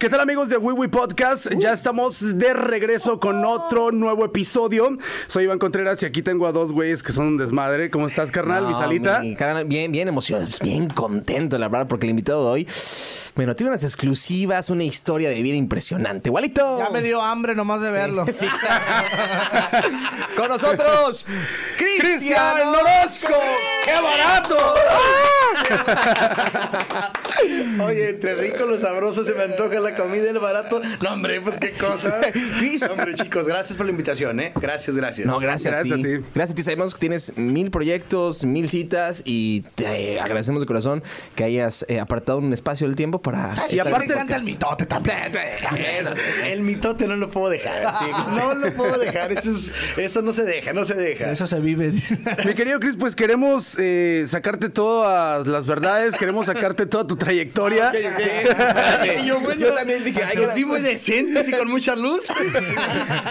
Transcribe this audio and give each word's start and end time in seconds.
¿Qué 0.00 0.08
tal 0.08 0.20
amigos 0.20 0.48
de 0.48 0.56
Wiwi 0.56 0.88
Podcast? 0.88 1.48
Ya 1.58 1.74
estamos 1.74 2.38
de 2.38 2.54
regreso 2.54 3.20
con 3.20 3.44
otro 3.44 3.92
nuevo 3.92 4.24
episodio. 4.24 4.96
Soy 5.28 5.44
Iván 5.44 5.58
Contreras 5.58 6.02
y 6.02 6.06
aquí 6.06 6.22
tengo 6.22 6.46
a 6.46 6.52
dos 6.52 6.72
güeyes 6.72 7.02
que 7.02 7.12
son 7.12 7.26
un 7.26 7.36
desmadre. 7.36 7.90
¿Cómo 7.90 8.08
estás, 8.08 8.32
carnal? 8.32 8.64
mi 8.64 8.72
No, 8.72 8.78
salita. 8.78 9.20
mi 9.20 9.36
carnal, 9.36 9.66
bien, 9.66 9.92
bien 9.92 10.08
emocionado, 10.08 10.48
bien 10.62 10.88
contento, 10.88 11.58
la 11.58 11.68
verdad, 11.68 11.86
porque 11.86 12.06
el 12.06 12.10
invitado 12.10 12.46
de 12.46 12.50
hoy, 12.50 12.68
bueno, 13.36 13.54
tiene 13.54 13.72
unas 13.72 13.84
exclusivas, 13.84 14.70
una 14.70 14.84
historia 14.84 15.28
de 15.28 15.42
vida 15.42 15.56
impresionante. 15.56 16.30
¡Igualito! 16.30 16.78
Ya 16.78 16.88
me 16.88 17.02
dio 17.02 17.20
hambre 17.20 17.54
nomás 17.54 17.82
de 17.82 17.90
verlo. 17.90 18.24
Sí. 18.32 18.46
Con 20.34 20.48
nosotros, 20.48 21.26
Cristian 21.76 22.16
¡Cristian 22.16 22.68
Orozco. 22.68 23.34
¡Qué 23.84 23.92
barato! 24.00 24.56
Oye, 27.84 28.10
entre 28.10 28.34
rico 28.34 28.64
lo 28.66 28.78
sabroso 28.80 29.24
se 29.24 29.34
me 29.34 29.44
antoja 29.44 29.80
la 29.80 29.94
comida 29.94 30.24
y 30.24 30.28
el 30.28 30.38
barato. 30.38 30.80
No, 31.02 31.12
hombre, 31.12 31.40
pues 31.40 31.58
qué 31.58 31.72
cosa. 31.72 32.20
hombre, 32.90 33.14
chicos, 33.16 33.46
gracias 33.46 33.76
por 33.76 33.86
la 33.86 33.92
invitación, 33.92 34.40
¿eh? 34.40 34.52
Gracias, 34.60 34.96
gracias. 34.96 35.26
No, 35.26 35.38
gracias, 35.38 35.72
Gracias 35.72 35.98
a, 35.98 36.02
ti. 36.02 36.14
a 36.14 36.18
ti. 36.18 36.24
Gracias 36.34 36.52
a 36.52 36.54
ti. 36.54 36.62
Sabemos 36.62 36.94
que 36.94 37.00
tienes 37.00 37.36
mil 37.36 37.70
proyectos, 37.70 38.44
mil 38.44 38.68
citas 38.68 39.22
y 39.24 39.62
te 39.74 40.20
agradecemos 40.20 40.60
de 40.60 40.66
corazón 40.66 41.02
que 41.34 41.44
hayas 41.44 41.84
eh, 41.88 42.00
apartado 42.00 42.38
un 42.38 42.52
espacio 42.52 42.86
del 42.86 42.96
tiempo 42.96 43.20
para... 43.22 43.54
Y 43.70 43.78
aparte- 43.78 44.12
encanta 44.12 44.36
el 44.36 44.44
mitote 44.44 44.86
también. 44.90 45.16
El 46.44 46.60
mitote 46.62 47.06
no 47.06 47.16
lo 47.16 47.30
puedo 47.30 47.50
dejar. 47.50 47.94
sí. 47.94 48.06
No 48.34 48.54
lo 48.54 48.72
puedo 48.74 48.98
dejar. 48.98 49.32
Eso, 49.32 49.50
es- 49.52 49.72
eso 49.96 50.22
no 50.22 50.32
se 50.32 50.44
deja, 50.44 50.72
no 50.72 50.84
se 50.84 50.94
deja. 50.94 51.30
Eso 51.30 51.46
se 51.46 51.60
vive. 51.60 51.92
Mi 52.44 52.54
querido 52.54 52.80
Chris, 52.80 52.96
pues 52.96 53.16
queremos 53.16 53.76
eh, 53.78 54.26
sacarte 54.28 54.68
todas 54.68 55.46
las 55.46 55.59
verdades, 55.66 56.14
queremos 56.16 56.46
sacarte 56.46 56.86
toda 56.86 57.06
tu 57.06 57.16
trayectoria. 57.16 57.92
Y 59.22 59.26
yo, 59.26 59.40
bueno, 59.40 59.60
Yo 59.60 59.74
también 59.74 60.04
dije, 60.04 60.22
ay, 60.24 60.36
los 60.36 60.54
vi 60.54 60.64
muy 60.64 60.80
decentes 60.80 61.48
y 61.48 61.52
con 61.52 61.68
mucha 61.68 61.96
luz. 61.96 62.26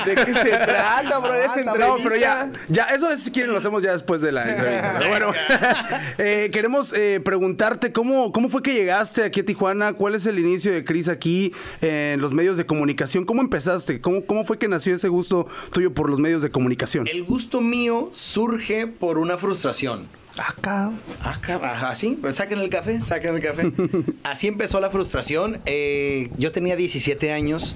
¿De 0.05 0.15
qué 0.15 0.33
se 0.33 0.49
trata, 0.49 1.19
bro? 1.19 1.33
De 1.33 1.45
esa 1.45 1.63
No, 1.63 1.73
pero 1.73 1.97
entrevista. 1.97 2.19
ya, 2.19 2.51
ya, 2.67 2.95
eso 2.95 3.11
es, 3.11 3.23
si 3.23 3.31
quieren, 3.31 3.51
lo 3.51 3.57
hacemos 3.59 3.81
ya 3.83 3.91
después 3.91 4.21
de 4.21 4.31
la 4.31 4.43
entrevista. 4.43 4.95
Pero 4.99 5.09
bueno, 5.09 5.33
eh, 6.17 6.49
queremos 6.51 6.93
eh, 6.93 7.21
preguntarte 7.23 7.91
cómo, 7.91 8.31
cómo 8.31 8.49
fue 8.49 8.61
que 8.61 8.73
llegaste 8.73 9.23
aquí 9.23 9.41
a 9.41 9.45
Tijuana, 9.45 9.93
cuál 9.93 10.15
es 10.15 10.25
el 10.25 10.39
inicio 10.39 10.71
de 10.71 10.83
Cris 10.83 11.09
aquí 11.09 11.53
eh, 11.81 12.11
en 12.15 12.21
los 12.21 12.33
medios 12.33 12.57
de 12.57 12.65
comunicación, 12.65 13.25
cómo 13.25 13.41
empezaste, 13.41 14.01
¿Cómo, 14.01 14.25
cómo 14.25 14.43
fue 14.43 14.57
que 14.57 14.67
nació 14.67 14.95
ese 14.95 15.07
gusto 15.07 15.47
tuyo 15.71 15.93
por 15.93 16.09
los 16.09 16.19
medios 16.19 16.41
de 16.41 16.49
comunicación. 16.49 17.07
El 17.07 17.23
gusto 17.23 17.61
mío 17.61 18.09
surge 18.13 18.87
por 18.87 19.17
una 19.17 19.37
frustración. 19.37 20.07
Acá. 20.39 20.91
Acá, 21.23 21.59
ajá, 21.61 21.95
sí, 21.95 22.17
pues 22.19 22.35
saquen 22.35 22.59
el 22.59 22.69
café, 22.69 23.01
saquen 23.01 23.35
el 23.35 23.41
café. 23.41 23.71
Así 24.23 24.47
empezó 24.47 24.79
la 24.79 24.89
frustración. 24.89 25.59
Eh, 25.65 26.29
yo 26.37 26.51
tenía 26.51 26.75
17 26.75 27.31
años, 27.31 27.75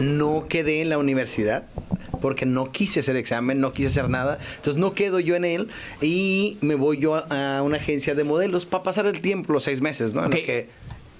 no 0.00 0.46
quedé 0.48 0.82
en 0.82 0.88
la 0.88 0.98
universidad 0.98 1.64
porque 2.20 2.46
no 2.46 2.70
quise 2.70 3.00
hacer 3.00 3.16
examen, 3.16 3.60
no 3.60 3.72
quise 3.72 3.88
hacer 3.88 4.08
nada. 4.08 4.38
Entonces 4.56 4.80
no 4.80 4.94
quedo 4.94 5.20
yo 5.20 5.34
en 5.34 5.44
él 5.44 5.68
y 6.00 6.56
me 6.60 6.76
voy 6.76 6.98
yo 6.98 7.16
a, 7.16 7.58
a 7.58 7.62
una 7.62 7.76
agencia 7.76 8.14
de 8.14 8.24
modelos 8.24 8.64
para 8.64 8.84
pasar 8.84 9.06
el 9.06 9.20
tiempo, 9.20 9.52
los 9.52 9.64
seis 9.64 9.80
meses, 9.80 10.14
¿no? 10.14 10.24
En 10.24 10.30
que 10.30 10.68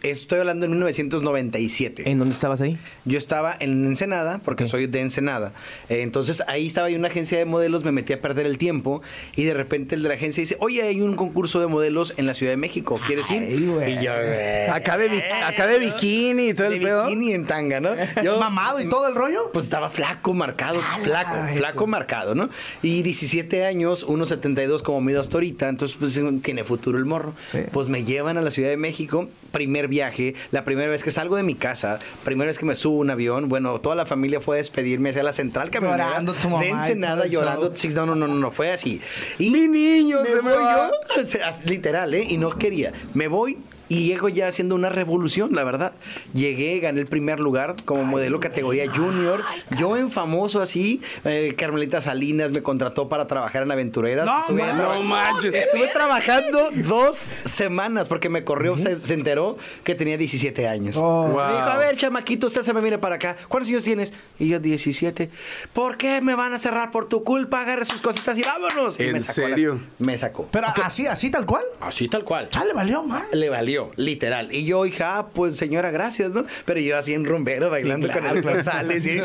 estoy 0.02 0.40
hablando 0.40 0.66
en 0.66 0.72
1997. 0.72 2.10
¿En 2.10 2.18
dónde 2.18 2.34
estabas 2.34 2.60
ahí? 2.60 2.78
Yo 3.04 3.18
estaba 3.18 3.56
en 3.58 3.84
Ensenada, 3.86 4.40
porque 4.44 4.66
soy 4.66 4.86
de 4.86 5.00
Ensenada. 5.00 5.52
Eh, 5.88 6.02
entonces 6.02 6.42
ahí 6.48 6.66
estaba 6.66 6.88
en 6.88 6.98
una 6.98 7.08
agencia 7.08 7.38
de 7.38 7.44
modelos, 7.44 7.84
me 7.84 7.92
metí 7.92 8.12
a 8.12 8.20
perder 8.20 8.46
el 8.46 8.58
tiempo 8.58 9.02
y 9.36 9.44
de 9.44 9.54
repente 9.54 9.94
el 9.94 10.02
de 10.02 10.08
la 10.08 10.14
agencia 10.14 10.40
dice, 10.42 10.56
oye, 10.60 10.82
hay 10.82 11.00
un 11.00 11.14
concurso 11.16 11.60
de 11.60 11.66
modelos 11.66 12.14
en 12.16 12.26
la 12.26 12.34
Ciudad 12.34 12.52
de 12.52 12.56
México, 12.56 12.98
¿quieres 13.06 13.30
ir? 13.30 13.42
Ay, 13.42 13.60
güey. 13.66 13.98
y 13.98 14.04
yo, 14.04 14.12
"Eh". 14.16 14.68
Acá 14.70 14.98
de, 14.98 15.22
acá 15.44 15.66
de 15.66 15.78
bikini 15.78 16.48
y 16.50 16.54
todo 16.54 16.68
de 16.70 16.76
el 16.76 16.82
pedo. 16.82 17.06
bikini 17.06 17.32
en 17.32 17.46
tanga, 17.46 17.80
¿no? 17.80 17.90
Yo, 18.22 18.38
Mamado 18.38 18.80
y 18.80 18.88
todo 18.88 19.08
el 19.08 19.14
rollo. 19.14 19.50
pues 19.52 19.64
estaba 19.66 19.90
flaco, 19.90 20.34
marcado, 20.34 20.80
flaco, 21.02 21.36
eso. 21.48 21.58
flaco, 21.58 21.86
marcado, 21.86 22.34
¿no? 22.34 22.48
Y 22.82 23.02
17 23.02 23.64
años, 23.64 24.06
1.72 24.06 24.82
como 24.82 25.00
mido 25.00 25.20
hasta 25.20 25.36
ahorita, 25.36 25.68
entonces 25.68 25.96
pues 25.98 26.20
tiene 26.42 26.64
futuro 26.64 26.98
el 26.98 27.04
morro. 27.04 27.34
Sí. 27.44 27.58
Pues 27.72 27.88
me 27.88 28.04
llevan 28.04 28.38
a 28.38 28.42
la 28.42 28.50
Ciudad 28.50 28.70
de 28.70 28.76
México, 28.76 29.28
primer 29.52 29.88
viaje, 29.92 30.34
la 30.52 30.64
primera 30.64 30.88
vez 30.88 31.04
que 31.04 31.10
salgo 31.10 31.36
de 31.36 31.42
mi 31.42 31.54
casa, 31.54 31.98
primera 32.24 32.48
vez 32.48 32.58
que 32.58 32.64
me 32.64 32.74
subo 32.74 32.96
a 32.96 33.00
un 33.00 33.10
avión, 33.10 33.50
bueno, 33.50 33.78
toda 33.80 33.94
la 33.94 34.06
familia 34.06 34.40
fue 34.40 34.56
a 34.56 34.58
despedirme 34.58 35.10
hacia 35.10 35.22
la 35.22 35.34
central 35.34 35.70
camionera 35.70 36.06
Llorando 36.06 36.32
tu 36.32 36.48
mamá 36.48 36.62
de 36.62 36.70
Ensenada, 36.70 37.26
llorando. 37.26 37.76
Sí, 37.76 37.88
no, 37.88 38.06
no, 38.06 38.14
no, 38.14 38.26
no, 38.26 38.34
no, 38.34 38.50
fue 38.50 38.72
así. 38.72 39.00
Y 39.38 39.50
Mi 39.50 39.68
niño, 39.68 40.20
me 40.22 40.30
se 40.30 40.42
me 40.42 40.54
voy 40.54 40.64
yo, 40.64 40.90
o 41.22 41.26
sea, 41.26 41.60
literal, 41.64 42.14
¿eh? 42.14 42.26
Y 42.26 42.38
no 42.38 42.50
quería. 42.56 42.92
Me 43.12 43.28
voy 43.28 43.58
y 43.92 44.06
llego 44.06 44.28
ya 44.28 44.48
haciendo 44.48 44.74
una 44.74 44.88
revolución, 44.88 45.50
la 45.54 45.64
verdad. 45.64 45.92
Llegué, 46.34 46.78
gané 46.80 47.00
el 47.00 47.06
primer 47.06 47.40
lugar 47.40 47.76
como 47.84 48.04
modelo 48.04 48.40
categoría 48.40 48.90
junior. 48.90 49.42
Yo 49.78 49.96
en 49.96 50.10
famoso 50.10 50.60
así, 50.62 51.00
eh, 51.24 51.54
Carmelita 51.56 52.00
Salinas 52.00 52.50
me 52.52 52.62
contrató 52.62 53.08
para 53.08 53.26
trabajar 53.26 53.62
en 53.64 53.72
Aventureras. 53.72 54.26
No, 54.26 54.40
Estuve. 54.40 54.72
No 54.74 55.02
manches. 55.02 55.54
estuve 55.54 55.88
trabajando 55.88 56.70
dos 56.88 57.26
semanas 57.44 58.08
porque 58.08 58.28
me 58.28 58.44
corrió, 58.44 58.78
se, 58.78 58.96
se 58.96 59.14
enteró 59.14 59.58
que 59.84 59.94
tenía 59.94 60.16
17 60.16 60.68
años. 60.68 60.96
Oh. 60.98 61.26
Me 61.28 61.32
dijo, 61.54 61.68
a 61.68 61.76
ver, 61.78 61.96
chamaquito, 61.96 62.46
usted 62.46 62.62
se 62.62 62.72
me 62.72 62.80
viene 62.80 62.98
para 62.98 63.16
acá. 63.16 63.36
¿Cuántos 63.48 63.68
años 63.70 63.84
tienes? 63.84 64.12
Y 64.38 64.48
yo, 64.48 64.58
17. 64.60 65.30
¿Por 65.72 65.96
qué 65.96 66.20
me 66.20 66.34
van 66.34 66.52
a 66.54 66.58
cerrar 66.58 66.90
por 66.90 67.08
tu 67.08 67.22
culpa? 67.24 67.60
Agarre 67.62 67.84
sus 67.84 68.00
cositas 68.00 68.36
y 68.38 68.42
vámonos. 68.42 68.98
Y 68.98 69.04
¿En 69.04 69.12
me 69.12 69.20
sacó 69.20 69.40
la- 69.42 69.48
serio? 69.48 69.80
me 69.98 70.18
sacó. 70.18 70.48
Pero 70.50 70.68
así, 70.82 71.06
así 71.06 71.30
tal 71.30 71.46
cual. 71.46 71.62
Así 71.80 72.08
tal 72.08 72.24
cual. 72.24 72.48
Ya 72.50 72.64
le 72.64 72.72
valió 72.72 73.02
mal. 73.02 73.24
Le 73.32 73.48
valió, 73.48 73.81
literal. 73.96 74.54
Y 74.54 74.64
yo, 74.64 74.86
hija, 74.86 75.18
ah, 75.18 75.26
pues 75.28 75.56
señora, 75.56 75.90
gracias, 75.90 76.32
¿no? 76.32 76.44
Pero 76.64 76.80
yo 76.80 76.96
así 76.96 77.14
en 77.14 77.24
rumbero, 77.24 77.70
bailando 77.70 78.10
con 78.10 78.24
el 78.26 78.42
González. 78.42 79.02
¿sí? 79.04 79.18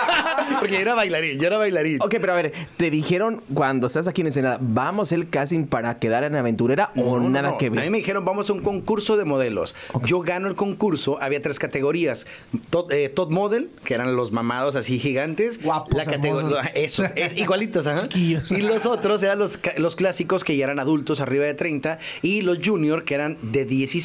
Porque 0.60 0.74
yo 0.74 0.80
era 0.80 0.94
bailarín, 0.94 1.38
yo 1.38 1.46
era 1.46 1.58
bailarín. 1.58 1.98
Ok, 2.00 2.16
pero 2.20 2.32
a 2.32 2.36
ver, 2.36 2.52
¿te 2.76 2.90
dijeron 2.90 3.42
cuando 3.52 3.86
estás 3.86 4.08
aquí 4.08 4.20
en 4.20 4.28
Ensenada, 4.28 4.58
vamos 4.60 5.12
el 5.12 5.28
casting 5.28 5.66
para 5.66 5.98
quedar 5.98 6.24
en 6.24 6.36
aventurera 6.36 6.90
o 6.96 7.18
No, 7.18 7.28
nada 7.28 7.50
no. 7.50 7.58
que 7.58 7.66
A 7.66 7.70
mí 7.70 7.76
ver? 7.76 7.90
me 7.90 7.98
dijeron, 7.98 8.24
vamos 8.24 8.50
a 8.50 8.52
un 8.52 8.60
concurso 8.62 9.16
de 9.16 9.24
modelos. 9.24 9.74
Yo 10.04 10.20
gano 10.20 10.48
el 10.48 10.54
concurso, 10.54 11.20
había 11.22 11.40
tres 11.42 11.58
categorías. 11.58 12.26
Top, 12.70 12.92
eh, 12.92 13.08
top 13.08 13.30
model, 13.30 13.70
que 13.84 13.94
eran 13.94 14.16
los 14.16 14.32
mamados 14.32 14.76
así 14.76 14.98
gigantes. 14.98 15.62
Guapos, 15.62 15.94
La 15.94 16.04
categoría, 16.04 16.60
esos, 16.74 17.10
eh, 17.16 17.32
igualitos, 17.36 17.86
ajá. 17.86 18.02
Chiquillos. 18.02 18.50
Y 18.52 18.62
los 18.62 18.86
otros 18.86 19.22
eran 19.22 19.38
los, 19.38 19.58
los 19.78 19.96
clásicos 19.96 20.44
que 20.44 20.56
ya 20.56 20.64
eran 20.64 20.78
adultos, 20.78 21.20
arriba 21.20 21.44
de 21.44 21.54
30. 21.54 21.98
Y 22.22 22.42
los 22.42 22.58
junior, 22.64 23.04
que 23.04 23.14
eran 23.14 23.36
de 23.42 23.64
16 23.64 24.03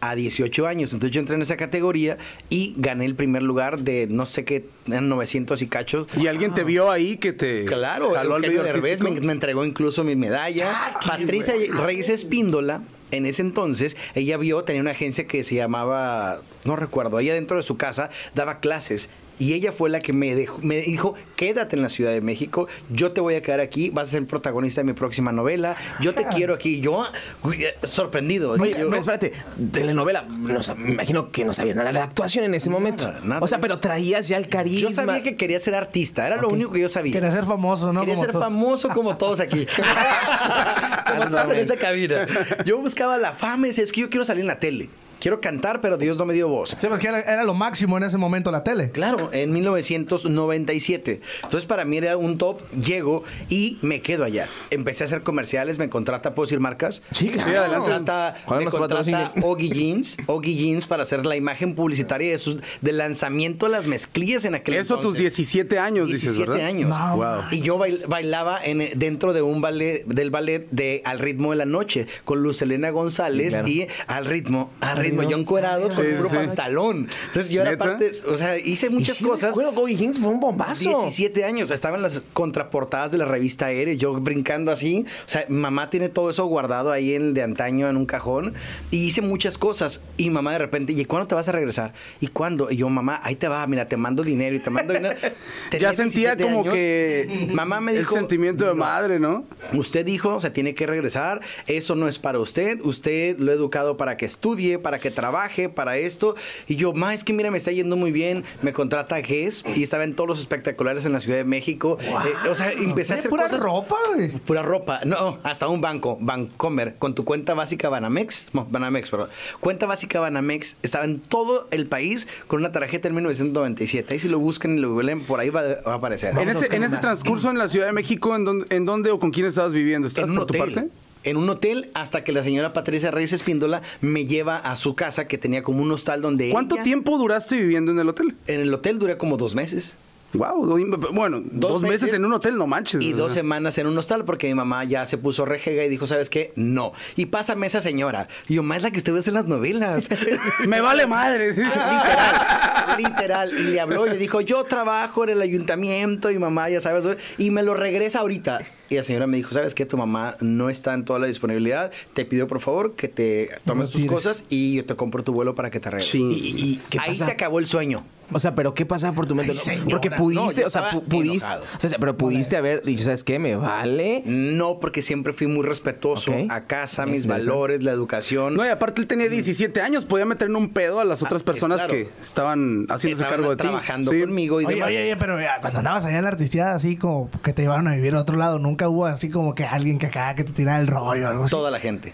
a 0.00 0.14
18 0.14 0.66
años. 0.66 0.92
Entonces 0.92 1.14
yo 1.14 1.20
entré 1.20 1.36
en 1.36 1.42
esa 1.42 1.56
categoría 1.56 2.18
y 2.50 2.74
gané 2.76 3.04
el 3.04 3.14
primer 3.14 3.42
lugar 3.42 3.78
de 3.80 4.06
no 4.08 4.26
sé 4.26 4.44
qué, 4.44 4.66
eran 4.86 5.08
900 5.08 5.62
y 5.62 5.66
cachos. 5.66 6.06
¿Y 6.16 6.26
alguien 6.26 6.54
te 6.54 6.64
vio 6.64 6.90
ahí 6.90 7.18
que 7.18 7.32
te 7.32 7.64
Claro, 7.64 8.12
jaló 8.14 8.36
al 8.36 8.42
medio 8.42 8.62
Derbez 8.62 9.00
me, 9.00 9.10
me 9.12 9.32
entregó 9.32 9.64
incluso 9.64 10.04
mi 10.04 10.16
medalla. 10.16 10.96
Patricia 11.06 11.54
Reyes 11.70 12.08
Espíndola, 12.08 12.82
en 13.10 13.26
ese 13.26 13.42
entonces, 13.42 13.96
ella 14.14 14.36
vio, 14.36 14.62
tenía 14.64 14.82
una 14.82 14.90
agencia 14.90 15.26
que 15.26 15.42
se 15.44 15.54
llamaba, 15.54 16.40
no 16.64 16.76
recuerdo, 16.76 17.18
ella 17.18 17.34
dentro 17.34 17.56
de 17.56 17.62
su 17.62 17.76
casa 17.76 18.10
daba 18.34 18.60
clases. 18.60 19.10
Y 19.38 19.52
ella 19.54 19.72
fue 19.72 19.88
la 19.90 20.00
que 20.00 20.12
me, 20.12 20.34
dejó, 20.34 20.58
me 20.62 20.78
dijo, 20.80 21.14
quédate 21.36 21.76
en 21.76 21.82
la 21.82 21.88
Ciudad 21.88 22.10
de 22.12 22.20
México, 22.20 22.66
yo 22.90 23.12
te 23.12 23.20
voy 23.20 23.36
a 23.36 23.42
quedar 23.42 23.60
aquí, 23.60 23.90
vas 23.90 24.08
a 24.08 24.10
ser 24.12 24.26
protagonista 24.26 24.80
de 24.80 24.86
mi 24.86 24.92
próxima 24.94 25.30
novela, 25.32 25.76
yo 26.00 26.12
te 26.12 26.26
quiero 26.26 26.54
aquí. 26.54 26.80
Yo, 26.80 27.04
eh, 27.52 27.74
sorprendido. 27.84 28.50
Oye, 28.52 28.72
Yo- 28.78 28.88
pero 28.88 29.00
espérate, 29.00 29.32
telenovela, 29.72 30.22
no 30.22 30.58
me 30.76 30.90
imagino 30.92 31.30
que 31.30 31.44
no 31.44 31.52
sabías 31.52 31.76
nada 31.76 31.88
de 31.88 31.92
la 31.94 32.04
actuación 32.04 32.44
en 32.44 32.54
ese 32.54 32.68
momento. 32.70 33.12
nada. 33.22 33.40
O 33.40 33.46
sea, 33.46 33.60
pero 33.60 33.78
traías 33.78 34.26
ya 34.28 34.36
el 34.36 34.48
carisma. 34.48 34.90
yo 34.90 34.94
sabía 34.94 35.22
que 35.22 35.36
quería 35.36 35.60
ser 35.60 35.74
artista, 35.74 36.26
era 36.26 36.36
lo 36.36 36.48
único 36.48 36.72
que 36.72 36.80
yo 36.80 36.88
sabía. 36.88 37.12
Quería 37.12 37.30
ser 37.30 37.44
famoso, 37.44 37.92
¿no? 37.92 38.00
Quería 38.00 38.14
Como 38.14 38.24
ser 38.24 38.32
todos. 38.32 38.44
famoso 38.44 38.88
como 38.88 39.16
todos 39.16 39.40
aquí. 39.40 39.66
como 41.06 41.30
todos 41.30 41.52
en 41.52 41.58
esta 41.60 41.76
cabina. 41.76 42.26
Yo 42.64 42.78
buscaba 42.78 43.18
la 43.18 43.32
fama 43.32 43.66
y 43.66 43.70
decía, 43.70 43.84
es 43.84 43.92
que 43.92 44.00
yo 44.00 44.10
quiero 44.10 44.24
salir 44.24 44.40
en 44.42 44.48
la 44.48 44.58
tele. 44.60 44.88
Quiero 45.20 45.40
cantar, 45.40 45.80
pero 45.80 45.96
Dios 45.98 46.16
no 46.16 46.24
me 46.26 46.34
dio 46.34 46.48
voz. 46.48 46.70
Sí, 46.80 46.86
pues 46.86 47.00
que 47.00 47.08
era, 47.08 47.20
era 47.20 47.44
lo 47.44 47.54
máximo 47.54 47.96
en 47.96 48.04
ese 48.04 48.18
momento 48.18 48.50
la 48.50 48.62
tele. 48.62 48.90
Claro, 48.90 49.30
en 49.32 49.52
1997. 49.52 51.20
Entonces 51.44 51.66
para 51.66 51.84
mí 51.84 51.96
era 51.96 52.16
un 52.16 52.38
top, 52.38 52.60
llego 52.72 53.24
y 53.48 53.78
me 53.82 54.00
quedo 54.00 54.24
allá. 54.24 54.46
Empecé 54.70 55.04
a 55.04 55.06
hacer 55.06 55.22
comerciales, 55.22 55.78
me 55.78 55.88
contrata, 55.88 56.34
¿puedo 56.34 56.46
decir 56.46 56.60
marcas? 56.60 57.02
Sí, 57.12 57.28
claro. 57.28 57.70
Me 57.72 57.78
contrata, 57.78 58.36
Ojalá 58.46 58.60
me 58.64 58.70
contrata. 58.70 59.32
Oggy 59.42 59.70
Jeans, 59.70 60.16
Oggy 60.26 60.56
Jeans 60.56 60.86
para 60.86 61.02
hacer 61.02 61.24
la 61.26 61.36
imagen 61.36 61.74
publicitaria 61.74 62.30
de 62.30 62.38
sus, 62.38 62.58
del 62.80 62.98
lanzamiento 62.98 63.66
de 63.66 63.72
las 63.72 63.86
mezclillas 63.86 64.44
en 64.44 64.54
aquel 64.54 64.74
Eso 64.74 64.96
tus 64.96 65.16
entonces. 65.16 65.36
17 65.36 65.78
años, 65.78 66.08
dices, 66.08 66.34
17 66.34 66.50
¿verdad? 66.50 66.66
años. 66.66 66.88
No, 66.90 67.16
Wow. 67.18 67.42
Y 67.50 67.60
yo 67.60 67.78
bail- 67.78 68.04
bailaba 68.06 68.60
en, 68.64 68.98
dentro 68.98 69.32
de 69.32 69.42
un 69.42 69.60
ballet, 69.60 70.04
del 70.06 70.30
ballet 70.30 70.68
de 70.70 71.02
Al 71.04 71.18
ritmo 71.18 71.50
de 71.50 71.56
la 71.56 71.64
noche, 71.66 72.06
con 72.24 72.42
Luz 72.42 72.62
Elena 72.62 72.90
González 72.90 73.48
Sí, 73.48 73.58
claro. 73.58 73.68
y 73.68 73.86
al 74.06 74.24
ritmo, 74.26 74.70
al 74.80 74.98
ritmo, 74.98 75.07
ritmo, 75.10 75.28
yo 75.28 75.36
encuerado 75.36 75.82
con 75.88 75.92
Sí, 75.92 76.02
puro 76.16 76.28
sí. 76.28 76.36
pantalón. 76.36 77.08
Entonces 77.26 77.50
yo 77.52 77.62
era 77.62 77.76
parte, 77.76 78.10
o 78.26 78.36
sea, 78.36 78.58
hice 78.58 78.90
muchas 78.90 79.20
cosas. 79.20 79.50
acuerdo, 79.50 79.72
Bobby 79.72 79.94
Hings 79.94 80.18
fue 80.18 80.30
un 80.32 80.40
bombazo. 80.40 80.88
17 80.88 81.44
años, 81.44 81.70
estaba 81.70 81.96
en 81.96 82.02
las 82.02 82.22
contraportadas 82.32 83.10
de 83.12 83.18
la 83.18 83.24
revista 83.24 83.70
Eres, 83.70 83.98
yo 83.98 84.12
brincando 84.14 84.70
así. 84.72 85.04
O 85.26 85.28
sea, 85.28 85.44
mamá 85.48 85.90
tiene 85.90 86.08
todo 86.08 86.30
eso 86.30 86.44
guardado 86.46 86.90
ahí 86.92 87.14
en, 87.14 87.34
de 87.34 87.42
antaño 87.42 87.88
en 87.88 87.96
un 87.96 88.06
cajón. 88.06 88.54
Y 88.90 88.98
hice 89.04 89.20
muchas 89.22 89.58
cosas. 89.58 90.04
Y 90.16 90.30
mamá 90.30 90.52
de 90.52 90.58
repente, 90.58 90.92
¿y 90.92 91.04
cuándo 91.04 91.26
te 91.28 91.34
vas 91.34 91.48
a 91.48 91.52
regresar? 91.52 91.92
¿Y 92.20 92.28
cuándo? 92.28 92.70
Y 92.70 92.76
yo, 92.76 92.88
mamá, 92.88 93.20
ahí 93.24 93.36
te 93.36 93.48
va, 93.48 93.66
mira, 93.66 93.88
te 93.88 93.96
mando 93.96 94.22
dinero 94.22 94.56
y 94.56 94.60
te 94.60 94.70
mando 94.70 94.92
dinero. 94.94 95.16
Tenía 95.70 95.90
Ya 95.90 95.94
sentía 95.94 96.34
17 96.34 96.42
como 96.44 96.60
años. 96.62 96.74
que 96.74 97.48
Mamá 97.52 97.80
me 97.80 97.92
el 97.92 97.98
dijo. 97.98 98.14
sentimiento 98.14 98.64
de 98.64 98.70
"No, 98.70 98.76
madre, 98.76 99.18
¿no? 99.18 99.44
Usted 99.72 100.04
dijo, 100.04 100.34
o 100.34 100.40
sea, 100.40 100.52
tiene 100.52 100.74
que 100.74 100.86
regresar, 100.86 101.40
eso 101.66 101.94
no 101.94 102.08
es 102.08 102.18
para 102.18 102.38
usted, 102.38 102.80
usted 102.82 103.38
lo 103.38 103.52
ha 103.52 103.54
educado 103.54 103.96
para 103.96 104.16
que 104.16 104.26
estudie, 104.26 104.78
para 104.78 104.97
que 104.98 105.10
trabaje, 105.10 105.68
para 105.68 105.96
esto. 105.96 106.36
Y 106.66 106.76
yo, 106.76 106.92
ma, 106.92 107.14
es 107.14 107.24
que 107.24 107.32
mira, 107.32 107.50
me 107.50 107.58
está 107.58 107.72
yendo 107.72 107.96
muy 107.96 108.12
bien, 108.12 108.44
me 108.62 108.72
contrata 108.72 109.20
Guess 109.20 109.64
y 109.74 109.82
estaba 109.82 110.04
en 110.04 110.14
todos 110.14 110.28
los 110.28 110.40
espectaculares 110.40 111.04
en 111.04 111.12
la 111.12 111.20
Ciudad 111.20 111.38
de 111.38 111.44
México. 111.44 111.98
Eh, 112.00 112.48
o 112.48 112.54
sea, 112.54 112.72
empecé 112.72 113.14
a 113.14 113.16
¿Tiene 113.16 113.20
hacer 113.20 113.30
pura 113.30 113.42
cosas... 113.44 113.60
ropa, 113.60 113.96
güey? 114.14 114.30
Pura 114.30 114.62
ropa, 114.62 115.00
no, 115.04 115.38
hasta 115.42 115.68
un 115.68 115.80
banco, 115.80 116.18
Bancomer, 116.20 116.96
con 116.98 117.14
tu 117.14 117.24
cuenta 117.24 117.54
básica 117.54 117.88
Banamex, 117.88 118.48
no, 118.52 118.66
Banamex, 118.70 119.10
perdón, 119.10 119.28
cuenta 119.60 119.86
básica 119.86 120.20
Banamex, 120.20 120.76
estaba 120.82 121.04
en 121.04 121.20
todo 121.20 121.68
el 121.70 121.86
país 121.86 122.28
con 122.46 122.60
una 122.60 122.72
tarjeta 122.72 123.08
en 123.08 123.14
1997. 123.14 124.14
Ahí 124.14 124.18
si 124.18 124.28
lo 124.28 124.38
buscan 124.38 124.78
y 124.78 124.80
lo 124.80 124.92
googleen, 124.92 125.22
por 125.22 125.40
ahí 125.40 125.50
va, 125.50 125.62
va 125.86 125.92
a 125.92 125.96
aparecer. 125.96 126.36
En 126.38 126.48
ese, 126.48 126.74
en 126.74 126.84
ese 126.84 126.98
transcurso 126.98 127.50
en 127.50 127.58
la 127.58 127.68
Ciudad 127.68 127.86
de 127.86 127.92
México, 127.92 128.34
¿en 128.34 128.44
dónde, 128.44 128.66
en 128.74 128.84
dónde 128.84 129.10
o 129.10 129.18
con 129.18 129.30
quién 129.30 129.46
estabas 129.46 129.72
viviendo? 129.72 130.06
¿Estabas 130.06 130.30
en 130.30 130.38
un 130.38 130.46
por 130.46 130.46
tu 130.46 130.58
parte? 130.58 130.88
En 131.28 131.36
un 131.36 131.48
hotel 131.50 131.90
hasta 131.92 132.24
que 132.24 132.32
la 132.32 132.42
señora 132.42 132.72
Patricia 132.72 133.10
Reyes 133.10 133.34
Espíndola 133.34 133.82
me 134.00 134.24
lleva 134.24 134.56
a 134.56 134.76
su 134.76 134.94
casa 134.94 135.28
que 135.28 135.36
tenía 135.36 135.62
como 135.62 135.82
un 135.82 135.90
hostal 135.92 136.22
donde 136.22 136.50
¿Cuánto 136.50 136.76
ella- 136.76 136.84
tiempo 136.84 137.18
duraste 137.18 137.56
viviendo 137.56 137.92
en 137.92 137.98
el 137.98 138.08
hotel? 138.08 138.34
En 138.46 138.60
el 138.60 138.72
hotel 138.72 138.98
duré 138.98 139.18
como 139.18 139.36
dos 139.36 139.54
meses. 139.54 139.94
Wow, 140.34 140.78
bueno, 141.12 141.40
dos, 141.42 141.80
meses, 141.80 142.02
meses 142.02 142.16
en 142.16 142.24
un 142.24 142.34
hotel, 142.34 142.58
no 142.58 142.66
manches. 142.66 143.00
Y 143.00 143.12
dos 143.14 143.32
semanas 143.32 143.78
en 143.78 143.86
un 143.86 143.96
hostal 143.96 144.24
porque 144.24 144.46
mi 144.48 144.54
mamá 144.54 144.84
ya 144.84 145.06
se 145.06 145.16
puso 145.16 145.46
rejega 145.46 145.84
y 145.84 145.88
dijo, 145.88 146.06
¿sabes 146.06 146.28
qué? 146.28 146.52
No. 146.54 146.92
Y 147.16 147.26
pásame 147.26 147.66
esa 147.66 147.80
señora. 147.80 148.28
Y 148.46 148.54
yo, 148.54 148.62
más 148.62 148.82
la 148.82 148.90
que 148.90 148.98
usted 148.98 149.12
ve 149.12 149.22
en 149.26 149.34
las 149.34 149.46
novelas. 149.46 150.08
Me 150.68 150.80
vale 150.80 151.06
madre. 151.06 151.48
literal, 151.54 152.96
literal. 152.98 153.52
Y 153.58 153.62
le 153.72 153.80
habló 153.80 154.06
y 154.06 154.10
le 154.10 154.18
dijo, 154.18 154.40
yo 154.42 154.64
trabajo 154.64 155.24
en 155.24 155.30
el 155.30 155.40
ayuntamiento 155.40 156.30
y 156.30 156.38
mamá, 156.38 156.68
ya 156.68 156.80
sabes, 156.80 157.16
y 157.38 157.50
me 157.50 157.62
lo 157.62 157.74
regresa 157.74 158.20
ahorita. 158.20 158.58
Y 158.90 158.96
la 158.96 159.02
señora 159.02 159.26
me 159.26 159.36
dijo, 159.36 159.52
¿sabes 159.52 159.74
qué? 159.74 159.86
Tu 159.86 159.96
mamá 159.96 160.36
no 160.40 160.70
está 160.70 160.94
en 160.94 161.04
toda 161.04 161.18
la 161.18 161.26
disponibilidad. 161.26 161.90
Te 162.14 162.24
pido, 162.24 162.46
por 162.46 162.60
favor, 162.60 162.94
que 162.94 163.08
te 163.08 163.50
tomes 163.64 163.88
tus 163.88 164.00
tires. 164.00 164.10
cosas 164.10 164.44
y 164.48 164.74
yo 164.74 164.84
te 164.84 164.94
compro 164.94 165.22
tu 165.22 165.32
vuelo 165.32 165.54
para 165.54 165.70
que 165.70 165.80
te 165.80 165.90
regrese. 165.90 166.12
Sí. 166.12 166.80
¿Y, 166.92 166.98
Ahí 166.98 167.10
pasa? 167.10 167.26
se 167.26 167.30
acabó 167.32 167.58
el 167.58 167.66
sueño. 167.66 168.04
O 168.32 168.38
sea, 168.38 168.54
pero 168.54 168.74
¿qué 168.74 168.84
pasaba 168.84 169.14
por 169.14 169.26
tu 169.26 169.34
mente? 169.34 169.52
Ay, 169.52 169.56
No, 169.58 169.62
señora. 169.64 169.90
Porque 169.90 170.10
pudiste, 170.10 170.60
No, 170.62 170.66
o 170.66 170.70
sea, 170.70 170.90
pudiste, 171.08 171.48
o 171.76 171.88
sea, 171.88 171.98
pero 171.98 172.16
pudiste 172.16 172.56
haber 172.56 172.82
dicho, 172.82 173.04
¿sabes 173.04 173.24
qué? 173.24 173.38
Me 173.38 173.56
vale. 173.56 174.22
No, 174.26 174.80
porque 174.80 175.02
siempre 175.02 175.32
fui 175.32 175.46
muy 175.46 175.64
respetuoso 175.64 176.32
a 176.50 176.60
casa, 176.62 177.06
mis 177.06 177.26
valores, 177.26 177.82
la 177.82 177.92
educación. 177.92 178.54
No, 178.54 178.64
y 178.64 178.68
aparte 178.68 179.00
él 179.00 179.06
tenía 179.06 179.28
17 179.28 179.80
años, 179.80 180.04
podía 180.04 180.24
meter 180.26 180.48
en 180.48 180.56
un 180.56 180.70
pedo 180.70 181.00
a 181.00 181.04
las 181.04 181.22
otras 181.22 181.42
Ah, 181.42 181.44
personas 181.44 181.80
es 181.82 181.86
claro. 181.86 181.94
que 181.94 182.10
estaban 182.22 182.86
haciéndose 182.88 183.22
Estaban 183.22 183.30
cargo 183.30 183.50
de 183.50 183.56
ti. 183.56 183.62
trabajando 183.62 184.10
Sí. 184.12 184.20
conmigo 184.20 184.60
y 184.60 184.64
Oye, 184.66 184.74
demás. 184.74 184.88
oye, 184.88 185.02
oye, 185.04 185.16
pero 185.16 185.40
ya, 185.40 185.60
cuando 185.60 185.78
andabas 185.78 186.04
allá 186.04 186.18
en 186.18 186.24
la 186.24 186.28
artisteada, 186.30 186.74
así 186.74 186.96
como 186.96 187.30
que 187.42 187.52
te 187.52 187.62
llevaron 187.62 187.88
a 187.88 187.94
vivir 187.94 188.14
a 188.14 188.20
otro 188.20 188.36
lado, 188.36 188.58
nunca 188.58 188.88
hubo 188.88 189.06
así 189.06 189.30
como 189.30 189.54
que 189.54 189.64
alguien 189.64 189.98
que 189.98 190.06
acá 190.06 190.34
que 190.34 190.44
te 190.44 190.52
tirara 190.52 190.80
el 190.80 190.86
rollo 190.86 191.26
o 191.26 191.30
algo 191.30 191.44
así. 191.44 191.50
Toda 191.50 191.70
la 191.70 191.80
gente. 191.80 192.12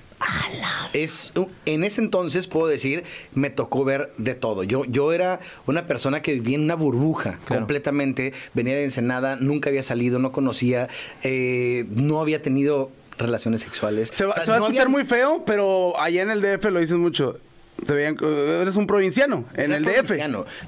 Es, 0.93 1.33
en 1.67 1.85
ese 1.85 2.01
entonces, 2.01 2.47
puedo 2.47 2.67
decir, 2.67 3.03
me 3.35 3.51
tocó 3.51 3.85
ver 3.85 4.13
de 4.17 4.35
todo. 4.35 4.63
Yo, 4.63 4.85
yo 4.85 5.13
era 5.13 5.41
una 5.67 5.87
persona 5.87 6.23
que 6.23 6.33
vivía 6.35 6.57
en 6.57 6.63
una 6.63 6.77
burbuja 6.77 7.39
completamente. 7.49 8.33
Venía 8.55 8.75
de 8.75 8.85
Ensenada, 8.85 9.37
nunca 9.37 9.71
había 9.71 9.83
salido, 9.83 10.19
no 10.19 10.33
conocía, 10.33 10.89
eh, 11.23 11.85
no 11.91 12.21
había 12.21 12.43
tenido 12.43 12.91
relaciones 13.19 13.61
sexuales. 13.63 14.09
Se 14.09 14.25
va, 14.25 14.33
O 14.33 14.35
sea, 14.35 14.45
se 14.45 14.51
va 14.51 14.57
a 14.57 14.61
escuchar 14.61 14.87
había- 14.87 14.93
muy 14.93 15.05
feo, 15.05 15.43
pero 15.47 15.99
allá 16.01 16.23
en 16.23 16.31
el 16.31 16.41
DF 16.41 16.65
lo 16.71 16.81
dicen 16.81 16.99
mucho. 17.01 17.39
Te 17.87 17.93
veían, 17.93 18.17
eres 18.23 18.77
un 18.77 18.87
provinciano 18.87 19.45
en 19.55 19.73
Era 19.73 19.77
el 19.77 19.85
DF. 19.85 20.13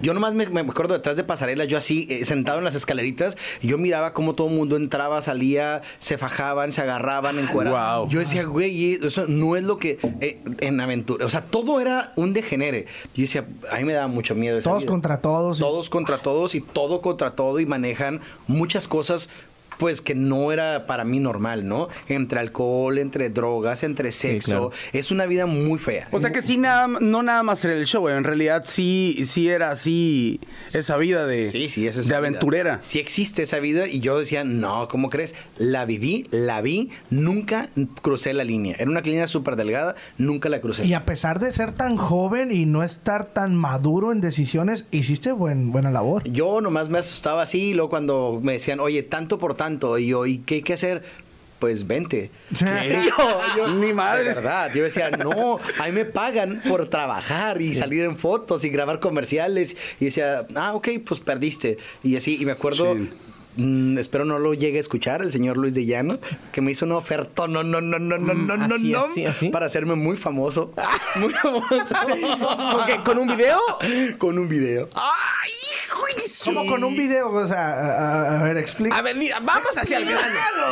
Yo 0.02 0.12
nomás 0.12 0.34
me, 0.34 0.46
me 0.46 0.60
acuerdo 0.60 0.94
detrás 0.94 1.16
de 1.16 1.24
pasarela, 1.24 1.64
yo 1.64 1.78
así, 1.78 2.06
eh, 2.10 2.24
sentado 2.24 2.58
en 2.58 2.64
las 2.64 2.74
escaleritas, 2.74 3.36
yo 3.62 3.78
miraba 3.78 4.12
cómo 4.12 4.34
todo 4.34 4.48
el 4.48 4.54
mundo 4.54 4.76
entraba, 4.76 5.22
salía, 5.22 5.82
se 5.98 6.18
fajaban, 6.18 6.72
se 6.72 6.82
agarraban, 6.82 7.38
encueraban. 7.38 8.00
Wow. 8.00 8.08
Yo 8.10 8.18
decía, 8.18 8.44
güey, 8.44 8.94
eso 9.02 9.26
no 9.28 9.56
es 9.56 9.62
lo 9.62 9.78
que 9.78 9.98
eh, 10.20 10.40
en 10.58 10.80
aventura. 10.80 11.24
O 11.26 11.30
sea, 11.30 11.42
todo 11.42 11.80
era 11.80 12.12
un 12.16 12.32
degenere. 12.32 12.86
Yo 13.14 13.22
decía, 13.22 13.44
a 13.70 13.76
mí 13.76 13.84
me 13.84 13.92
daba 13.94 14.08
mucho 14.08 14.34
miedo. 14.34 14.58
esa 14.58 14.68
Todos 14.70 14.82
vida. 14.82 14.90
contra 14.92 15.20
todos. 15.22 15.58
y- 15.58 15.60
Todos 15.60 15.88
contra 15.90 16.18
todos 16.18 16.54
y 16.54 16.60
todo 16.60 17.00
contra 17.00 17.30
todo 17.30 17.60
y 17.60 17.66
manejan 17.66 18.20
muchas 18.46 18.88
cosas 18.88 19.30
pues 19.78 20.00
que 20.00 20.14
no 20.14 20.52
era 20.52 20.86
para 20.86 21.04
mí 21.04 21.18
normal, 21.20 21.66
¿no? 21.66 21.88
Entre 22.08 22.40
alcohol, 22.40 22.98
entre 22.98 23.30
drogas, 23.30 23.82
entre 23.82 24.12
sexo. 24.12 24.50
claro. 24.50 24.70
Es 24.92 25.10
una 25.10 25.26
vida 25.26 25.46
muy 25.46 25.78
fea. 25.78 26.08
O 26.12 26.20
sea 26.20 26.32
que 26.32 26.42
sí, 26.42 26.58
nada, 26.58 26.86
no 26.86 27.22
nada 27.22 27.42
más 27.42 27.64
era 27.64 27.74
el 27.74 27.86
show, 27.86 28.08
en 28.08 28.24
realidad 28.24 28.62
sí, 28.66 29.24
sí 29.26 29.48
era 29.48 29.70
así 29.70 30.40
esa 30.72 30.96
vida 30.96 31.26
de, 31.26 31.50
Sí, 31.50 31.68
sí, 31.68 31.86
esa 31.86 32.00
es 32.00 32.06
de 32.08 32.14
esa 32.14 32.20
vida. 32.20 32.28
aventurera. 32.28 32.78
Sí 32.82 32.98
existe 32.98 33.42
esa 33.42 33.58
vida 33.58 33.86
y 33.86 34.00
yo 34.00 34.18
decía, 34.18 34.44
no, 34.44 34.88
¿cómo 34.88 35.10
crees? 35.10 35.34
La 35.58 35.84
viví, 35.84 36.26
la 36.30 36.60
vi, 36.60 36.90
nunca 37.10 37.70
crucé 38.02 38.32
la 38.34 38.44
línea. 38.44 38.76
Era 38.78 38.90
una 38.90 39.00
línea 39.00 39.26
súper 39.26 39.56
delgada, 39.56 39.94
nunca 40.18 40.48
la 40.48 40.60
crucé. 40.60 40.86
Y 40.86 40.94
a 40.94 41.04
pesar 41.04 41.38
de 41.40 41.52
ser 41.52 41.72
tan 41.72 41.96
joven 41.96 42.52
y 42.52 42.66
no 42.66 42.82
estar 42.82 43.26
tan 43.26 43.54
maduro 43.56 44.12
en 44.12 44.20
decisiones, 44.20 44.86
hiciste 44.90 45.32
buen, 45.32 45.70
buena 45.72 45.90
labor. 45.90 46.22
Yo 46.28 46.60
nomás 46.60 46.88
me 46.88 46.98
asustaba 46.98 47.42
así, 47.42 47.56
y 47.70 47.74
luego 47.74 47.90
cuando 47.90 48.40
me 48.42 48.52
decían, 48.52 48.80
oye, 48.80 49.02
tanto 49.02 49.38
por 49.38 49.54
tanto, 49.54 49.65
y 49.98 50.06
yo, 50.08 50.26
¿y 50.26 50.38
qué 50.38 50.56
hay 50.56 50.62
que 50.62 50.72
hacer? 50.74 51.02
Pues 51.58 51.86
vente. 51.86 52.30
Yo, 52.50 52.66
yo- 53.56 53.68
Ni 53.76 53.92
madre. 53.92 54.24
De 54.28 54.34
verdad, 54.34 54.70
yo 54.74 54.84
decía, 54.84 55.10
no, 55.10 55.58
a 55.80 55.86
mí 55.86 55.92
me 55.92 56.04
pagan 56.04 56.60
por 56.68 56.88
trabajar 56.90 57.62
y 57.62 57.74
salir 57.74 58.02
en 58.02 58.16
fotos 58.16 58.62
y 58.64 58.68
grabar 58.68 59.00
comerciales. 59.00 59.76
Y 59.98 60.06
decía, 60.06 60.46
ah, 60.54 60.74
ok, 60.74 60.88
pues 61.06 61.20
perdiste. 61.20 61.78
Y 62.02 62.14
así, 62.16 62.36
y 62.40 62.44
me 62.44 62.52
acuerdo, 62.52 62.94
Sí. 62.94 63.08
mm, 63.62 63.96
espero 63.96 64.26
no 64.26 64.38
lo 64.38 64.52
llegue 64.52 64.76
a 64.76 64.80
escuchar 64.82 65.22
el 65.22 65.32
señor 65.32 65.56
Luis 65.56 65.72
de 65.74 65.86
Llano, 65.86 66.18
que 66.52 66.60
me 66.60 66.72
hizo 66.72 66.84
una 66.84 66.98
oferta, 66.98 67.48
no, 67.48 67.62
no, 67.62 67.80
no, 67.80 67.98
no, 67.98 68.18
no, 68.18 68.34
no, 68.34 68.56
no, 68.58 68.74
así, 68.74 68.92
no, 68.92 69.00
así, 69.00 69.24
así. 69.24 69.48
para 69.48 69.64
hacerme 69.64 69.94
muy 69.94 70.18
famoso. 70.18 70.74
Muy 71.16 71.32
famoso. 71.32 71.66
¿Con 72.76 72.84
qué? 72.84 72.96
¿Con 73.02 73.18
un 73.18 73.28
video? 73.28 73.58
Con 74.18 74.38
un 74.38 74.46
video. 74.46 74.90
¡Ay, 74.94 75.35
de 76.14 76.26
su- 76.26 76.52
Como 76.54 76.66
con 76.66 76.84
un 76.84 76.96
video, 76.96 77.30
o 77.30 77.46
sea, 77.48 78.38
a, 78.38 78.42
ver, 78.42 78.56
explica. 78.56 78.96
A 78.96 79.02
ver, 79.02 79.16
mira, 79.16 79.38
vamos 79.40 79.76
hacia 79.76 79.98
el 79.98 80.06
grano. 80.06 80.26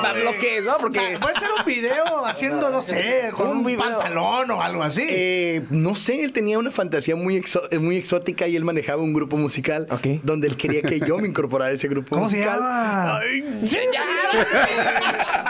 Va, 0.04 0.12
Lo 0.14 0.32
que 0.38 0.58
es, 0.58 0.64
¿no? 0.64 0.74
O 0.76 0.78
Porque... 0.78 0.98
sea, 1.00 1.20
puede 1.20 1.34
ser 1.38 1.48
un 1.58 1.64
video 1.64 2.24
haciendo, 2.26 2.70
no 2.70 2.82
sé, 2.82 3.30
con 3.36 3.48
Un 3.48 3.76
pantalón 3.76 4.50
o 4.50 4.62
algo 4.62 4.82
así. 4.82 5.06
Eh, 5.08 5.62
no 5.70 5.94
sé, 5.96 6.22
él 6.24 6.32
tenía 6.32 6.58
una 6.58 6.70
fantasía 6.70 7.16
muy, 7.16 7.36
exo- 7.40 7.66
eh, 7.70 7.78
muy 7.78 7.96
exótica 7.96 8.46
y 8.46 8.56
él 8.56 8.64
manejaba 8.64 9.02
un 9.02 9.12
grupo 9.12 9.36
musical 9.36 9.86
donde 10.22 10.48
él 10.48 10.56
quería 10.56 10.82
que 10.82 11.00
yo 11.00 11.18
me 11.18 11.28
incorporara 11.28 11.70
a 11.70 11.74
ese 11.74 11.88
grupo 11.88 12.14
¿Cómo 12.14 12.28
se 12.28 12.36
musical. 12.36 12.58
llama? 12.58 13.18
Ay, 13.18 13.60
Sí, 13.64 13.78
ya. 13.92 14.02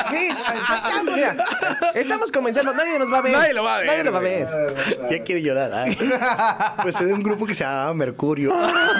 Chris, 0.08 0.38
estamos, 0.38 1.14
mira, 1.14 1.36
estamos 1.94 2.30
comenzando. 2.32 2.72
Nadie 2.74 2.98
nos 2.98 3.12
va 3.12 3.18
a 3.18 3.22
ver. 3.22 3.32
Nadie 3.32 3.54
lo 3.54 3.64
va 3.64 3.76
a 3.76 3.78
ver, 3.78 3.86
Nadie 3.88 4.04
lo 4.04 4.12
va 4.12 4.18
a 4.18 4.22
ver. 4.22 4.48
ya 5.10 5.22
quiero 5.24 5.40
llorar. 5.40 5.72
ay. 5.74 5.96
Pues 6.82 7.00
era 7.00 7.14
un 7.14 7.22
grupo 7.22 7.46
que 7.46 7.54
se 7.54 7.64
llamaba 7.64 7.94
Mercurio. 7.94 8.52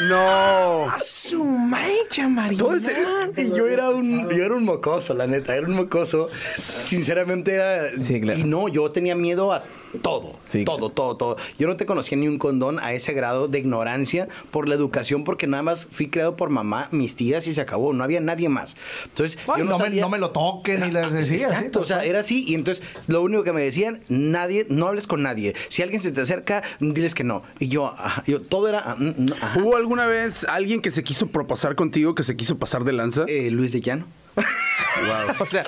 No. 0.09 0.74
A 0.83 0.99
su 0.99 1.43
mancha, 1.45 2.29
María. 2.29 2.59
Todo 2.59 2.75
ese- 2.75 2.95
Y 3.37 3.49
yo 3.51 3.67
era 3.67 3.91
un 3.91 4.29
yo 4.31 4.45
era 4.45 4.55
un 4.55 4.65
mocoso, 4.65 5.15
la 5.15 5.27
neta, 5.27 5.57
era 5.57 5.67
un 5.67 5.75
mocoso. 5.75 6.29
Sinceramente 6.57 7.55
era 7.55 7.91
Sí, 8.03 8.21
claro. 8.21 8.39
y 8.39 8.45
no, 8.45 8.69
yo 8.69 8.91
tenía 8.91 9.15
miedo 9.15 9.53
a 9.53 9.63
todo, 10.03 10.33
Sí, 10.45 10.65
todo, 10.65 10.91
todo, 10.91 11.17
todo. 11.17 11.37
Yo 11.59 11.67
no 11.69 11.77
te 11.77 11.87
conocía 11.87 12.19
ni 12.19 12.27
un 12.29 12.39
condón 12.39 12.79
a 12.81 12.93
ese 12.93 13.13
grado 13.13 13.49
de 13.49 13.59
ignorancia 13.61 14.29
por 14.51 14.69
la 14.69 14.75
educación 14.75 15.25
porque 15.25 15.47
nada 15.47 15.63
más 15.63 15.87
fui 15.87 16.09
creado 16.09 16.37
por 16.37 16.51
mamá, 16.51 16.89
mis 16.91 17.17
tías 17.17 17.47
y 17.47 17.55
se 17.55 17.61
acabó, 17.61 17.93
no 17.93 18.03
había 18.05 18.21
nadie 18.21 18.49
más. 18.49 18.77
Entonces, 19.05 19.39
Ay, 19.47 19.61
yo 19.61 19.65
no, 19.65 19.79
me, 19.79 19.85
sabía- 19.85 20.03
no 20.03 20.09
me 20.09 20.19
lo 20.19 20.31
toquen 20.31 20.85
y 20.87 20.91
les 20.91 21.13
decía. 21.13 21.49
Exacto, 21.49 21.81
o 21.81 21.85
sea, 21.85 22.05
era 22.05 22.21
así. 22.21 22.45
Y 22.47 22.55
entonces 22.55 22.85
lo 23.07 23.23
único 23.23 23.45
que 23.45 23.53
me 23.53 23.63
decían, 23.63 24.01
nadie, 24.09 24.67
no 24.69 24.89
hables 24.89 25.07
con 25.07 25.23
nadie. 25.23 25.55
Si 25.69 25.83
alguien 25.83 26.01
se 26.03 26.11
te 26.13 26.21
acerca, 26.21 26.63
diles 26.81 27.15
que 27.15 27.23
no. 27.25 27.43
Y 27.61 27.69
yo, 27.69 27.87
ajá, 27.87 28.25
yo 28.27 28.41
todo 28.41 28.69
era. 28.69 28.81
ah, 28.85 28.97
mm, 28.99 29.05
mm, 29.25 29.33
ajá. 29.41 29.61
¿Hubo 29.63 29.77
alguna 29.77 30.07
vez 30.07 30.45
alguien 30.45 30.65
alguien 30.65 30.81
que 30.81 30.91
se 30.91 31.05
quiso 31.05 31.27
propasar 31.27 31.75
contigo, 31.75 32.15
que 32.15 32.23
se 32.23 32.37
quiso 32.37 32.57
pasar 32.59 32.85
de 32.85 32.93
lanza? 32.95 33.27
Eh, 33.29 33.51
Luis 33.51 33.71
de 33.73 33.83
Llano. 33.83 34.07
O 35.39 35.47
sea, 35.47 35.65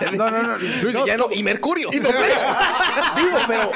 de 0.00 0.16
No, 0.16 0.30
no, 0.30 0.42
no. 0.42 0.56
Luis 0.82 0.94
No, 0.96 1.06
Llano 1.06 1.26
y 1.32 1.42
Mercurio. 1.42 1.88
Digo, 1.92 2.08
pero, 3.46 3.70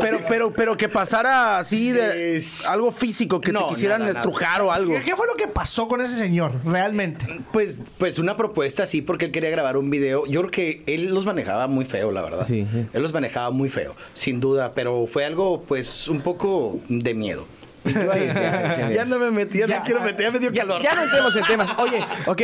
pero, 0.00 0.18
pero, 0.28 0.52
pero 0.52 0.76
que 0.76 0.88
pasara 0.88 1.58
así 1.58 1.90
de 1.90 2.36
Es- 2.36 2.64
algo 2.66 2.92
físico, 2.92 3.40
que 3.40 3.52
No, 3.52 3.64
te 3.68 3.74
quisieran 3.74 4.00
nada, 4.00 4.12
nada. 4.14 4.20
estrujar 4.20 4.62
o 4.62 4.72
algo. 4.72 4.94
¿Qué, 5.04 5.16
fue 5.16 5.26
lo 5.26 5.34
que 5.34 5.48
pasó 5.48 5.88
con 5.88 6.00
ese 6.00 6.14
señor, 6.16 6.52
realmente? 6.64 7.40
Pues, 7.52 7.78
pues 7.98 8.18
una 8.18 8.36
propuesta 8.36 8.86
sí, 8.86 9.02
porque 9.02 9.26
él 9.26 9.32
quería 9.32 9.50
grabar 9.50 9.76
un 9.76 9.90
video. 9.90 10.24
Yo 10.26 10.40
creo 10.42 10.50
que 10.50 10.82
él 10.86 11.12
los 11.12 11.24
manejaba 11.26 11.66
muy 11.66 11.84
feo, 11.84 12.10
la 12.12 12.22
verdad. 12.22 12.44
Sí, 12.46 12.66
sí. 12.72 12.86
Él 12.92 13.02
los 13.02 13.12
manejaba 13.12 13.50
muy 13.50 13.68
feo, 13.68 13.94
sin 14.14 14.40
duda, 14.40 14.72
pero 14.74 15.06
fue 15.06 15.24
algo, 15.24 15.62
pues, 15.66 16.08
un 16.08 16.20
poco 16.20 16.78
de 16.88 17.14
miedo. 17.14 17.46
Sí. 17.88 17.94
ya 18.94 19.04
no 19.04 19.18
me 19.18 19.30
metí, 19.30 19.58
ya, 19.58 19.66
no 19.66 19.84
quiero 19.84 20.00
meter, 20.00 20.22
ya 20.22 20.30
me 20.30 20.38
dio 20.38 20.52
calor. 20.52 20.82
Ya 20.82 20.94
no 20.94 21.02
entremos 21.02 21.34
en 21.36 21.44
temas. 21.44 21.74
Oye, 21.78 22.00
ok. 22.26 22.42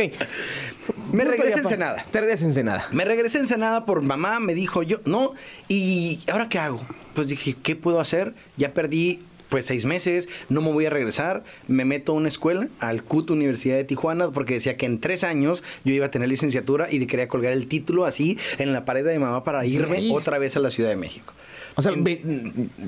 Me 1.11 1.23
regresé 1.23 1.53
a 1.53 1.59
aparte. 1.59 1.73
Ensenada. 1.75 2.05
Te 2.11 2.19
regresas 2.19 2.43
a 2.43 2.47
Ensenada. 2.47 2.85
Me 2.91 3.05
regresé 3.05 3.37
a 3.37 3.41
Ensenada 3.41 3.85
por 3.85 4.01
mamá, 4.01 4.39
me 4.39 4.53
dijo 4.53 4.83
yo, 4.83 4.99
no, 5.05 5.33
y 5.67 6.19
¿ahora 6.31 6.49
qué 6.49 6.59
hago? 6.59 6.81
Pues 7.13 7.27
dije, 7.27 7.55
¿qué 7.61 7.75
puedo 7.75 7.99
hacer? 8.01 8.33
Ya 8.57 8.73
perdí 8.73 9.21
pues 9.49 9.67
seis 9.67 9.85
meses, 9.85 10.27
no 10.49 10.59
me 10.61 10.71
voy 10.71 10.87
a 10.87 10.89
regresar, 10.89 11.43
me 11.67 11.85
meto 11.85 12.11
a 12.11 12.15
una 12.15 12.27
escuela, 12.27 12.67
al 12.79 13.03
CUT 13.03 13.29
Universidad 13.29 13.75
de 13.77 13.83
Tijuana, 13.83 14.31
porque 14.31 14.55
decía 14.55 14.75
que 14.75 14.87
en 14.87 14.99
tres 14.99 15.23
años 15.23 15.63
yo 15.85 15.93
iba 15.93 16.07
a 16.07 16.11
tener 16.11 16.27
licenciatura 16.27 16.91
y 16.91 16.99
le 16.99 17.07
quería 17.07 17.27
colgar 17.27 17.53
el 17.53 17.67
título 17.67 18.05
así 18.05 18.37
en 18.57 18.73
la 18.73 18.85
pared 18.85 19.05
de 19.05 19.13
mi 19.13 19.19
mamá 19.19 19.43
para 19.43 19.63
Sí. 19.65 19.75
irme 19.75 20.09
otra 20.11 20.39
vez 20.39 20.57
a 20.57 20.59
la 20.59 20.71
Ciudad 20.71 20.89
de 20.89 20.95
México. 20.95 21.31
O 21.77 21.81
sea, 21.81 21.91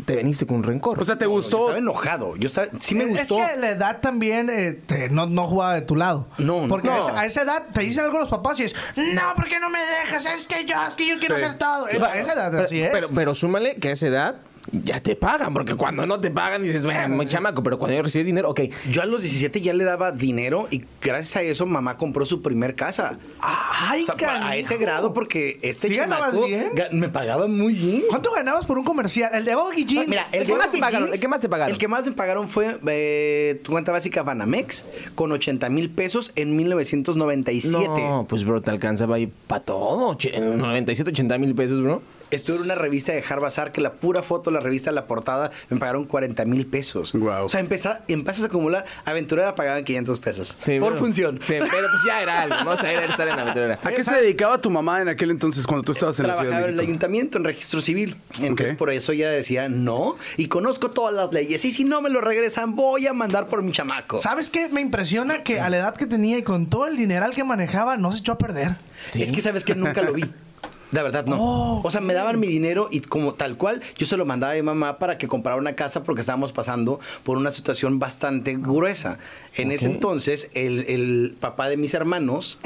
te 0.06 0.16
veniste 0.16 0.46
con 0.48 0.58
un 0.58 0.64
rencor. 0.64 1.02
O 1.02 1.06
sea, 1.06 1.18
¿te 1.18 1.26
gustó? 1.26 1.62
estaba 1.66 1.78
enojado, 1.78 2.36
yo 2.38 2.48
estaba, 2.48 2.68
sí 2.80 2.96
me 2.96 3.04
es, 3.04 3.10
gustó. 3.30 3.44
es 3.44 3.52
que 3.52 3.58
la 3.58 3.70
edad 3.72 4.00
también 4.00 4.50
eh, 4.50 4.80
te- 4.86 5.10
no, 5.10 5.26
no 5.26 5.46
jugaba 5.48 5.74
de 5.76 5.82
tu 5.82 5.96
lado. 5.96 6.28
No, 6.38 6.62
no. 6.62 6.68
Porque 6.68 6.88
No. 6.88 6.94
A, 6.94 7.00
esa, 7.00 7.20
a 7.20 7.26
esa 7.26 7.42
edad 7.42 7.64
te 7.74 7.82
dicen 7.82 8.06
algo 8.06 8.20
los 8.20 8.30
papás 8.30 8.60
y 8.60 8.64
es, 8.64 8.76
no, 8.96 9.22
¿por 9.36 9.48
qué 9.50 9.60
no 9.60 9.70
me 9.70 9.80
dejas? 9.80 10.26
Es 10.26 10.48
que 10.48 10.64
yo, 10.66 10.76
es 10.88 10.96
que 10.96 11.06
yo 11.08 11.20
quiero 11.20 11.38
Sí. 11.38 11.44
hacer 11.44 11.58
todo. 11.58 11.86
A 11.86 12.18
esa 12.18 12.34
edad 12.34 12.50
pero, 12.52 12.64
así 12.64 12.82
es. 12.82 12.90
pero, 12.92 13.10
pero 13.14 13.36
súmale 13.36 13.76
que 13.76 13.90
a 13.90 13.92
esa 13.92 14.08
edad 14.08 14.36
ya 14.72 15.02
te 15.02 15.16
pagan, 15.16 15.54
porque 15.54 15.76
cuando 15.76 16.06
no 16.06 16.20
te 16.20 16.30
pagan 16.32 16.62
dices, 16.64 16.84
bueno, 16.86 17.16
muy 17.16 17.26
chamaco, 17.26 17.64
pero 17.64 17.80
cuando 17.80 17.96
ya 17.96 18.04
recibes 18.04 18.26
dinero, 18.26 18.50
ok. 18.50 18.62
Yo 18.92 19.02
a 19.02 19.06
los 19.06 19.22
17 19.22 19.62
ya 19.62 19.74
le 19.74 19.84
daba 19.84 20.12
dinero 20.12 20.68
y 20.70 20.84
gracias 21.02 21.36
a 21.38 21.42
eso 21.44 21.66
mamá 21.66 21.96
compró 21.98 22.26
su 22.26 22.42
primer 22.42 22.76
casa. 22.76 23.18
Ay, 23.40 24.06
O 24.10 24.18
sea, 24.18 24.46
a 24.48 24.56
ese 24.58 24.78
grado 24.78 25.14
porque 25.14 25.60
este 25.62 25.88
¿Sí 25.88 25.96
ganabas 25.96 26.36
bien? 26.38 26.72
me 26.92 27.10
pagaba 27.10 27.48
muy 27.48 27.74
bien. 27.74 28.04
¿Cuánto 28.10 28.32
ganabas 28.32 28.66
por 28.66 28.78
un 28.78 28.84
comercial? 28.84 29.32
El 29.34 29.46
de 29.46 29.56
Oggy 29.56 29.86
Jeans. 29.86 30.08
Mira, 30.08 30.28
¿El 30.32 30.46
que 30.46 30.56
más 30.56 30.72
te 30.72 30.78
pagaron? 30.80 31.14
¿El 31.14 31.20
que 31.20 31.28
más 31.28 31.42
te 31.42 31.50
pagaron? 31.50 31.74
El 31.74 31.80
que 31.80 31.88
más 31.88 32.06
me 32.06 32.12
pagaron 32.12 32.50
fue 32.50 32.78
eh, 32.88 33.62
tu 33.64 33.72
cuenta 33.72 33.92
básica 33.92 34.24
Banamex 34.24 34.84
con 35.16 35.32
80 35.32 35.70
mil 35.70 35.90
pesos 35.90 36.32
en 36.36 36.56
1997. 36.58 37.88
No, 37.88 38.26
pues 38.28 38.44
bro, 38.44 38.62
te 38.62 38.72
alcanzaba 38.72 39.16
ahí 39.16 39.32
para 39.48 39.64
todo. 39.64 40.16
Che- 40.16 40.38
97, 40.40 41.12
80 41.12 41.38
mil 41.38 41.56
pesos, 41.56 41.82
bro. 41.82 42.02
Estuve 42.32 42.58
en 42.58 42.64
una 42.64 42.76
revista 42.76 43.12
de 43.14 43.24
Harbazar 43.28 43.72
que 43.72 43.82
la 43.82 43.94
pura 43.94 44.22
foto, 44.24 44.52
la 44.52 44.60
revista, 44.60 44.92
la 44.92 45.06
portada, 45.06 45.52
me 45.70 45.78
pagaron 45.78 46.06
40 46.06 46.46
mil 46.46 46.66
pesos. 46.66 47.14
Guau. 47.14 47.46
O 47.46 47.50
sea, 47.50 47.60
empezá- 47.60 48.02
empiezas 48.08 48.44
a 48.44 48.48
acumular. 48.48 48.86
Aventurera 49.06 49.56
pagaban 49.56 49.84
500 49.84 50.20
pesos. 50.20 50.56
Sí, 50.58 50.74
por 50.80 50.90
bueno. 50.92 50.98
función. 50.98 51.40
Sí, 51.42 51.56
pero 51.60 51.88
pues 51.90 52.04
ya 52.06 52.22
era 52.22 52.42
algo, 52.42 52.64
¿no? 52.64 52.72
O 52.72 52.78
sea, 52.78 52.92
era 52.92 53.06
estar 53.06 53.28
en 53.28 53.36
la 53.36 53.42
aventurera. 53.44 53.80
¿A 53.84 53.90
qué 53.92 54.04
se 54.04 54.16
dedicaba 54.16 54.60
tu 54.62 54.70
mamá 54.70 55.02
en 55.02 55.10
aquel 55.10 55.32
entonces 55.32 55.66
cuando 55.66 55.84
tú 55.84 55.92
estabas 55.94 56.20
en 56.20 56.28
la 56.28 56.34
Ciudad 56.34 56.44
Trabajaba 56.50 56.68
en 56.70 56.74
el 56.74 56.80
ayuntamiento 56.80 57.38
en 57.38 57.44
registro 57.46 57.82
civil. 57.82 58.18
Entonces 58.42 58.76
por 58.76 58.92
eso 58.92 59.12
ella 59.12 59.30
decía 59.30 59.70
no. 59.70 60.16
Y 60.38 60.48
conozco 60.48 60.92
todas 60.92 61.14
las 61.14 61.32
leyes. 61.32 61.64
Y 61.66 61.72
si 61.72 61.84
no 61.84 62.02
me 62.02 62.10
lo 62.10 62.22
regresan, 62.22 62.76
voy 62.76 63.08
a 63.08 63.14
mandar 63.14 63.48
por 63.48 63.64
mi 63.64 63.72
chamaco. 63.72 64.18
¿Sabes 64.18 64.50
qué? 64.50 64.68
Me 64.70 64.82
impresiona 64.82 65.44
que 65.44 65.60
a 65.60 65.70
la 65.70 65.78
edad 65.78 65.96
que 65.96 66.06
tenía 66.06 66.38
y 66.38 66.44
con 66.44 66.68
todo 66.68 66.88
el 66.88 66.98
dineral 66.98 67.32
que 67.34 67.44
manejaba, 67.44 67.98
no 67.98 68.12
se 68.12 68.20
echó 68.20 68.34
a 68.34 68.38
perder. 68.38 68.76
Sí. 69.06 69.24
Es 69.24 69.32
que 69.32 69.42
sabes 69.42 69.64
que 69.64 69.76
nunca 69.76 70.02
lo 70.02 70.14
vi. 70.14 70.26
La 70.92 71.04
verdad, 71.04 71.26
no. 71.26 71.38
Oh, 71.40 71.82
o 71.84 71.92
sea, 71.92 72.02
me 72.02 72.14
daban 72.14 72.40
mi 72.40 72.48
dinero 72.48 72.88
y 72.92 73.02
como 73.02 73.34
tal 73.34 73.58
cual, 73.58 73.82
yo 73.98 74.06
se 74.06 74.16
lo 74.18 74.26
mandaba 74.26 74.54
a 74.54 74.56
mi 74.56 74.62
mamá 74.62 75.00
para 75.00 75.18
que 75.18 75.28
comprara 75.28 75.58
una 75.58 75.76
casa 75.76 76.04
porque 76.04 76.22
estábamos 76.22 76.52
pasando 76.54 77.00
por 77.24 77.38
una 77.38 77.52
situación 77.52 78.00
bastante 78.00 78.56
gruesa. 78.56 79.20
En 79.56 79.72
ese 79.72 79.88
entonces, 79.88 80.50
el, 80.54 80.86
el 80.88 81.36
papá 81.40 81.68
de 81.68 81.78
mis 81.78 81.94
hermanos, 81.94 82.60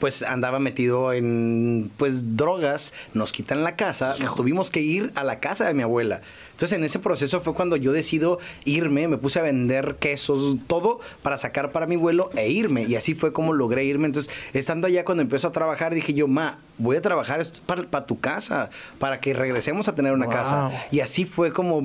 pues 0.00 0.22
andaba 0.22 0.58
metido 0.58 1.12
en, 1.12 1.90
pues, 1.98 2.36
drogas, 2.36 2.94
nos 3.12 3.32
quitan 3.32 3.62
la 3.62 3.76
casa, 3.76 4.14
nos 4.20 4.34
tuvimos 4.34 4.70
que 4.70 4.80
ir 4.80 5.12
a 5.14 5.22
la 5.22 5.40
casa 5.40 5.66
de 5.66 5.74
mi 5.74 5.82
abuela. 5.82 6.22
Entonces, 6.52 6.76
en 6.76 6.84
ese 6.84 6.98
proceso 6.98 7.40
fue 7.42 7.54
cuando 7.54 7.76
yo 7.76 7.92
decido 7.92 8.38
irme, 8.64 9.08
me 9.08 9.18
puse 9.18 9.38
a 9.38 9.42
vender 9.42 9.96
quesos, 10.00 10.58
todo, 10.66 11.00
para 11.22 11.36
sacar 11.36 11.70
para 11.72 11.86
mi 11.86 11.96
vuelo 11.96 12.30
e 12.34 12.50
irme. 12.50 12.84
Y 12.84 12.96
así 12.96 13.14
fue 13.14 13.32
como 13.32 13.52
logré 13.52 13.84
irme. 13.84 14.06
Entonces, 14.06 14.32
estando 14.54 14.86
allá 14.86 15.04
cuando 15.04 15.22
empiezo 15.22 15.48
a 15.48 15.52
trabajar, 15.52 15.94
dije 15.94 16.14
yo, 16.14 16.28
ma, 16.28 16.58
voy 16.80 16.96
a 16.96 17.02
trabajar 17.02 17.40
esto 17.40 17.60
para, 17.66 17.82
para 17.84 18.06
tu 18.06 18.18
casa, 18.18 18.70
para 18.98 19.20
que 19.20 19.32
regresemos 19.34 19.86
a 19.88 19.94
tener 19.94 20.12
una 20.12 20.26
Wow. 20.26 20.34
casa. 20.34 20.70
Y 20.90 21.00
así 21.00 21.24
fue 21.24 21.52
como 21.52 21.80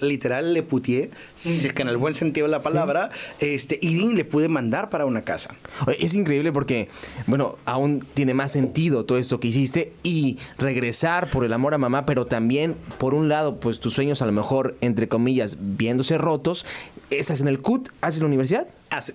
literal 0.00 0.54
le 0.54 0.62
putié, 0.62 1.10
si 1.36 1.66
es 1.66 1.72
que 1.72 1.82
en 1.82 1.88
el 1.88 1.96
buen 1.96 2.14
sentido 2.14 2.46
de 2.46 2.50
la 2.50 2.62
palabra, 2.62 3.10
este, 3.40 3.78
y 3.80 3.96
le 4.12 4.24
pude 4.24 4.48
mandar 4.48 4.90
para 4.90 5.06
una 5.06 5.22
casa. 5.22 5.54
Es 5.98 6.14
increíble 6.14 6.52
porque, 6.52 6.88
bueno, 7.26 7.56
aún 7.64 8.04
tiene 8.14 8.34
más 8.34 8.52
sentido 8.52 9.04
todo 9.04 9.18
esto 9.18 9.40
que 9.40 9.48
hiciste 9.48 9.92
y 10.02 10.38
regresar 10.58 11.28
por 11.28 11.44
el 11.44 11.52
amor 11.52 11.74
a 11.74 11.78
mamá, 11.78 12.06
pero 12.06 12.26
también, 12.26 12.76
por 12.98 13.14
un 13.14 13.28
lado, 13.28 13.56
pues 13.60 13.80
tus 13.80 13.94
sueños 13.94 14.22
a 14.22 14.26
lo 14.26 14.32
mejor, 14.32 14.76
entre 14.80 15.08
comillas, 15.08 15.56
viéndose 15.60 16.18
rotos. 16.18 16.64
¿Estás 17.18 17.42
en 17.42 17.48
el 17.48 17.60
CUT? 17.60 17.88
¿Haces 18.00 18.20
la 18.20 18.26
universidad? 18.26 18.66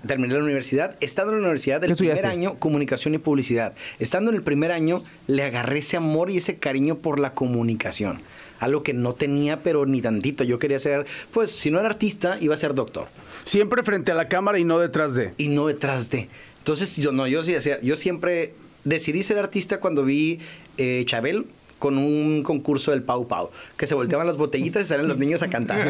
Terminé 0.06 0.36
la 0.36 0.44
universidad. 0.44 0.96
Estando 1.02 1.32
en 1.34 1.40
la 1.40 1.46
universidad, 1.46 1.84
el 1.84 1.92
¿Qué 1.92 1.96
primer 1.96 2.26
año, 2.26 2.56
comunicación 2.60 3.16
y 3.16 3.18
publicidad. 3.18 3.74
Estando 4.00 4.30
en 4.30 4.38
el 4.38 4.44
primer 4.44 4.72
año, 4.72 5.04
le 5.28 5.44
agarré 5.44 5.80
ese 5.80 5.98
amor 5.98 6.30
y 6.30 6.38
ese 6.38 6.58
cariño 6.58 6.98
por 6.98 7.20
la 7.20 7.34
comunicación. 7.34 8.22
Algo 8.60 8.84
que 8.84 8.94
no 8.94 9.14
tenía, 9.14 9.60
pero 9.60 9.86
ni 9.86 10.02
tantito. 10.02 10.44
Yo 10.44 10.60
quería 10.60 10.80
ser, 10.80 11.06
pues, 11.32 11.52
si 11.52 11.72
no 11.72 11.80
era 11.80 11.90
artista, 11.90 12.38
iba 12.40 12.54
a 12.54 12.58
ser 12.58 12.76
doctor. 12.76 13.08
Siempre 13.44 13.84
frente 13.84 14.12
a 14.12 14.16
la 14.16 14.28
cámara 14.28 14.60
y 14.60 14.64
no 14.64 14.80
detrás 14.80 15.16
de. 15.16 15.34
Y 15.38 15.48
no 15.48 15.68
detrás 15.68 16.10
de. 16.10 16.28
Entonces, 16.60 16.96
yo 16.98 17.12
no, 17.12 17.28
yo 17.28 17.44
sí 17.44 17.56
yo 17.82 17.96
siempre 17.96 18.54
decidí 18.84 19.24
ser 19.24 19.40
artista 19.40 19.80
cuando 19.80 20.04
vi 20.04 20.40
eh, 20.78 21.04
Chabel 21.08 21.46
con 21.80 21.98
un 21.98 22.44
concurso 22.44 22.92
del 22.92 23.04
Pau 23.04 23.28
Pau, 23.28 23.50
que 23.78 23.88
se 23.88 23.96
volteaban 23.96 24.28
las 24.28 24.38
botellitas 24.38 24.84
y 24.84 24.86
salen 24.86 25.08
los 25.08 25.18
niños 25.18 25.42
a 25.42 25.50
cantar. 25.50 25.78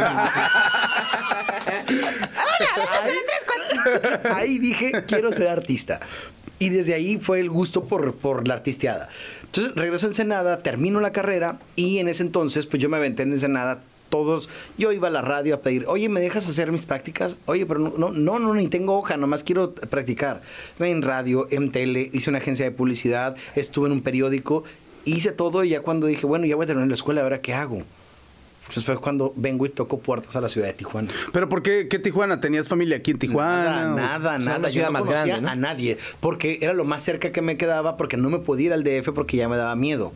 ahí 4.35 4.59
dije, 4.59 4.91
quiero 5.07 5.33
ser 5.33 5.47
artista. 5.47 5.99
Y 6.59 6.69
desde 6.69 6.93
ahí 6.93 7.17
fue 7.17 7.39
el 7.39 7.49
gusto 7.49 7.85
por, 7.85 8.15
por 8.15 8.47
la 8.47 8.55
artisteada. 8.55 9.09
Entonces 9.45 9.75
regreso 9.75 10.07
a 10.07 10.09
Ensenada, 10.09 10.63
termino 10.63 10.99
la 10.99 11.11
carrera 11.11 11.59
y 11.75 11.99
en 11.99 12.07
ese 12.07 12.23
entonces, 12.23 12.65
pues 12.65 12.81
yo 12.81 12.89
me 12.89 12.97
aventé 12.97 13.23
en 13.23 13.31
Ensenada 13.31 13.81
todos, 14.09 14.49
yo 14.77 14.91
iba 14.91 15.09
a 15.09 15.11
la 15.11 15.21
radio 15.21 15.55
a 15.55 15.59
pedir, 15.59 15.85
oye, 15.87 16.09
¿me 16.09 16.21
dejas 16.21 16.47
hacer 16.47 16.71
mis 16.71 16.85
prácticas? 16.85 17.37
Oye, 17.45 17.65
pero 17.65 17.79
no, 17.79 17.93
no, 17.97 18.11
no, 18.11 18.39
no, 18.39 18.53
ni 18.53 18.67
tengo 18.67 18.97
hoja, 18.97 19.17
nomás 19.17 19.43
quiero 19.43 19.73
practicar. 19.73 20.41
En 20.79 21.01
radio, 21.01 21.47
en 21.51 21.71
tele, 21.71 22.09
hice 22.13 22.29
una 22.29 22.39
agencia 22.39 22.65
de 22.65 22.71
publicidad, 22.71 23.35
estuve 23.55 23.87
en 23.87 23.93
un 23.93 24.01
periódico, 24.01 24.63
hice 25.09 25.31
todo 25.31 25.63
y 25.63 25.69
ya 25.69 25.81
cuando 25.81 26.07
dije, 26.07 26.25
bueno, 26.25 26.45
ya 26.45 26.55
voy 26.55 26.63
a 26.65 26.67
terminar 26.67 26.87
la 26.87 26.93
escuela, 26.93 27.21
ahora 27.21 27.41
qué 27.41 27.53
hago. 27.53 27.83
Entonces 28.61 28.83
fue 28.83 28.97
cuando 28.97 29.31
vengo 29.37 29.65
y 29.65 29.69
toco 29.69 29.99
puertas 29.99 30.35
a 30.35 30.41
la 30.41 30.49
ciudad 30.49 30.67
de 30.67 30.73
Tijuana. 30.73 31.07
¿Pero 31.31 31.47
por 31.47 31.63
qué, 31.63 31.87
qué 31.87 31.99
Tijuana? 31.99 32.41
¿Tenías 32.41 32.67
familia 32.67 32.97
aquí 32.97 33.11
en 33.11 33.19
Tijuana? 33.19 33.93
Nada, 33.95 33.95
nada, 33.95 34.37
O 34.37 34.41
sea, 34.41 34.47
nada. 34.49 34.59
una 34.59 34.67
Yo 34.67 34.73
ciudad 34.73 34.87
no 34.87 34.93
más 34.93 35.07
grande, 35.07 35.39
¿no? 35.41 35.47
a 35.49 35.55
nadie. 35.55 35.97
Porque 36.19 36.57
era 36.61 36.73
lo 36.73 36.83
más 36.83 37.01
cerca 37.01 37.31
que 37.31 37.41
me 37.41 37.55
quedaba 37.55 37.95
porque 37.95 38.17
no 38.17 38.29
me 38.29 38.39
podía 38.39 38.65
ir 38.67 38.73
al 38.73 38.83
DF 38.83 39.11
porque 39.15 39.37
ya 39.37 39.47
me 39.47 39.55
daba 39.55 39.73
miedo. 39.77 40.11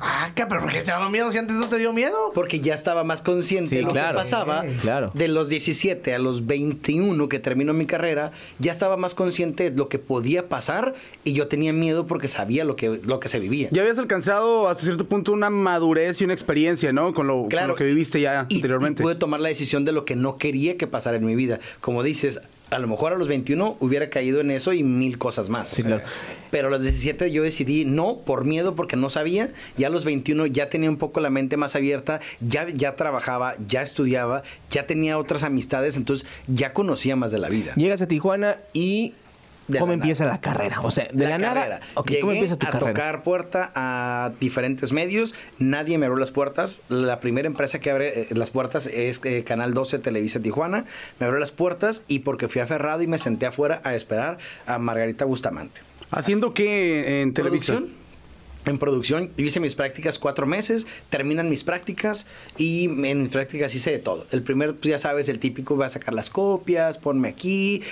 Ah, 0.00 0.30
¿qué? 0.34 0.46
¿pero 0.46 0.60
por 0.60 0.72
qué 0.72 0.80
te 0.80 0.86
daba 0.90 1.08
miedo 1.10 1.30
si 1.32 1.38
antes 1.38 1.56
no 1.56 1.68
te 1.68 1.78
dio 1.78 1.92
miedo? 1.92 2.32
Porque 2.34 2.60
ya 2.60 2.74
estaba 2.74 3.04
más 3.04 3.22
consciente 3.22 3.68
Sí, 3.68 3.76
de 3.76 3.82
lo 3.82 3.88
claro. 3.90 4.18
que 4.18 4.24
pasaba. 4.24 4.62
Sí, 4.62 4.76
claro. 4.80 5.10
De 5.14 5.28
los 5.28 5.48
17 5.48 6.14
a 6.14 6.18
los 6.18 6.46
21 6.46 7.28
que 7.28 7.38
terminó 7.38 7.72
mi 7.72 7.86
carrera, 7.86 8.32
ya 8.58 8.72
estaba 8.72 8.96
más 8.96 9.14
consciente 9.14 9.70
de 9.70 9.76
lo 9.76 9.88
que 9.88 9.98
podía 9.98 10.48
pasar 10.48 10.94
y 11.24 11.32
yo 11.34 11.48
tenía 11.48 11.72
miedo 11.72 12.06
porque 12.06 12.28
sabía 12.28 12.64
lo 12.64 12.76
que, 12.76 13.00
lo 13.04 13.20
que 13.20 13.28
se 13.28 13.38
vivía. 13.40 13.68
Ya 13.70 13.82
habías 13.82 13.98
alcanzado 13.98 14.68
hasta 14.68 14.84
cierto 14.84 15.04
punto 15.06 15.32
una 15.32 15.50
madurez 15.50 16.20
y 16.20 16.24
una 16.24 16.34
experiencia, 16.34 16.92
¿no? 16.92 17.12
Con 17.14 17.26
lo, 17.26 17.48
con 17.48 17.68
lo 17.68 17.74
que 17.74 17.84
viviste 17.84 18.20
ya 18.20 18.46
y, 18.48 18.56
anteriormente. 18.56 19.02
Y 19.02 19.04
pude 19.04 19.14
tomar 19.14 19.40
la 19.40 19.48
decisión 19.48 19.84
de 19.84 19.92
lo 19.92 20.04
que 20.04 20.16
no 20.16 20.36
quería 20.36 20.76
que 20.76 20.86
pasara 20.86 21.16
en 21.16 21.26
mi 21.26 21.36
vida. 21.36 21.60
Como 21.80 22.02
dices, 22.02 22.40
a 22.72 22.78
lo 22.78 22.88
mejor 22.88 23.12
a 23.12 23.16
los 23.16 23.28
21 23.28 23.76
hubiera 23.80 24.08
caído 24.08 24.40
en 24.40 24.50
eso 24.50 24.72
y 24.72 24.82
mil 24.82 25.18
cosas 25.18 25.48
más. 25.48 25.68
Sí, 25.68 25.82
claro. 25.82 26.02
Pero 26.50 26.68
a 26.68 26.70
los 26.70 26.82
17 26.82 27.30
yo 27.30 27.42
decidí 27.42 27.84
no, 27.84 28.16
por 28.16 28.44
miedo, 28.44 28.74
porque 28.74 28.96
no 28.96 29.10
sabía. 29.10 29.50
Ya 29.76 29.88
a 29.88 29.90
los 29.90 30.04
21 30.04 30.46
ya 30.46 30.70
tenía 30.70 30.88
un 30.88 30.96
poco 30.96 31.20
la 31.20 31.30
mente 31.30 31.56
más 31.56 31.76
abierta, 31.76 32.20
ya, 32.40 32.68
ya 32.70 32.96
trabajaba, 32.96 33.56
ya 33.68 33.82
estudiaba, 33.82 34.42
ya 34.70 34.86
tenía 34.86 35.18
otras 35.18 35.42
amistades, 35.42 35.96
entonces 35.96 36.26
ya 36.46 36.72
conocía 36.72 37.14
más 37.14 37.30
de 37.30 37.38
la 37.38 37.48
vida. 37.48 37.74
Llegas 37.76 38.00
a 38.00 38.08
Tijuana 38.08 38.56
y 38.72 39.14
De 39.68 39.78
¿Cómo 39.78 39.92
la 39.92 39.94
empieza 39.94 40.24
la 40.24 40.40
carrera? 40.40 40.80
O 40.82 40.90
sea, 40.90 41.08
de 41.12 41.28
la, 41.28 41.38
nada. 41.38 41.54
carrera. 41.54 41.80
Ok, 41.94 42.08
Llegué 42.08 42.20
¿cómo 42.20 42.32
empieza 42.32 42.56
tu 42.56 42.66
a 42.66 42.70
carrera? 42.70 42.92
tocar 42.92 43.22
puerta 43.22 43.70
a 43.74 44.32
diferentes 44.40 44.92
medios. 44.92 45.34
Nadie 45.58 45.98
me 45.98 46.06
abrió 46.06 46.18
las 46.18 46.30
puertas. 46.30 46.80
La 46.88 47.20
primera 47.20 47.46
empresa 47.46 47.78
que 47.78 47.90
abre 47.90 48.22
eh, 48.22 48.26
las 48.30 48.50
puertas 48.50 48.86
es 48.86 49.20
eh, 49.24 49.44
Canal 49.44 49.72
12 49.74 50.00
Televisa 50.00 50.40
Tijuana. 50.40 50.84
Me 51.20 51.26
abrió 51.26 51.38
las 51.38 51.52
puertas 51.52 52.02
y 52.08 52.20
porque 52.20 52.48
fui 52.48 52.60
aferrado 52.60 53.02
y 53.02 53.06
me 53.06 53.18
senté 53.18 53.46
afuera 53.46 53.80
a 53.84 53.94
esperar 53.94 54.38
a 54.66 54.78
Margarita 54.78 55.24
Bustamante. 55.24 55.80
¿Haciendo 56.10 56.52
qué 56.54 57.22
en 57.22 57.32
televisión? 57.32 58.01
En 58.64 58.78
producción, 58.78 59.30
yo 59.36 59.44
hice 59.44 59.58
mis 59.58 59.74
prácticas 59.74 60.20
cuatro 60.20 60.46
meses, 60.46 60.86
terminan 61.10 61.50
mis 61.50 61.64
prácticas 61.64 62.26
y 62.56 62.84
en 62.84 63.22
mis 63.22 63.30
prácticas 63.30 63.74
hice 63.74 63.90
de 63.90 63.98
todo. 63.98 64.24
El 64.30 64.42
primer, 64.42 64.74
pues 64.74 64.88
ya 64.90 64.98
sabes, 64.98 65.28
el 65.28 65.40
típico, 65.40 65.76
va 65.76 65.86
a 65.86 65.88
sacar 65.88 66.14
las 66.14 66.30
copias, 66.30 66.96
ponme 66.96 67.28
aquí, 67.28 67.82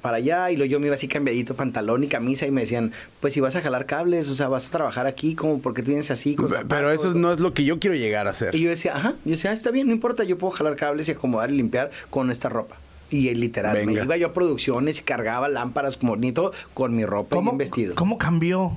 para 0.00 0.16
allá, 0.16 0.50
y 0.50 0.56
luego 0.56 0.70
yo 0.70 0.80
me 0.80 0.86
iba 0.86 0.94
así 0.94 1.08
cambiadito, 1.08 1.54
pantalón 1.56 2.04
y 2.04 2.08
camisa, 2.08 2.46
y 2.46 2.50
me 2.50 2.62
decían, 2.62 2.92
pues 3.20 3.34
si 3.34 3.40
vas 3.40 3.54
a 3.56 3.60
jalar 3.60 3.84
cables, 3.84 4.28
o 4.28 4.34
sea, 4.34 4.48
vas 4.48 4.68
a 4.68 4.70
trabajar 4.70 5.06
aquí, 5.06 5.34
como 5.34 5.60
porque 5.60 5.82
tienes 5.82 6.10
así. 6.10 6.34
con 6.36 6.48
Pero 6.48 6.90
eso 6.90 7.02
zapatos?" 7.02 7.14
no 7.20 7.32
es 7.32 7.40
lo 7.40 7.52
que 7.52 7.64
yo 7.64 7.78
quiero 7.78 7.94
llegar 7.94 8.26
a 8.26 8.30
hacer. 8.30 8.54
Y 8.54 8.60
yo 8.62 8.70
decía, 8.70 8.96
ajá, 8.96 9.14
yo 9.26 9.32
decía, 9.32 9.50
"Ah, 9.50 9.54
está 9.54 9.70
bien, 9.70 9.88
no 9.88 9.92
importa, 9.92 10.24
yo 10.24 10.38
puedo 10.38 10.52
jalar 10.52 10.76
cables 10.76 11.06
y 11.08 11.12
acomodar 11.12 11.50
y 11.50 11.56
limpiar 11.56 11.90
con 12.08 12.30
esta 12.30 12.48
ropa. 12.48 12.76
Y 13.10 13.32
literal, 13.34 13.76
me 13.80 13.86
Venga. 13.86 14.04
iba 14.04 14.16
yo 14.16 14.28
a 14.28 14.32
producciones 14.32 15.00
y 15.00 15.02
cargaba 15.02 15.48
lámparas 15.50 15.98
como 15.98 16.12
bonito 16.14 16.52
con 16.72 16.96
mi 16.96 17.04
ropa 17.04 17.36
y 17.36 17.38
¿Cómo, 17.38 17.50
bien 17.50 17.58
vestido 17.58 17.94
¿Cómo 17.94 18.16
cambió 18.16 18.72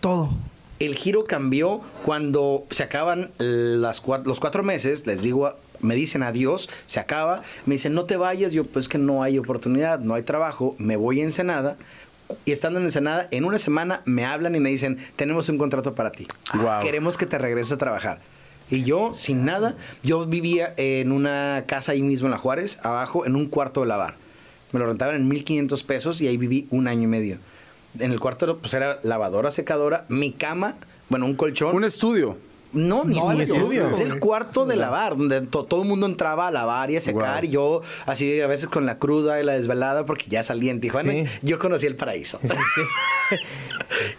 todo? 0.00 0.30
El 0.78 0.94
giro 0.94 1.24
cambió 1.24 1.80
cuando 2.04 2.64
se 2.70 2.82
acaban 2.82 3.30
las 3.38 4.02
cua- 4.04 4.24
los 4.24 4.40
cuatro 4.40 4.62
meses, 4.62 5.06
les 5.06 5.22
digo, 5.22 5.52
me 5.80 5.94
dicen 5.94 6.22
adiós, 6.22 6.68
se 6.86 7.00
acaba, 7.00 7.42
me 7.66 7.74
dicen 7.74 7.94
no 7.94 8.04
te 8.04 8.16
vayas, 8.16 8.52
yo 8.52 8.64
pues 8.64 8.88
que 8.88 8.98
no 8.98 9.22
hay 9.22 9.38
oportunidad, 9.38 10.00
no 10.00 10.14
hay 10.14 10.22
trabajo, 10.22 10.74
me 10.78 10.96
voy 10.96 11.20
a 11.20 11.24
Ensenada. 11.24 11.76
Y 12.44 12.50
estando 12.52 12.78
en 12.80 12.86
Ensenada, 12.86 13.28
en 13.30 13.44
una 13.44 13.58
semana 13.58 14.02
me 14.04 14.24
hablan 14.24 14.54
y 14.56 14.60
me 14.60 14.68
dicen, 14.70 14.98
tenemos 15.16 15.48
un 15.48 15.58
contrato 15.58 15.94
para 15.94 16.10
ti. 16.10 16.26
Guau. 16.54 16.84
Queremos 16.84 17.16
que 17.16 17.26
te 17.26 17.38
regreses 17.38 17.72
a 17.72 17.76
trabajar. 17.78 18.18
Y 18.68 18.82
yo, 18.82 19.12
sin 19.14 19.44
nada, 19.44 19.76
yo 20.02 20.26
vivía 20.26 20.74
en 20.76 21.12
una 21.12 21.62
casa 21.68 21.92
ahí 21.92 22.02
mismo 22.02 22.26
en 22.26 22.32
La 22.32 22.38
Juárez, 22.38 22.80
abajo, 22.82 23.24
en 23.24 23.36
un 23.36 23.46
cuarto 23.46 23.82
de 23.82 23.86
lavar. 23.86 24.14
Me 24.72 24.80
lo 24.80 24.86
rentaban 24.86 25.14
en 25.14 25.30
1.500 25.30 25.84
pesos 25.84 26.20
y 26.20 26.26
ahí 26.26 26.36
viví 26.36 26.66
un 26.72 26.88
año 26.88 27.04
y 27.04 27.06
medio. 27.06 27.36
En 28.00 28.12
el 28.12 28.20
cuarto, 28.20 28.58
pues 28.58 28.74
era 28.74 28.98
lavadora, 29.02 29.50
secadora, 29.50 30.04
mi 30.08 30.32
cama, 30.32 30.76
bueno, 31.08 31.26
un 31.26 31.34
colchón. 31.34 31.74
Un 31.74 31.84
estudio. 31.84 32.36
No, 32.72 33.04
ni 33.04 33.16
No, 33.18 33.30
el 33.32 33.40
estudio. 33.40 33.96
Era 33.96 34.12
el 34.14 34.20
cuarto 34.20 34.66
de 34.66 34.76
lavar, 34.76 35.16
donde 35.16 35.40
to- 35.42 35.64
todo 35.64 35.82
el 35.82 35.88
mundo 35.88 36.04
entraba 36.04 36.48
a 36.48 36.50
lavar 36.50 36.90
y 36.90 36.96
a 36.96 37.00
secar. 37.00 37.40
Wow. 37.42 37.48
Y 37.48 37.52
yo, 37.52 37.82
así 38.04 38.38
a 38.40 38.46
veces 38.48 38.68
con 38.68 38.84
la 38.84 38.98
cruda 38.98 39.40
y 39.40 39.44
la 39.44 39.52
desvelada, 39.52 40.04
porque 40.04 40.26
ya 40.28 40.42
salía 40.42 40.72
en 40.72 40.80
Tijuana, 40.80 41.10
Sí. 41.12 41.24
yo 41.42 41.58
conocí 41.58 41.86
el 41.86 41.96
paraíso. 41.96 42.38
Sí, 42.42 42.48
sí. 42.74 43.36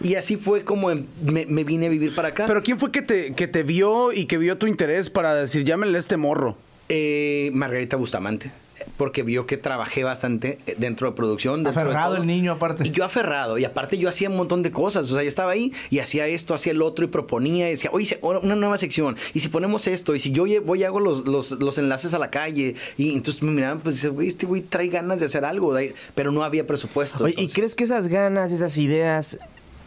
y 0.08 0.14
así 0.16 0.36
fue 0.36 0.64
como 0.64 0.90
em- 0.90 1.06
me, 1.22 1.46
me 1.46 1.62
vine 1.62 1.86
a 1.86 1.88
vivir 1.90 2.14
para 2.14 2.28
acá. 2.28 2.46
Pero 2.46 2.62
¿quién 2.62 2.78
fue 2.78 2.90
que 2.90 3.02
te, 3.02 3.34
que 3.34 3.46
te 3.46 3.62
vio 3.62 4.12
y 4.12 4.26
que 4.26 4.38
vio 4.38 4.56
tu 4.58 4.66
interés 4.66 5.08
para 5.10 5.34
decir, 5.34 5.64
llámenle 5.64 5.98
a 5.98 6.00
este 6.00 6.16
morro? 6.16 6.56
Eh, 6.88 7.50
Margarita 7.52 7.96
Bustamante, 7.96 8.50
porque 8.96 9.22
vio 9.22 9.46
que 9.46 9.56
trabajé 9.56 10.04
bastante 10.04 10.58
eh, 10.66 10.74
dentro 10.78 11.10
de 11.10 11.16
producción. 11.16 11.62
dentro 11.62 11.82
Aferrado 11.82 12.16
el 12.16 12.26
niño, 12.26 12.52
aparte. 12.52 12.86
Y 12.86 12.90
yo 12.90 13.04
aferrado, 13.04 13.58
y 13.58 13.64
aparte 13.64 13.98
yo 13.98 14.08
hacía 14.08 14.28
un 14.30 14.36
montón 14.36 14.62
de 14.62 14.70
cosas, 14.70 15.10
o 15.10 15.14
sea, 15.14 15.22
yo 15.22 15.28
estaba 15.28 15.52
ahí 15.52 15.72
y 15.90 15.98
hacía 15.98 16.26
esto, 16.26 16.54
hacía 16.54 16.72
el 16.72 16.82
otro 16.82 17.04
y 17.04 17.08
proponía 17.08 17.68
y 17.68 17.70
decía, 17.72 17.90
oye, 17.92 18.18
una 18.22 18.56
nueva 18.56 18.76
sección, 18.76 19.16
y 19.34 19.40
si 19.40 19.48
ponemos 19.48 19.86
esto, 19.86 20.14
y 20.14 20.20
si 20.20 20.32
yo 20.32 20.44
voy 20.64 20.80
y 20.80 20.84
hago 20.84 21.00
los, 21.00 21.26
los, 21.26 21.52
los 21.52 21.78
enlaces 21.78 22.14
a 22.14 22.18
la 22.18 22.30
calle, 22.30 22.76
y 22.96 23.14
entonces 23.14 23.42
me 23.42 23.50
miraban, 23.52 23.80
pues, 23.80 23.96
dice, 23.96 24.08
güey, 24.08 24.28
este 24.28 24.46
güey 24.46 24.62
trae 24.62 24.88
ganas 24.88 25.20
de 25.20 25.26
hacer 25.26 25.44
algo, 25.44 25.74
de 25.74 25.80
ahí", 25.80 25.94
pero 26.14 26.32
no 26.32 26.42
había 26.42 26.66
presupuesto. 26.66 27.24
Oye, 27.24 27.34
¿y 27.36 27.48
crees 27.48 27.74
que 27.74 27.84
esas 27.84 28.08
ganas, 28.08 28.52
esas 28.52 28.76
ideas, 28.78 29.38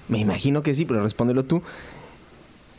me 0.08 0.20
imagino 0.20 0.62
que 0.62 0.74
sí, 0.74 0.86
pero 0.86 1.04
respóndelo 1.04 1.44
tú, 1.44 1.62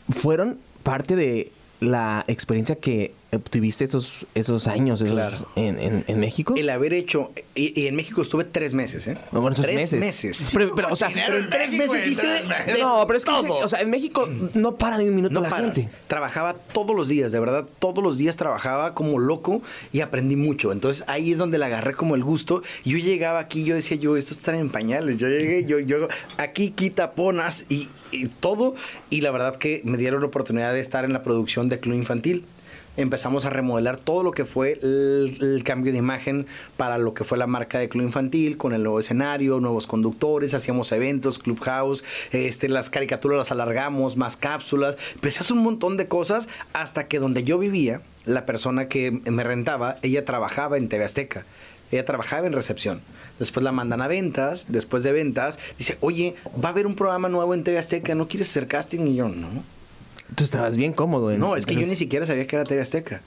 fueron 0.09 0.57
parte 0.83 1.15
de 1.15 1.51
la 1.79 2.23
experiencia 2.27 2.75
que 2.75 3.13
obtuviste 3.35 3.85
esos, 3.85 4.25
esos 4.35 4.67
años 4.67 5.01
esos- 5.01 5.13
Claro. 5.13 5.35
en, 5.55 5.79
en- 5.79 6.05
en 6.07 6.19
México? 6.19 6.53
El 6.57 6.69
haber 6.69 6.93
hecho, 6.93 7.31
y, 7.55 7.79
y 7.79 7.87
en 7.87 7.95
México 7.95 8.21
estuve 8.21 8.43
tres 8.43 8.73
meses, 8.73 9.07
¿eh? 9.07 9.17
No, 9.31 9.41
bueno, 9.41 9.53
esos 9.53 9.65
tres 9.65 9.75
meses. 9.75 9.99
meses. 9.99 10.51
Pero, 10.53 10.75
pero, 10.75 10.89
o 10.91 10.95
sea, 10.95 11.09
Pero 11.13 11.37
en 11.37 11.49
tres 11.49 11.71
meses 11.71 12.07
hice 12.07 12.27
de 12.27 12.77
no, 12.79 13.05
pero 13.07 13.17
es 13.17 13.25
que, 13.25 13.31
o 13.31 13.67
sea, 13.67 13.81
en 13.81 13.89
México 13.89 14.27
no 14.53 14.75
para 14.75 14.97
ni 14.97 15.07
un 15.09 15.15
minuto 15.15 15.33
No 15.33 15.41
la 15.41 15.49
paras. 15.49 15.73
gente. 15.75 15.89
Trabajaba 16.07 16.53
todos 16.53 16.95
los 16.95 17.07
días, 17.07 17.31
de 17.31 17.39
verdad, 17.39 17.65
todos 17.79 18.03
los 18.03 18.17
días 18.17 18.35
trabajaba 18.37 18.93
como 18.93 19.19
loco 19.19 19.61
y 19.91 20.01
aprendí 20.01 20.35
mucho. 20.35 20.71
Entonces 20.71 21.03
ahí 21.07 21.31
es 21.31 21.37
donde 21.37 21.57
le 21.57 21.65
agarré 21.65 21.93
como 21.93 22.15
el 22.15 22.23
gusto. 22.23 22.63
Yo 22.85 22.97
llegaba 22.97 23.39
aquí, 23.39 23.63
yo 23.63 23.75
decía, 23.75 23.97
yo, 23.97 24.17
esto 24.17 24.33
está 24.33 24.55
en 24.57 24.69
pañales. 24.69 25.17
Yo 25.17 25.27
llegué, 25.27 25.65
yo, 25.65 25.79
yo, 25.79 26.07
aquí 26.37 26.71
quita, 26.71 27.11
ponas 27.11 27.65
y, 27.69 27.89
y 28.11 28.27
todo. 28.27 28.75
Y 29.09 29.21
la 29.21 29.31
verdad 29.31 29.57
que 29.57 29.81
me 29.83 29.97
dieron 29.97 30.21
la 30.21 30.27
oportunidad 30.27 30.73
de 30.73 30.79
estar 30.79 31.05
en 31.05 31.13
la 31.13 31.23
producción 31.23 31.69
de 31.69 31.79
Club 31.79 31.95
Infantil. 31.95 32.45
Empezamos 32.95 33.45
a 33.45 33.49
remodelar 33.49 33.97
todo 33.97 34.21
lo 34.21 34.31
que 34.31 34.45
fue 34.45 34.79
el, 34.83 35.61
cambio 35.65 35.91
de 35.91 35.97
imagen 35.97 36.45
para 36.77 36.99
lo 36.99 37.15
que 37.15 37.23
fue 37.23 37.39
la 37.39 37.47
marca 37.47 37.79
de 37.79 37.89
Club 37.89 38.03
Infantil, 38.03 38.57
con 38.57 38.73
el 38.73 38.83
nuevo 38.83 38.99
escenario, 38.99 39.59
nuevos 39.59 39.87
conductores, 39.87 40.53
hacíamos 40.53 40.91
eventos, 40.91 41.39
Clubhouse, 41.39 42.03
este, 42.31 42.69
las 42.69 42.91
caricaturas 42.91 43.37
las 43.37 43.51
alargamos, 43.51 44.15
más 44.15 44.37
cápsulas, 44.37 44.95
empecé 45.15 45.39
a 45.39 45.41
hacer 45.41 45.57
un 45.57 45.63
montón 45.63 45.97
de 45.97 46.07
cosas 46.07 46.47
hasta 46.73 47.07
que 47.07 47.17
donde 47.17 47.43
yo 47.43 47.57
vivía, 47.57 48.01
la 48.25 48.45
persona 48.45 48.87
que 48.87 49.11
me 49.11 49.43
rentaba, 49.43 49.97
ella 50.03 50.23
trabajaba 50.23 50.77
en 50.77 50.87
TV 50.87 51.03
Azteca. 51.03 51.45
Ella 51.91 52.05
trabajaba 52.05 52.47
en 52.47 52.53
recepción. 52.53 53.01
Después 53.37 53.63
la 53.63 53.71
mandan 53.71 54.01
a 54.01 54.07
ventas. 54.07 54.71
Después 54.71 55.03
de 55.03 55.11
ventas, 55.11 55.59
dice, 55.77 55.97
oye, 56.01 56.35
va 56.63 56.69
a 56.69 56.71
haber 56.71 56.87
un 56.87 56.95
programa 56.95 57.29
nuevo 57.29 57.53
en 57.53 57.63
TV 57.63 57.77
Azteca. 57.77 58.15
¿No 58.15 58.27
quieres 58.27 58.49
hacer 58.49 58.67
casting? 58.67 59.07
Y 59.07 59.15
yo, 59.15 59.29
no. 59.29 59.63
Tú 60.35 60.43
estabas 60.43 60.77
bien 60.77 60.93
cómodo. 60.93 61.31
En, 61.31 61.39
No, 61.39 61.55
es 61.55 61.65
que 61.65 61.73
en 61.73 61.81
yo 61.81 61.87
ni 61.87 61.95
siquiera 61.95 62.25
sabía 62.25 62.47
que 62.47 62.55
era 62.55 62.65
TV 62.65 62.81
Azteca. 62.81 63.21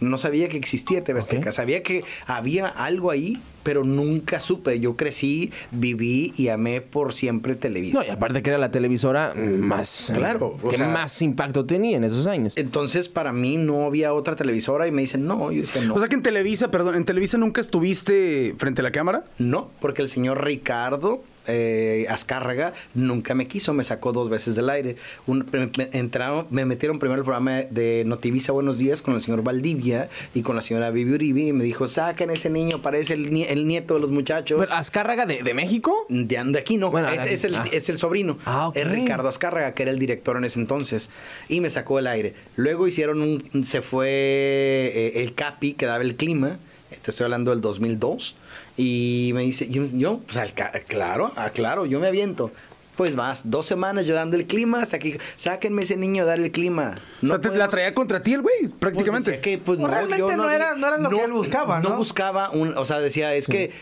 No 0.00 0.16
sabía 0.16 0.48
que 0.48 0.56
existía 0.56 1.04
TV 1.04 1.18
Azteca. 1.18 1.52
Sabía 1.52 1.82
que 1.82 2.04
había 2.26 2.68
algo 2.68 3.10
ahí, 3.10 3.38
pero 3.62 3.84
nunca 3.84 4.40
supe. 4.40 4.80
Yo 4.80 4.96
crecí, 4.96 5.52
viví 5.72 6.32
y 6.38 6.48
amé 6.48 6.80
por 6.80 7.12
siempre 7.12 7.54
Televisa. 7.54 7.98
No, 7.98 8.06
y 8.06 8.08
aparte 8.08 8.40
que 8.40 8.48
era 8.48 8.58
la 8.58 8.70
televisora 8.70 9.34
más... 9.36 10.10
Claro, 10.14 10.56
Que 10.70 10.78
sea- 10.78 10.88
más 10.88 11.20
impacto 11.20 11.66
tenía 11.66 11.98
en 11.98 12.04
esos 12.04 12.26
años. 12.26 12.56
Entonces, 12.56 13.08
para 13.10 13.34
mí 13.34 13.58
no 13.58 13.84
había 13.84 14.14
otra 14.14 14.36
televisora 14.36 14.88
y 14.88 14.90
me 14.90 15.02
dicen, 15.02 15.26
no, 15.26 15.52
yo 15.52 15.60
decía, 15.60 15.82
no. 15.82 15.94
O 15.96 15.98
sea 15.98 16.08
que 16.08 16.14
en 16.14 16.22
Televisa, 16.22 16.70
perdón, 16.70 16.94
en 16.94 17.04
Televisa 17.04 17.36
nunca 17.36 17.60
estuviste 17.60 18.54
frente 18.56 18.80
a 18.80 18.84
la 18.84 18.92
cámara. 18.92 19.24
No, 19.38 19.70
porque 19.80 20.00
el 20.00 20.08
señor 20.08 20.42
Ricardo 20.42 21.22
eh, 21.46 22.06
Azcárraga 22.08 22.74
nunca 22.94 23.34
me 23.34 23.46
quiso, 23.48 23.72
me 23.74 23.84
sacó 23.84 24.12
dos 24.12 24.28
veces 24.28 24.54
del 24.56 24.70
aire. 24.70 24.96
Un- 25.26 25.46
me, 25.52 25.88
entraron, 25.92 26.46
me 26.50 26.64
metieron 26.64 26.98
primero 26.98 27.20
el 27.20 27.24
programa 27.24 27.62
de 27.70 28.02
Notivisa 28.06 28.52
Buenos 28.52 28.78
Días 28.78 29.02
con 29.02 29.14
el 29.14 29.20
señor 29.20 29.42
Valdivia 29.42 30.08
y 30.34 30.42
con 30.42 30.56
la 30.56 30.62
señora 30.62 30.90
Vivi 30.90 31.12
Uribe 31.14 31.40
y 31.42 31.52
me 31.52 31.64
dijo, 31.64 31.88
saquen 31.88 32.30
ese 32.30 32.50
niño, 32.50 32.82
parece 32.82 33.14
el, 33.14 33.30
nie- 33.30 33.46
el 33.48 33.66
nieto 33.66 33.94
de 33.94 34.00
los 34.00 34.10
muchachos. 34.10 34.60
Pero, 34.60 34.72
¿Azcárraga 34.74 35.26
de, 35.26 35.42
de 35.42 35.54
México? 35.54 36.06
De, 36.08 36.40
de 36.44 36.58
aquí 36.58 36.76
no, 36.76 36.90
Bueno, 36.90 37.08
es, 37.08 37.24
de- 37.24 37.34
es 37.34 37.44
el, 37.44 37.54
ah. 37.54 37.64
es 37.72 37.88
el 37.88 37.98
sobrino. 37.98 38.38
Ah, 38.44 38.68
ok. 38.68 38.76
Es 38.76 38.90
Ricardo 38.90 39.28
Azcárraga, 39.28 39.74
que 39.74 39.82
era 39.82 39.92
el 39.92 39.98
director 39.98 40.36
en 40.36 40.44
ese 40.44 40.58
entonces. 40.60 41.08
Y 41.48 41.60
me 41.60 41.70
sacó 41.70 41.96
del 41.96 42.06
aire. 42.06 42.34
Luego 42.56 42.86
hicieron 42.86 43.22
un. 43.22 43.64
Se 43.64 43.82
fue 43.82 44.08
eh, 44.10 45.12
el 45.22 45.34
Capi, 45.34 45.74
que 45.74 45.86
daba 45.86 46.02
el 46.04 46.16
clima. 46.16 46.58
Te 47.02 47.10
estoy 47.10 47.24
hablando 47.24 47.50
del 47.50 47.60
2002. 47.60 48.36
Y 48.80 49.32
me 49.34 49.42
dice, 49.42 49.68
yo, 49.68 49.84
yo, 49.92 50.20
pues 50.24 50.38
al 50.38 50.54
ca- 50.54 50.72
claro, 50.88 51.32
ah, 51.36 51.50
claro, 51.50 51.84
yo 51.84 52.00
me 52.00 52.06
aviento. 52.06 52.50
Pues 52.96 53.14
más, 53.14 53.50
dos 53.50 53.66
semanas 53.66 54.04
yo 54.06 54.14
dando 54.14 54.36
el 54.36 54.46
clima 54.46 54.80
hasta 54.82 54.98
que 54.98 55.18
sáquenme 55.36 55.82
ese 55.82 55.96
niño 55.96 56.22
a 56.22 56.26
dar 56.26 56.38
el 56.40 56.50
clima. 56.50 56.96
o 57.22 57.26
sea, 57.26 57.40
te, 57.40 57.48
la 57.50 57.68
traía 57.68 57.94
contra 57.94 58.22
ti 58.22 58.34
el 58.34 58.42
güey, 58.42 58.54
pues 58.60 58.72
prácticamente. 58.72 59.40
que, 59.40 59.56
pues, 59.58 59.64
Pues 59.64 59.78
no, 59.80 59.88
realmente 59.88 60.18
yo 60.18 60.36
no 60.36 60.50
era- 60.50 60.74
no 60.76 60.86
era 60.86 60.96
lo 60.98 61.10
que 61.10 61.24
él 61.24 61.32
buscaba, 61.32 61.80
¿no? 61.80 61.96
buscaba 61.96 62.50
un, 62.50 62.76
o 62.76 62.84
sea, 62.86 63.00
decía, 63.00 63.34
es 63.34 63.46
que 63.46 63.72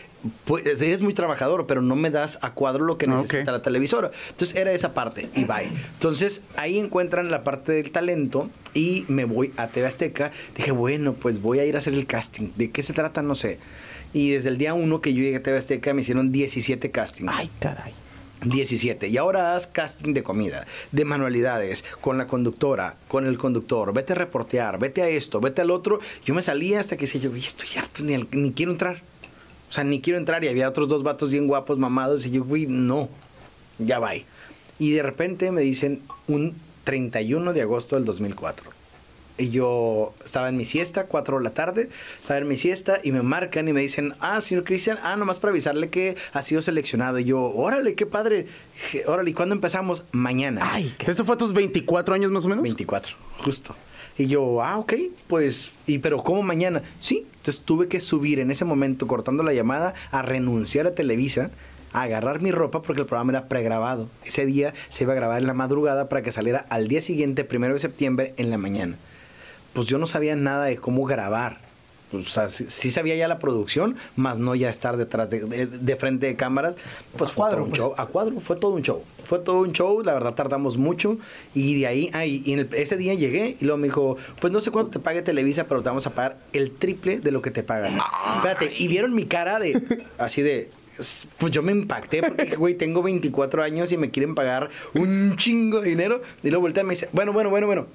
pues, 0.45 0.65
eres 0.65 1.01
muy 1.01 1.13
trabajador, 1.13 1.65
pero 1.65 1.81
no 1.81 1.95
me 1.95 2.09
das 2.09 2.39
a 2.41 2.51
cuadro 2.51 2.83
lo 2.85 2.97
que 2.97 3.05
Ah, 3.07 3.15
necesita 3.15 3.51
la 3.53 3.61
televisora. 3.61 4.11
Entonces 4.31 4.55
era 4.55 4.71
esa 4.73 4.93
parte 4.93 5.29
y 5.35 5.43
bye. 5.45 5.69
Entonces 5.93 6.41
ahí 6.57 6.77
encuentran 6.77 7.31
la 7.31 7.43
parte 7.45 7.71
del 7.71 7.91
talento 7.91 8.49
y 8.73 9.05
me 9.07 9.23
voy 9.25 9.53
a 9.57 9.67
TV 9.67 9.87
Azteca. 9.87 10.31
Dije, 10.57 10.71
bueno, 10.71 11.13
pues 11.13 11.41
voy 11.41 11.59
a 11.59 11.65
ir 11.65 11.75
a 11.75 11.79
hacer 11.79 11.93
el 11.93 12.05
casting. 12.05 12.49
¿De 12.57 12.69
qué 12.71 12.83
se 12.83 12.91
trata? 12.93 13.21
No 13.21 13.35
sé. 13.35 13.59
Y 14.13 14.31
desde 14.31 14.49
el 14.49 14.57
día 14.57 14.73
uno 14.73 15.01
que 15.01 15.13
yo 15.13 15.21
llegué 15.21 15.37
a 15.37 15.43
TV 15.43 15.57
Azteca 15.57 15.93
me 15.93 16.01
hicieron 16.01 16.31
17 16.31 16.91
castings. 16.91 17.31
Ay, 17.33 17.49
caray. 17.59 17.93
17. 18.43 19.09
Y 19.09 19.17
ahora 19.17 19.55
haz 19.55 19.67
casting 19.67 20.13
de 20.13 20.23
comida, 20.23 20.65
de 20.93 21.03
manualidades, 21.05 21.83
con 21.99 22.17
la 22.17 22.25
conductora, 22.25 22.95
con 23.09 23.25
el 23.27 23.37
conductor. 23.37 23.93
Vete 23.93 24.13
a 24.13 24.15
reportear, 24.15 24.79
vete 24.79 25.01
a 25.01 25.09
esto, 25.09 25.41
vete 25.41 25.61
al 25.61 25.71
otro. 25.71 25.99
Yo 26.25 26.33
me 26.33 26.41
salía 26.41 26.79
hasta 26.79 26.95
que 26.95 27.01
decía 27.05 27.19
yo, 27.21 27.31
"Uy, 27.31 27.41
estoy 27.41 27.67
harto, 27.77 28.01
ni, 28.03 28.13
al- 28.15 28.27
ni 28.31 28.53
quiero 28.53 28.71
entrar. 28.71 29.01
O 29.69 29.73
sea, 29.73 29.83
ni 29.83 29.99
quiero 29.99 30.17
entrar. 30.17 30.43
Y 30.43 30.47
había 30.47 30.69
otros 30.69 30.87
dos 30.87 31.03
vatos 31.03 31.29
bien 31.31 31.47
guapos, 31.47 31.77
mamados. 31.77 32.25
Y 32.25 32.31
yo, 32.31 32.43
güey, 32.45 32.65
no, 32.65 33.09
ya 33.77 33.99
va. 33.99 34.11
Y 34.15 34.91
de 34.91 35.03
repente 35.03 35.51
me 35.51 35.61
dicen 35.61 35.99
un 36.29 36.55
31 36.85 37.51
de 37.53 37.61
agosto 37.61 37.97
del 37.97 38.05
2004. 38.05 38.71
Y 39.39 39.51
yo 39.51 40.13
estaba 40.25 40.49
en 40.49 40.57
mi 40.57 40.65
siesta, 40.65 41.05
4 41.05 41.37
de 41.37 41.43
la 41.43 41.51
tarde, 41.51 41.89
estaba 42.21 42.39
en 42.39 42.47
mi 42.47 42.57
siesta 42.57 42.99
y 43.03 43.11
me 43.13 43.21
marcan 43.21 43.67
y 43.69 43.73
me 43.73 43.79
dicen, 43.81 44.13
ah, 44.19 44.41
señor 44.41 44.65
Cristian, 44.65 44.99
ah, 45.01 45.15
nomás 45.15 45.39
para 45.39 45.51
avisarle 45.51 45.89
que 45.89 46.17
ha 46.33 46.41
sido 46.41 46.61
seleccionado. 46.61 47.19
Y 47.19 47.23
yo, 47.23 47.41
órale, 47.41 47.95
qué 47.95 48.05
padre. 48.05 48.47
Órale, 49.07 49.29
¿y 49.31 49.33
cuándo 49.33 49.55
empezamos? 49.55 50.03
Mañana. 50.11 50.61
Ay, 50.63 50.93
qué- 50.97 51.09
¿Esto 51.09 51.23
fue 51.23 51.35
a 51.35 51.37
tus 51.37 51.53
24 51.53 52.13
años 52.13 52.31
más 52.31 52.43
o 52.45 52.49
menos? 52.49 52.63
24, 52.63 53.15
justo. 53.43 53.75
Y 54.17 54.27
yo, 54.27 54.61
ah, 54.61 54.77
ok, 54.77 54.93
pues, 55.27 55.71
¿y 55.87 55.99
pero 55.99 56.21
cómo 56.21 56.43
mañana? 56.43 56.81
Sí, 56.99 57.25
entonces 57.37 57.63
tuve 57.63 57.87
que 57.87 58.01
subir 58.01 58.39
en 58.39 58.51
ese 58.51 58.65
momento, 58.65 59.07
cortando 59.07 59.43
la 59.43 59.53
llamada, 59.53 59.93
a 60.11 60.21
renunciar 60.21 60.85
a 60.87 60.93
Televisa, 60.93 61.51
a 61.93 62.01
agarrar 62.01 62.41
mi 62.41 62.51
ropa 62.51 62.81
porque 62.81 62.99
el 63.01 63.07
programa 63.07 63.31
era 63.31 63.47
pregrabado. 63.47 64.09
Ese 64.25 64.45
día 64.45 64.73
se 64.89 65.05
iba 65.05 65.13
a 65.13 65.15
grabar 65.15 65.39
en 65.39 65.47
la 65.47 65.53
madrugada 65.53 66.09
para 66.09 66.21
que 66.21 66.33
saliera 66.33 66.65
al 66.69 66.89
día 66.89 66.99
siguiente, 66.99 67.45
primero 67.45 67.73
de 67.73 67.79
septiembre, 67.79 68.33
en 68.35 68.49
la 68.49 68.57
mañana. 68.57 68.97
Pues 69.73 69.87
yo 69.87 69.97
no 69.97 70.07
sabía 70.07 70.35
nada 70.35 70.65
de 70.65 70.77
cómo 70.77 71.05
grabar. 71.05 71.67
O 72.11 72.23
sea, 72.23 72.49
sí, 72.49 72.65
sí 72.69 72.89
sabía 72.89 73.15
ya 73.15 73.27
la 73.27 73.37
producción, 73.37 73.95
más 74.15 74.39
no 74.39 74.55
ya 74.55 74.71
estar 74.71 74.97
detrás 74.97 75.29
de, 75.29 75.41
de- 75.41 75.67
de 75.67 75.95
frente 75.95 76.25
de 76.25 76.35
cámaras. 76.35 76.73
Pues 77.15 77.29
A 77.29 77.33
fue 77.33 77.41
cuadro, 77.41 77.57
todo 77.57 77.63
un 77.65 77.69
pues. 77.69 77.79
show 77.81 77.93
a 77.97 78.05
cuadro, 78.07 78.39
fue 78.39 78.55
todo 78.55 78.71
un 78.71 78.81
show. 78.81 79.03
Fue 79.25 79.37
todo 79.37 79.59
un 79.59 79.73
show, 79.73 80.01
la 80.01 80.15
verdad 80.15 80.33
tardamos 80.33 80.75
mucho. 80.77 81.19
Y 81.53 81.79
de 81.81 81.85
ahí, 81.85 82.09
ay, 82.13 82.41
y 82.43 82.53
en 82.53 82.59
el- 82.59 82.69
ese 82.73 82.97
día 82.97 83.13
llegué 83.13 83.57
y 83.61 83.63
luego 83.65 83.77
me 83.77 83.89
dijo, 83.89 84.17
pues 84.41 84.51
no 84.51 84.59
sé 84.59 84.71
cuánto 84.71 84.89
te 84.89 84.97
pague 84.99 85.21
Televisa, 85.21 85.65
pero 85.65 85.83
te 85.83 85.89
vamos 85.89 86.07
a 86.07 86.15
pagar 86.15 86.37
el 86.51 86.71
triple 86.71 87.19
de 87.19 87.29
lo 87.29 87.43
que 87.43 87.51
te 87.51 87.61
pagan. 87.61 87.99
Espérate, 88.37 88.71
y 88.79 88.87
vieron 88.87 89.13
mi 89.13 89.25
cara 89.27 89.59
de, 89.59 89.79
así 90.17 90.41
de, 90.41 90.71
pues 91.37 91.51
yo 91.53 91.61
me 91.61 91.73
impacté 91.73 92.23
porque, 92.23 92.55
güey, 92.55 92.73
tengo 92.73 93.03
24 93.03 93.61
años 93.61 93.91
y 93.91 93.97
me 93.97 94.09
quieren 94.09 94.33
pagar 94.33 94.71
un 94.95 95.35
chingo 95.37 95.79
de 95.81 95.89
dinero. 95.89 96.23
Y 96.41 96.49
luego 96.49 96.61
voltea 96.63 96.81
y 96.81 96.87
me 96.87 96.93
dice, 96.95 97.07
bueno, 97.11 97.33
bueno, 97.33 97.51
bueno, 97.51 97.67
bueno. 97.67 97.85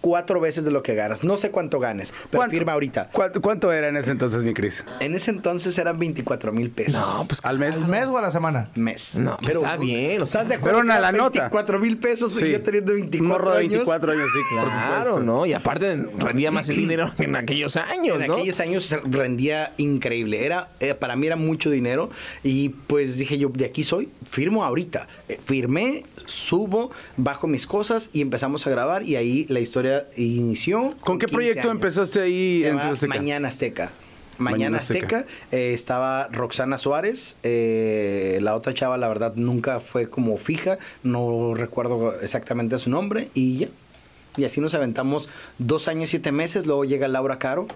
Cuatro 0.00 0.40
veces 0.40 0.64
de 0.64 0.70
lo 0.70 0.82
que 0.82 0.94
ganas. 0.94 1.22
No 1.24 1.36
sé 1.36 1.50
cuánto 1.50 1.78
ganes, 1.78 2.12
pero 2.30 2.38
¿Cuánto- 2.40 2.56
firma 2.56 2.72
ahorita. 2.72 3.10
¿Cuánto, 3.12 3.40
cuánto 3.42 3.70
era 3.72 3.88
en 3.88 3.96
ese 3.96 4.10
entonces, 4.12 4.42
mi 4.44 4.54
Cris? 4.54 4.82
En 5.00 5.14
ese 5.14 5.30
entonces 5.30 5.76
eran 5.78 5.98
24 5.98 6.52
mil 6.52 6.70
pesos. 6.70 6.94
No, 6.94 7.24
pues 7.26 7.40
¿Al 7.44 7.58
mes? 7.58 7.84
¿Al 7.84 7.90
mes 7.90 8.08
o 8.08 8.16
a 8.16 8.22
la 8.22 8.30
semana? 8.30 8.68
mes. 8.74 9.14
No, 9.14 9.36
pues 9.42 9.56
está 9.56 9.76
bien, 9.76 10.22
o 10.22 10.26
sea, 10.26 10.40
¿Estás 10.42 10.48
de 10.48 10.54
acuerdo? 10.56 10.78
fueron 10.78 10.90
a 10.90 10.96
que 10.96 11.02
la 11.02 11.12
nota. 11.12 11.40
24 11.40 11.78
mil 11.78 11.98
pesos 11.98 12.40
y 12.42 12.50
yo 12.52 12.62
teniendo 12.62 12.94
24 12.94 13.22
Un 13.22 13.28
morro 13.28 13.50
de 13.52 13.58
años. 13.58 13.70
24 13.70 14.12
años, 14.12 14.28
sí, 14.32 14.38
por 14.54 14.64
Claro, 14.68 15.04
supuesto. 15.04 15.20
¿no? 15.20 15.46
Y 15.46 15.52
aparte 15.52 15.96
rendía 16.18 16.50
más 16.50 16.68
el 16.70 16.76
dinero 16.76 17.10
en 17.18 17.36
aquellos 17.36 17.76
años, 17.76 18.20
En 18.20 18.26
¿no? 18.28 18.34
aquellos 18.34 18.58
años 18.60 18.94
rendía 19.04 19.74
increíble. 19.76 20.44
Era, 20.46 20.68
eh, 20.80 20.94
para 20.94 21.14
mí 21.16 21.26
era 21.26 21.36
mucho 21.36 21.70
dinero. 21.70 22.10
Y 22.42 22.70
pues 22.70 23.18
dije 23.18 23.36
yo, 23.38 23.50
de 23.50 23.66
aquí 23.66 23.84
soy, 23.84 24.08
firmo 24.30 24.64
ahorita. 24.64 25.08
Eh, 25.28 25.38
firmé, 25.44 26.04
subo, 26.26 26.90
bajo 27.16 27.46
mis 27.46 27.66
cosas 27.66 28.10
y 28.12 28.20
empezamos 28.22 28.66
a 28.66 28.70
grabar. 28.70 29.02
Y 29.02 29.16
ahí 29.16 29.46
la 29.48 29.60
historia 29.60 29.89
inició. 30.16 30.94
¿Con 31.00 31.18
qué 31.18 31.26
15 31.26 31.34
proyecto 31.34 31.68
años. 31.68 31.74
empezaste 31.76 32.20
ahí 32.20 32.64
en 32.64 32.78
Azteca? 32.78 33.08
Mañana 33.08 33.48
Azteca. 33.48 33.90
Mañana, 34.38 34.56
Mañana 34.56 34.76
Azteca. 34.78 35.18
Azteca, 35.18 35.32
eh, 35.52 35.74
estaba 35.74 36.28
Roxana 36.28 36.78
Suárez, 36.78 37.36
eh, 37.42 38.38
la 38.40 38.56
otra 38.56 38.72
chava 38.72 38.96
la 38.96 39.06
verdad 39.06 39.34
nunca 39.36 39.80
fue 39.80 40.08
como 40.08 40.38
fija, 40.38 40.78
no 41.02 41.52
recuerdo 41.54 42.18
exactamente 42.20 42.78
su 42.78 42.88
nombre 42.88 43.28
y 43.34 43.58
ya. 43.58 43.68
Y 44.36 44.44
así 44.44 44.60
nos 44.60 44.74
aventamos 44.74 45.28
dos 45.58 45.88
años, 45.88 46.10
siete 46.10 46.32
meses, 46.32 46.66
luego 46.66 46.84
llega 46.84 47.08
Laura 47.08 47.38
Caro, 47.38 47.66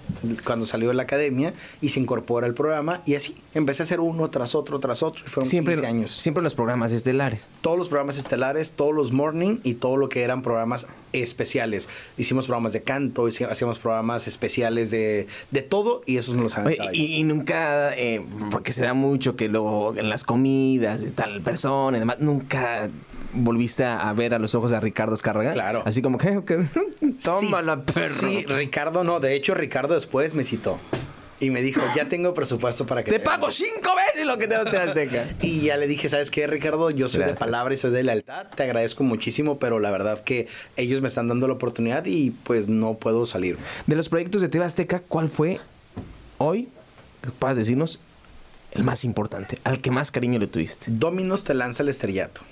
cuando 0.44 0.66
salió 0.66 0.88
de 0.88 0.94
la 0.94 1.02
academia, 1.02 1.52
y 1.80 1.90
se 1.90 2.00
incorpora 2.00 2.46
al 2.46 2.54
programa, 2.54 3.02
y 3.06 3.16
así 3.16 3.36
empecé 3.54 3.82
a 3.82 3.84
hacer 3.84 4.00
uno 4.00 4.30
tras 4.30 4.54
otro, 4.54 4.78
tras 4.78 5.02
otro, 5.02 5.24
y 5.26 5.28
fueron 5.28 5.48
Siempre, 5.48 5.74
15 5.74 5.86
años 5.86 6.12
siempre 6.12 6.42
los 6.42 6.54
programas 6.54 6.92
estelares. 6.92 7.48
todos 7.60 7.76
los 7.76 7.88
programas 7.88 8.18
estelares, 8.18 8.72
todos 8.72 8.94
los 8.94 9.12
morning 9.12 9.58
y 9.64 9.74
todo 9.74 9.96
lo 9.96 10.08
que 10.08 10.22
eran 10.22 10.42
programas 10.42 10.86
especiales. 11.12 11.88
Hicimos 12.18 12.46
programas 12.46 12.72
de 12.72 12.82
canto, 12.82 13.26
hacíamos 13.26 13.78
programas 13.78 14.28
especiales 14.28 14.90
de, 14.90 15.26
de 15.50 15.62
todo 15.62 16.02
y 16.06 16.16
esos 16.16 16.34
nos 16.34 16.56
los 16.56 16.72
y, 16.92 17.16
y 17.16 17.22
nunca, 17.24 17.94
eh, 17.96 18.24
porque 18.50 18.72
se 18.72 18.82
da 18.82 18.94
mucho 18.94 19.36
que 19.36 19.48
luego 19.48 19.94
en 19.96 20.08
las 20.08 20.24
comidas 20.24 21.02
de 21.02 21.10
tal 21.10 21.40
persona 21.40 21.96
y 21.96 22.00
demás, 22.00 22.20
nunca 22.20 22.88
volviste 23.34 23.84
a 23.84 24.12
ver 24.12 24.34
a 24.34 24.38
los 24.38 24.54
ojos 24.54 24.72
a 24.72 24.80
Ricardo 24.80 25.14
Escarraga. 25.14 25.52
Claro. 25.52 25.82
Así 25.84 26.02
como 26.02 26.18
que, 26.18 26.42
que 26.44 26.64
tómala, 27.24 27.82
Sí, 27.86 27.92
perro. 27.92 28.28
Sí, 28.28 28.44
Ricardo 28.46 29.04
no. 29.04 29.20
De 29.20 29.34
hecho, 29.34 29.54
Ricardo 29.54 29.94
después 29.94 30.34
me 30.34 30.44
citó. 30.44 30.78
Y 31.40 31.50
me 31.50 31.62
dijo, 31.62 31.82
ya 31.96 32.08
tengo 32.08 32.32
presupuesto 32.32 32.86
para 32.86 33.02
que... 33.02 33.10
Te 33.10 33.18
pago 33.18 33.50
cinco 33.50 33.90
veces 33.96 34.24
lo 34.24 34.38
que 34.38 34.46
te 34.46 34.54
da 34.54 34.82
Azteca. 34.84 35.30
Y 35.42 35.62
ya 35.62 35.76
le 35.76 35.88
dije, 35.88 36.08
¿sabes 36.08 36.30
qué, 36.30 36.46
Ricardo? 36.46 36.90
Yo 36.90 37.08
soy 37.08 37.18
Gracias. 37.20 37.38
de 37.38 37.44
palabra 37.44 37.74
y 37.74 37.76
soy 37.76 37.90
de 37.90 38.04
lealtad. 38.04 38.46
Te 38.54 38.62
agradezco 38.62 39.02
muchísimo, 39.02 39.58
pero 39.58 39.80
la 39.80 39.90
verdad 39.90 40.22
que 40.22 40.46
ellos 40.76 41.02
me 41.02 41.08
están 41.08 41.28
dando 41.28 41.48
la 41.48 41.54
oportunidad 41.54 42.06
y 42.06 42.30
pues 42.30 42.68
no 42.68 42.94
puedo 42.94 43.26
salir. 43.26 43.58
De 43.86 43.96
los 43.96 44.08
proyectos 44.08 44.42
de 44.42 44.48
TV 44.48 44.64
Azteca, 44.64 45.00
¿cuál 45.00 45.28
fue 45.28 45.60
hoy, 46.38 46.68
puedas 47.40 47.56
decirnos, 47.56 47.98
el 48.70 48.84
más 48.84 49.04
importante? 49.04 49.58
Al 49.64 49.80
que 49.80 49.90
más 49.90 50.12
cariño 50.12 50.38
le 50.38 50.46
tuviste. 50.46 50.86
Dominos 50.88 51.44
te 51.44 51.52
lanza 51.52 51.82
el 51.82 51.88
estrellato. 51.88 52.42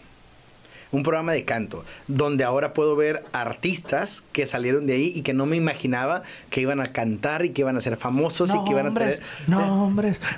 Un 0.92 1.02
programa 1.02 1.32
de 1.32 1.44
canto, 1.44 1.84
donde 2.06 2.44
ahora 2.44 2.72
puedo 2.74 2.94
ver 2.94 3.24
artistas 3.32 4.24
que 4.32 4.46
salieron 4.46 4.86
de 4.86 4.92
ahí 4.92 5.12
y 5.14 5.22
que 5.22 5.32
no 5.32 5.46
me 5.46 5.56
imaginaba 5.56 6.22
que 6.50 6.60
iban 6.60 6.80
a 6.80 6.92
cantar 6.92 7.44
y 7.44 7.50
que 7.50 7.62
iban 7.62 7.76
a 7.76 7.80
ser 7.80 7.96
famosos 7.96 8.54
y 8.54 8.64
que 8.64 8.70
iban 8.70 8.86
a 8.88 8.94
tener... 8.94 9.20
nombres. 9.46 10.20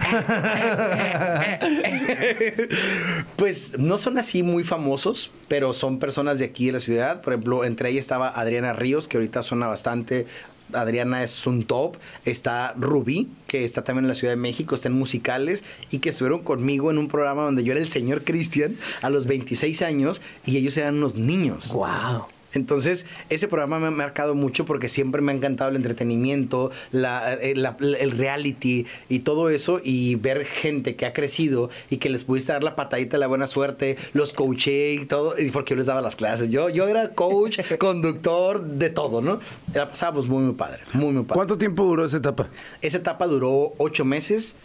Pues 3.36 3.78
no 3.78 3.98
son 3.98 4.18
así 4.18 4.42
muy 4.42 4.64
famosos, 4.64 5.30
pero 5.48 5.72
son 5.72 5.98
personas 5.98 6.38
de 6.38 6.46
aquí 6.46 6.66
de 6.66 6.72
la 6.72 6.80
ciudad. 6.80 7.20
Por 7.20 7.32
ejemplo, 7.32 7.64
entre 7.64 7.90
ellas 7.90 8.04
estaba 8.04 8.28
Adriana 8.28 8.72
Ríos, 8.72 9.08
que 9.08 9.16
ahorita 9.16 9.42
suena 9.42 9.66
bastante. 9.66 10.26
Adriana 10.72 11.22
es 11.22 11.46
un 11.46 11.64
top. 11.64 11.96
Está 12.24 12.74
Rubí, 12.76 13.28
que 13.46 13.64
está 13.64 13.84
también 13.84 14.04
en 14.04 14.08
la 14.08 14.14
Ciudad 14.14 14.32
de 14.32 14.40
México, 14.40 14.74
está 14.74 14.88
en 14.88 14.94
musicales 14.94 15.64
y 15.90 15.98
que 15.98 16.10
estuvieron 16.10 16.42
conmigo 16.42 16.90
en 16.90 16.98
un 16.98 17.08
programa 17.08 17.44
donde 17.44 17.64
yo 17.64 17.72
era 17.72 17.80
el 17.80 17.88
señor 17.88 18.24
Cristian 18.24 18.70
a 19.02 19.10
los 19.10 19.26
26 19.26 19.82
años 19.82 20.22
y 20.46 20.56
ellos 20.56 20.76
eran 20.76 20.96
unos 20.96 21.16
niños. 21.16 21.72
¡Wow! 21.72 22.33
Entonces, 22.54 23.06
ese 23.30 23.48
programa 23.48 23.78
me 23.80 23.86
ha 23.88 23.90
marcado 23.90 24.34
mucho 24.34 24.64
porque 24.64 24.88
siempre 24.88 25.20
me 25.22 25.32
ha 25.32 25.34
encantado 25.34 25.70
el 25.70 25.76
entretenimiento, 25.76 26.70
la- 26.92 27.34
eh, 27.34 27.54
la- 27.54 27.76
el 27.80 28.12
reality 28.12 28.86
y 29.08 29.18
todo 29.20 29.50
eso. 29.50 29.80
Y 29.82 30.14
ver 30.16 30.44
gente 30.46 30.96
que 30.96 31.06
ha 31.06 31.12
crecido 31.12 31.70
y 31.90 31.98
que 31.98 32.08
les 32.10 32.24
pudiste 32.24 32.52
dar 32.52 32.62
la 32.62 32.76
patadita 32.76 33.16
de 33.16 33.20
la 33.20 33.26
buena 33.26 33.46
suerte, 33.46 33.96
los 34.12 34.32
coaché 34.32 34.94
y 34.94 35.06
todo, 35.06 35.38
y 35.38 35.50
porque 35.50 35.70
yo 35.70 35.76
les 35.76 35.86
daba 35.86 36.00
las 36.00 36.16
clases. 36.16 36.50
Yo, 36.50 36.68
yo 36.68 36.88
era 36.88 37.10
coach, 37.10 37.58
conductor, 37.78 38.62
de 38.64 38.90
todo, 38.90 39.20
¿no? 39.20 39.40
La 39.74 39.88
pasábamos 39.90 40.28
muy, 40.28 40.42
muy 40.44 40.54
padre. 40.54 40.80
Muy, 40.92 41.12
muy 41.12 41.22
padre. 41.24 41.34
¿Cuánto 41.34 41.58
tiempo 41.58 41.84
duró 41.84 42.04
esa 42.04 42.18
etapa? 42.18 42.48
Esa 42.82 42.98
etapa 42.98 43.26
duró 43.26 43.72
ocho 43.78 44.04
meses. 44.04 44.56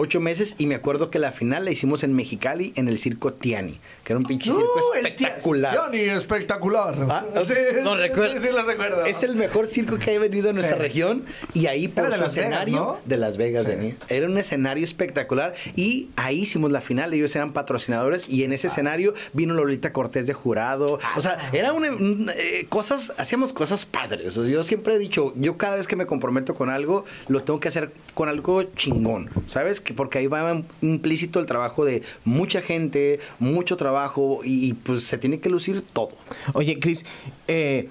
Ocho 0.00 0.20
meses 0.20 0.54
y 0.58 0.66
me 0.66 0.76
acuerdo 0.76 1.10
que 1.10 1.18
la 1.18 1.32
final 1.32 1.64
la 1.64 1.72
hicimos 1.72 2.04
en 2.04 2.12
Mexicali 2.14 2.72
en 2.76 2.86
el 2.86 3.00
circo 3.00 3.32
Tiani, 3.32 3.78
que 4.08 4.14
era 4.14 4.18
un 4.20 4.24
pinche 4.24 4.46
circo 4.50 4.62
Uh, 4.62 4.94
espectacular. 4.96 5.76
Johnny, 5.76 5.98
espectacular. 6.00 6.94
Ah, 7.10 7.26
sí, 7.46 7.52
no 7.82 7.94
recuerdo. 7.94 8.40
Sí, 8.42 8.48
lo 8.54 8.62
recuerdo. 8.62 9.04
Es 9.04 9.22
el 9.22 9.36
mejor 9.36 9.66
circo 9.66 9.98
que 9.98 10.16
ha 10.16 10.18
venido 10.18 10.48
a 10.48 10.54
nuestra 10.54 10.76
Sí. 10.78 10.82
región 10.82 11.24
y 11.52 11.66
ahí 11.66 11.88
por 11.88 12.06
Era 12.06 12.12
de 12.12 12.16
su 12.16 12.22
Las 12.22 12.34
Vegas, 12.34 12.46
escenario 12.52 12.76
¿no? 12.76 12.98
de 13.04 13.16
Las 13.18 13.36
Vegas 13.36 13.64
Sí. 13.66 13.70
venía. 13.72 13.94
Era 14.08 14.26
un 14.26 14.38
escenario 14.38 14.82
espectacular 14.82 15.52
y 15.76 16.08
ahí 16.16 16.40
hicimos 16.40 16.72
la 16.72 16.80
final, 16.80 17.12
ellos 17.12 17.36
eran 17.36 17.52
patrocinadores 17.52 18.30
y 18.30 18.44
en 18.44 18.52
Ah. 18.52 18.54
ese 18.54 18.68
escenario 18.68 19.12
vino 19.34 19.52
Lolita 19.52 19.92
Cortés 19.92 20.26
de 20.26 20.32
jurado. 20.32 20.98
O 21.14 21.20
sea, 21.20 21.50
era 21.52 21.74
una 21.74 21.90
un, 21.90 22.30
eh, 22.34 22.64
cosas, 22.70 23.12
hacíamos 23.18 23.52
cosas 23.52 23.84
padres. 23.84 24.38
O 24.38 24.44
sea, 24.44 24.50
yo 24.50 24.62
siempre 24.62 24.94
he 24.94 24.98
dicho, 24.98 25.34
yo 25.36 25.58
cada 25.58 25.76
vez 25.76 25.86
que 25.86 25.96
me 25.96 26.06
comprometo 26.06 26.54
con 26.54 26.70
algo, 26.70 27.04
lo 27.28 27.42
tengo 27.42 27.60
que 27.60 27.68
hacer 27.68 27.90
con 28.14 28.30
algo 28.30 28.62
chingón, 28.74 29.28
¿sabes? 29.44 29.82
Que 29.82 29.92
porque 29.92 30.16
ahí 30.16 30.28
va 30.28 30.62
implícito 30.80 31.40
el 31.40 31.44
trabajo 31.44 31.84
de 31.84 32.02
mucha 32.24 32.62
gente, 32.62 33.20
mucho 33.38 33.76
trabajo 33.76 33.97
y, 34.44 34.68
y, 34.68 34.72
pues 34.74 35.04
se 35.04 35.18
tiene 35.18 35.40
que 35.40 35.48
lucir 35.48 35.82
todo. 35.82 36.10
Oye, 36.54 36.78
Cris, 36.78 37.04
eh, 37.46 37.88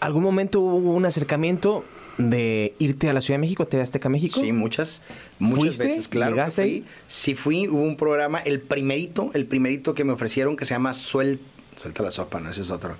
¿algún 0.00 0.22
momento 0.22 0.60
hubo 0.60 0.92
un 0.92 1.06
acercamiento 1.06 1.84
de 2.18 2.74
irte 2.78 3.08
a 3.08 3.12
la 3.12 3.20
Ciudad 3.20 3.38
de 3.38 3.42
México, 3.42 3.66
TV 3.66 3.82
Azteca 3.82 4.08
México? 4.08 4.40
Sí, 4.40 4.52
muchas, 4.52 5.02
muchas 5.38 5.58
¿Fuiste? 5.58 5.84
veces, 5.84 6.08
claro. 6.08 6.32
¿Llegaste 6.32 6.62
ahí? 6.62 6.84
Sí 7.06 7.34
fui, 7.34 7.68
hubo 7.68 7.82
un 7.82 7.96
programa, 7.96 8.40
el 8.40 8.60
primerito, 8.60 9.30
el 9.34 9.46
primerito 9.46 9.94
que 9.94 10.04
me 10.04 10.12
ofrecieron 10.12 10.56
que 10.56 10.64
se 10.64 10.74
llama 10.74 10.92
Suel... 10.92 11.40
Suelta 11.76 12.02
la 12.02 12.10
sopa, 12.10 12.40
no, 12.40 12.50
ese 12.50 12.62
es 12.62 12.70
otro. 12.70 12.96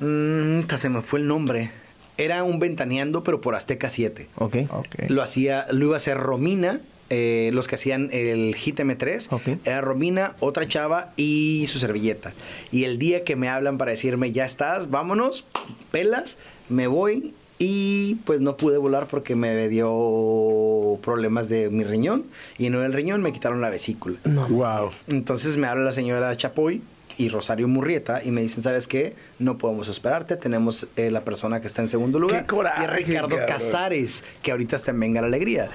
Mm, 0.00 0.62
se 0.78 0.88
me 0.88 1.02
fue 1.02 1.20
el 1.20 1.28
nombre. 1.28 1.70
Era 2.16 2.44
un 2.44 2.58
ventaneando, 2.58 3.24
pero 3.24 3.40
por 3.40 3.54
Azteca 3.54 3.88
7. 3.88 4.28
Ok. 4.36 4.56
Ok. 4.70 4.94
Lo 5.08 5.22
hacía, 5.22 5.66
lo 5.70 5.86
iba 5.86 5.94
a 5.94 5.98
hacer 5.98 6.16
Romina, 6.16 6.80
eh, 7.10 7.50
los 7.52 7.68
que 7.68 7.74
hacían 7.74 8.10
el 8.12 8.54
Hit 8.54 8.78
M3. 8.78 9.26
Ok. 9.30 9.58
Era 9.64 9.80
Romina, 9.80 10.34
otra 10.40 10.68
chava 10.68 11.12
y 11.16 11.66
su 11.68 11.78
servilleta. 11.78 12.32
Y 12.72 12.84
el 12.84 12.98
día 12.98 13.24
que 13.24 13.36
me 13.36 13.48
hablan 13.48 13.78
para 13.78 13.90
decirme, 13.90 14.32
ya 14.32 14.44
estás, 14.44 14.90
vámonos, 14.90 15.46
pelas, 15.90 16.40
me 16.68 16.86
voy. 16.86 17.34
Y 17.56 18.16
pues 18.24 18.40
no 18.40 18.56
pude 18.56 18.78
volar 18.78 19.06
porque 19.06 19.36
me 19.36 19.68
dio 19.68 20.98
problemas 21.02 21.48
de 21.48 21.70
mi 21.70 21.84
riñón. 21.84 22.24
Y 22.58 22.68
no 22.68 22.84
el 22.84 22.92
riñón, 22.92 23.22
me 23.22 23.32
quitaron 23.32 23.60
la 23.60 23.70
vesícula. 23.70 24.18
No. 24.24 24.48
Wow. 24.48 24.90
Entonces 25.06 25.56
me 25.56 25.68
habla 25.68 25.84
la 25.84 25.92
señora 25.92 26.36
Chapoy 26.36 26.82
y 27.18 27.28
Rosario 27.28 27.68
Murrieta 27.68 28.22
y 28.24 28.30
me 28.30 28.40
dicen, 28.42 28.62
¿sabes 28.62 28.86
qué? 28.86 29.14
No 29.38 29.58
podemos 29.58 29.88
esperarte, 29.88 30.36
tenemos 30.36 30.86
eh, 30.96 31.10
la 31.10 31.22
persona 31.24 31.60
que 31.60 31.66
está 31.66 31.82
en 31.82 31.88
segundo 31.88 32.18
lugar. 32.18 32.40
¡Qué 32.42 32.46
coraje, 32.46 32.82
Y 32.82 32.84
es 32.84 33.06
Ricardo 33.08 33.28
cabrón! 33.30 33.46
Casares, 33.48 34.24
que 34.42 34.50
ahorita 34.50 34.76
está 34.76 34.90
en 34.90 35.00
Venga 35.00 35.20
la 35.20 35.26
Alegría. 35.28 35.70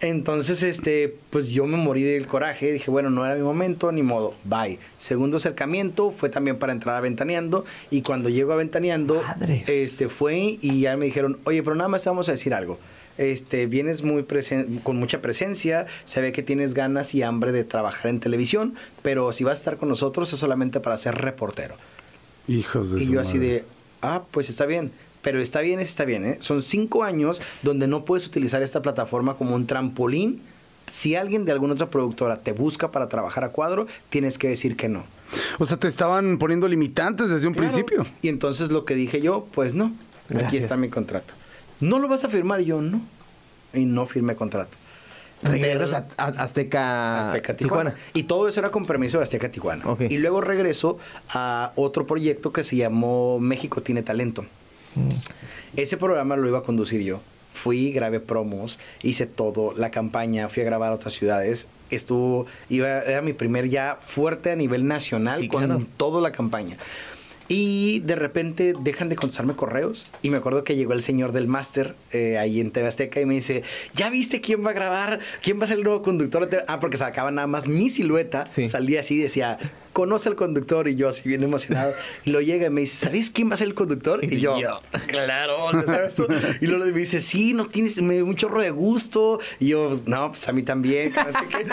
Entonces, 0.00 0.62
este, 0.62 1.14
pues 1.30 1.50
yo 1.50 1.66
me 1.66 1.76
morí 1.76 2.02
del 2.02 2.26
coraje, 2.26 2.72
dije, 2.72 2.90
bueno, 2.90 3.10
no 3.10 3.24
era 3.24 3.34
mi 3.34 3.42
momento, 3.42 3.92
ni 3.92 4.02
modo, 4.02 4.34
bye. 4.44 4.78
Segundo 4.98 5.36
acercamiento 5.36 6.10
fue 6.10 6.28
también 6.28 6.58
para 6.58 6.72
entrar 6.72 6.96
a 6.96 7.00
Ventaneando 7.00 7.64
y 7.90 8.02
cuando 8.02 8.28
llego 8.28 8.52
a 8.52 8.56
Ventaneando, 8.56 9.22
Madres. 9.26 9.68
este, 9.68 10.08
fue 10.08 10.58
y 10.60 10.80
ya 10.80 10.96
me 10.96 11.06
dijeron, 11.06 11.38
oye, 11.44 11.62
pero 11.62 11.76
nada 11.76 11.88
más 11.88 12.02
te 12.02 12.08
vamos 12.10 12.28
a 12.28 12.32
decir 12.32 12.54
algo. 12.54 12.78
Este, 13.30 13.66
vienes 13.66 14.02
muy 14.02 14.22
presen- 14.22 14.82
con 14.82 14.96
mucha 14.96 15.22
presencia, 15.22 15.86
se 16.04 16.20
ve 16.20 16.32
que 16.32 16.42
tienes 16.42 16.74
ganas 16.74 17.14
y 17.14 17.22
hambre 17.22 17.52
de 17.52 17.62
trabajar 17.64 18.08
en 18.08 18.18
televisión, 18.20 18.74
pero 19.02 19.32
si 19.32 19.44
vas 19.44 19.58
a 19.58 19.60
estar 19.60 19.76
con 19.76 19.88
nosotros 19.88 20.32
es 20.32 20.38
solamente 20.40 20.80
para 20.80 20.96
ser 20.96 21.14
reportero. 21.16 21.74
Hijos 22.48 22.90
de 22.92 23.02
Y 23.02 23.06
su 23.06 23.12
yo 23.12 23.20
así 23.20 23.38
de, 23.38 23.64
ah, 24.02 24.22
pues 24.30 24.50
está 24.50 24.66
bien. 24.66 24.90
Pero 25.22 25.40
está 25.40 25.60
bien, 25.60 25.78
está 25.78 26.04
bien, 26.04 26.24
¿eh? 26.26 26.38
Son 26.40 26.62
cinco 26.62 27.04
años 27.04 27.40
donde 27.62 27.86
no 27.86 28.04
puedes 28.04 28.26
utilizar 28.26 28.60
esta 28.62 28.82
plataforma 28.82 29.34
como 29.34 29.54
un 29.54 29.68
trampolín. 29.68 30.40
Si 30.88 31.14
alguien 31.14 31.44
de 31.44 31.52
alguna 31.52 31.74
otra 31.74 31.88
productora 31.90 32.40
te 32.40 32.50
busca 32.50 32.90
para 32.90 33.08
trabajar 33.08 33.44
a 33.44 33.50
cuadro, 33.50 33.86
tienes 34.10 34.36
que 34.36 34.48
decir 34.48 34.76
que 34.76 34.88
no. 34.88 35.04
O 35.60 35.64
sea, 35.66 35.78
te 35.78 35.86
estaban 35.86 36.38
poniendo 36.38 36.66
limitantes 36.66 37.30
desde 37.30 37.46
un 37.46 37.54
Claro. 37.54 37.70
principio. 37.70 38.04
Y 38.20 38.28
entonces 38.28 38.72
lo 38.72 38.84
que 38.84 38.96
dije 38.96 39.20
yo, 39.20 39.46
pues 39.54 39.76
no, 39.76 39.92
aquí 40.44 40.56
está 40.56 40.76
mi 40.76 40.88
contrato. 40.88 41.32
¿No 41.82 41.98
lo 41.98 42.08
vas 42.08 42.24
a 42.24 42.28
firmar? 42.28 42.60
Y 42.62 42.66
yo, 42.66 42.80
no. 42.80 43.00
Y 43.74 43.84
no 43.84 44.06
firmé 44.06 44.34
contrato. 44.34 44.76
Regresas 45.42 45.92
a, 46.16 46.24
a 46.24 46.26
Azteca, 46.28 47.20
Azteca 47.28 47.56
Tijuana. 47.56 47.94
Y 48.14 48.22
todo 48.22 48.46
eso 48.46 48.60
era 48.60 48.70
con 48.70 48.86
permiso 48.86 49.18
de 49.18 49.24
Azteca 49.24 49.48
Tijuana. 49.50 49.84
Y 50.08 50.18
luego 50.18 50.40
regreso 50.40 50.98
a 51.28 51.72
otro 51.74 52.06
proyecto 52.06 52.52
que 52.52 52.62
se 52.62 52.76
llamó 52.76 53.40
México 53.40 53.82
tiene 53.82 54.02
talento. 54.02 54.44
Ese 55.76 55.96
programa 55.96 56.36
lo 56.36 56.46
iba 56.46 56.58
a 56.58 56.62
conducir 56.62 57.00
yo. 57.02 57.20
Fui, 57.54 57.92
grabé 57.92 58.20
promos, 58.20 58.78
hice 59.02 59.26
todo, 59.26 59.74
la 59.76 59.90
campaña, 59.90 60.48
fui 60.48 60.62
a 60.62 60.66
grabar 60.66 60.92
a 60.92 60.94
otras 60.94 61.12
ciudades. 61.14 61.68
Estuvo, 61.90 62.46
iba, 62.70 62.88
era 63.02 63.20
mi 63.20 63.32
primer 63.34 63.68
ya 63.68 63.98
fuerte 64.00 64.50
a 64.52 64.56
nivel 64.56 64.86
nacional 64.86 65.38
Sí, 65.38 65.48
con 65.48 65.64
claro. 65.66 65.82
toda 65.96 66.20
la 66.22 66.32
campaña. 66.32 66.76
Y 67.54 67.98
de 68.00 68.14
repente 68.16 68.72
dejan 68.80 69.10
de 69.10 69.16
contestarme 69.16 69.54
correos. 69.54 70.10
Y 70.22 70.30
me 70.30 70.38
acuerdo 70.38 70.64
que 70.64 70.74
llegó 70.74 70.94
el 70.94 71.02
señor 71.02 71.32
del 71.32 71.48
máster 71.48 71.94
eh, 72.10 72.38
ahí 72.38 72.60
en 72.62 72.70
TV 72.70 72.88
Azteca 72.88 73.20
y 73.20 73.26
me 73.26 73.34
dice: 73.34 73.62
¿Ya 73.94 74.08
viste 74.08 74.40
quién 74.40 74.64
va 74.64 74.70
a 74.70 74.72
grabar? 74.72 75.20
¿Quién 75.42 75.60
va 75.60 75.64
a 75.64 75.66
ser 75.66 75.76
el 75.76 75.84
nuevo 75.84 76.02
conductor? 76.02 76.44
de 76.44 76.46
TV?" 76.46 76.64
Ah, 76.66 76.80
porque 76.80 76.96
sacaba 76.96 77.30
nada 77.30 77.46
más 77.46 77.68
mi 77.68 77.90
silueta. 77.90 78.48
Sí. 78.48 78.70
Salía 78.70 79.00
así, 79.00 79.18
decía: 79.18 79.58
Conoce 79.92 80.30
al 80.30 80.34
conductor. 80.34 80.88
Y 80.88 80.94
yo, 80.94 81.10
así 81.10 81.28
bien 81.28 81.42
emocionado. 81.42 81.92
Y 82.24 82.30
lo 82.30 82.40
llega 82.40 82.68
y 82.68 82.70
me 82.70 82.80
dice: 82.80 82.96
¿Sabes 83.04 83.28
quién 83.28 83.50
va 83.50 83.54
a 83.54 83.56
ser 83.58 83.68
el 83.68 83.74
conductor? 83.74 84.24
Y, 84.24 84.34
Y 84.34 84.40
yo, 84.40 84.58
yo. 84.58 84.80
claro, 85.08 85.70
¿ya 85.72 85.84
¿sabes 85.84 86.14
tú? 86.14 86.26
Y 86.62 86.66
luego 86.68 86.86
me 86.86 86.92
dice: 86.92 87.20
Sí, 87.20 87.52
no 87.52 87.66
tienes, 87.66 88.00
me 88.00 88.14
dio 88.14 88.24
un 88.24 88.34
chorro 88.34 88.62
de 88.62 88.70
gusto. 88.70 89.40
Y 89.60 89.68
yo, 89.68 90.00
no, 90.06 90.28
pues 90.30 90.48
a 90.48 90.52
mí 90.52 90.62
también. 90.62 91.12
que 91.12 91.18
no 91.22 91.32
sé 91.38 91.46
qué". 91.50 91.66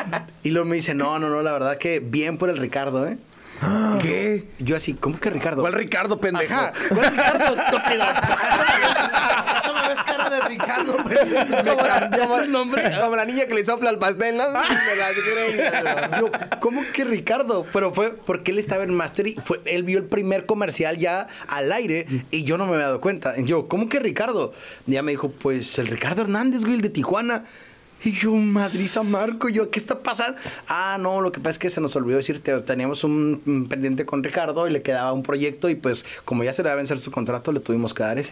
Y 0.44 0.52
luego 0.52 0.68
me 0.68 0.76
dice: 0.76 0.94
No, 0.94 1.20
no, 1.20 1.30
no, 1.30 1.42
la 1.42 1.54
verdad 1.54 1.78
que 1.78 2.02
bien 2.02 2.38
por 2.38 2.50
el 2.50 2.58
Ricardo, 2.58 3.08
¿eh? 3.08 3.18
¿Qué? 4.02 4.45
Yo 4.60 4.76
así, 4.76 4.93
¿cómo 4.93 5.19
que 5.19 5.30
Ricardo? 5.30 5.62
¿Cuál 5.62 5.74
Ricardo, 5.74 6.19
pendejo? 6.19 6.54
Ajá, 6.54 6.74
¿cuál 6.89 7.12
Ricardo, 7.12 7.54
estúpido? 7.62 8.04
Eso 9.63 9.74
me 9.74 9.88
ves 9.89 10.00
cara 10.06 10.30
de 10.30 10.41
Ricardo, 10.41 10.98
güey. 11.04 11.17
Como 11.65 11.82
la, 11.82 12.10
como- 12.17 12.38
el 12.39 12.52
nombre? 12.52 12.84
como 13.02 13.15
la 13.15 13.26
niña 13.26 13.45
que 13.45 13.54
le 13.56 13.65
sopla 13.65 13.89
al 13.89 14.00
pastel, 14.00 14.38
¿no? 14.38 14.43
Me 14.50 14.95
las 14.95 15.15
greñas. 15.15 16.19
Yo, 16.19 16.32
¿cómo 16.60 16.82
que 16.93 17.04
Ricardo? 17.04 17.65
Pero 17.74 17.93
fue 17.93 18.12
porque 18.26 18.52
él 18.52 18.60
estaba 18.60 18.84
en 18.84 18.93
Master 18.93 19.28
y 19.28 19.36
fue, 19.36 19.60
él 19.65 19.84
vio 19.84 19.98
el 20.00 20.06
primer 20.06 20.45
comercial 20.45 20.98
ya 20.98 21.28
al 21.48 21.72
aire 21.72 22.08
y 22.32 22.43
yo 22.43 22.58
no 22.58 22.65
me 22.65 22.74
había 22.76 22.86
dado 22.88 23.02
cuenta. 23.02 23.36
Yo, 23.39 23.67
¿cómo 23.67 23.89
que 23.89 24.00
Ricardo? 24.00 24.54
Y 24.88 24.93
ya 24.93 25.02
me 25.04 25.12
dijo, 25.12 25.30
pues 25.32 25.78
el 25.80 25.88
Ricardo 25.88 26.22
Hernández, 26.22 26.62
güey, 26.62 26.76
el 26.76 26.82
de 26.82 26.89
Tijuana. 26.89 27.45
Y 28.04 28.14
yo, 28.14 28.32
Madriza 28.32 29.04
Marco, 29.04 29.50
y 29.50 29.54
yo, 29.54 29.70
¿qué 29.70 29.80
está 29.80 30.00
pasando? 30.00 30.38
Ah, 30.68 30.98
no, 31.00 31.22
lo 31.22 31.32
que 31.32 31.40
pasa 31.40 31.52
es 31.52 31.60
que 31.60 31.70
se 31.70 31.82
nos 31.82 31.96
olvidó 31.96 32.18
decirte, 32.18 32.58
teníamos 32.62 33.04
un, 33.04 33.42
un 33.46 33.68
pendiente 33.68 34.06
con 34.06 34.24
Ricardo 34.24 34.68
y 34.68 34.72
le 34.72 34.82
quedaba 34.82 35.12
un 35.12 35.24
proyecto 35.24 35.70
y 35.70 35.76
pues 35.76 36.06
como 36.24 36.44
ya 36.44 36.54
se 36.54 36.64
le 36.64 36.70
va 36.70 36.74
a 36.74 36.78
vencer 36.78 37.00
su 37.00 37.12
contrato, 37.12 37.52
le 37.52 37.60
tuvimos 37.60 37.94
que 37.94 38.04
dar 38.04 38.18
ese. 38.18 38.32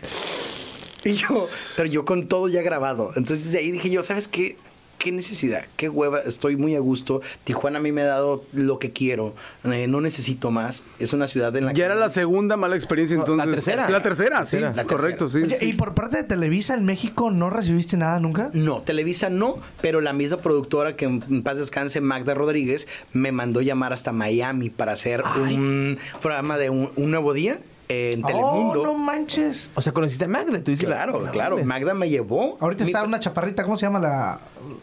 Y 1.03 1.13
yo, 1.13 1.47
pero 1.75 1.88
yo 1.88 2.06
con 2.06 2.27
todo 2.27 2.47
ya 2.47 2.62
grabado. 2.62 3.12
Entonces 3.15 3.51
de 3.51 3.60
ahí 3.60 3.71
dije 3.71 3.89
yo, 3.89 4.03
¿sabes 4.03 4.27
qué? 4.27 4.58
¿Qué 4.97 5.12
necesidad? 5.12 5.65
¿Qué 5.75 5.89
hueva? 5.89 6.21
Estoy 6.21 6.55
muy 6.57 6.75
a 6.75 6.79
gusto. 6.79 7.21
Tijuana 7.43 7.77
a 7.77 7.81
mí 7.81 7.91
me 7.91 8.01
ha 8.01 8.05
dado 8.07 8.43
lo 8.53 8.79
que 8.79 8.91
quiero. 8.91 9.36
Eh, 9.63 9.86
no 9.88 10.01
necesito 10.01 10.49
más. 10.49 10.83
Es 10.97 11.13
una 11.13 11.27
ciudad 11.27 11.55
en 11.55 11.65
la 11.65 11.73
que... 11.73 11.77
Ya 11.79 11.86
era 11.86 11.93
la 11.95 12.10
segunda 12.10 12.57
mala 12.57 12.75
experiencia, 12.75 13.15
No, 13.15 13.21
entonces. 13.21 13.45
la 13.45 13.51
tercera. 13.53 13.89
La 13.89 14.01
tercera, 14.01 14.45
sí. 14.45 14.57
Tercera. 14.57 14.83
Correcto, 14.86 15.29
sí. 15.29 15.43
Oye, 15.43 15.57
sí. 15.60 15.65
¿y 15.69 15.73
por 15.73 15.93
parte 15.93 16.17
de 16.17 16.23
Televisa 16.23 16.73
en 16.73 16.86
México 16.86 17.29
no 17.29 17.49
recibiste 17.51 17.95
nada 17.95 18.19
nunca? 18.19 18.49
No, 18.53 18.81
Televisa 18.81 19.29
no, 19.29 19.57
pero 19.81 20.01
la 20.01 20.13
misma 20.13 20.38
productora 20.38 20.95
que 20.95 21.05
en 21.05 21.43
paz 21.43 21.57
descanse, 21.57 22.01
Magda 22.01 22.33
Rodríguez, 22.33 22.88
me 23.13 23.31
mandó 23.31 23.62
llamar 23.62 23.93
hasta 23.93 24.12
Miami 24.12 24.71
para 24.71 24.93
hacer 24.93 25.23
un 25.39 25.99
programa 26.21 26.57
de 26.57 26.71
un, 26.71 26.89
un 26.95 27.12
nuevo 27.12 27.33
día 27.33 27.60
en 27.89 28.21
Telemundo. 28.21 28.82
Oh, 28.82 28.86
no 28.86 28.93
manches. 28.95 29.71
O 29.76 29.82
sea, 29.82 29.93
conociste 29.93 30.26
a 30.26 30.28
Magda. 30.28 30.62
Tú 30.63 30.71
dices, 30.71 30.86
Claro, 30.88 31.21
"No, 31.21 31.32
claro. 31.32 31.56
hombre". 31.56 31.65
Magda 31.65 31.93
me 31.93 32.10
llevó. 32.10 32.58
Ahorita 32.60 32.84
Mi- 32.84 32.89
está 32.89 33.04
una 33.04 33.19
chaparrita, 33.19 33.63
¿cómo 33.63 33.78
se 33.78 33.86
llama 33.86 34.00
la, 34.00 34.39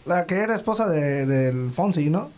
la 0.06 0.26
que 0.26 0.36
era 0.36 0.54
esposa 0.54 0.88
de, 0.88 1.26
del 1.26 1.70
Fonsi, 1.72 2.08
no? 2.10 2.30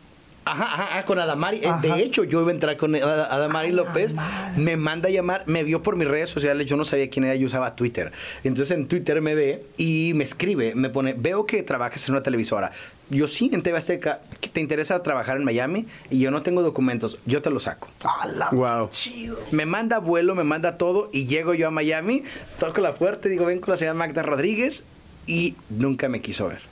Ajá, 0.48 0.62
ajá, 0.62 0.82
ajá, 0.84 1.04
con 1.06 1.18
Adamari. 1.18 1.58
Eh, 1.58 1.66
Ajá. 1.66 1.80
De 1.80 2.00
hecho, 2.00 2.22
yo 2.22 2.40
iba 2.40 2.50
a 2.50 2.54
entrar 2.54 2.76
con 2.76 2.94
Ad- 2.94 3.02
Adamari 3.32 3.72
López. 3.72 4.14
Me 4.56 4.76
manda 4.76 5.08
a 5.08 5.10
llamar, 5.10 5.42
me 5.46 5.64
vio 5.64 5.82
por 5.82 5.96
mis 5.96 6.06
redes 6.06 6.30
sociales. 6.30 6.66
Yo 6.68 6.76
no 6.76 6.84
sabía 6.84 7.10
quién 7.10 7.24
era, 7.24 7.34
yo 7.34 7.46
usaba 7.48 7.74
Twitter. 7.74 8.12
Entonces 8.44 8.76
en 8.78 8.86
Twitter 8.86 9.20
me 9.20 9.34
ve 9.34 9.64
y 9.76 10.12
me 10.14 10.22
escribe, 10.22 10.76
me 10.76 10.88
pone: 10.88 11.14
Veo 11.18 11.46
que 11.46 11.64
trabajas 11.64 12.08
en 12.08 12.14
una 12.14 12.22
televisora. 12.22 12.70
Yo 13.08 13.28
sí, 13.28 13.50
en 13.52 13.62
TV 13.62 13.78
Azteca. 13.78 14.20
¿Qué 14.40 14.48
¿Te 14.48 14.60
interesa 14.60 15.02
trabajar 15.02 15.36
en 15.36 15.44
Miami? 15.44 15.86
Y 16.10 16.18
yo 16.18 16.30
no 16.30 16.42
tengo 16.42 16.62
documentos, 16.62 17.18
yo 17.24 17.40
te 17.40 17.50
los 17.50 17.64
saco. 17.64 17.88
¡Hala! 18.02 18.48
Wow. 18.50 18.88
Chido. 18.88 19.38
Me 19.52 19.64
manda 19.66 19.98
vuelo, 19.98 20.34
me 20.34 20.44
manda 20.44 20.76
todo 20.76 21.08
y 21.12 21.26
llego 21.26 21.54
yo 21.54 21.68
a 21.68 21.70
Miami, 21.70 22.24
toco 22.58 22.80
la 22.80 22.94
puerta 22.96 23.28
y 23.28 23.32
digo, 23.32 23.44
ven 23.46 23.60
con 23.60 23.70
la 23.72 23.76
señora 23.76 23.94
Magda 23.94 24.22
Rodríguez 24.22 24.84
y 25.26 25.54
nunca 25.68 26.08
me 26.08 26.20
quiso 26.20 26.48
ver. 26.48 26.62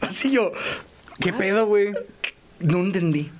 Así 0.00 0.30
yo, 0.30 0.52
¿Qué 1.20 1.32
pedo, 1.32 1.66
güey? 1.66 1.92
no 2.60 2.78
entendí. 2.80 3.30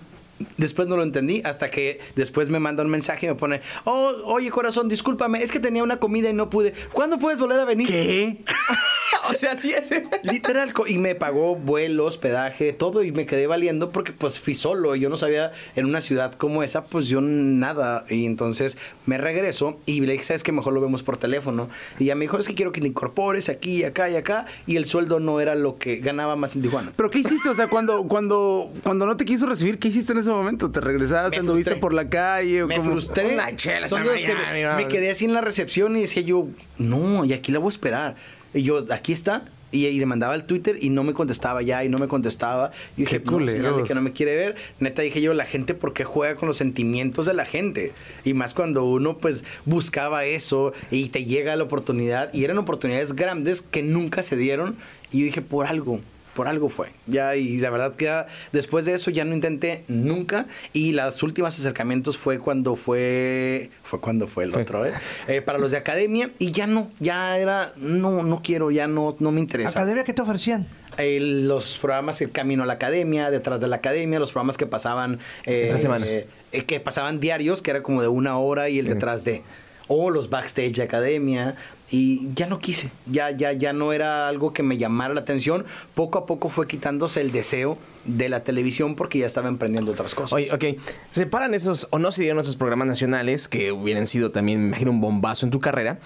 Después 0.57 0.89
no 0.89 0.97
lo 0.97 1.03
entendí 1.03 1.43
hasta 1.45 1.71
que 1.71 2.01
después 2.17 2.49
me 2.49 2.59
manda 2.59 2.83
un 2.83 2.91
mensaje 2.91 3.27
y 3.27 3.29
me 3.29 3.35
pone, 3.35 3.61
oh, 3.85 4.13
oye 4.25 4.51
corazón, 4.51 4.89
discúlpame, 4.89 5.43
es 5.43 5.53
que 5.53 5.61
tenía 5.61 5.83
una 5.83 5.99
comida 5.99 6.31
y 6.31 6.33
no 6.33 6.51
pude. 6.51 6.75
¿Cuándo 6.93 7.19
puedes 7.19 7.41
volver 7.41 7.61
a 7.61 7.65
venir? 7.65 7.89
¿Qué? 7.89 8.39
o 9.29 9.33
sea, 9.33 9.57
sí 9.57 9.73
es. 9.73 9.91
Literal, 10.23 10.73
y 10.87 10.99
me 10.99 11.15
pagó 11.15 11.57
vuelo, 11.57 12.07
hospedaje, 12.07 12.73
todo, 12.73 13.03
y 13.03 13.13
me 13.13 13.27
quedé 13.27 13.47
valiendo 13.47 13.91
porque 13.91 14.13
pues 14.13 14.39
fui 14.39 14.55
solo 14.55 14.97
y 14.97 15.01
yo 15.01 15.09
no 15.09 15.17
sabía 15.17 15.53
en 15.77 15.87
una 15.87 16.01
ciudad 16.01 16.35
como 16.35 16.63
esa, 16.63 16.85
pues 16.85 17.07
yo 17.07 17.21
nada. 17.21 18.05
Y 18.09 18.27
entonces 18.27 18.79
me 19.07 19.19
regreso 19.19 19.79
y 19.87 20.01
le 20.01 20.13
dije, 20.13 20.25
¿sabes 20.25 20.43
qué? 20.43 20.53
Mejor 20.53 20.73
lo 20.73 20.81
vemos 20.81 21.03
por 21.03 21.17
teléfono. 21.17 21.69
Y 21.99 22.07
ya 22.07 22.15
me 22.15 22.23
dijo, 22.23 22.39
es 22.39 22.49
que 22.49 22.55
quiero 22.55 22.73
que 22.73 22.81
te 22.81 22.87
incorpores 22.87 23.49
aquí, 23.49 23.85
acá 23.85 24.11
y 24.11 24.17
acá. 24.17 24.47
Y 24.67 24.77
el 24.77 24.87
sueldo 24.87 25.21
no 25.21 25.41
era 25.41 25.55
lo 25.55 25.79
que 25.79 25.97
ganaba 25.97 26.37
más 26.37 26.55
en 26.57 26.63
Tijuana. 26.63 26.93
¿Pero 26.97 27.11
qué 27.11 27.19
hiciste? 27.21 27.49
O 27.49 27.55
sea, 27.55 27.69
cuando, 27.69 28.05
cuando, 28.05 28.71
cuando 28.83 29.07
no 29.07 29.17
te 29.17 29.25
quiso 29.25 29.47
recibir, 29.47 29.79
¿qué 29.79 29.89
hiciste 29.89 30.13
en 30.13 30.19
ese 30.19 30.31
momento? 30.35 30.71
¿Te 30.71 30.81
regresaste? 30.81 31.31
Me 31.31 31.37
¿Anduviste 31.39 31.71
frustré. 31.73 31.81
por 31.81 31.95
la 31.95 32.09
calle? 32.09 32.63
o 32.63 32.67
Me 32.67 32.77
cómo? 32.77 32.91
frustré. 32.93 33.35
Una 33.35 33.55
chela 33.57 33.89
Son 33.89 34.03
a 34.03 34.05
de 34.05 34.11
los 34.13 34.21
que 34.23 34.35
Miami, 34.35 34.85
me, 34.85 34.89
quedé 34.89 35.11
así 35.11 35.25
en 35.25 35.35
la 35.35 35.41
recepción 35.41 35.97
y 35.97 36.03
decía 36.03 36.23
yo, 36.23 36.49
no, 36.79 37.25
y 37.25 37.33
aquí 37.33 37.53
la 37.53 37.59
voy 37.59 37.69
a 37.69 37.71
esperar. 37.71 38.17
Y 38.53 38.63
yo, 38.63 38.85
aquí 38.91 39.13
está. 39.13 39.45
Y, 39.73 39.87
y 39.87 39.99
le 39.99 40.07
mandaba 40.07 40.37
el 40.37 40.45
Twitter 40.45 40.79
y 40.81 40.91
no 40.91 41.03
me 41.03 41.15
contestaba 41.15 41.61
ya 41.61 41.83
y 41.85 41.89
no 41.89 41.99
me 41.99 42.07
contestaba. 42.07 42.71
Y 42.97 43.01
dije, 43.01 43.21
Qué 43.21 43.25
no, 43.25 43.39
señal 43.39 43.47
de 43.47 43.55
culeros. 43.63 43.89
que 43.89 43.95
no 43.97 44.03
me 44.03 44.13
quiere 44.13 44.37
ver. 44.37 44.55
Neta 44.79 45.03
dije 45.03 45.21
yo, 45.21 45.35
la 45.35 45.47
gente, 45.47 45.75
¿por 45.75 45.93
qué 45.93 46.05
juega 46.05 46.37
con 46.37 46.47
los 46.47 46.57
sentimientos 46.59 47.27
de 47.27 47.35
la 47.35 47.45
gente? 47.45 47.93
Y 48.25 48.35
más 48.35 48.55
cuando 48.55 48.85
uno 48.85 49.19
pues 49.19 49.43
buscaba 49.65 50.27
eso 50.27 50.73
y 50.93 51.09
te 51.09 51.25
llega 51.25 51.57
la 51.57 51.65
oportunidad. 51.65 52.33
Y 52.33 52.45
eran 52.45 52.59
oportunidades 52.59 53.17
grandes 53.17 53.63
que 53.63 53.83
nunca 53.83 54.23
se 54.23 54.37
dieron. 54.37 54.77
Y 55.11 55.19
yo 55.21 55.25
dije, 55.25 55.43
por 55.43 55.67
algo. 55.67 55.99
Por 56.35 56.49
algo 56.49 56.69
fue. 56.69 56.89
Ya, 57.07 57.37
y 57.37 57.59
la 57.59 57.71
verdad 57.71 57.95
que 57.95 58.07
ya, 58.07 58.27
después 58.53 58.85
de 58.85 58.95
eso 58.95 59.11
ya 59.11 59.25
no 59.25 59.35
intenté 59.35 59.85
nunca. 59.89 60.47
Y 60.73 60.93
los 60.93 61.23
últimos 61.23 61.59
acercamientos 61.59 62.19
fue 62.19 62.39
cuando 62.39 62.75
fue. 62.77 63.71
Fue 63.85 64.01
cuando 64.01 64.27
fue 64.27 64.45
el 64.45 64.53
Sí. 64.53 64.61
otro, 64.61 64.85
¿eh? 64.85 64.93
Eh, 65.29 65.43
Para 65.43 65.59
los 65.59 65.71
de 65.71 65.77
academia. 65.77 66.31
Y 66.39 66.51
ya 66.53 66.67
no, 66.67 66.91
ya 67.01 67.39
era. 67.39 67.73
No, 67.77 68.23
no 68.23 68.41
quiero, 68.43 68.71
ya 68.71 68.87
no, 68.89 69.17
no 69.21 69.31
me 69.31 69.41
interesa. 69.41 69.71
¿Academia 69.71 70.03
qué 70.05 70.13
te 70.13 70.23
ofrecían? 70.23 70.67
Eh, 70.99 71.19
los 71.21 71.79
programas 71.79 72.21
El 72.23 72.31
Camino 72.31 72.63
a 72.63 72.67
la 72.67 72.75
Academia, 72.75 73.31
Detrás 73.31 73.61
de 73.61 73.67
la 73.69 73.77
Academia, 73.77 74.19
los 74.19 74.31
programas 74.33 74.57
que 74.57 74.67
pasaban. 74.67 75.19
eh, 75.47 75.73
semana. 75.79 76.07
eh, 76.07 76.27
eh, 76.53 76.65
que 76.65 76.81
pasaban 76.81 77.21
diarios, 77.21 77.63
que 77.63 77.71
era 77.71 77.83
como 77.83 78.01
de 78.03 78.09
una 78.09 78.39
hora 78.39 78.69
y 78.69 78.79
el 78.79 78.87
Sí. 78.87 78.93
detrás 78.95 79.25
de. 79.25 79.43
o 79.87 80.09
los 80.09 80.31
backstage 80.31 80.73
de 80.77 80.83
academia 80.83 81.57
y 81.95 82.29
ya 82.35 82.47
no 82.47 82.59
quise, 82.59 82.91
ya 83.07 83.31
ya 83.31 83.53
ya 83.53 83.73
no 83.73 83.93
era 83.93 84.27
algo 84.27 84.53
que 84.53 84.65
me 84.65 84.79
llamara 84.79 85.15
la 85.15 85.21
atención, 85.21 85.65
poco 85.95 86.19
a 86.19 86.27
poco 86.27 86.49
fue 86.49 86.67
quitándose 86.67 87.21
el 87.21 87.31
deseo 87.31 87.79
de 88.05 88.29
la 88.29 88.43
televisión 88.43 88.97
porque 88.97 89.21
ya 89.21 89.27
estaba 89.27 89.49
emprendiendo 89.49 89.93
otras 89.93 90.13
cosas. 90.13 90.33
Oye, 90.33 90.53
ok. 90.53 90.81
¿Se 91.13 91.27
paran 91.27 91.55
esos, 91.55 91.87
o 91.91 92.01
no 92.01 92.11
se 92.11 92.23
dieron 92.23 92.41
esos 92.41 92.57
programas 92.57 92.89
nacionales 92.89 93.47
que 93.47 93.71
hubieran 93.71 94.09
sido 94.09 94.33
también, 94.33 94.61
me 94.61 94.67
imagino, 94.69 94.91
un 94.91 95.01
bombazo 95.01 95.47
en 95.47 95.53
tu 95.53 95.61
carrera? 95.61 95.99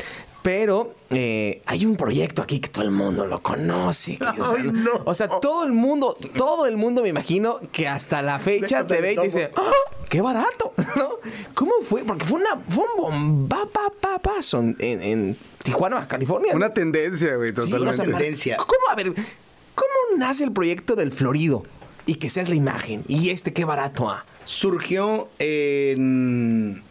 Pero 0.43 0.95
eh, 1.09 1.63
hay 1.65 1.87
un 1.87 1.97
proyecto 1.97 2.43
aquí 2.43 2.61
que 2.61 2.69
todo 2.69 2.85
el 2.85 2.91
mundo 2.91 3.27
lo 3.27 3.43
conoce. 3.43 4.19
que, 4.19 4.43
o, 4.43 4.51
sea, 4.51 4.63
no. 4.63 4.91
o 5.07 5.15
sea, 5.15 5.29
todo 5.41 5.65
el 5.65 5.73
mundo, 5.73 6.19
todo 6.37 6.67
el 6.67 6.77
mundo 6.77 7.03
me 7.03 7.09
imagino 7.09 7.57
que 7.73 7.89
hasta 7.89 8.21
la 8.21 8.39
fecha 8.39 8.87
te 8.87 9.01
ve 9.01 9.15
y 9.15 9.17
te 9.17 9.23
dice, 9.23 9.51
¡Ah! 9.57 9.63
¡qué 10.09 10.21
barato! 10.21 10.75
¿No? 10.97 11.17
¿Cómo 11.55 11.73
fue? 11.83 12.05
Porque 12.05 12.25
fue, 12.25 12.41
una, 12.41 12.63
fue 12.69 12.85
un 12.85 13.03
bombapapapazo 13.49 14.59
en, 14.59 14.77
en, 14.79 15.03
en 15.03 15.37
Tijuana, 15.69 15.97
Baja 15.97 16.09
California. 16.09 16.55
Una 16.55 16.73
tendencia, 16.73 17.37
güey, 17.37 17.53
totalmente. 17.53 17.95
sea, 17.97 18.05
tendencia. 18.05 18.57
¿Cómo, 18.57 18.81
a 18.91 18.95
ver, 18.95 19.13
cómo 19.75 19.93
nace 20.17 20.45
el 20.45 20.53
proyecto 20.53 20.97
del 20.97 21.13
Florido? 21.13 21.65
Y 22.07 22.15
que 22.17 22.31
seas 22.31 22.49
la 22.49 22.55
imagen. 22.55 23.05
Y 23.07 23.31
este, 23.31 23.53
qué 23.53 23.65
barato, 23.65 24.09
ah. 24.09 24.25
Surgió 24.47 25.29
en, 25.39 26.83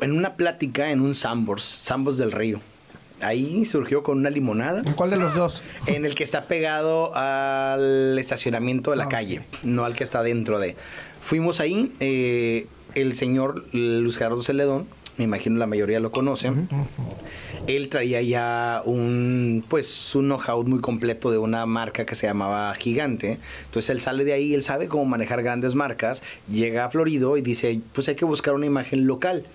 en 0.00 0.12
una 0.12 0.34
plática 0.36 0.90
en 0.90 1.00
un 1.02 1.14
Sambors, 1.14 1.64
Sambors 1.64 2.16
del 2.16 2.32
Río. 2.32 2.60
Ahí 3.20 3.64
surgió 3.66 4.02
con 4.02 4.18
una 4.18 4.30
limonada. 4.30 4.82
¿Cuál 4.96 5.10
de 5.10 5.16
los 5.18 5.34
dos? 5.34 5.62
En 5.86 6.04
el 6.06 6.14
que 6.14 6.24
está 6.24 6.46
pegado 6.46 7.14
al 7.14 8.18
estacionamiento 8.18 8.90
de 8.90 8.96
la 8.96 9.04
Ah, 9.04 9.08
calle, 9.08 9.42
no 9.62 9.84
al 9.84 9.94
que 9.94 10.02
está 10.02 10.22
dentro 10.22 10.58
de. 10.58 10.76
Fuimos 11.24 11.60
ahí, 11.60 11.92
eh, 12.00 12.66
el 12.96 13.14
señor 13.14 13.64
Luis 13.72 14.16
Gerardo 14.16 14.42
Celedón, 14.42 14.86
me 15.22 15.36
imagino 15.36 15.58
la 15.58 15.66
mayoría 15.66 16.00
lo 16.00 16.10
conocen. 16.10 16.68
Él 17.66 17.88
traía 17.88 18.20
ya 18.22 18.82
un, 18.84 19.64
pues, 19.68 20.14
un 20.16 20.24
know-how 20.26 20.64
muy 20.64 20.80
completo 20.80 21.30
de 21.30 21.38
una 21.38 21.64
marca 21.64 22.04
que 22.04 22.14
se 22.14 22.26
llamaba 22.26 22.74
Gigante. 22.74 23.38
Entonces 23.66 23.90
él 23.90 24.00
sale 24.00 24.24
de 24.24 24.32
ahí, 24.32 24.52
él 24.52 24.62
sabe 24.62 24.88
cómo 24.88 25.04
manejar 25.04 25.42
grandes 25.42 25.74
marcas, 25.74 26.22
llega 26.50 26.84
a 26.84 26.90
Florido 26.90 27.36
y 27.36 27.42
dice, 27.42 27.80
pues 27.92 28.08
hay 28.08 28.16
que 28.16 28.24
buscar 28.24 28.54
una 28.54 28.66
imagen 28.66 29.06
local. 29.06 29.46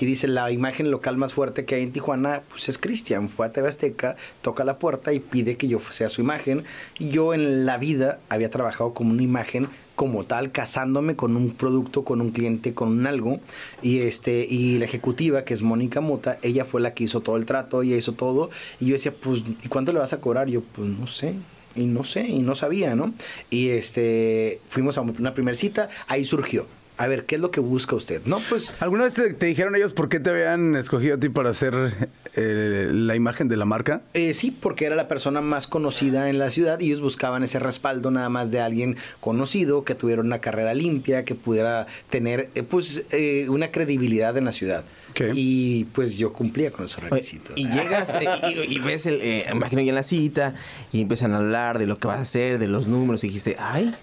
Y 0.00 0.06
dice, 0.06 0.28
la 0.28 0.50
imagen 0.50 0.90
local 0.90 1.16
más 1.16 1.32
fuerte 1.32 1.64
que 1.64 1.76
hay 1.76 1.82
en 1.82 1.92
Tijuana, 1.92 2.42
pues 2.48 2.68
es 2.68 2.78
Cristian. 2.78 3.28
Fue 3.28 3.46
a 3.46 3.52
TV 3.52 3.68
Azteca, 3.68 4.16
toca 4.42 4.64
la 4.64 4.78
puerta 4.78 5.12
y 5.12 5.18
pide 5.18 5.56
que 5.56 5.66
yo 5.66 5.80
sea 5.92 6.08
su 6.08 6.20
imagen. 6.20 6.64
Y 6.98 7.08
yo 7.08 7.34
en 7.34 7.66
la 7.66 7.78
vida 7.78 8.20
había 8.28 8.50
trabajado 8.50 8.94
como 8.94 9.10
una 9.10 9.22
imagen 9.22 9.68
como 9.98 10.22
tal, 10.22 10.52
casándome 10.52 11.16
con 11.16 11.34
un 11.34 11.50
producto, 11.50 12.04
con 12.04 12.20
un 12.20 12.30
cliente, 12.30 12.72
con 12.72 12.90
un 12.90 13.06
algo. 13.08 13.40
Y 13.82 13.98
este 14.02 14.46
y 14.48 14.78
la 14.78 14.84
ejecutiva, 14.84 15.44
que 15.44 15.54
es 15.54 15.60
Mónica 15.60 16.00
Mota, 16.00 16.38
ella 16.42 16.64
fue 16.64 16.80
la 16.80 16.94
que 16.94 17.02
hizo 17.02 17.20
todo 17.20 17.36
el 17.36 17.46
trato, 17.46 17.82
ella 17.82 17.96
hizo 17.96 18.12
todo. 18.12 18.48
Y 18.78 18.86
yo 18.86 18.92
decía, 18.92 19.12
pues, 19.12 19.42
¿y 19.60 19.66
cuánto 19.66 19.92
le 19.92 19.98
vas 19.98 20.12
a 20.12 20.20
cobrar? 20.20 20.46
Yo, 20.46 20.60
pues, 20.60 20.88
no 20.88 21.08
sé. 21.08 21.34
Y 21.74 21.86
no 21.86 22.04
sé, 22.04 22.28
y 22.28 22.38
no 22.38 22.54
sabía, 22.54 22.94
¿no? 22.94 23.12
Y 23.50 23.70
este, 23.70 24.60
fuimos 24.68 24.98
a 24.98 25.00
una 25.00 25.34
primera 25.34 25.56
cita, 25.56 25.88
ahí 26.06 26.24
surgió. 26.24 26.66
A 26.98 27.06
ver, 27.06 27.24
¿qué 27.26 27.36
es 27.36 27.40
lo 27.40 27.50
que 27.50 27.60
busca 27.60 27.94
usted? 27.94 28.22
No, 28.24 28.40
pues 28.48 28.74
¿Alguna 28.80 29.04
vez 29.04 29.14
te, 29.14 29.32
te 29.32 29.46
dijeron 29.46 29.76
ellos 29.76 29.92
por 29.92 30.08
qué 30.08 30.18
te 30.18 30.30
habían 30.30 30.74
escogido 30.74 31.14
a 31.14 31.20
ti 31.20 31.28
para 31.28 31.50
hacer 31.50 32.08
eh, 32.34 32.90
la 32.92 33.14
imagen 33.14 33.48
de 33.48 33.56
la 33.56 33.64
marca? 33.64 34.02
Eh, 34.14 34.34
sí, 34.34 34.50
porque 34.50 34.84
era 34.84 34.96
la 34.96 35.06
persona 35.06 35.40
más 35.40 35.68
conocida 35.68 36.28
en 36.28 36.40
la 36.40 36.50
ciudad 36.50 36.80
y 36.80 36.86
ellos 36.86 37.00
buscaban 37.00 37.44
ese 37.44 37.60
respaldo 37.60 38.10
nada 38.10 38.28
más 38.28 38.50
de 38.50 38.60
alguien 38.60 38.96
conocido, 39.20 39.84
que 39.84 39.94
tuviera 39.94 40.20
una 40.22 40.40
carrera 40.40 40.74
limpia, 40.74 41.24
que 41.24 41.36
pudiera 41.36 41.86
tener 42.10 42.50
eh, 42.56 42.64
pues 42.64 43.04
eh, 43.12 43.46
una 43.48 43.70
credibilidad 43.70 44.36
en 44.36 44.44
la 44.44 44.52
ciudad. 44.52 44.84
Ok. 45.10 45.20
Y 45.34 45.84
pues 45.86 46.16
yo 46.16 46.32
cumplía 46.32 46.70
con 46.70 46.84
esos 46.84 47.02
requisitos. 47.02 47.52
Y 47.56 47.68
llegas 47.70 48.16
eh, 48.16 48.26
y, 48.50 48.74
y 48.76 48.78
ves, 48.80 49.06
el, 49.06 49.20
eh, 49.22 49.46
imagino 49.52 49.82
ya 49.82 49.90
en 49.90 49.94
la 49.94 50.02
cita, 50.02 50.54
y 50.92 51.00
empiezan 51.00 51.32
a 51.34 51.38
hablar 51.38 51.78
de 51.78 51.86
lo 51.86 51.96
que 51.96 52.08
vas 52.08 52.18
a 52.18 52.22
hacer, 52.22 52.58
de 52.58 52.66
los 52.66 52.88
números, 52.88 53.22
y 53.24 53.28
dijiste, 53.28 53.56
ay, 53.58 53.94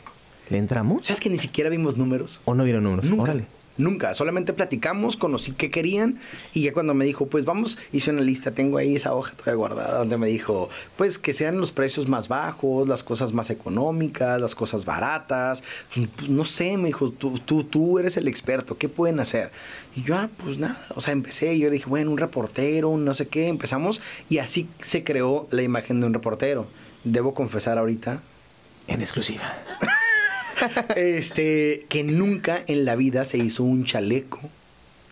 ¿le 0.50 0.58
entramos? 0.58 1.06
¿Sabes 1.06 1.20
que 1.20 1.30
ni 1.30 1.38
siquiera 1.38 1.70
vimos 1.70 1.98
números? 1.98 2.42
¿O 2.46 2.54
no 2.54 2.64
vieron 2.64 2.84
números? 2.84 3.10
Nunca. 3.10 3.24
Órale. 3.24 3.46
Nunca, 3.78 4.14
solamente 4.14 4.54
platicamos, 4.54 5.18
conocí 5.18 5.52
qué 5.52 5.70
querían 5.70 6.20
y 6.54 6.62
ya 6.62 6.72
cuando 6.72 6.94
me 6.94 7.04
dijo, 7.04 7.26
pues 7.26 7.44
vamos, 7.44 7.78
hice 7.92 8.12
una 8.12 8.22
lista, 8.22 8.52
tengo 8.52 8.78
ahí 8.78 8.96
esa 8.96 9.14
hoja 9.14 9.34
todavía 9.34 9.56
guardada 9.56 9.98
donde 9.98 10.18
me 10.18 10.28
dijo, 10.28 10.70
pues 10.96 11.20
que 11.20 11.34
sean 11.34 11.60
los 11.60 11.74
precios 11.74 12.08
más 12.08 12.30
bajos, 12.30 12.88
las 12.88 13.04
cosas 13.04 13.34
más 13.34 13.50
económicas, 13.50 14.40
las 14.40 14.56
cosas 14.56 14.86
baratas, 14.86 15.62
pues, 15.94 16.30
no 16.30 16.46
sé, 16.46 16.78
me 16.78 16.88
dijo, 16.88 17.12
tú, 17.12 17.38
tú, 17.40 17.66
tú 17.66 18.00
eres 18.00 18.16
el 18.16 18.30
experto, 18.30 18.78
¿qué 18.78 18.88
pueden 18.88 19.20
hacer? 19.20 19.52
Y 19.94 20.04
yo, 20.04 20.16
ah, 20.16 20.30
pues 20.42 20.58
nada, 20.58 20.88
o 20.96 21.02
sea, 21.02 21.12
empecé, 21.12 21.60
yo 21.60 21.70
dije, 21.70 21.90
bueno, 21.90 22.12
un 22.12 22.18
reportero, 22.18 22.88
un 22.88 23.04
no 23.04 23.14
sé 23.14 23.28
qué, 23.28 23.50
empezamos 23.50 24.02
y 24.30 24.38
así 24.38 24.70
se 24.82 25.04
creó 25.04 25.50
la 25.52 25.64
imagen 25.64 26.00
de 26.00 26.08
un 26.08 26.14
reportero. 26.14 26.66
Debo 27.04 27.34
confesar 27.34 27.78
ahorita 27.78 28.22
En 28.88 29.02
exclusiva. 29.02 29.54
este, 30.96 31.86
que 31.90 32.04
nunca 32.04 32.64
en 32.68 32.86
la 32.86 32.96
vida 32.96 33.26
se 33.26 33.38
hizo 33.38 33.64
un 33.64 33.86
chaleco 33.86 34.40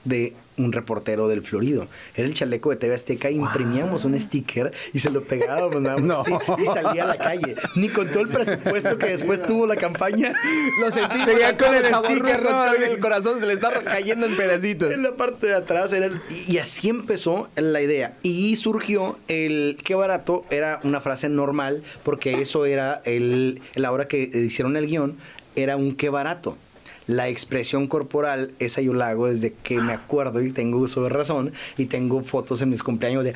de 0.05 0.33
un 0.55 0.71
reportero 0.71 1.27
del 1.27 1.41
Florido. 1.41 1.87
Era 2.15 2.27
el 2.27 2.35
chaleco 2.35 2.69
de 2.69 2.75
TV 2.75 2.93
Azteca, 2.93 3.31
imprimíamos 3.31 4.05
un 4.05 4.19
sticker 4.19 4.71
y 4.93 4.99
se 4.99 5.09
lo 5.09 5.23
pegábamos 5.23 5.81
nada 5.81 5.97
más 5.97 6.03
No. 6.27 6.37
así, 6.37 6.61
y 6.61 6.65
salía 6.65 7.05
a 7.05 7.07
la 7.07 7.17
calle. 7.17 7.55
Ni 7.75 7.89
con 7.89 8.07
todo 8.09 8.21
el 8.21 8.27
presupuesto 8.29 8.95
que 8.99 9.07
después 9.07 9.41
tuvo 9.47 9.65
la 9.65 9.77
campaña. 9.77 10.31
Lo 10.79 10.91
sentí 10.91 11.17
Seguía 11.23 11.57
con 11.57 11.73
el 11.73 11.85
sticker. 11.87 12.43
¿no? 12.43 12.71
el 12.73 12.99
corazón 12.99 13.39
se 13.39 13.47
le 13.47 13.53
está 13.53 13.71
cayendo 13.81 14.27
en 14.27 14.35
pedacitos. 14.37 14.93
En 14.93 15.01
la 15.01 15.13
parte 15.13 15.47
de 15.47 15.55
atrás 15.55 15.91
era 15.91 16.05
el- 16.05 16.19
y, 16.47 16.53
y 16.53 16.57
así 16.59 16.87
empezó 16.87 17.49
la 17.55 17.81
idea. 17.81 18.13
Y 18.21 18.55
surgió 18.57 19.17
el 19.29 19.79
qué 19.83 19.95
barato, 19.95 20.45
era 20.51 20.81
una 20.83 21.01
frase 21.01 21.29
normal, 21.29 21.81
porque 22.03 22.43
eso 22.43 22.67
era 22.67 23.01
el, 23.05 23.59
la 23.73 23.91
hora 23.91 24.07
que 24.07 24.21
hicieron 24.21 24.77
el 24.77 24.85
guion, 24.85 25.15
era 25.55 25.77
un 25.77 25.95
qué 25.95 26.09
barato. 26.09 26.57
La 27.05 27.27
expresión 27.27 27.87
corporal, 27.87 28.51
esa 28.59 28.79
yo 28.79 28.93
la 28.93 29.09
hago 29.09 29.27
desde 29.27 29.53
que 29.61 29.81
me 29.81 29.91
acuerdo 29.91 30.41
y 30.41 30.51
tengo 30.51 30.77
uso 30.77 31.03
de 31.03 31.09
razón 31.09 31.51
y 31.77 31.87
tengo 31.87 32.23
fotos 32.23 32.61
en 32.61 32.69
mis 32.69 32.81
cumpleaños 32.81 33.25
de, 33.25 33.33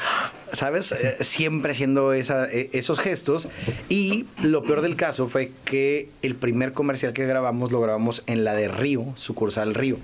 ¿sabes? 0.53 0.93
Eh, 0.93 1.17
siempre 1.19 1.73
haciendo 1.73 2.13
esa, 2.13 2.49
eh, 2.49 2.69
esos 2.71 2.99
gestos. 2.99 3.49
Y 3.89 4.25
lo 4.41 4.63
peor 4.63 4.81
del 4.81 4.95
caso 4.95 5.27
fue 5.27 5.51
que 5.65 6.09
el 6.21 6.35
primer 6.35 6.71
comercial 6.71 7.11
que 7.11 7.25
grabamos 7.25 7.73
lo 7.73 7.81
grabamos 7.81 8.23
en 8.25 8.45
la 8.45 8.55
de 8.55 8.69
Río, 8.69 9.07
sucursal 9.15 9.73
Río 9.75 9.97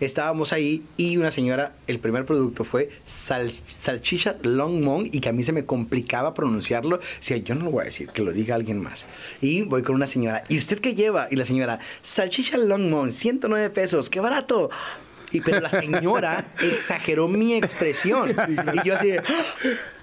estábamos 0.00 0.52
ahí 0.52 0.82
y 0.96 1.16
una 1.16 1.30
señora, 1.30 1.72
el 1.86 1.98
primer 1.98 2.24
producto 2.24 2.64
fue 2.64 2.90
sal- 3.06 3.50
salchicha 3.80 4.36
Longmont 4.42 5.14
y 5.14 5.20
que 5.20 5.28
a 5.28 5.32
mí 5.32 5.42
se 5.42 5.52
me 5.52 5.64
complicaba 5.64 6.34
pronunciarlo. 6.34 7.00
Decía, 7.18 7.38
yo 7.38 7.54
no 7.54 7.64
lo 7.66 7.70
voy 7.70 7.82
a 7.82 7.84
decir, 7.86 8.08
que 8.08 8.22
lo 8.22 8.32
diga 8.32 8.54
alguien 8.54 8.82
más. 8.82 9.06
Y 9.40 9.62
voy 9.62 9.82
con 9.82 9.94
una 9.94 10.06
señora, 10.06 10.42
¿y 10.48 10.58
usted 10.58 10.80
qué 10.80 10.94
lleva? 10.94 11.28
Y 11.30 11.36
la 11.36 11.44
señora, 11.44 11.78
salchicha 12.02 12.56
Longmont, 12.58 13.12
109 13.12 13.70
pesos, 13.70 14.10
qué 14.10 14.20
barato. 14.20 14.70
Y, 15.32 15.40
pero 15.40 15.60
la 15.60 15.70
señora 15.70 16.44
exageró 16.62 17.26
mi 17.28 17.54
expresión. 17.54 18.34
Y 18.74 18.86
yo 18.86 18.94
así, 18.94 19.08
de, 19.08 19.22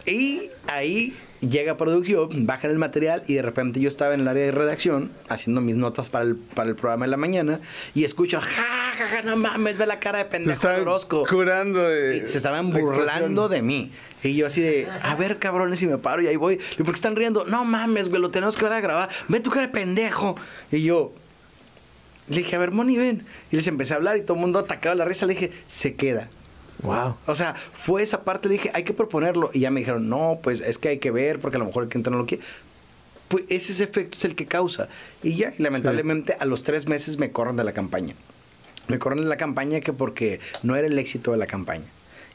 y 0.05 0.49
ahí 0.67 1.13
llega 1.49 1.77
producción, 1.77 2.45
bajan 2.45 2.71
el 2.71 2.77
material 2.77 3.23
y 3.27 3.35
de 3.35 3.41
repente 3.41 3.79
yo 3.79 3.87
estaba 3.87 4.13
en 4.13 4.21
el 4.21 4.27
área 4.27 4.45
de 4.45 4.51
redacción 4.51 5.11
haciendo 5.29 5.61
mis 5.61 5.75
notas 5.75 6.09
para 6.09 6.25
el, 6.25 6.35
para 6.35 6.69
el 6.69 6.75
programa 6.75 7.05
de 7.05 7.11
la 7.11 7.17
mañana 7.17 7.59
y 7.93 8.03
escucho, 8.03 8.39
ja, 8.41 8.93
ja, 8.97 9.07
ja, 9.07 9.21
no 9.23 9.35
mames, 9.35 9.77
ve 9.77 9.85
la 9.85 9.99
cara 9.99 10.19
de 10.19 10.25
Se 10.25 10.29
pendejo 10.29 10.67
Orozco. 10.81 11.25
curando 11.29 11.83
de... 11.83 12.17
Y 12.17 12.27
se 12.27 12.37
estaban 12.37 12.71
burlando 12.71 13.49
de 13.49 13.61
mí. 13.61 13.91
Y 14.23 14.35
yo 14.35 14.47
así 14.47 14.61
de, 14.61 14.87
a 15.01 15.15
ver, 15.15 15.37
cabrones, 15.37 15.81
y 15.81 15.87
me 15.87 15.97
paro 15.97 16.21
y 16.21 16.27
ahí 16.27 16.37
voy. 16.37 16.59
¿Y 16.73 16.77
por 16.77 16.87
qué 16.87 16.91
están 16.93 17.15
riendo? 17.15 17.43
No 17.43 17.65
mames, 17.65 18.09
güey, 18.09 18.21
lo 18.21 18.31
tenemos 18.31 18.55
que 18.55 18.63
ver 18.63 18.73
a 18.73 18.79
grabar. 18.79 19.09
Ve 19.27 19.41
tu 19.41 19.49
cara 19.49 19.67
de 19.67 19.73
pendejo. 19.73 20.37
Y 20.71 20.83
yo, 20.83 21.11
le 22.29 22.37
dije, 22.37 22.55
a 22.55 22.59
ver, 22.59 22.71
Moni, 22.71 22.95
ven. 22.95 23.25
Y 23.51 23.57
les 23.57 23.67
empecé 23.67 23.93
a 23.93 23.97
hablar 23.97 24.15
y 24.15 24.21
todo 24.21 24.35
el 24.35 24.41
mundo 24.41 24.59
atacaba 24.59 24.95
la 24.95 25.03
risa. 25.03 25.25
Le 25.25 25.33
dije, 25.33 25.51
se 25.67 25.95
queda. 25.95 26.29
Wow. 26.83 27.15
O 27.25 27.35
sea, 27.35 27.55
fue 27.55 28.03
esa 28.03 28.23
parte, 28.23 28.49
dije, 28.49 28.69
hay 28.73 28.83
que 28.83 28.93
proponerlo. 28.93 29.49
Y 29.53 29.61
ya 29.61 29.71
me 29.71 29.79
dijeron, 29.79 30.09
no, 30.09 30.39
pues 30.43 30.61
es 30.61 30.77
que 30.77 30.89
hay 30.89 30.99
que 30.99 31.11
ver, 31.11 31.39
porque 31.39 31.57
a 31.57 31.59
lo 31.59 31.65
mejor 31.65 31.83
el 31.83 31.89
cliente 31.89 32.11
no 32.11 32.17
lo 32.17 32.25
quiere. 32.25 32.43
Pues 33.29 33.45
ese 33.49 33.83
efecto 33.83 34.17
es 34.17 34.25
el 34.25 34.35
que 34.35 34.45
causa. 34.45 34.89
Y 35.23 35.35
ya, 35.35 35.53
y 35.57 35.63
lamentablemente 35.63 36.35
a 36.39 36.45
los 36.45 36.63
tres 36.63 36.87
meses 36.87 37.17
me 37.17 37.31
corren 37.31 37.55
de 37.55 37.63
la 37.63 37.73
campaña. 37.73 38.15
Me 38.87 38.99
corren 38.99 39.19
de 39.19 39.29
la 39.29 39.37
campaña 39.37 39.79
que 39.79 39.93
porque 39.93 40.39
no 40.61 40.75
era 40.75 40.87
el 40.87 40.99
éxito 40.99 41.31
de 41.31 41.37
la 41.37 41.47
campaña. 41.47 41.85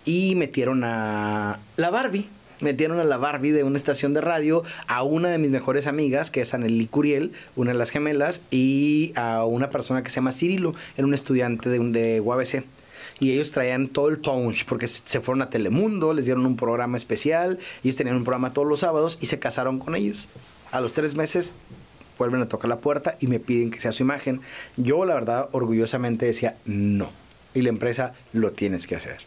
Y 0.05 0.35
metieron 0.35 0.83
a 0.85 1.59
la 1.77 1.91
Barbie. 1.91 2.27
Metieron 2.61 2.99
a 2.99 3.05
la 3.05 3.19
Barbie 3.19 3.53
de 3.53 3.63
una 3.63 3.77
estación 3.77 4.15
de 4.15 4.21
radio, 4.21 4.65
a 4.89 5.05
una 5.05 5.29
de 5.29 5.39
mis 5.39 5.51
mejores 5.51 5.87
amigas, 5.87 6.33
que 6.33 6.41
es 6.41 6.55
Anneli 6.55 6.89
Curiel, 6.89 7.33
una 7.55 7.71
de 7.71 7.79
las 7.79 7.91
gemelas, 7.91 8.43
y 8.51 9.13
a 9.15 9.45
una 9.45 9.71
persona 9.71 10.03
que 10.03 10.11
se 10.11 10.17
llama 10.17 10.33
Cirilo, 10.33 10.75
era 10.97 11.07
un 11.07 11.15
estudiante 11.15 11.69
de, 11.69 11.79
un, 11.79 11.93
de 11.93 12.21
UABC 12.21 12.65
y 13.21 13.33
ellos 13.33 13.53
traían 13.53 13.89
todo 13.89 14.09
el 14.09 14.19
punch 14.19 14.65
porque 14.67 14.87
se 14.87 15.21
fueron 15.21 15.43
a 15.43 15.51
Telemundo, 15.51 16.13
les 16.13 16.27
dieron 16.27 16.47
un 16.47 16.57
programa 16.57 16.97
especial, 16.97 17.59
ellos 17.83 17.97
tenían 17.97 18.17
un 18.17 18.25
programa 18.25 18.53
todos 18.53 18.69
los 18.69 18.81
sábados 18.81 19.19
y 19.21 19.27
se 19.27 19.39
casaron 19.39 19.79
con 19.79 19.95
ellos. 19.95 20.29
A 20.71 20.81
los 20.81 20.95
tres 20.95 21.15
meses 21.15 21.53
vuelven 22.19 22.43
a 22.43 22.49
tocar 22.49 22.69
la 22.69 22.79
puerta 22.79 23.17
y 23.21 23.27
me 23.27 23.41
piden 23.41 23.71
que 23.71 23.81
sea 23.81 23.93
su 23.93 24.03
imagen. 24.03 24.41
Yo 24.77 25.05
la 25.05 25.15
verdad 25.15 25.49
orgullosamente 25.53 26.27
decía 26.27 26.57
no 26.65 27.11
y 27.55 27.63
la 27.63 27.71
empresa 27.71 28.15
lo 28.33 28.53
tienes 28.53 28.87
que 28.87 28.97
hacer. 28.97 29.19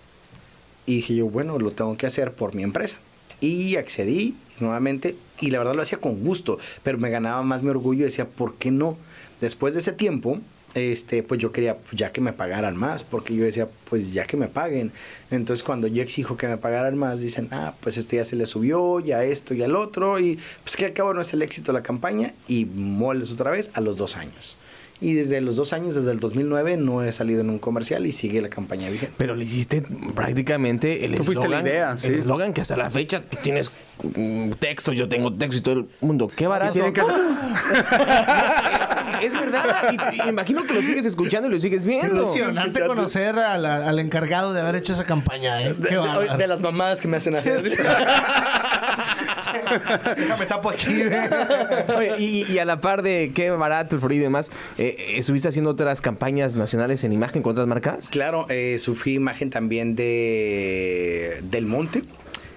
Y 0.85 0.95
dije 0.95 1.15
yo, 1.15 1.27
bueno, 1.27 1.59
lo 1.59 1.71
tengo 1.71 1.97
que 1.97 2.07
hacer 2.07 2.33
por 2.33 2.55
mi 2.55 2.63
empresa. 2.63 2.97
Y 3.39 3.75
accedí 3.75 4.35
nuevamente 4.59 5.15
y 5.39 5.51
la 5.51 5.59
verdad 5.59 5.75
lo 5.75 5.81
hacía 5.81 5.97
con 5.97 6.23
gusto, 6.23 6.59
pero 6.83 6.97
me 6.97 7.09
ganaba 7.09 7.41
más 7.43 7.63
mi 7.63 7.69
orgullo 7.69 8.01
y 8.01 8.05
decía, 8.05 8.25
¿por 8.25 8.55
qué 8.55 8.71
no? 8.71 8.97
Después 9.41 9.73
de 9.73 9.79
ese 9.79 9.91
tiempo, 9.91 10.39
este, 10.73 11.21
pues 11.23 11.39
yo 11.39 11.51
quería 11.51 11.75
pues, 11.77 11.99
ya 11.99 12.11
que 12.11 12.21
me 12.21 12.33
pagaran 12.33 12.75
más, 12.77 13.03
porque 13.03 13.35
yo 13.35 13.43
decía, 13.45 13.67
pues 13.89 14.13
ya 14.13 14.25
que 14.25 14.37
me 14.37 14.47
paguen. 14.47 14.91
Entonces 15.29 15.63
cuando 15.63 15.87
yo 15.87 16.01
exijo 16.03 16.37
que 16.37 16.47
me 16.47 16.57
pagaran 16.57 16.97
más, 16.97 17.19
dicen, 17.19 17.47
ah, 17.51 17.73
pues 17.81 17.97
este 17.97 18.17
ya 18.17 18.25
se 18.25 18.35
le 18.35 18.45
subió, 18.45 18.99
ya 18.99 19.23
esto 19.23 19.53
y 19.53 19.63
al 19.63 19.75
otro, 19.75 20.19
y 20.19 20.39
pues 20.63 20.75
que 20.77 20.85
al 20.85 20.93
cabo 20.93 21.13
no 21.13 21.21
es 21.21 21.33
el 21.33 21.41
éxito 21.41 21.71
de 21.71 21.79
la 21.79 21.83
campaña, 21.83 22.33
y 22.47 22.65
moles 22.65 23.31
otra 23.31 23.51
vez 23.51 23.71
a 23.73 23.81
los 23.81 23.97
dos 23.97 24.15
años. 24.17 24.57
Y 25.03 25.15
desde 25.15 25.41
los 25.41 25.55
dos 25.55 25.73
años, 25.73 25.95
desde 25.95 26.11
el 26.11 26.19
2009, 26.19 26.77
no 26.77 27.03
he 27.03 27.11
salido 27.11 27.41
en 27.41 27.49
un 27.49 27.57
comercial 27.57 28.05
y 28.05 28.11
sigue 28.11 28.39
la 28.39 28.49
campaña 28.49 28.87
vigente. 28.87 29.15
Pero 29.17 29.35
le 29.35 29.45
hiciste 29.45 29.81
prácticamente 30.13 31.05
el 31.05 31.15
Tú 31.15 31.23
fuiste 31.23 31.47
la 31.49 31.55
eslogan. 31.57 31.67
idea, 31.67 31.97
sí. 31.97 32.05
El 32.07 32.15
eslogan 32.19 32.53
que 32.53 32.61
hasta 32.61 32.77
la 32.77 32.91
fecha 32.91 33.19
tú 33.23 33.35
tienes 33.41 33.71
mm, 34.15 34.51
texto, 34.59 34.93
yo 34.93 35.07
tengo 35.09 35.33
texto 35.33 35.57
y 35.57 35.61
todo 35.61 35.73
el 35.79 35.87
mundo. 36.01 36.29
Qué 36.35 36.45
barato. 36.45 36.73
tienen 36.73 36.93
que- 36.93 37.01
es 39.25 39.33
verdad. 39.33 39.91
Y, 39.91 39.95
y 40.25 40.29
imagino 40.29 40.63
que 40.65 40.73
lo 40.73 40.81
sigues 40.81 41.05
escuchando 41.05 41.47
y 41.47 41.51
lo 41.51 41.59
sigues 41.59 41.85
viendo. 41.85 42.21
Emocionante 42.23 42.85
conocer 42.85 43.37
al, 43.39 43.65
al 43.65 43.99
encargado 43.99 44.53
de 44.53 44.61
haber 44.61 44.75
hecho 44.75 44.93
esa 44.93 45.05
campaña, 45.05 45.61
¿eh? 45.61 45.73
De, 45.73 45.89
Qué 45.89 45.95
de- 45.95 45.97
bárbaro. 45.97 46.37
de 46.37 46.47
las 46.47 46.59
mamadas 46.61 46.99
que 47.01 47.07
me 47.07 47.17
hacen 47.17 47.35
hacer. 47.35 47.61
Déjame 50.17 50.45
tapo 50.45 50.69
aquí. 50.69 51.01
Oye, 51.97 52.13
y, 52.19 52.51
y 52.51 52.59
a 52.59 52.65
la 52.65 52.79
par 52.81 53.01
de 53.01 53.31
qué 53.33 53.49
barato 53.51 53.95
el 53.95 53.99
Florido 54.01 54.21
y 54.21 54.23
demás, 54.23 54.51
eh, 54.77 54.95
eh, 54.97 55.17
¿estuviste 55.17 55.47
haciendo 55.47 55.69
otras 55.71 56.01
campañas 56.01 56.55
nacionales 56.55 57.03
en 57.03 57.13
imagen 57.13 57.41
con 57.41 57.51
otras 57.53 57.67
marcas? 57.67 58.09
Claro, 58.09 58.45
eh, 58.49 58.77
sufrí 58.79 59.13
imagen 59.15 59.49
también 59.49 59.95
de 59.95 61.39
Del 61.43 61.65
Monte. 61.65 62.03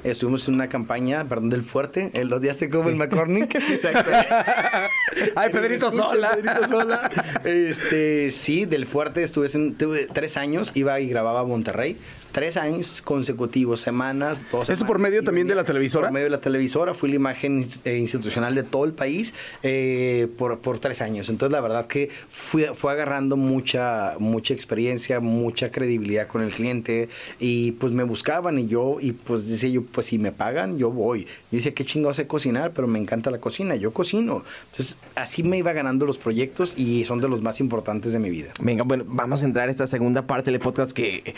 Estuvimos 0.05 0.46
en 0.48 0.55
una 0.55 0.68
campaña, 0.68 1.24
perdón, 1.24 1.48
del 1.48 1.64
Fuerte. 1.64 2.11
¿El 2.12 2.30
odiaste 2.30 2.68
como 2.68 2.90
el 2.90 2.96
McCormick? 2.96 3.59
Sí, 3.64 3.72
exacto. 3.72 4.11
Ay, 5.34 5.50
Pedrito 5.50 5.86
Escucha, 5.86 6.09
Sola. 6.11 6.30
Pedrito 6.36 6.68
Sola. 6.68 7.11
Este, 7.44 8.30
sí, 8.30 8.66
del 8.66 8.86
Fuerte 8.86 9.22
estuve 9.22 9.48
en, 9.55 9.74
tuve 9.74 10.07
tres 10.12 10.36
años, 10.36 10.72
iba 10.74 11.00
y 11.00 11.09
grababa 11.09 11.40
a 11.40 11.44
Monterrey. 11.44 11.96
Tres 12.35 12.57
años 12.57 13.01
consecutivos, 13.01 13.80
semanas, 13.80 14.41
dos 14.51 14.68
¿Eso 14.68 14.85
por 14.85 14.99
medio 14.99 15.22
también 15.22 15.47
de 15.47 15.55
la 15.55 15.62
televisora? 15.62 16.09
Por 16.09 16.14
medio 16.14 16.24
de 16.24 16.30
la 16.30 16.41
televisora, 16.41 16.93
fui 16.93 17.09
la 17.09 17.14
imagen 17.14 17.68
eh, 17.85 17.97
institucional 17.97 18.57
de 18.57 18.64
todo 18.64 18.85
el 18.87 18.93
país 18.93 19.37
eh, 19.62 20.26
por, 20.37 20.59
por 20.59 20.80
tres 20.80 21.01
años. 21.01 21.28
Entonces, 21.28 21.53
la 21.53 21.61
verdad 21.61 21.87
que 21.87 22.11
fui, 22.30 22.64
fue 22.74 22.91
agarrando 22.91 23.37
mucha, 23.37 24.16
mucha 24.18 24.53
experiencia, 24.53 25.20
mucha 25.20 25.70
credibilidad 25.70 26.26
con 26.26 26.43
el 26.43 26.51
cliente 26.51 27.09
y 27.39 27.70
pues 27.70 27.93
me 27.93 28.03
buscaban 28.03 28.59
y 28.59 28.66
yo, 28.66 28.97
y 29.01 29.12
pues 29.12 29.49
decía 29.49 29.70
yo, 29.70 29.85
pues 29.85 30.07
si 30.07 30.18
me 30.18 30.32
pagan, 30.32 30.76
yo 30.76 30.91
voy. 30.91 31.26
Yo 31.26 31.59
decía, 31.59 31.72
qué 31.72 31.85
chingo 31.85 32.12
sé 32.14 32.26
cocinar, 32.26 32.72
pero 32.72 32.89
me 32.89 32.99
encanta 32.99 33.30
la 33.30 33.39
cocina, 33.39 33.76
yo 33.76 33.93
cocino. 33.93 34.43
Entonces, 34.72 34.99
así 35.14 35.45
me 35.45 35.57
iba 35.57 35.72
ganando 35.72 36.05
los 36.05 36.18
proyectos 36.18 36.76
y 36.76 37.05
son 37.05 37.20
de 37.20 37.28
los 37.28 37.43
más 37.43 37.61
importantes 37.61 38.11
de 38.11 38.18
mi 38.18 38.30
vida. 38.30 38.51
Venga, 38.61 38.82
bueno, 38.82 39.05
vamos 39.07 39.45
a 39.45 39.47
entrar 39.47 39.68
a 39.68 39.70
esta 39.70 39.87
segunda 39.87 40.26
parte 40.26 40.51
del 40.51 40.59
podcast 40.59 40.91
que 40.91 41.32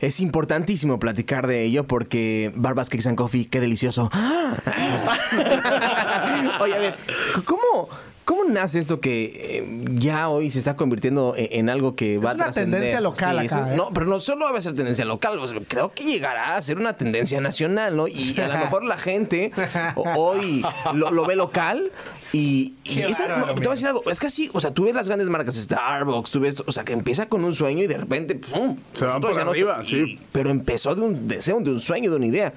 es 0.00 0.20
importantísimo 0.20 0.98
platicar 0.98 1.46
de 1.46 1.64
ello 1.64 1.84
porque 1.84 2.52
Barbas 2.54 2.88
Cakes 2.88 3.08
and 3.08 3.16
Coffee, 3.16 3.46
qué 3.46 3.60
delicioso. 3.60 4.10
Oye, 6.60 6.74
a 6.74 6.78
ver, 6.78 6.96
¿cómo, 7.44 7.88
cómo 8.28 8.44
nace 8.44 8.78
esto 8.78 9.00
que 9.00 9.32
eh, 9.34 9.84
ya 9.94 10.28
hoy 10.28 10.50
se 10.50 10.58
está 10.58 10.76
convirtiendo 10.76 11.32
en, 11.34 11.48
en 11.50 11.70
algo 11.70 11.96
que 11.96 12.18
va 12.18 12.32
a 12.32 12.34
una 12.34 12.44
trascender? 12.44 12.80
tendencia 12.80 13.00
local 13.00 13.38
Sí, 13.40 13.46
acá, 13.54 13.64
sí. 13.66 13.72
¿eh? 13.72 13.76
No, 13.76 13.90
pero 13.94 14.04
no 14.04 14.20
solo 14.20 14.44
va 14.52 14.58
a 14.58 14.60
ser 14.60 14.74
tendencia 14.74 15.06
local, 15.06 15.40
creo 15.66 15.92
que 15.94 16.04
llegará 16.04 16.56
a 16.56 16.60
ser 16.60 16.76
una 16.76 16.94
tendencia 16.94 17.40
nacional, 17.40 17.96
¿no? 17.96 18.06
Y 18.06 18.38
a 18.38 18.48
lo 18.48 18.58
mejor 18.64 18.84
la 18.84 18.98
gente 18.98 19.50
hoy 19.96 20.62
lo, 20.92 21.10
lo 21.10 21.24
ve 21.24 21.36
local 21.36 21.90
y, 22.34 22.74
esa- 22.84 23.38
no, 23.38 23.46
te 23.46 23.52
voy 23.54 23.66
a 23.68 23.70
decir 23.70 23.86
algo, 23.86 24.02
es 24.10 24.20
que 24.20 24.26
así, 24.26 24.50
o 24.52 24.60
sea, 24.60 24.72
tú 24.72 24.84
ves 24.84 24.94
las 24.94 25.06
grandes 25.06 25.30
marcas 25.30 25.54
Starbucks, 25.56 26.30
tú 26.30 26.40
ves, 26.40 26.62
o 26.66 26.70
sea, 26.70 26.84
que 26.84 26.92
empieza 26.92 27.26
con 27.30 27.42
un 27.44 27.54
sueño 27.54 27.82
y 27.82 27.86
de 27.86 27.96
repente, 27.96 28.34
¡pum! 28.34 28.76
Se 28.92 29.06
van 29.06 29.22
por 29.22 29.40
arriba, 29.40 29.80
y- 29.82 29.86
sí. 29.86 30.20
Pero 30.32 30.50
empezó 30.50 30.94
de 30.94 31.00
un 31.00 31.26
deseo, 31.28 31.58
de 31.60 31.70
un 31.70 31.80
sueño, 31.80 32.10
de 32.10 32.16
una 32.18 32.26
idea. 32.26 32.52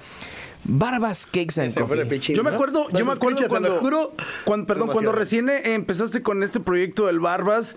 Barbas 0.64 1.26
Cakes 1.26 1.58
and 1.60 1.74
Coffee. 1.74 2.18
Yo 2.34 2.44
me 2.44 2.50
acuerdo, 2.50 2.86
No 2.92 2.98
yo 2.98 3.04
me 3.04 3.12
acuerdo 3.12 3.48
cuando, 3.48 3.78
juro. 3.78 4.12
cuando- 4.44 4.66
perdón, 4.66 4.88
cuando 4.90 5.12
recién 5.12 5.48
eh, 5.48 5.74
empezaste 5.74 6.22
con 6.22 6.42
este 6.42 6.60
proyecto 6.60 7.06
del 7.06 7.18
Barbas, 7.20 7.76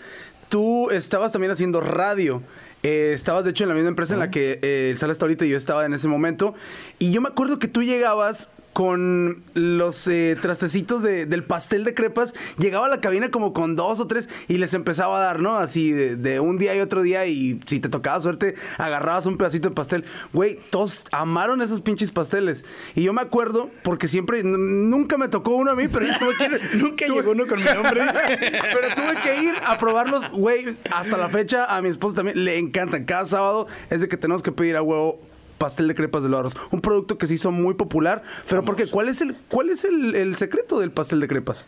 tú 0.50 0.90
estabas 0.92 1.32
también 1.32 1.52
haciendo 1.52 1.82
radio. 1.82 2.42
Eh, 2.84 3.14
estabas, 3.16 3.44
de 3.44 3.50
hecho, 3.50 3.64
en 3.64 3.70
la 3.70 3.74
misma 3.76 3.90
empresa 3.90 4.14
en 4.14 4.20
la 4.20 4.30
que 4.30 4.60
eh, 4.62 4.90
el 4.92 4.98
Sala 5.00 5.12
está 5.14 5.26
ahorita 5.26 5.44
y 5.46 5.50
yo 5.50 5.58
estaba 5.58 5.86
en 5.88 5.94
ese 5.96 6.08
momento. 6.08 6.54
Y 7.00 7.12
yo 7.12 7.20
me 7.22 7.30
acuerdo 7.30 7.58
que 7.58 7.68
tú 7.68 7.82
llegabas 7.82 8.52
con 8.76 9.42
los 9.54 10.06
eh, 10.10 10.36
trastecitos 10.42 11.02
de- 11.02 11.26
del 11.26 11.46
pastel 11.46 11.86
de 11.86 11.94
crepas. 11.94 12.34
Llegaba 12.60 12.88
a 12.88 12.90
la 12.90 13.00
cabina 13.00 13.32
como 13.32 13.54
con 13.54 13.78
dos 13.78 14.02
o 14.02 14.08
tres 14.08 14.28
y 14.50 14.58
les 14.58 14.74
empezaba 14.74 15.18
a 15.18 15.22
dar, 15.22 15.40
¿no? 15.40 15.58
Así 15.58 15.94
de, 15.94 16.18
de 16.18 16.42
un 16.42 16.58
día 16.58 16.76
y 16.76 16.82
otro 16.82 17.02
día. 17.02 17.26
Y 17.26 17.62
si 17.66 17.80
te 17.80 17.88
tocaba 17.88 18.20
suerte, 18.20 18.56
agarrabas 18.78 19.28
un 19.28 19.38
pedacito 19.38 19.70
de 19.70 19.76
pastel. 19.76 20.04
Güey, 20.34 20.60
todos 20.72 21.06
amaron 21.14 21.62
esos 21.62 21.80
pinches 21.80 22.12
pasteles. 22.12 22.66
Y 22.96 23.04
yo 23.04 23.14
me 23.14 23.22
acuerdo, 23.22 23.70
porque 23.82 24.10
siempre, 24.10 24.44
nunca 24.44 25.18
me 25.18 25.30
tocó 25.30 25.52
uno 25.56 25.72
a 25.72 25.76
mí, 25.76 25.88
pero 25.88 26.06
yo 26.08 26.20
tuve 26.20 26.36
que 26.36 26.44
ir. 26.44 26.62
Nunca 26.82 27.06
tuve- 27.06 27.16
llegó 27.16 27.32
uno 27.32 27.48
con 27.48 27.60
mi 27.60 27.66
nombre. 27.66 28.02
pero 28.28 28.94
tuve 28.94 29.16
que 29.24 29.42
ir 29.42 29.54
a 29.66 29.78
probarlos, 29.78 30.30
güey. 30.34 30.76
Hasta 30.92 31.16
la 31.16 31.30
fecha 31.30 31.74
a 31.74 31.82
mi 31.82 31.88
esposa 31.88 32.18
también 32.18 32.44
le 32.44 32.58
encantan. 32.58 33.06
Cada 33.06 33.26
sábado 33.26 33.68
es 33.90 34.02
de 34.02 34.10
que 34.10 34.18
tenemos 34.18 34.44
que 34.44 34.52
pedir 34.52 34.76
a 34.76 34.82
huevo 34.82 35.22
pastel 35.58 35.88
de 35.88 35.96
crepas 35.96 36.24
de 36.24 36.30
Loros. 36.30 36.56
Un 36.72 36.82
producto 36.82 37.18
que 37.18 37.28
se 37.28 37.36
hizo 37.36 37.52
muy 37.52 37.74
popular. 37.74 38.24
Pero 38.50 38.64
¿por 38.64 38.76
qué? 38.76 38.88
¿Cuál 38.88 39.10
es 39.10 39.22
el, 39.22 39.36
cuál 39.50 39.70
es 39.70 39.86
el, 39.86 40.16
el 40.16 40.36
secreto 40.38 40.80
del 40.80 40.92
pastel 40.92 41.20
de 41.20 41.28
crepas? 41.28 41.66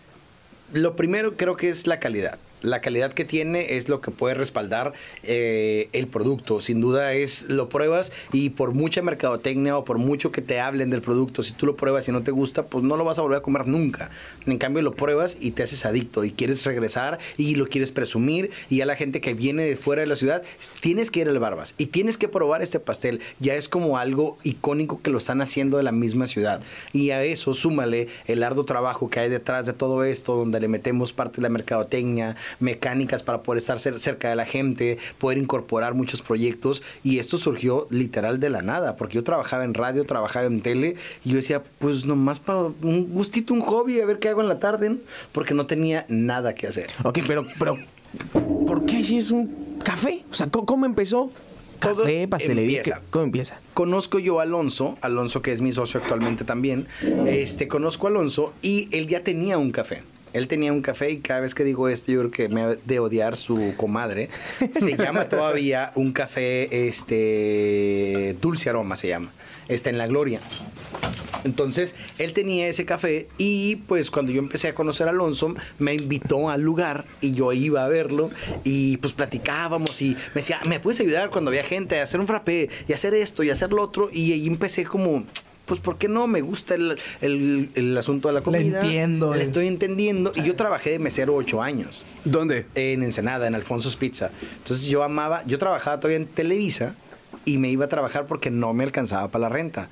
Lo 0.73 0.95
primero 0.95 1.35
creo 1.35 1.55
que 1.55 1.69
es 1.69 1.87
la 1.87 1.99
calidad. 1.99 2.37
La 2.61 2.81
calidad 2.81 3.13
que 3.13 3.25
tiene 3.25 3.77
es 3.77 3.87
lo 3.87 4.01
que 4.01 4.11
puede 4.11 4.35
respaldar 4.35 4.93
eh, 5.23 5.89
el 5.93 6.07
producto. 6.07 6.61
Sin 6.61 6.81
duda 6.81 7.13
es, 7.13 7.49
lo 7.49 7.69
pruebas 7.69 8.11
y 8.33 8.49
por 8.49 8.73
mucha 8.73 9.01
mercadotecnia 9.01 9.77
o 9.77 9.85
por 9.85 9.97
mucho 9.97 10.31
que 10.31 10.41
te 10.41 10.59
hablen 10.59 10.89
del 10.89 11.01
producto, 11.01 11.43
si 11.43 11.53
tú 11.53 11.65
lo 11.65 11.75
pruebas 11.75 12.07
y 12.07 12.11
no 12.11 12.23
te 12.23 12.31
gusta, 12.31 12.63
pues 12.63 12.83
no 12.83 12.97
lo 12.97 13.05
vas 13.05 13.19
a 13.19 13.21
volver 13.21 13.39
a 13.39 13.41
comer 13.41 13.67
nunca. 13.67 14.09
En 14.45 14.57
cambio 14.57 14.81
lo 14.81 14.95
pruebas 14.95 15.37
y 15.39 15.51
te 15.51 15.63
haces 15.63 15.85
adicto 15.85 16.23
y 16.23 16.31
quieres 16.31 16.65
regresar 16.65 17.19
y 17.37 17.55
lo 17.55 17.67
quieres 17.67 17.91
presumir 17.91 18.51
y 18.69 18.81
a 18.81 18.85
la 18.85 18.95
gente 18.95 19.21
que 19.21 19.33
viene 19.33 19.63
de 19.63 19.75
fuera 19.75 20.01
de 20.01 20.07
la 20.07 20.15
ciudad, 20.15 20.43
tienes 20.81 21.11
que 21.11 21.21
ir 21.21 21.29
al 21.29 21.39
Barbas 21.39 21.75
y 21.77 21.87
tienes 21.87 22.17
que 22.17 22.27
probar 22.27 22.61
este 22.61 22.79
pastel. 22.79 23.21
Ya 23.39 23.55
es 23.55 23.69
como 23.69 23.97
algo 23.97 24.37
icónico 24.43 25.01
que 25.01 25.11
lo 25.11 25.17
están 25.17 25.41
haciendo 25.41 25.77
de 25.77 25.83
la 25.83 25.91
misma 25.91 26.27
ciudad. 26.27 26.61
Y 26.93 27.11
a 27.11 27.23
eso 27.23 27.53
súmale 27.53 28.07
el 28.25 28.43
arduo 28.43 28.65
trabajo 28.65 29.09
que 29.09 29.19
hay 29.19 29.29
detrás 29.29 29.65
de 29.65 29.73
todo 29.73 30.03
esto, 30.03 30.35
donde 30.35 30.59
le 30.59 30.67
metemos 30.67 31.13
parte 31.13 31.37
de 31.37 31.43
la 31.43 31.49
mercadotecnia, 31.49 32.35
mecánicas 32.59 33.23
para 33.23 33.41
poder 33.43 33.57
estar 33.59 33.77
cer- 33.77 33.97
cerca 33.97 34.29
de 34.29 34.35
la 34.35 34.45
gente, 34.45 34.97
poder 35.17 35.37
incorporar 35.37 35.93
muchos 35.93 36.21
proyectos. 36.21 36.83
Y 37.03 37.19
esto 37.19 37.37
surgió 37.37 37.87
literal 37.89 38.39
de 38.39 38.49
la 38.49 38.61
nada, 38.61 38.95
porque 38.95 39.15
yo 39.15 39.23
trabajaba 39.23 39.65
en 39.65 39.73
radio, 39.73 40.05
trabajaba 40.05 40.45
en 40.45 40.61
tele, 40.61 40.95
y 41.23 41.29
yo 41.31 41.35
decía, 41.37 41.63
pues 41.79 42.05
nomás 42.05 42.39
para 42.39 42.59
un 42.81 43.09
gustito, 43.13 43.53
un 43.53 43.61
hobby, 43.61 43.99
a 44.01 44.05
ver 44.05 44.19
qué 44.19 44.29
hago 44.29 44.41
en 44.41 44.47
la 44.47 44.59
tarde, 44.59 44.89
¿no? 44.89 44.97
porque 45.31 45.53
no 45.53 45.65
tenía 45.67 46.05
nada 46.09 46.55
que 46.55 46.67
hacer. 46.67 46.87
Ok, 47.03 47.19
pero, 47.27 47.45
pero, 47.59 47.77
¿por 48.65 48.85
qué 48.85 49.03
si 49.03 49.17
es 49.17 49.31
un 49.31 49.77
café? 49.83 50.23
O 50.31 50.33
sea, 50.33 50.47
¿cómo, 50.47 50.65
cómo 50.65 50.85
empezó? 50.85 51.31
Café, 51.79 52.27
pastelería, 52.27 52.79
empieza. 52.79 52.99
¿qué- 52.99 53.05
¿cómo 53.11 53.25
empieza? 53.25 53.59
Conozco 53.75 54.17
yo 54.17 54.39
a 54.39 54.43
Alonso, 54.43 54.97
Alonso 55.01 55.43
que 55.43 55.51
es 55.51 55.61
mi 55.61 55.71
socio 55.73 55.99
actualmente 56.01 56.43
también, 56.43 56.87
este, 57.27 57.67
conozco 57.67 58.07
a 58.07 58.09
Alonso 58.09 58.53
y 58.63 58.89
él 58.91 59.07
ya 59.07 59.23
tenía 59.23 59.59
un 59.59 59.71
café. 59.71 60.01
Él 60.33 60.47
tenía 60.47 60.73
un 60.73 60.81
café 60.81 61.11
y 61.11 61.17
cada 61.19 61.41
vez 61.41 61.55
que 61.55 61.63
digo 61.63 61.89
esto 61.89 62.11
yo 62.11 62.19
creo 62.19 62.31
que 62.31 62.49
me 62.49 62.61
ha 62.61 62.75
de 62.75 62.99
odiar 62.99 63.37
su 63.37 63.73
comadre. 63.77 64.29
Se 64.79 64.97
llama 64.97 65.29
todavía 65.29 65.91
un 65.95 66.11
café, 66.11 66.87
este, 66.87 68.35
dulce 68.41 68.69
aroma 68.69 68.95
se 68.95 69.09
llama. 69.09 69.31
Está 69.67 69.89
en 69.89 69.97
La 69.97 70.07
Gloria. 70.07 70.39
Entonces, 71.43 71.95
él 72.17 72.33
tenía 72.33 72.67
ese 72.67 72.85
café 72.85 73.27
y 73.37 73.77
pues 73.77 74.11
cuando 74.11 74.31
yo 74.31 74.39
empecé 74.39 74.69
a 74.69 74.75
conocer 74.75 75.07
a 75.07 75.11
Alonso, 75.11 75.55
me 75.79 75.93
invitó 75.93 76.49
al 76.49 76.61
lugar 76.61 77.05
y 77.21 77.33
yo 77.33 77.53
iba 77.53 77.83
a 77.83 77.87
verlo 77.87 78.29
y 78.63 78.97
pues 78.97 79.13
platicábamos 79.13 80.01
y 80.01 80.09
me 80.09 80.41
decía, 80.41 80.59
¿me 80.67 80.79
puedes 80.79 80.99
ayudar 80.99 81.29
cuando 81.29 81.49
había 81.49 81.63
gente 81.63 81.99
a 81.99 82.03
hacer 82.03 82.19
un 82.19 82.27
frappé 82.27 82.69
y 82.87 82.93
hacer 82.93 83.13
esto 83.13 83.43
y 83.43 83.49
hacer 83.49 83.71
lo 83.71 83.81
otro? 83.81 84.09
Y 84.11 84.33
ahí 84.33 84.47
empecé 84.47 84.83
como... 84.83 85.23
Pues, 85.67 85.79
¿por 85.79 85.97
qué 85.97 86.07
no? 86.07 86.25
Me 86.27 86.41
gusta 86.41 86.73
el, 86.75 86.97
el- 87.21 87.69
el 87.75 87.97
asunto 87.97 88.29
de 88.29 88.33
la 88.35 88.39
Le 88.39 88.43
comida. 88.45 88.79
entiendo, 88.81 89.33
Le 89.35 89.41
eh. 89.41 89.43
estoy 89.43 89.67
entendiendo. 89.67 90.31
Y 90.35 90.41
yo 90.43 90.55
trabajé 90.55 90.91
de 90.91 90.99
mesero 90.99 91.35
ocho 91.35 91.61
años 91.61 92.03
¿Dónde? 92.23 92.65
en 92.73 93.03
Ensenada, 93.03 93.45
en 93.47 93.53
Alfonso's 93.53 93.95
Pizza. 93.97 94.31
Entonces 94.59 94.87
yo 94.87 95.03
amaba, 95.03 95.43
yo 95.45 95.59
trabajaba 95.59 95.99
todavía 95.99 96.17
en 96.17 96.25
Televisa 96.25 96.95
y 97.45 97.57
me 97.57 97.69
iba 97.69 97.85
a 97.85 97.89
trabajar 97.89 98.25
porque 98.25 98.49
no 98.49 98.73
me 98.73 98.83
alcanzaba 98.85 99.27
para 99.29 99.43
la 99.43 99.49
renta. 99.49 99.89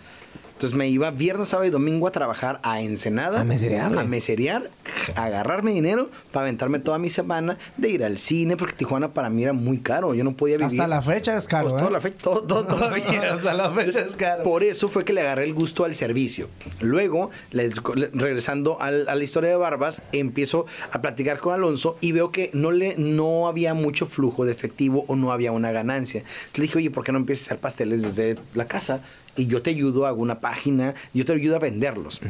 Entonces 0.55 0.77
me 0.77 0.87
iba 0.87 1.11
viernes, 1.11 1.49
sábado 1.49 1.67
y 1.67 1.69
domingo 1.69 2.07
a 2.07 2.11
trabajar 2.11 2.61
a 2.63 2.79
Ensenada. 2.79 3.41
A 3.41 3.43
meserearle. 3.43 3.99
A 3.99 4.03
meserear, 4.05 4.69
a 5.15 5.25
agarrarme 5.25 5.71
dinero 5.73 6.09
para 6.31 6.45
aventarme 6.45 6.79
toda 6.79 6.97
mi 6.97 7.09
semana 7.09 7.57
de 7.75 7.89
ir 7.89 8.05
al 8.05 8.19
cine, 8.19 8.55
porque 8.55 8.73
Tijuana 8.73 9.09
para 9.09 9.29
mí 9.29 9.43
era 9.43 9.51
muy 9.51 9.79
caro. 9.79 10.13
Yo 10.13 10.23
no 10.23 10.31
podía 10.31 10.55
vivir. 10.55 10.67
Hasta 10.71 10.87
la 10.87 11.01
fecha 11.01 11.37
es 11.37 11.45
caro, 11.47 11.65
Pues, 11.69 11.75
¿eh? 11.75 11.79
toda 11.79 11.91
la 11.91 11.99
fecha, 11.99 12.17
todo, 12.23 12.41
todo 12.43 12.63
todavía. 12.65 13.33
Hasta 13.33 13.53
la 13.53 13.69
fecha 13.71 13.99
es 13.99 14.15
caro. 14.15 14.43
Por 14.43 14.63
eso 14.63 14.87
fue 14.87 15.03
que 15.03 15.11
le 15.11 15.21
agarré 15.21 15.43
el 15.43 15.53
gusto 15.53 15.83
al 15.83 15.93
servicio. 15.93 16.47
Luego, 16.79 17.31
les- 17.51 17.75
regresando 18.13 18.81
al- 18.81 19.09
a 19.09 19.15
la 19.15 19.23
historia 19.25 19.49
de 19.49 19.57
Barbas, 19.57 20.03
empiezo 20.13 20.67
a 20.89 21.01
platicar 21.01 21.39
con 21.39 21.53
Alonso 21.53 21.97
y 21.99 22.13
veo 22.13 22.31
que 22.31 22.49
no, 22.53 22.71
le, 22.71 22.95
no 22.97 23.49
había 23.49 23.73
mucho 23.73 24.05
flujo 24.05 24.45
de 24.45 24.53
efectivo 24.53 25.03
o 25.09 25.17
no 25.17 25.33
había 25.33 25.51
una 25.51 25.73
ganancia. 25.73 26.21
Entonces 26.21 26.57
le 26.59 26.61
dije, 26.63 26.77
oye, 26.77 26.91
¿por 26.91 27.03
qué 27.03 27.11
no 27.11 27.17
empiezas 27.17 27.43
a 27.43 27.45
hacer 27.49 27.57
pasteles 27.59 28.01
desde 28.01 28.37
la 28.53 28.65
casa? 28.65 29.01
Y 29.37 29.47
yo 29.47 29.61
te 29.61 29.71
ayudo, 29.71 30.05
hago 30.05 30.21
una 30.21 30.39
página, 30.39 30.95
yo 31.13 31.25
te 31.25 31.33
ayudo 31.33 31.55
a 31.55 31.59
venderlos. 31.59 32.21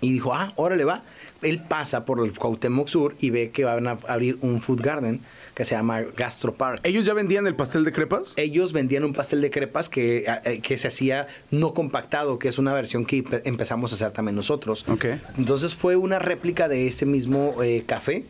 Y 0.00 0.12
dijo, 0.12 0.34
ah, 0.34 0.52
órale 0.56 0.84
va. 0.84 1.02
Él 1.42 1.60
pasa 1.68 2.04
por 2.04 2.24
el 2.24 2.36
Cuauhtémoc 2.38 2.88
Sur 2.88 3.14
y 3.20 3.30
ve 3.30 3.50
que 3.50 3.64
van 3.64 3.86
a 3.88 3.98
abrir 4.06 4.38
un 4.42 4.60
food 4.60 4.80
garden 4.80 5.20
que 5.54 5.64
se 5.64 5.74
llama 5.74 6.00
Gastro 6.16 6.54
Park. 6.54 6.80
¿Ellos 6.84 7.04
ya 7.04 7.12
vendían 7.14 7.46
el 7.46 7.54
pastel 7.54 7.84
de 7.84 7.92
crepas? 7.92 8.32
Ellos 8.36 8.72
vendían 8.72 9.04
un 9.04 9.12
pastel 9.12 9.40
de 9.42 9.50
crepas 9.50 9.88
que, 9.88 10.24
eh, 10.44 10.60
que 10.62 10.78
se 10.78 10.88
hacía 10.88 11.26
no 11.50 11.74
compactado, 11.74 12.38
que 12.38 12.48
es 12.48 12.58
una 12.58 12.72
versión 12.72 13.04
que 13.04 13.22
empe- 13.24 13.42
empezamos 13.44 13.92
a 13.92 13.96
hacer 13.96 14.12
también 14.12 14.34
nosotros. 14.36 14.84
Ok. 14.88 15.04
Entonces 15.36 15.74
fue 15.74 15.96
una 15.96 16.18
réplica 16.18 16.68
de 16.68 16.86
ese 16.86 17.04
mismo 17.06 17.56
eh, 17.62 17.82
café. 17.86 18.24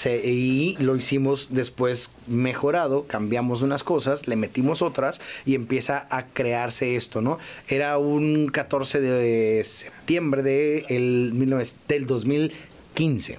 Se- 0.00 0.16
y 0.26 0.76
lo 0.78 0.96
hicimos 0.96 1.48
después 1.50 2.12
mejorado, 2.26 3.04
cambiamos 3.06 3.60
unas 3.60 3.84
cosas, 3.84 4.26
le 4.28 4.36
metimos 4.36 4.80
otras 4.80 5.20
y 5.44 5.54
empieza 5.54 6.06
a 6.08 6.24
crearse 6.24 6.96
esto, 6.96 7.20
¿no? 7.20 7.38
Era 7.68 7.98
un 7.98 8.48
14 8.48 8.98
de 9.02 9.62
septiembre 9.64 10.42
de 10.42 10.86
el 10.88 11.32
19 11.34 11.66
del 11.88 12.06
2015. 12.06 13.38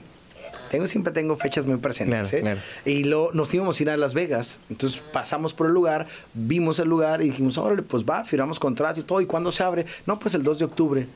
Tengo, 0.70 0.86
siempre 0.86 1.12
tengo 1.12 1.36
fechas 1.36 1.66
muy 1.66 1.78
presentes. 1.78 2.30
Claro, 2.30 2.38
¿eh? 2.38 2.42
claro. 2.42 2.60
Y 2.86 3.04
lo, 3.06 3.32
nos 3.34 3.52
íbamos 3.54 3.80
a 3.80 3.84
ir 3.84 3.90
a 3.90 3.98
Las 3.98 4.14
Vegas. 4.14 4.60
Entonces 4.70 5.02
pasamos 5.12 5.54
por 5.54 5.66
el 5.68 5.74
lugar, 5.74 6.08
vimos 6.34 6.78
el 6.80 6.88
lugar 6.88 7.22
y 7.22 7.26
dijimos, 7.26 7.58
órale, 7.58 7.82
pues 7.82 8.06
va, 8.06 8.24
firmamos 8.24 8.60
contrato 8.60 9.00
y 9.00 9.04
todo. 9.04 9.20
¿Y 9.20 9.26
cuándo 9.26 9.52
se 9.52 9.64
abre? 9.64 9.86
No, 10.06 10.20
pues 10.20 10.34
el 10.36 10.44
2 10.44 10.60
de 10.60 10.66
octubre. 10.66 11.08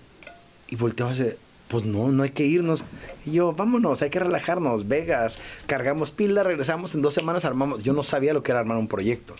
Y 0.68 0.76
volteamos 0.76 1.20
y 1.20 1.24
pues 1.68 1.84
no, 1.86 2.10
no 2.10 2.24
hay 2.24 2.32
que 2.32 2.46
irnos. 2.46 2.84
Y 3.26 3.32
yo, 3.34 3.54
vámonos, 3.54 4.02
hay 4.02 4.10
que 4.10 4.20
relajarnos. 4.20 4.88
Vegas, 4.88 5.42
cargamos 5.66 6.12
pila, 6.12 6.44
regresamos 6.44 6.96
en 6.96 7.02
dos 7.02 7.14
semanas, 7.14 7.46
armamos. 7.46 7.84
Yo 7.84 7.94
no 7.94 8.04
sabía 8.04 8.34
lo 8.34 8.44
que 8.44 8.52
era 8.52 8.60
armar 8.60 8.78
un 8.78 8.88
proyecto. 8.88 9.34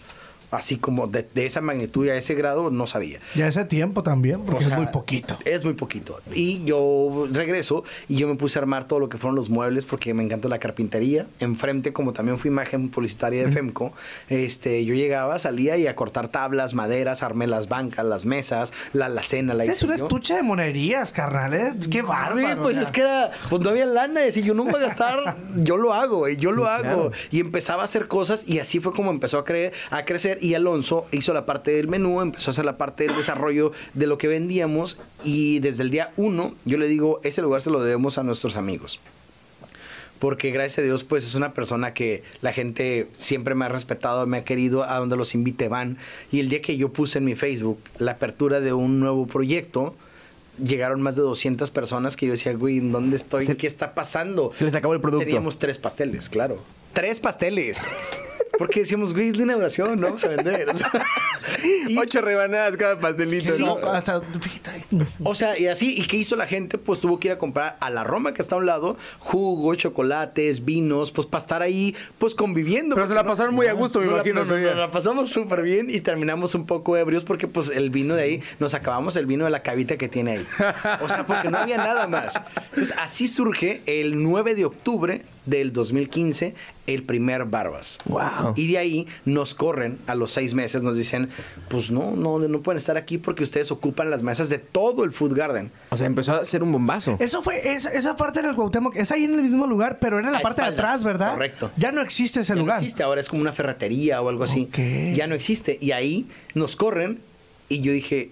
Así 0.52 0.78
como 0.78 1.08
de, 1.08 1.28
de 1.34 1.46
esa 1.46 1.62
magnitud 1.62 2.06
y 2.06 2.10
a 2.10 2.16
ese 2.16 2.36
grado, 2.36 2.70
no 2.70 2.88
sabía. 2.88 3.20
Ya 3.36 3.48
ese 3.48 3.66
tiempo 3.66 4.04
también, 4.04 4.42
porque 4.42 4.66
O 4.66 4.68
sea, 4.68 4.78
es 4.78 4.84
muy 4.84 4.92
poquito. 4.92 5.38
Es 5.46 5.64
muy 5.64 5.74
poquito. 5.74 6.20
Y 6.34 6.64
yo 6.66 7.28
regreso 7.32 7.84
y 8.08 8.18
yo 8.18 8.28
me 8.28 8.36
puse 8.36 8.60
a 8.60 8.62
armar 8.62 8.88
todo 8.88 9.00
lo 9.00 9.10
que 9.10 9.18
fueron 9.18 9.36
los 9.36 9.50
muebles 9.50 9.86
porque 9.86 10.14
me 10.14 10.24
encanta 10.24 10.48
la 10.48 10.60
carpintería. 10.60 11.26
Enfrente, 11.40 11.94
como 11.94 12.14
también 12.14 12.38
fui 12.38 12.50
imagen 12.50 12.90
publicitaria 12.90 13.46
de 13.46 13.52
FEMCO, 13.52 13.94
este, 14.30 14.86
yo 14.86 14.94
llegaba, 14.94 15.40
salía 15.40 15.78
y 15.78 15.88
a 15.88 15.96
cortar 15.96 16.30
tablas, 16.30 16.74
maderas, 16.74 17.24
armé 17.24 17.48
las 17.48 17.68
bancas, 17.70 18.06
las 18.06 18.26
mesas, 18.26 18.74
la 18.94 19.08
alacena, 19.08 19.54
la 19.54 19.66
Es 19.66 19.78
hice 19.78 19.86
un 19.86 19.98
yo. 19.98 20.04
estuche 20.06 20.36
de 20.36 20.44
monerías, 20.44 21.12
carnal, 21.12 21.54
¿eh? 21.54 21.74
Qué 21.90 22.02
bárbaro. 22.02 22.62
Pues 22.62 22.78
es 22.78 22.92
que 22.92 23.02
era, 23.02 23.32
pues 23.50 23.62
no 23.62 23.70
había 23.70 23.86
lana, 23.86 24.26
y 24.26 24.32
si 24.32 24.42
yo 24.42 24.54
no 24.54 24.64
voy 24.64 24.76
a 24.76 24.88
gastar, 24.88 25.38
yo 25.58 25.78
lo 25.78 25.94
hago, 25.94 26.28
yo 26.30 26.52
lo 26.52 26.68
hago. 26.68 26.84
claro. 26.84 27.12
Y 27.32 27.40
empezaba 27.40 27.82
a 27.82 27.86
hacer 27.86 28.08
cosas 28.08 28.48
y 28.48 28.60
así 28.60 28.80
fue 28.80 28.94
como 28.94 29.12
empezó 29.12 29.40
a, 29.40 29.46
creer, 29.46 29.74
a 29.90 30.06
crecer 30.06 30.35
y 30.42 30.54
Alonso 30.54 31.06
hizo 31.12 31.34
la 31.34 31.46
parte 31.46 31.72
del 31.72 31.88
menú, 31.88 32.22
empezó 32.22 32.50
a 32.50 32.54
hacer 32.54 32.66
la 32.66 32.78
parte 32.78 33.06
del 33.08 33.16
desarrollo 33.16 33.72
de 33.94 34.08
lo 34.08 34.18
que 34.18 34.28
vendíamos 34.28 35.00
y 35.24 35.60
desde 35.60 35.84
el 35.84 35.92
día 35.92 36.12
uno 36.18 36.54
yo 36.66 36.78
le 36.78 36.88
digo, 36.88 37.20
ese 37.24 37.42
lugar 37.42 37.62
se 37.62 37.70
lo 37.70 37.82
debemos 37.84 38.18
a 38.18 38.24
nuestros 38.24 38.56
amigos. 38.56 39.00
Porque 40.20 40.50
gracias 40.52 40.80
a 40.80 40.82
Dios, 40.82 41.04
pues 41.04 41.26
es 41.26 41.36
una 41.36 41.52
persona 41.54 41.94
que 41.94 42.24
la 42.42 42.54
gente 42.54 43.10
siempre 43.14 43.54
me 43.54 43.66
ha 43.66 43.70
respetado, 43.70 44.26
me 44.26 44.38
ha 44.38 44.44
querido, 44.46 44.84
a 44.86 44.98
donde 44.98 45.18
los 45.18 45.36
invite 45.36 45.68
van. 45.68 45.98
Y 46.32 46.40
el 46.40 46.48
día 46.50 46.62
que 46.62 46.78
yo 46.78 46.90
puse 46.94 47.18
en 47.20 47.26
mi 47.26 47.36
Facebook 47.36 47.80
la 48.00 48.12
apertura 48.14 48.62
de 48.62 48.72
un 48.72 49.02
nuevo 49.02 49.28
proyecto, 49.28 49.94
llegaron 50.64 51.02
más 51.02 51.18
de 51.18 51.22
200 51.22 51.70
personas 51.70 52.16
que 52.16 52.28
yo 52.28 52.32
decía, 52.32 52.54
güey, 52.54 52.78
¿en 52.78 52.94
dónde 52.94 53.18
estoy? 53.18 53.46
Se- 53.46 53.58
¿Qué 53.58 53.68
está 53.68 53.94
pasando? 53.94 54.52
se 54.56 54.64
les 54.64 54.74
acabó 54.74 54.94
el 54.94 55.02
producto. 55.02 55.26
Teníamos 55.26 55.60
tres 55.60 55.78
pasteles, 55.78 56.30
claro. 56.30 56.64
¡Tres 56.94 57.20
pasteles! 57.20 57.78
Porque 58.58 58.82
decíamos, 58.82 59.14
güey, 59.14 59.30
es 59.30 59.38
la 59.38 59.44
inauguración, 59.44 60.00
no 60.00 60.08
vamos 60.08 60.24
a 60.24 60.30
vender. 60.30 60.70
O 60.70 60.76
sea, 60.78 60.92
y- 61.90 61.98
Ocho 61.98 62.22
rebanadas 62.22 62.78
cada 62.78 63.00
pastelito, 63.00 63.56
Sí, 63.56 63.64
¿no? 63.64 63.78
hasta, 63.78 64.22
fíjate, 64.22 64.86
O 65.24 65.36
sea, 65.36 65.58
y 65.60 65.68
así, 65.68 65.96
¿y 65.98 66.06
qué 66.08 66.18
hizo 66.18 66.36
la 66.36 66.48
gente? 66.48 66.78
Pues 66.78 67.00
tuvo 67.00 67.20
que 67.20 67.28
ir 67.30 67.34
a 67.34 67.38
comprar 67.38 67.78
a 67.80 67.90
la 67.90 68.04
Roma 68.04 68.34
que 68.34 68.42
está 68.42 68.56
a 68.56 68.60
un 68.60 68.66
lado, 68.66 68.98
jugo, 69.20 69.76
chocolates, 69.76 70.64
vinos, 70.66 71.12
pues 71.12 71.28
para 71.28 71.42
estar 71.42 71.62
ahí, 71.62 71.96
pues 72.18 72.34
conviviendo. 72.36 72.96
Pero 72.96 73.08
se 73.08 73.14
la 73.14 73.24
pasaron 73.24 73.54
muy 73.56 73.68
a 73.68 73.74
gusto, 73.74 74.00
me 74.00 74.06
Nos 74.06 74.14
la- 74.26 74.30
imagino, 74.30 74.46
nos 74.46 74.78
la 74.78 74.92
pasamos 74.92 75.30
súper 75.30 75.62
bien 75.62 75.90
y 75.90 76.02
terminamos 76.02 76.56
un 76.56 76.66
poco 76.66 76.96
ebrios 76.98 77.24
porque 77.24 77.48
pues 77.48 77.70
el 77.70 77.90
vino 77.90 78.16
de 78.16 78.24
ahí, 78.24 78.44
nos 78.60 78.74
acabamos 78.74 79.16
el 79.16 79.26
vino 79.26 79.46
de 79.46 79.52
la 79.52 79.62
cavita 79.64 79.98
que 79.98 80.08
tiene 80.10 80.32
ahí. 80.32 80.48
O 81.02 81.08
sea, 81.08 81.24
porque 81.28 81.50
no 81.50 81.58
había 81.58 81.78
nada 81.78 82.08
más. 82.08 82.40
Entonces, 82.70 82.94
así 83.00 83.28
surge 83.28 83.82
el 83.86 84.22
9 84.24 84.56
de 84.56 84.66
octubre 84.66 85.22
del 85.46 85.74
2015 85.74 86.56
el 86.88 87.04
primer 87.04 87.46
Barbas. 87.46 88.00
Wow. 88.06 88.45
Y 88.56 88.68
de 88.72 88.78
ahí 88.78 89.08
nos 89.26 89.54
corren 89.54 89.98
a 90.08 90.16
los 90.16 90.32
seis 90.32 90.54
meses, 90.54 90.82
nos 90.82 90.98
dicen, 90.98 91.30
pues 91.70 91.92
no, 91.92 92.16
no, 92.16 92.40
no 92.40 92.60
pueden 92.62 92.78
estar 92.78 92.98
aquí 92.98 93.18
porque 93.18 93.44
ustedes 93.44 93.72
ocupan 93.72 94.10
las 94.10 94.24
mesas 94.24 94.50
de 94.50 94.58
todo 94.60 95.04
el 95.04 95.12
Food 95.12 95.36
Garden. 95.36 95.72
O 95.90 95.98
sea, 95.98 96.08
empezó 96.08 96.34
a 96.34 96.46
ser 96.46 96.64
un 96.64 96.72
bombazo. 96.72 97.18
Eso 97.20 97.42
fue, 97.42 97.74
esa, 97.74 97.92
esa 97.92 98.16
parte 98.16 98.42
del 98.42 98.56
Cuauhtémoc, 98.56 98.96
es 98.96 99.12
ahí 99.12 99.24
en 99.24 99.36
el 99.36 99.42
mismo 99.42 99.68
lugar, 99.68 99.98
pero 100.00 100.20
era 100.20 100.28
en 100.28 100.34
la 100.34 100.40
A 100.40 100.42
parte 100.42 100.62
de 100.62 100.68
espaldas, 100.70 100.86
atrás, 100.96 101.04
¿verdad? 101.04 101.34
correcto. 101.34 101.72
Ya 101.78 101.92
no 101.92 102.02
existe 102.02 102.42
ese 102.42 102.54
Ya 102.54 102.60
lugar. 102.60 102.78
No 102.80 102.84
existe, 102.84 103.04
ahora 103.04 103.22
es 103.22 103.30
como 103.30 103.42
una 103.42 103.54
ferretería 103.54 104.22
o 104.22 104.30
algo 104.30 104.44
así. 104.44 104.68
Ok. 104.70 105.16
Ya 105.16 105.28
no 105.28 105.36
existe. 105.36 105.78
Y 105.82 105.92
ahí 105.92 106.28
nos 106.54 106.76
corren 106.76 107.20
y 107.70 107.82
yo 107.82 107.92
dije, 107.92 108.32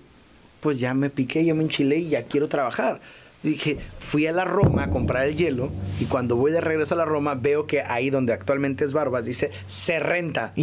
pues 0.62 0.80
ya 0.80 0.94
me 0.94 1.10
piqué, 1.10 1.44
ya 1.44 1.54
me 1.54 1.64
enchilé 1.64 1.98
y 1.98 2.10
ya 2.10 2.24
quiero 2.24 2.48
trabajar. 2.48 3.02
Dije, 3.44 3.78
fui 4.00 4.26
a 4.26 4.32
la 4.32 4.46
Roma 4.46 4.84
a 4.84 4.90
comprar 4.90 5.28
el 5.28 5.36
hielo 5.36 5.70
y 6.00 6.06
cuando 6.06 6.36
voy 6.38 6.52
de 6.52 6.62
regreso 6.62 6.94
a 6.96 6.98
la 6.98 7.06
Roma 7.06 7.36
veo 7.36 7.68
que 7.68 7.82
ahí 7.82 8.10
donde 8.10 8.32
actualmente 8.34 8.86
es 8.86 8.94
Barbas 8.94 9.26
dice, 9.26 9.52
se 9.68 10.00
renta. 10.00 10.54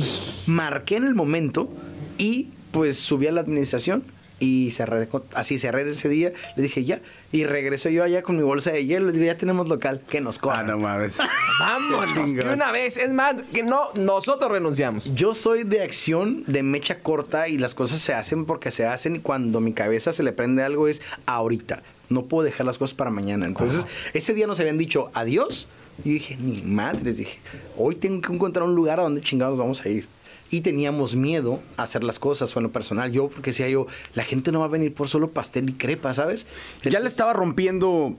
Marqué 0.46 0.96
en 0.96 1.04
el 1.04 1.14
momento 1.14 1.68
y 2.16 2.48
pues 2.72 2.98
subí 2.98 3.26
a 3.26 3.32
la 3.32 3.42
administración 3.42 4.02
y 4.42 4.70
cerré, 4.70 5.06
así 5.34 5.58
cerré 5.58 5.90
ese 5.90 6.08
día. 6.08 6.32
Le 6.56 6.62
dije, 6.62 6.82
ya. 6.82 7.00
Y 7.30 7.44
regreso 7.44 7.90
yo 7.90 8.02
allá 8.02 8.22
con 8.22 8.38
mi 8.38 8.42
bolsa 8.42 8.70
de 8.72 8.86
hielo. 8.86 9.08
Le 9.08 9.12
digo, 9.12 9.26
ya 9.26 9.36
tenemos 9.36 9.68
local, 9.68 10.00
que 10.08 10.22
nos 10.22 10.38
Ah, 10.38 10.40
corran. 10.40 10.66
no 10.68 10.78
mames. 10.78 11.18
Vámonos 11.60 12.34
de 12.34 12.50
una 12.54 12.72
vez. 12.72 12.96
Es 12.96 13.12
más, 13.12 13.42
que 13.42 13.62
no, 13.62 13.92
nosotros 13.94 14.50
renunciamos. 14.50 15.14
Yo 15.14 15.34
soy 15.34 15.64
de 15.64 15.82
acción, 15.82 16.42
de 16.46 16.62
mecha 16.62 17.00
corta 17.00 17.48
y 17.48 17.58
las 17.58 17.74
cosas 17.74 18.00
se 18.00 18.14
hacen 18.14 18.46
porque 18.46 18.70
se 18.70 18.86
hacen 18.86 19.16
y 19.16 19.18
cuando 19.18 19.60
mi 19.60 19.74
cabeza 19.74 20.10
se 20.12 20.22
le 20.22 20.32
prende 20.32 20.62
algo 20.62 20.88
es 20.88 21.02
ahorita. 21.26 21.82
No 22.10 22.26
puedo 22.26 22.44
dejar 22.44 22.66
las 22.66 22.76
cosas 22.76 22.94
para 22.94 23.10
mañana. 23.10 23.46
Entonces, 23.46 23.86
ese 24.12 24.34
día 24.34 24.46
nos 24.46 24.60
habían 24.60 24.76
dicho 24.76 25.10
adiós. 25.14 25.66
Y 26.04 26.08
yo 26.08 26.12
dije, 26.14 26.36
ni 26.36 26.60
madres, 26.62 27.16
dije, 27.16 27.38
hoy 27.76 27.94
tengo 27.94 28.20
que 28.20 28.32
encontrar 28.32 28.66
un 28.66 28.74
lugar 28.74 29.00
a 29.00 29.04
donde 29.04 29.22
chingados 29.22 29.58
vamos 29.58 29.84
a 29.84 29.88
ir. 29.88 30.06
Y 30.50 30.62
teníamos 30.62 31.14
miedo 31.14 31.60
a 31.76 31.84
hacer 31.84 32.02
las 32.02 32.18
cosas, 32.18 32.52
bueno, 32.52 32.70
personal, 32.70 33.12
yo, 33.12 33.28
porque 33.28 33.50
decía 33.50 33.68
yo, 33.68 33.86
la 34.14 34.24
gente 34.24 34.50
no 34.50 34.60
va 34.60 34.66
a 34.66 34.68
venir 34.68 34.92
por 34.92 35.08
solo 35.08 35.30
pastel 35.30 35.70
y 35.70 35.72
crepa, 35.74 36.12
¿sabes? 36.12 36.46
¿Ya 36.82 36.98
le 36.98 37.06
estaba 37.06 37.32
rompiendo 37.32 38.16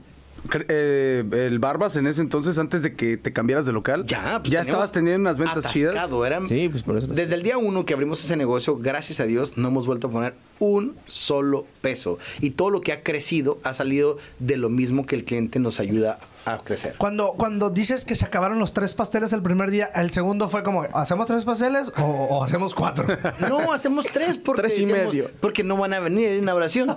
eh, 0.68 1.24
el 1.32 1.58
Barbas 1.58 1.96
en 1.96 2.06
ese 2.06 2.20
entonces 2.20 2.58
antes 2.58 2.82
de 2.82 2.94
que 2.94 3.16
te 3.16 3.32
cambiaras 3.32 3.66
de 3.66 3.72
local? 3.72 4.04
Ya, 4.06 4.40
pues 4.40 4.52
¿Ya 4.52 4.60
teníamos 4.60 4.68
estabas 4.68 4.92
teniendo 4.92 5.20
unas 5.20 5.38
ventas 5.38 5.72
chidas? 5.72 5.92
atascado, 5.94 6.26
eran- 6.26 6.48
Sí, 6.48 6.68
pues 6.68 6.82
por 6.82 6.96
eso. 6.98 7.06
Desde 7.08 7.34
el 7.34 7.42
día 7.42 7.58
uno 7.58 7.84
que 7.84 7.94
abrimos 7.94 8.22
ese 8.24 8.36
negocio, 8.36 8.76
gracias 8.76 9.20
a 9.20 9.24
Dios, 9.24 9.56
no 9.56 9.68
hemos 9.68 9.86
vuelto 9.86 10.08
a 10.08 10.10
poner 10.10 10.34
un 10.58 10.94
solo 11.06 11.66
peso. 11.80 12.18
Y 12.40 12.50
todo 12.50 12.70
lo 12.70 12.80
que 12.80 12.92
ha 12.92 13.02
crecido 13.02 13.58
ha 13.64 13.72
salido 13.74 14.18
de 14.38 14.56
lo 14.56 14.68
mismo 14.68 15.06
que 15.06 15.16
el 15.16 15.24
cliente 15.24 15.58
nos 15.58 15.80
ayuda 15.80 16.12
a 16.12 16.18
crecer. 16.64 16.94
Cuando, 16.98 17.34
cuando 17.36 17.70
dices 17.70 18.04
que 18.04 18.14
se 18.14 18.24
acabaron 18.24 18.58
los 18.58 18.72
tres 18.72 18.94
pasteles 18.94 19.32
el 19.32 19.42
primer 19.42 19.70
día, 19.70 19.90
el 19.94 20.10
segundo 20.10 20.48
fue 20.48 20.62
como, 20.62 20.82
¿hacemos 20.92 21.26
tres 21.26 21.44
pasteles 21.44 21.92
o, 21.98 22.02
o 22.04 22.44
hacemos 22.44 22.74
cuatro? 22.74 23.06
No, 23.48 23.72
hacemos 23.72 24.06
tres 24.06 24.38
porque 24.38 24.62
Tres 24.62 24.78
y 24.78 24.86
medio. 24.86 25.30
Porque 25.40 25.62
no 25.64 25.76
van 25.76 25.92
a 25.94 26.00
venir 26.00 26.28
en 26.28 26.38
inauguración. 26.42 26.96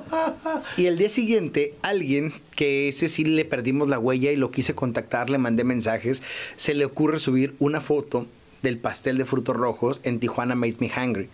Y 0.77 0.85
el 0.87 0.97
día 0.97 1.09
siguiente, 1.09 1.73
alguien 1.81 2.33
que 2.55 2.87
ese 2.89 3.07
sí 3.07 3.25
le 3.25 3.45
perdimos 3.45 3.87
la 3.87 3.99
huella 3.99 4.31
y 4.31 4.35
lo 4.35 4.51
quise 4.51 4.75
contactar, 4.75 5.29
le 5.29 5.37
mandé 5.37 5.63
mensajes, 5.63 6.23
se 6.57 6.73
le 6.73 6.85
ocurre 6.85 7.19
subir 7.19 7.55
una 7.59 7.81
foto 7.81 8.25
del 8.61 8.77
pastel 8.79 9.17
de 9.17 9.25
frutos 9.25 9.55
rojos 9.55 9.99
en 10.03 10.19
Tijuana 10.19 10.55
Makes 10.55 10.77
Me 10.79 10.91
Hungry. 10.95 11.29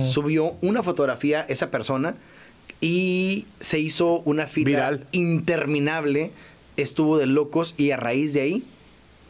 Subió 0.00 0.54
una 0.60 0.82
fotografía 0.82 1.46
esa 1.48 1.70
persona 1.70 2.14
y 2.80 3.46
se 3.60 3.78
hizo 3.78 4.18
una 4.20 4.46
fila 4.46 4.66
Viral. 4.66 5.06
interminable. 5.12 6.30
Estuvo 6.82 7.18
de 7.18 7.26
locos 7.26 7.74
y 7.76 7.90
a 7.90 7.96
raíz 7.96 8.32
de 8.32 8.40
ahí 8.40 8.62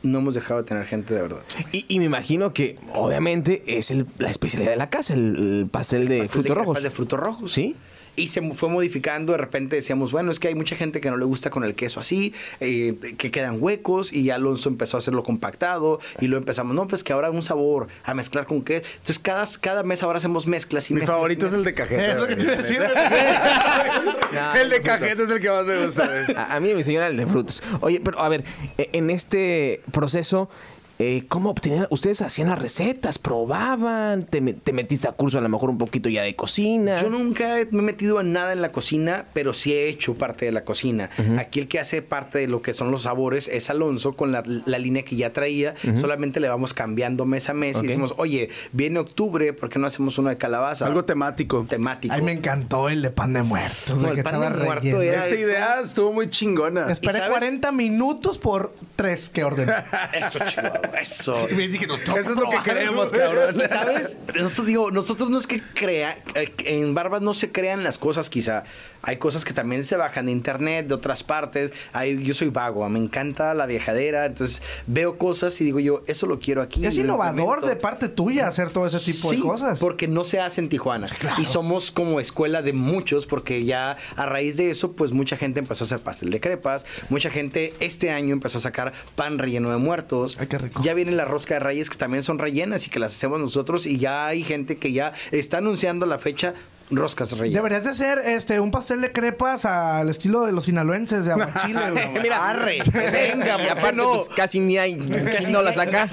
no 0.04 0.18
hemos 0.20 0.34
dejado 0.34 0.62
de 0.62 0.68
tener 0.68 0.86
gente 0.86 1.12
de 1.12 1.22
verdad. 1.22 1.40
Y, 1.72 1.84
y 1.88 1.98
me 1.98 2.04
imagino 2.04 2.52
que, 2.52 2.76
obviamente, 2.94 3.62
es 3.66 3.90
el- 3.90 4.06
la 4.18 4.30
especialidad 4.30 4.70
de 4.70 4.76
la 4.76 4.90
casa, 4.90 5.14
el, 5.14 5.34
el 5.62 5.68
pastel 5.68 6.06
de 6.06 6.18
Pastel 6.20 6.28
frutos 6.42 6.56
rojos. 6.56 6.82
De 6.84 6.90
frutos 6.90 7.18
rojos. 7.18 7.52
¿Sí? 7.52 7.74
Y 8.18 8.26
se 8.28 8.42
fue 8.54 8.68
modificando, 8.68 9.32
de 9.32 9.38
repente 9.38 9.76
decíamos, 9.76 10.12
bueno, 10.12 10.30
es 10.32 10.38
que 10.40 10.48
hay 10.48 10.54
mucha 10.54 10.76
gente 10.76 11.00
que 11.00 11.10
no 11.10 11.16
le 11.16 11.24
gusta 11.24 11.50
con 11.50 11.64
el 11.64 11.74
queso 11.74 12.00
así, 12.00 12.34
eh, 12.60 12.94
que 13.16 13.30
quedan 13.30 13.56
huecos, 13.60 14.12
y 14.12 14.24
ya 14.24 14.34
Alonso 14.34 14.68
empezó 14.68 14.96
a 14.96 14.98
hacerlo 14.98 15.22
compactado, 15.22 16.00
y 16.20 16.26
lo 16.26 16.36
empezamos, 16.36 16.74
no, 16.74 16.88
pues 16.88 17.04
que 17.04 17.12
ahora 17.12 17.30
un 17.30 17.42
sabor 17.42 17.88
a 18.04 18.14
mezclar 18.14 18.46
con 18.46 18.62
queso. 18.62 18.84
Entonces 18.94 19.18
cada, 19.20 19.44
cada 19.60 19.82
mes 19.84 20.02
ahora 20.02 20.18
hacemos 20.18 20.46
mezclas 20.46 20.90
y 20.90 20.94
Mi 20.94 21.00
mezclas 21.00 21.14
y 21.14 21.18
favorito 21.18 21.46
es 21.46 21.52
el 21.54 21.64
de 21.64 21.72
cajeta. 21.72 22.06
Es 22.12 22.20
lo 22.20 22.26
que 22.26 22.36
te 22.36 22.42
güey. 22.44 22.54
iba 22.54 22.58
a 22.58 22.62
decir. 22.62 22.82
No, 24.32 24.54
el 24.60 24.68
de 24.68 24.80
cajeta 24.82 25.22
es 25.22 25.30
el 25.30 25.40
que 25.40 25.48
más 25.50 25.64
me 25.64 25.86
gusta. 25.86 26.10
A, 26.36 26.56
a 26.56 26.60
mí 26.60 26.74
mi 26.74 26.82
señora 26.82 27.06
el 27.08 27.16
de 27.16 27.26
frutos. 27.26 27.62
Oye, 27.80 28.00
pero 28.04 28.20
a 28.20 28.28
ver, 28.28 28.44
e- 28.76 28.90
en 28.92 29.08
este 29.10 29.80
proceso, 29.92 30.50
eh, 30.98 31.24
¿cómo 31.28 31.50
obtenían? 31.50 31.86
¿Ustedes 31.90 32.22
hacían 32.22 32.48
las 32.48 32.58
recetas? 32.58 33.18
¿Probaban? 33.18 34.22
¿Te, 34.24 34.40
me- 34.40 34.52
te 34.52 34.72
metiste 34.72 35.08
a 35.08 35.12
curso 35.12 35.38
a 35.38 35.40
lo 35.40 35.48
mejor 35.48 35.70
un 35.70 35.78
poquito 35.78 36.08
ya 36.08 36.22
de 36.22 36.34
cocina? 36.36 37.00
Yo 37.02 37.10
nunca 37.10 37.60
he- 37.60 37.66
me 37.70 37.78
he 37.80 37.82
metido 37.82 38.20
en 38.20 38.32
nada 38.32 38.52
en 38.52 38.62
la 38.62 38.72
cocina, 38.72 39.24
pero 39.32 39.54
sí 39.54 39.72
he 39.72 39.88
hecho 39.88 40.14
parte 40.14 40.44
de 40.46 40.52
la 40.52 40.64
cocina. 40.64 41.10
Aquí 41.38 41.60
el 41.60 41.68
que 41.68 41.78
hace 41.80 42.02
parte 42.02 42.38
de 42.38 42.46
lo 42.48 42.62
que 42.62 42.74
son 42.74 42.90
los 42.90 43.02
sabores 43.02 43.48
es 43.48 43.70
Alonso 43.70 44.14
con 44.14 44.32
la, 44.32 44.42
la 44.44 44.78
línea 44.78 45.02
que 45.04 45.16
ya 45.16 45.32
traía. 45.32 45.74
Solamente 46.00 46.40
le 46.40 46.48
vamos 46.48 46.74
cambiando 46.74 47.24
mes 47.24 47.48
a 47.48 47.54
mes 47.54 47.78
y 47.82 47.86
decimos, 47.86 48.14
oye, 48.16 48.50
viene 48.72 48.98
octubre, 48.98 49.52
¿por 49.52 49.68
qué 49.70 49.78
no 49.78 49.86
hacemos 49.86 50.18
uno 50.18 50.30
de 50.30 50.36
calabaza? 50.36 50.86
Algo 50.86 51.04
temático. 51.04 51.64
temático. 51.68 52.14
Ay, 52.14 52.22
me 52.22 52.32
encantó 52.32 52.88
el 52.88 53.02
de 53.02 53.10
pan 53.10 53.32
de. 53.32 53.38
No, 53.38 53.54
de 53.54 54.08
el 54.10 54.16
que 54.16 54.22
pan 54.22 54.34
estaba 54.34 54.50
de 54.50 54.64
muerto 54.64 55.02
era- 55.02 55.26
Esa 55.26 55.34
eso. 55.34 55.44
idea 55.44 55.80
estuvo 55.82 56.12
muy 56.12 56.28
chingona. 56.28 56.90
Esperé 56.90 57.14
sabes? 57.18 57.30
40 57.30 57.72
minutos 57.72 58.38
por 58.38 58.74
tres 58.96 59.28
que 59.30 59.44
ordené. 59.44 59.72
Eso, 60.12 60.38
Chihuahua, 60.40 60.80
eso. 61.00 61.48
Me 61.54 61.68
dije, 61.68 61.86
Eso 61.86 62.16
es 62.18 62.36
lo 62.36 62.50
que 62.50 62.58
queremos, 62.64 63.12
cabrón. 63.12 63.56
¿Sabes? 63.68 64.18
Nosotros 64.34 64.66
digo, 64.66 64.90
nosotros 64.90 65.30
no 65.30 65.38
es 65.38 65.46
que 65.46 65.60
crea, 65.60 66.18
eh, 66.34 66.52
en 66.64 66.94
Barbas 66.94 67.22
no 67.22 67.34
se 67.34 67.52
crean 67.52 67.82
las 67.82 67.98
cosas 67.98 68.30
quizá. 68.30 68.64
Hay 69.02 69.16
cosas 69.18 69.44
que 69.44 69.52
también 69.52 69.84
se 69.84 69.96
bajan 69.96 70.26
de 70.26 70.32
internet, 70.32 70.88
de 70.88 70.94
otras 70.94 71.22
partes. 71.22 71.72
Hay, 71.92 72.22
yo 72.22 72.34
soy 72.34 72.48
vago, 72.48 72.88
me 72.88 72.98
encanta 72.98 73.54
la 73.54 73.66
viajadera, 73.66 74.26
entonces 74.26 74.62
veo 74.86 75.18
cosas 75.18 75.60
y 75.60 75.64
digo 75.64 75.78
yo, 75.80 76.02
eso 76.06 76.26
lo 76.26 76.38
quiero 76.40 76.62
aquí. 76.62 76.84
Es 76.84 76.96
innovador 76.96 77.64
de 77.64 77.76
parte 77.76 78.08
tuya 78.08 78.48
hacer 78.48 78.70
todo 78.70 78.86
ese 78.86 78.98
tipo 78.98 79.30
Sí, 79.30 79.36
de 79.36 79.42
cosas. 79.42 79.80
Porque 79.80 80.08
no 80.08 80.24
se 80.24 80.40
hace 80.40 80.60
en 80.60 80.68
Tijuana. 80.68 81.06
Y 81.38 81.44
somos 81.44 81.90
como 81.90 82.20
escuela 82.20 82.62
de 82.62 82.72
muchos, 82.72 83.26
porque 83.26 83.64
ya 83.64 83.96
a 84.16 84.26
raíz 84.26 84.56
de 84.56 84.70
eso, 84.70 84.92
pues 84.92 85.12
mucha 85.12 85.36
gente 85.36 85.60
empezó 85.60 85.84
a 85.84 85.86
hacer 85.86 86.00
pastel 86.00 86.30
de 86.30 86.40
crepas. 86.40 86.86
Mucha 87.08 87.30
gente 87.30 87.74
este 87.80 88.10
año 88.10 88.32
empezó 88.32 88.58
a 88.58 88.60
sacar 88.60 88.92
pan 89.14 89.38
relleno 89.38 89.70
de 89.70 89.76
muertos. 89.76 90.36
Ay, 90.40 90.46
qué 90.48 90.58
rico. 90.58 90.82
Ya 90.82 90.94
viene 90.94 91.12
la 91.12 91.24
rosca 91.24 91.54
de 91.54 91.60
reyes, 91.60 91.90
que 91.90 91.96
también 91.96 92.22
son 92.22 92.38
rellenas 92.38 92.86
y 92.86 92.90
que 92.90 92.98
las 92.98 93.14
hacemos 93.14 93.40
nosotros. 93.40 93.86
Y 93.86 93.98
ya 93.98 94.26
hay 94.26 94.42
gente 94.42 94.76
que 94.76 94.92
ya 94.92 95.12
está 95.30 95.58
anunciando 95.58 96.06
la 96.06 96.18
fecha 96.18 96.54
roscas 96.90 97.32
rellenas. 97.32 97.54
Deberías 97.54 97.84
de 97.84 97.90
hacer 97.90 98.18
este 98.18 98.60
un 98.60 98.70
pastel 98.70 99.00
de 99.00 99.12
crepas 99.12 99.64
al 99.64 100.08
estilo 100.08 100.44
de 100.44 100.52
los 100.52 100.64
sinaloenses 100.64 101.24
de 101.24 101.32
aguachile. 101.32 101.90
güey. 101.90 102.08
Mira, 102.22 102.48
Arre, 102.48 102.78
venga, 102.92 103.30
y 103.30 103.38
¿por 103.38 103.60
qué 103.60 103.70
aparte, 103.70 103.96
no? 103.96 104.12
pues 104.12 104.28
casi 104.34 104.60
ni 104.60 104.78
hay 104.78 104.96
quien 104.98 105.52
no 105.52 105.62
la 105.62 105.72
saca. 105.72 106.08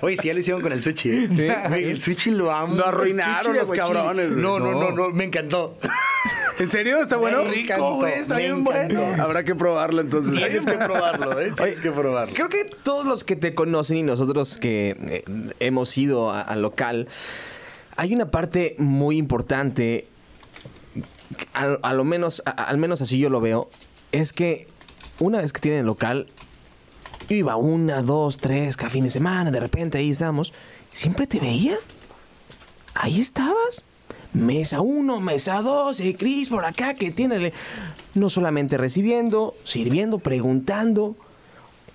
Oye, 0.00 0.16
si 0.16 0.28
ya 0.28 0.34
lo 0.34 0.40
hicieron 0.40 0.62
con 0.62 0.72
el 0.72 0.82
sushi. 0.82 1.10
¿eh? 1.10 1.56
Güey, 1.68 1.84
El 1.90 2.00
sushi 2.00 2.30
lo 2.30 2.50
amo. 2.50 2.74
Lo 2.74 2.86
arruinaron 2.86 3.56
los 3.56 3.70
cabrones. 3.70 4.30
No, 4.30 4.58
no, 4.58 4.72
no, 4.72 4.92
no, 4.92 5.10
me 5.10 5.24
encantó. 5.24 5.76
¿En 6.58 6.70
serio? 6.70 7.02
¿Está 7.02 7.16
bueno? 7.16 7.44
Me 7.44 7.50
rico, 7.50 7.60
encantó, 7.64 7.94
güey, 7.96 8.14
está 8.14 8.36
bien 8.38 8.64
bueno. 8.64 9.00
Habrá 9.22 9.44
que 9.44 9.54
probarlo 9.54 10.00
entonces. 10.00 10.32
Tienes 10.32 10.64
que 10.64 10.72
probarlo, 10.72 11.38
¿eh? 11.38 11.52
Tienes 11.54 11.80
que 11.80 11.90
probarlo. 11.90 12.34
Creo 12.34 12.48
que 12.48 12.64
todos 12.82 13.04
los 13.04 13.24
que 13.24 13.36
te 13.36 13.54
conocen 13.54 13.98
y 13.98 14.02
nosotros 14.02 14.56
que 14.56 14.96
eh, 15.08 15.24
hemos 15.60 15.96
ido 15.98 16.32
al 16.32 16.62
local, 16.62 17.08
hay 17.96 18.14
una 18.14 18.30
parte 18.30 18.76
muy 18.78 19.16
importante, 19.16 20.06
a, 21.54 21.64
a 21.82 21.94
lo 21.94 22.04
menos, 22.04 22.42
al 22.44 22.78
menos 22.78 23.00
así 23.00 23.18
yo 23.18 23.30
lo 23.30 23.40
veo, 23.40 23.68
es 24.12 24.32
que 24.32 24.66
una 25.18 25.40
vez 25.40 25.52
que 25.52 25.60
tienen 25.60 25.80
el 25.80 25.86
local, 25.86 26.26
yo 27.28 27.36
iba 27.36 27.56
una, 27.56 28.02
dos, 28.02 28.38
tres, 28.38 28.76
cada 28.76 28.90
fin 28.90 29.04
de 29.04 29.10
semana, 29.10 29.50
de 29.50 29.60
repente 29.60 29.98
ahí 29.98 30.10
estamos, 30.10 30.52
siempre 30.92 31.26
te 31.26 31.40
veía. 31.40 31.76
Ahí 32.94 33.20
estabas. 33.20 33.84
Mesa 34.32 34.80
uno, 34.80 35.20
mesa 35.20 35.62
dos, 35.62 36.00
eh, 36.00 36.14
Cris 36.18 36.48
por 36.48 36.64
acá, 36.64 36.94
que 36.94 37.10
tiene. 37.10 37.52
No 38.14 38.30
solamente 38.30 38.76
recibiendo, 38.76 39.54
sirviendo, 39.64 40.18
preguntando. 40.18 41.16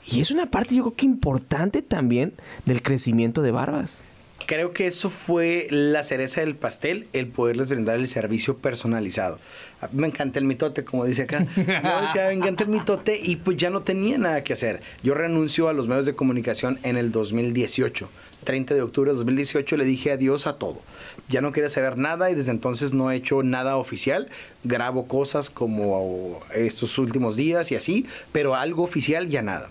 Y 0.05 0.21
es 0.21 0.31
una 0.31 0.47
parte, 0.49 0.75
yo 0.75 0.83
creo 0.83 0.95
que 0.95 1.05
importante 1.05 1.81
también 1.81 2.33
del 2.65 2.81
crecimiento 2.81 3.41
de 3.41 3.51
Barbas. 3.51 3.97
Creo 4.45 4.73
que 4.73 4.87
eso 4.87 5.09
fue 5.09 5.67
la 5.69 6.03
cereza 6.03 6.41
del 6.41 6.55
pastel, 6.55 7.07
el 7.13 7.27
poderles 7.27 7.69
brindar 7.69 7.97
el 7.97 8.07
servicio 8.07 8.57
personalizado. 8.57 9.39
A 9.81 9.87
mí 9.87 9.93
me 10.01 10.07
encanta 10.07 10.39
el 10.39 10.45
mitote, 10.45 10.83
como 10.83 11.05
dice 11.05 11.23
acá. 11.23 11.45
Yo 11.55 11.63
decía, 11.63 12.27
me 12.27 12.33
encanta 12.33 12.63
el 12.63 12.69
mitote 12.69 13.19
y 13.21 13.37
pues 13.37 13.57
ya 13.57 13.69
no 13.69 13.81
tenía 13.81 14.17
nada 14.17 14.43
que 14.43 14.53
hacer. 14.53 14.81
Yo 15.03 15.13
renuncio 15.13 15.69
a 15.69 15.73
los 15.73 15.87
medios 15.87 16.05
de 16.05 16.15
comunicación 16.15 16.79
en 16.83 16.97
el 16.97 17.11
2018. 17.11 18.09
30 18.43 18.73
de 18.73 18.81
octubre 18.81 19.11
de 19.11 19.17
2018 19.17 19.77
le 19.77 19.85
dije 19.85 20.11
adiós 20.11 20.47
a 20.47 20.55
todo. 20.55 20.81
Ya 21.29 21.41
no 21.41 21.51
quería 21.51 21.69
saber 21.69 21.97
nada 21.97 22.31
y 22.31 22.35
desde 22.35 22.51
entonces 22.51 22.93
no 22.93 23.11
he 23.11 23.15
hecho 23.15 23.43
nada 23.43 23.77
oficial. 23.77 24.29
Grabo 24.63 25.07
cosas 25.07 25.49
como 25.49 26.39
estos 26.53 26.97
últimos 26.97 27.35
días 27.35 27.71
y 27.71 27.75
así, 27.75 28.07
pero 28.31 28.55
algo 28.55 28.83
oficial 28.83 29.29
ya 29.29 29.41
nada. 29.41 29.69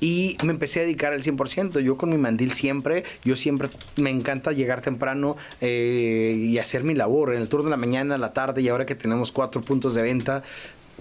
Y 0.00 0.36
me 0.44 0.52
empecé 0.52 0.80
a 0.80 0.82
dedicar 0.82 1.12
al 1.12 1.22
100%. 1.22 1.80
Yo 1.80 1.96
con 1.96 2.10
mi 2.10 2.18
mandil 2.18 2.52
siempre, 2.52 3.04
yo 3.24 3.36
siempre 3.36 3.68
me 3.96 4.10
encanta 4.10 4.52
llegar 4.52 4.82
temprano 4.82 5.36
eh, 5.60 6.34
y 6.36 6.58
hacer 6.58 6.84
mi 6.84 6.94
labor. 6.94 7.34
En 7.34 7.40
el 7.40 7.48
turno 7.48 7.64
de 7.64 7.70
la 7.70 7.76
mañana, 7.76 8.18
la 8.18 8.32
tarde 8.32 8.62
y 8.62 8.68
ahora 8.68 8.86
que 8.86 8.94
tenemos 8.94 9.32
cuatro 9.32 9.62
puntos 9.62 9.94
de 9.94 10.02
venta, 10.02 10.42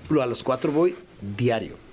a 0.09 0.25
los 0.25 0.43
cuatro 0.43 0.71
voy 0.71 0.95
diario. 1.37 1.88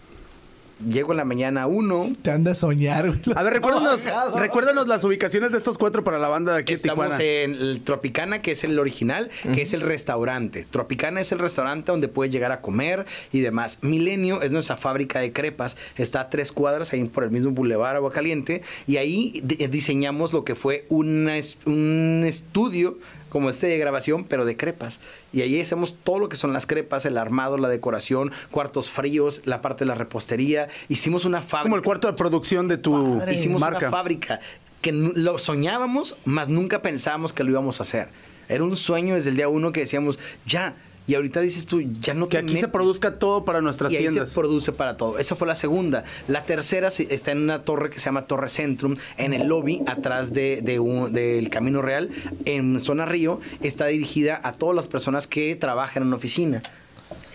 Llego 0.90 1.12
en 1.12 1.16
la 1.16 1.24
mañana 1.24 1.62
a 1.62 1.66
uno, 1.66 2.10
Te 2.20 2.30
han 2.30 2.44
de 2.44 2.54
soñar, 2.54 3.06
güey. 3.08 3.20
A 3.34 3.42
ver, 3.42 3.54
recuérdanos, 3.54 4.02
recuérdanos 4.38 4.86
las 4.86 5.02
ubicaciones 5.04 5.50
de 5.50 5.56
estos 5.58 5.78
cuatro 5.78 6.04
para 6.04 6.18
la 6.18 6.28
banda 6.28 6.52
de 6.52 6.60
aquí 6.60 6.74
Estamos 6.74 7.06
Tijuana. 7.06 7.24
en 7.24 7.54
el 7.54 7.80
Tropicana, 7.82 8.42
que 8.42 8.50
es 8.52 8.62
el 8.62 8.78
original, 8.78 9.30
que 9.54 9.62
es 9.62 9.72
el 9.72 9.80
restaurante. 9.80 10.66
Tropicana 10.70 11.20
es 11.22 11.32
el 11.32 11.38
restaurante 11.38 11.90
donde 11.92 12.08
puedes 12.08 12.30
llegar 12.30 12.52
a 12.52 12.60
comer 12.60 13.06
y 13.32 13.40
demás. 13.40 13.78
Milenio 13.82 14.42
es 14.42 14.52
nuestra 14.52 14.76
fábrica 14.76 15.18
de 15.20 15.32
crepas. 15.32 15.78
Está 15.96 16.20
a 16.20 16.28
tres 16.30 16.52
cuadras 16.52 16.92
ahí 16.92 17.02
por 17.04 17.24
el 17.24 17.30
mismo 17.30 17.52
Boulevard 17.52 17.96
Agua 17.96 18.12
Caliente. 18.12 18.62
Y 18.86 18.98
ahí 18.98 19.40
di- 19.44 19.66
diseñamos 19.68 20.34
lo 20.34 20.44
que 20.44 20.54
fue 20.54 20.84
una 20.90 21.36
un 21.64 22.24
estudio 22.26 22.98
como 23.36 23.50
este 23.50 23.66
de 23.66 23.76
grabación, 23.76 24.24
pero 24.24 24.46
de 24.46 24.56
crepas. 24.56 24.98
Y 25.30 25.42
ahí 25.42 25.60
hacemos 25.60 25.94
todo 26.02 26.18
lo 26.18 26.30
que 26.30 26.38
son 26.38 26.54
las 26.54 26.64
crepas, 26.64 27.04
el 27.04 27.18
armado, 27.18 27.58
la 27.58 27.68
decoración, 27.68 28.32
cuartos 28.50 28.88
fríos, 28.88 29.42
la 29.44 29.60
parte 29.60 29.80
de 29.80 29.88
la 29.88 29.94
repostería. 29.94 30.68
Hicimos 30.88 31.26
una 31.26 31.42
fábrica. 31.42 31.64
Como 31.64 31.76
el 31.76 31.82
cuarto 31.82 32.08
de 32.08 32.14
producción 32.14 32.66
de 32.66 32.78
tu 32.78 33.22
Hicimos 33.30 33.60
marca. 33.60 33.88
una 33.88 33.90
fábrica 33.90 34.40
que 34.80 34.90
lo 34.90 35.38
soñábamos, 35.38 36.16
mas 36.24 36.48
nunca 36.48 36.80
pensábamos 36.80 37.34
que 37.34 37.44
lo 37.44 37.50
íbamos 37.50 37.78
a 37.78 37.82
hacer. 37.82 38.08
Era 38.48 38.64
un 38.64 38.74
sueño 38.74 39.16
desde 39.16 39.28
el 39.28 39.36
día 39.36 39.48
uno 39.48 39.70
que 39.70 39.80
decíamos, 39.80 40.18
ya. 40.46 40.74
Y 41.06 41.14
ahorita 41.14 41.40
dices 41.40 41.66
tú, 41.66 41.80
ya 42.00 42.14
no 42.14 42.28
Que 42.28 42.38
te 42.38 42.42
aquí 42.44 42.56
se 42.56 42.68
produzca 42.68 43.18
todo 43.18 43.44
para 43.44 43.60
nuestras 43.60 43.92
y 43.92 43.96
ahí 43.96 44.02
tiendas. 44.02 44.30
se 44.30 44.40
produce 44.40 44.72
para 44.72 44.96
todo. 44.96 45.18
Esa 45.18 45.36
fue 45.36 45.46
la 45.46 45.54
segunda. 45.54 46.04
La 46.28 46.42
tercera 46.44 46.88
está 46.88 47.32
en 47.32 47.42
una 47.42 47.62
torre 47.62 47.90
que 47.90 47.98
se 48.00 48.06
llama 48.06 48.26
Torre 48.26 48.48
Centrum, 48.48 48.96
en 49.16 49.32
el 49.32 49.46
lobby, 49.46 49.82
atrás 49.86 50.32
de, 50.32 50.60
de 50.62 50.80
un- 50.80 51.12
del 51.12 51.48
Camino 51.50 51.80
Real, 51.82 52.10
en 52.44 52.80
zona 52.80 53.06
Río. 53.06 53.40
Está 53.62 53.86
dirigida 53.86 54.40
a 54.42 54.52
todas 54.52 54.74
las 54.74 54.88
personas 54.88 55.26
que 55.26 55.54
trabajan 55.56 56.02
en 56.02 56.08
una 56.08 56.16
oficina. 56.16 56.60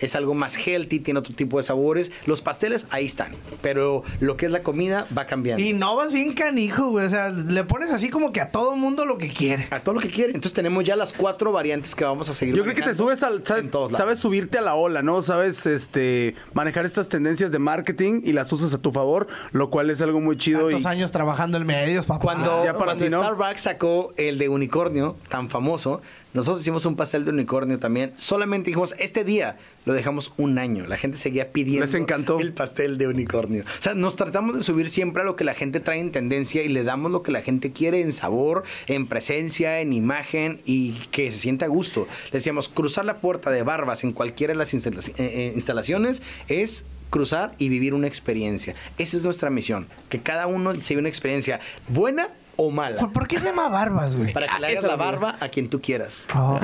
Es 0.02 0.14
algo 0.14 0.34
más 0.34 0.56
healthy, 0.56 1.00
tiene 1.00 1.20
otro 1.20 1.34
tipo 1.34 1.56
de 1.56 1.62
sabores. 1.62 2.12
Los 2.26 2.42
pasteles 2.42 2.86
ahí 2.90 3.06
están, 3.06 3.32
pero 3.62 4.02
lo 4.20 4.36
que 4.36 4.46
es 4.46 4.52
la 4.52 4.62
comida 4.62 5.06
va 5.16 5.26
cambiando. 5.26 5.62
Y 5.62 5.72
no 5.72 5.96
vas 5.96 6.12
bien 6.12 6.34
canijo, 6.34 6.88
güey. 6.88 7.06
O 7.06 7.10
sea, 7.10 7.30
le 7.30 7.64
pones 7.64 7.90
así 7.92 8.10
como 8.10 8.32
que 8.32 8.40
a 8.40 8.50
todo 8.50 8.76
mundo 8.76 9.06
lo 9.06 9.16
que 9.16 9.28
quiere. 9.32 9.66
A 9.70 9.80
todo 9.80 9.94
lo 9.94 10.00
que 10.00 10.10
quieren. 10.10 10.34
Entonces 10.34 10.54
tenemos 10.54 10.84
ya 10.84 10.96
las 10.96 11.12
cuatro 11.12 11.52
variantes 11.52 11.94
que 11.94 12.04
vamos 12.04 12.28
a 12.28 12.34
seguir. 12.34 12.54
Yo 12.54 12.64
creo 12.64 12.74
que 12.74 12.82
te 12.82 12.94
subes 12.94 13.22
al, 13.22 13.46
sabes, 13.46 13.68
sabes 13.96 14.18
subirte 14.18 14.58
a 14.58 14.62
la 14.62 14.74
ola, 14.74 15.02
¿no? 15.02 15.22
Sabes 15.22 15.64
este 15.66 16.34
manejar 16.52 16.84
estas 16.84 17.08
tendencias 17.08 17.52
de 17.52 17.58
marketing 17.58 18.22
y 18.24 18.32
las 18.32 18.52
usas 18.52 18.74
a 18.74 18.78
tu 18.78 18.92
favor, 18.92 19.28
lo 19.52 19.70
cual 19.70 19.90
es 19.90 20.02
algo 20.02 20.20
muy 20.20 20.36
chido 20.36 20.70
y 20.70 20.74
Tantos 20.74 20.90
años 20.90 21.12
trabajando 21.12 21.58
en 21.58 21.66
medios, 21.66 22.06
papá. 22.06 22.22
Cuando, 22.22 22.64
Ya 22.64 22.72
para 22.76 22.94
cuando. 22.94 23.22
Starbucks 23.22 23.60
sacó 23.60 24.12
el 24.16 24.38
de 24.38 24.48
unicornio, 24.48 25.16
tan 25.28 25.48
famoso, 25.48 26.02
nosotros 26.34 26.62
hicimos 26.62 26.86
un 26.86 26.96
pastel 26.96 27.24
de 27.24 27.30
unicornio 27.30 27.78
también. 27.78 28.14
Solamente 28.16 28.70
dijimos, 28.70 28.94
este 28.98 29.24
día 29.24 29.58
lo 29.84 29.92
dejamos 29.92 30.32
un 30.36 30.58
año. 30.58 30.86
La 30.86 30.96
gente 30.96 31.18
seguía 31.18 31.52
pidiendo 31.52 31.84
Les 31.84 31.94
encantó. 31.94 32.38
el 32.40 32.52
pastel 32.52 32.98
de 32.98 33.08
unicornio. 33.08 33.64
O 33.64 33.82
sea, 33.82 33.94
nos 33.94 34.16
tratamos 34.16 34.56
de 34.56 34.62
subir 34.62 34.88
siempre 34.88 35.22
a 35.22 35.24
lo 35.24 35.36
que 35.36 35.44
la 35.44 35.54
gente 35.54 35.80
trae 35.80 36.00
en 36.00 36.12
tendencia 36.12 36.62
y 36.62 36.68
le 36.68 36.84
damos 36.84 37.12
lo 37.12 37.22
que 37.22 37.32
la 37.32 37.42
gente 37.42 37.72
quiere 37.72 38.00
en 38.00 38.12
sabor, 38.12 38.64
en 38.86 39.06
presencia, 39.06 39.80
en 39.80 39.92
imagen 39.92 40.60
y 40.64 40.92
que 41.10 41.30
se 41.30 41.38
sienta 41.38 41.66
a 41.66 41.68
gusto. 41.68 42.06
Le 42.26 42.38
decíamos, 42.38 42.68
cruzar 42.68 43.04
la 43.04 43.16
puerta 43.16 43.50
de 43.50 43.62
Barbas 43.62 44.04
en 44.04 44.12
cualquiera 44.12 44.52
de 44.52 44.58
las 44.58 44.72
eh, 44.72 44.80
eh, 45.18 45.52
instalaciones 45.54 46.22
es 46.48 46.86
cruzar 47.10 47.54
y 47.58 47.68
vivir 47.68 47.92
una 47.92 48.06
experiencia. 48.06 48.74
Esa 48.96 49.18
es 49.18 49.24
nuestra 49.24 49.50
misión, 49.50 49.86
que 50.08 50.20
cada 50.20 50.46
uno 50.46 50.74
se 50.74 50.94
vive 50.94 51.00
una 51.00 51.08
experiencia 51.10 51.60
buena 51.88 52.30
o 52.66 52.70
mala. 52.70 52.98
¿Por, 52.98 53.12
por 53.12 53.26
qué 53.28 53.38
se 53.40 53.46
llama 53.46 53.68
barbas, 53.68 54.16
güey? 54.16 54.32
Para 54.32 54.46
que 54.46 54.52
le 54.60 54.66
Ah, 54.66 54.68
hagas 54.68 54.78
esa 54.80 54.88
la 54.88 54.96
barba 54.96 55.36
a 55.40 55.48
quien 55.48 55.68
tú 55.68 55.80
quieras. 55.80 56.26
Ok. 56.34 56.62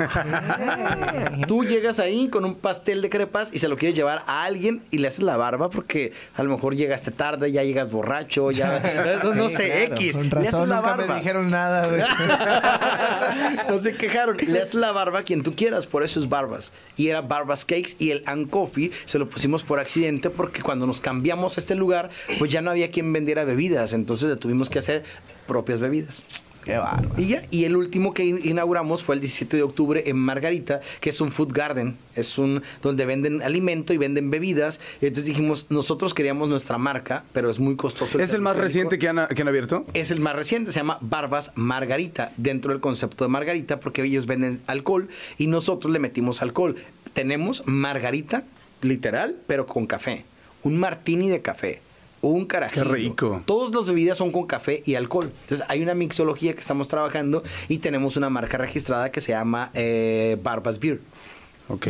Tú 1.47 1.65
llegas 1.65 1.99
ahí 1.99 2.29
con 2.29 2.45
un 2.45 2.55
pastel 2.55 3.03
de 3.03 3.11
crepas 3.11 3.53
y 3.53 3.59
se 3.59 3.69
lo 3.69 3.77
quieres 3.77 3.97
llevar 3.97 4.23
a 4.27 4.45
alguien 4.45 4.83
y 4.91 4.99
le 4.99 5.09
haces 5.09 5.23
la 5.23 5.37
barba 5.37 5.71
porque 5.71 6.13
a 6.37 6.43
lo 6.43 6.51
mejor 6.51 6.75
llegaste 6.75 7.11
tarde, 7.11 7.51
ya 7.53 7.63
llegas 7.63 7.91
borracho, 7.91 8.51
ya 8.51 8.81
no, 9.25 9.35
no 9.35 9.49
Sí, 9.49 9.57
sé, 9.57 9.87
claro. 9.87 9.95
X. 10.03 10.17
Con 10.17 10.29
le 10.29 10.29
haces 10.39 10.53
razón 10.53 10.69
la 10.69 10.77
nunca 10.77 10.91
barba. 10.97 11.07
me 11.07 11.15
dijeron 11.21 11.51
nada, 11.51 11.89
güey. 11.89 12.03
no 13.69 13.83
se 13.83 13.95
quejaron. 13.97 14.37
Le 14.47 14.61
haces 14.63 14.75
la 14.75 14.93
barba 14.93 15.21
a 15.21 15.23
quien 15.23 15.43
tú 15.43 15.55
quieras, 15.55 15.87
por 15.87 16.03
eso 16.03 16.21
es 16.21 16.29
barbas. 16.29 16.73
Y 16.97 17.09
era 17.09 17.21
Barbas 17.21 17.65
Cakes 17.65 17.93
y 17.99 18.11
el 18.11 18.23
and 18.27 18.51
Coffee 18.51 18.91
se 19.05 19.19
lo 19.19 19.29
pusimos 19.29 19.63
por 19.63 19.79
accidente 19.79 20.31
porque 20.31 20.63
cuando 20.63 20.87
nos 20.87 21.01
cambiamos 21.01 21.57
a 21.57 21.61
este 21.61 21.75
lugar, 21.75 22.11
pues 22.39 22.51
ya 22.51 22.61
no 22.61 22.71
había 22.71 22.91
quien 22.91 23.13
vendiera 23.13 23.45
bebidas. 23.45 23.93
Entonces 23.93 24.29
le 24.29 24.37
tuvimos 24.37 24.69
que 24.71 24.79
hacer 24.81 25.05
propias 25.49 25.81
bebidas. 25.81 26.23
Qué 26.65 26.77
bárbaro. 26.77 27.09
Y 27.17 27.29
ya, 27.29 27.45
y 27.51 27.65
el 27.65 27.77
último 27.77 28.13
que 28.13 28.27
in- 28.27 28.41
inauguramos 28.45 29.03
fue 29.03 29.15
el 29.15 29.23
17 29.23 29.57
de 29.57 29.63
octubre 29.63 30.03
en 30.07 30.19
Margarita, 30.19 30.81
que 31.01 31.09
es 31.09 31.21
un 31.23 31.33
food 31.33 31.51
garden, 31.55 31.97
es 32.15 32.37
un 32.37 32.63
donde 32.83 33.07
venden 33.07 33.41
alimento 33.41 33.95
y 33.95 33.97
venden 33.97 34.31
bebidas. 34.31 34.79
Y 35.01 35.07
entonces 35.07 35.25
dijimos, 35.25 35.69
nosotros 35.71 36.13
queríamos 36.13 36.51
nuestra 36.51 36.77
marca, 36.77 37.25
pero 37.33 37.49
es 37.49 37.59
muy 37.59 37.77
costoso. 37.77 38.21
¿Es 38.21 38.35
el 38.35 38.43
más 38.43 38.57
reciente 38.57 38.99
que 38.99 39.09
han, 39.09 39.29
que 39.29 39.41
han 39.41 39.49
abierto? 39.49 39.87
es 39.95 40.11
el 40.11 40.21
más 40.21 40.37
reciente, 40.37 40.71
se 40.73 40.81
llama 40.81 40.99
Barbas 41.01 41.53
Margarita, 41.55 42.33
dentro 42.37 42.73
del 42.73 42.81
concepto 42.83 43.25
de 43.25 43.31
Margarita, 43.31 43.81
porque 43.81 44.03
ellos 44.03 44.27
venden 44.27 44.61
alcohol 44.67 45.09
y 45.39 45.47
nosotros 45.47 45.91
le 45.91 46.01
metimos 46.01 46.43
alcohol. 46.43 46.77
Tenemos 47.15 47.63
Margarita, 47.67 48.43
literal, 48.83 49.37
pero 49.47 49.65
con 49.65 49.87
café. 49.87 50.25
Un 50.65 50.79
martini 50.79 51.31
de 51.31 51.41
café. 51.41 51.81
Un 52.21 52.47
carajillo. 52.47 52.85
Qué 52.85 52.91
rico. 52.91 53.43
Todas 53.47 53.73
las 53.75 53.87
bebidas 53.87 54.19
son 54.19 54.33
con 54.33 54.47
café 54.47 54.83
y 54.85 54.97
alcohol. 54.97 55.31
Entonces 55.43 55.65
hay 55.69 55.83
una 55.83 55.95
mixología 55.95 56.53
que 56.55 56.61
estamos 56.61 56.89
trabajando 56.89 57.43
y 57.69 57.79
tenemos 57.79 58.17
una 58.17 58.29
marca 58.29 58.59
registrada 58.59 59.11
que 59.13 59.21
se 59.21 59.33
llama 59.33 59.71
eh, 59.75 60.37
Barbas 60.43 60.81
Beer. 60.81 60.99
Ok. 61.69 61.87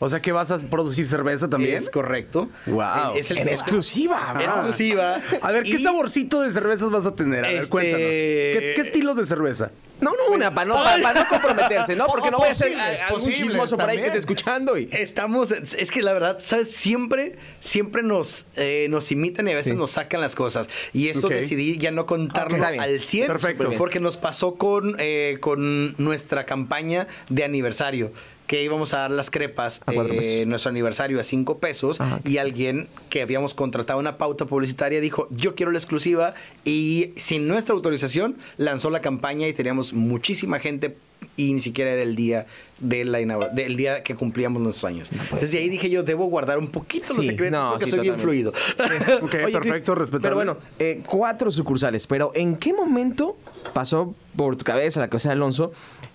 O 0.00 0.08
sea 0.08 0.18
que 0.20 0.32
vas 0.32 0.50
a 0.50 0.58
producir 0.58 1.06
cerveza 1.06 1.48
también. 1.48 1.76
Es 1.76 1.88
correcto. 1.88 2.48
Wow. 2.66 3.14
Es 3.16 3.30
el 3.30 3.38
En 3.38 3.48
exclusiva. 3.48 4.34
Es 4.40 4.48
Ah. 4.50 4.54
exclusiva. 4.56 5.20
A 5.40 5.52
ver, 5.52 5.62
¿qué 5.62 5.76
Y- 5.76 5.82
saborcito 5.82 6.42
de 6.42 6.52
cervezas 6.52 6.90
vas 6.90 7.06
a 7.06 7.14
tener? 7.14 7.44
A 7.44 7.48
ver, 7.48 7.56
Este- 7.58 7.70
cuéntanos. 7.70 8.00
¿Qué, 8.10 8.72
qué 8.74 8.82
estilo 8.82 9.14
de 9.14 9.24
cerveza? 9.26 9.70
No, 10.02 10.10
no, 10.10 10.34
una, 10.34 10.52
para 10.52 10.66
no, 10.66 10.74
pa- 10.74 10.98
pa 11.00 11.14
no 11.14 11.26
comprometerse, 11.28 11.96
¿no? 11.96 12.06
Porque 12.12 12.30
no 12.30 12.38
voy 12.38 12.48
a 12.48 12.54
ser 12.54 12.76
algún 12.76 13.30
chismoso 13.32 13.78
por 13.78 13.88
ahí 13.88 13.98
que 13.98 14.06
esté 14.06 14.18
escuchando 14.18 14.76
y... 14.76 14.88
Estamos, 14.92 15.52
es 15.52 15.90
que 15.90 16.02
la 16.02 16.12
verdad, 16.12 16.38
¿sabes? 16.44 16.70
Siempre, 16.72 17.36
siempre 17.60 18.02
nos, 18.02 18.46
eh, 18.56 18.86
nos 18.90 19.10
imitan 19.12 19.48
y 19.48 19.52
a 19.52 19.54
veces 19.54 19.72
Sí. 19.72 19.78
nos 19.78 19.92
sacan 19.92 20.20
las 20.20 20.34
cosas. 20.34 20.68
Y 20.92 21.08
eso 21.08 21.28
decidí 21.28 21.78
ya 21.78 21.90
no 21.92 22.04
contarlo 22.04 22.62
al 22.64 23.00
100. 23.00 23.26
Perfecto. 23.28 23.70
Porque 23.78 24.00
nos 24.00 24.16
pasó 24.16 24.56
con, 24.56 24.96
eh, 24.98 25.38
con 25.40 25.94
nuestra 25.98 26.44
campaña 26.46 27.06
de 27.28 27.44
aniversario. 27.44 28.12
Que 28.52 28.62
íbamos 28.62 28.92
a 28.92 28.98
dar 28.98 29.10
las 29.10 29.30
crepas, 29.30 29.80
eh, 29.86 30.44
nuestro 30.46 30.68
aniversario 30.68 31.18
a 31.18 31.22
cinco 31.22 31.56
pesos. 31.56 32.02
Ajá. 32.02 32.20
Y 32.26 32.36
alguien 32.36 32.86
que 33.08 33.22
habíamos 33.22 33.54
contratado 33.54 33.98
una 33.98 34.18
pauta 34.18 34.44
publicitaria 34.44 35.00
dijo: 35.00 35.26
Yo 35.30 35.54
quiero 35.54 35.72
la 35.72 35.78
exclusiva. 35.78 36.34
Y 36.62 37.14
sin 37.16 37.48
nuestra 37.48 37.74
autorización 37.74 38.36
lanzó 38.58 38.90
la 38.90 39.00
campaña 39.00 39.48
y 39.48 39.54
teníamos 39.54 39.94
muchísima 39.94 40.58
gente. 40.58 40.98
Y 41.34 41.54
ni 41.54 41.60
siquiera 41.62 41.92
era 41.92 42.02
el 42.02 42.14
día 42.14 42.46
de 42.78 43.06
la 43.06 43.18
del 43.18 43.76
día 43.78 44.02
que 44.02 44.14
cumplíamos 44.16 44.60
nuestros 44.60 44.84
años. 44.84 45.10
Entonces 45.10 45.52
de 45.52 45.58
ahí 45.60 45.70
dije 45.70 45.88
yo, 45.88 46.02
debo 46.02 46.26
guardar 46.26 46.58
un 46.58 46.68
poquito 46.68 47.14
los 47.14 47.24
secretos 47.24 47.58
no, 47.58 47.70
porque 47.70 47.84
sí, 47.86 47.90
soy 47.92 48.00
bien 48.00 48.18
fluido. 48.18 48.52
Oye, 49.22 49.52
perfecto, 49.52 49.94
Chris. 49.94 50.10
Pero 50.20 50.34
bueno, 50.34 50.58
eh, 50.78 51.00
cuatro 51.06 51.50
sucursales. 51.50 52.06
Pero 52.06 52.32
¿en 52.34 52.56
qué 52.56 52.74
momento 52.74 53.34
pasó 53.72 54.14
por 54.36 54.56
tu 54.56 54.64
cabeza, 54.64 55.00
la 55.00 55.08
cabeza 55.08 55.30
de 55.30 55.34
Alonso, 55.34 55.72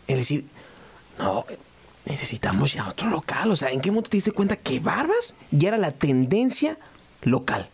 el 0.08 0.18
decir, 0.18 0.46
no, 1.18 1.46
necesitamos 2.08 2.74
ya 2.74 2.88
otro 2.88 3.10
local? 3.10 3.52
O 3.52 3.56
sea, 3.56 3.70
¿en 3.72 3.82
qué 3.82 3.92
momento 3.92 4.10
te 4.10 4.18
diste 4.18 4.32
cuenta 4.32 4.56
que 4.56 4.80
Barbas 4.80 5.36
ya 5.52 5.70
era 5.70 5.78
la 5.78 5.92
tendencia 5.92 6.78
local? 7.24 7.70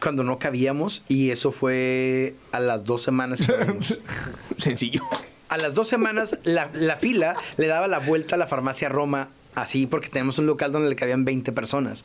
Cuando 0.00 0.24
no 0.24 0.38
cabíamos 0.38 1.04
y 1.08 1.30
eso 1.30 1.52
fue 1.52 2.34
a 2.52 2.60
las 2.60 2.84
dos 2.84 3.02
semanas. 3.02 3.40
que. 3.46 3.98
Sencillo. 4.58 5.02
a 5.48 5.56
las 5.56 5.74
dos 5.74 5.88
semanas 5.88 6.38
la, 6.44 6.70
la 6.74 6.96
fila 6.96 7.36
le 7.56 7.66
daba 7.66 7.88
la 7.88 7.98
vuelta 7.98 8.34
a 8.34 8.38
la 8.38 8.46
farmacia 8.46 8.88
Roma, 8.88 9.28
así 9.54 9.86
porque 9.86 10.08
tenemos 10.08 10.38
un 10.38 10.46
local 10.46 10.72
donde 10.72 10.88
le 10.88 10.96
cabían 10.96 11.24
20 11.24 11.52
personas. 11.52 12.04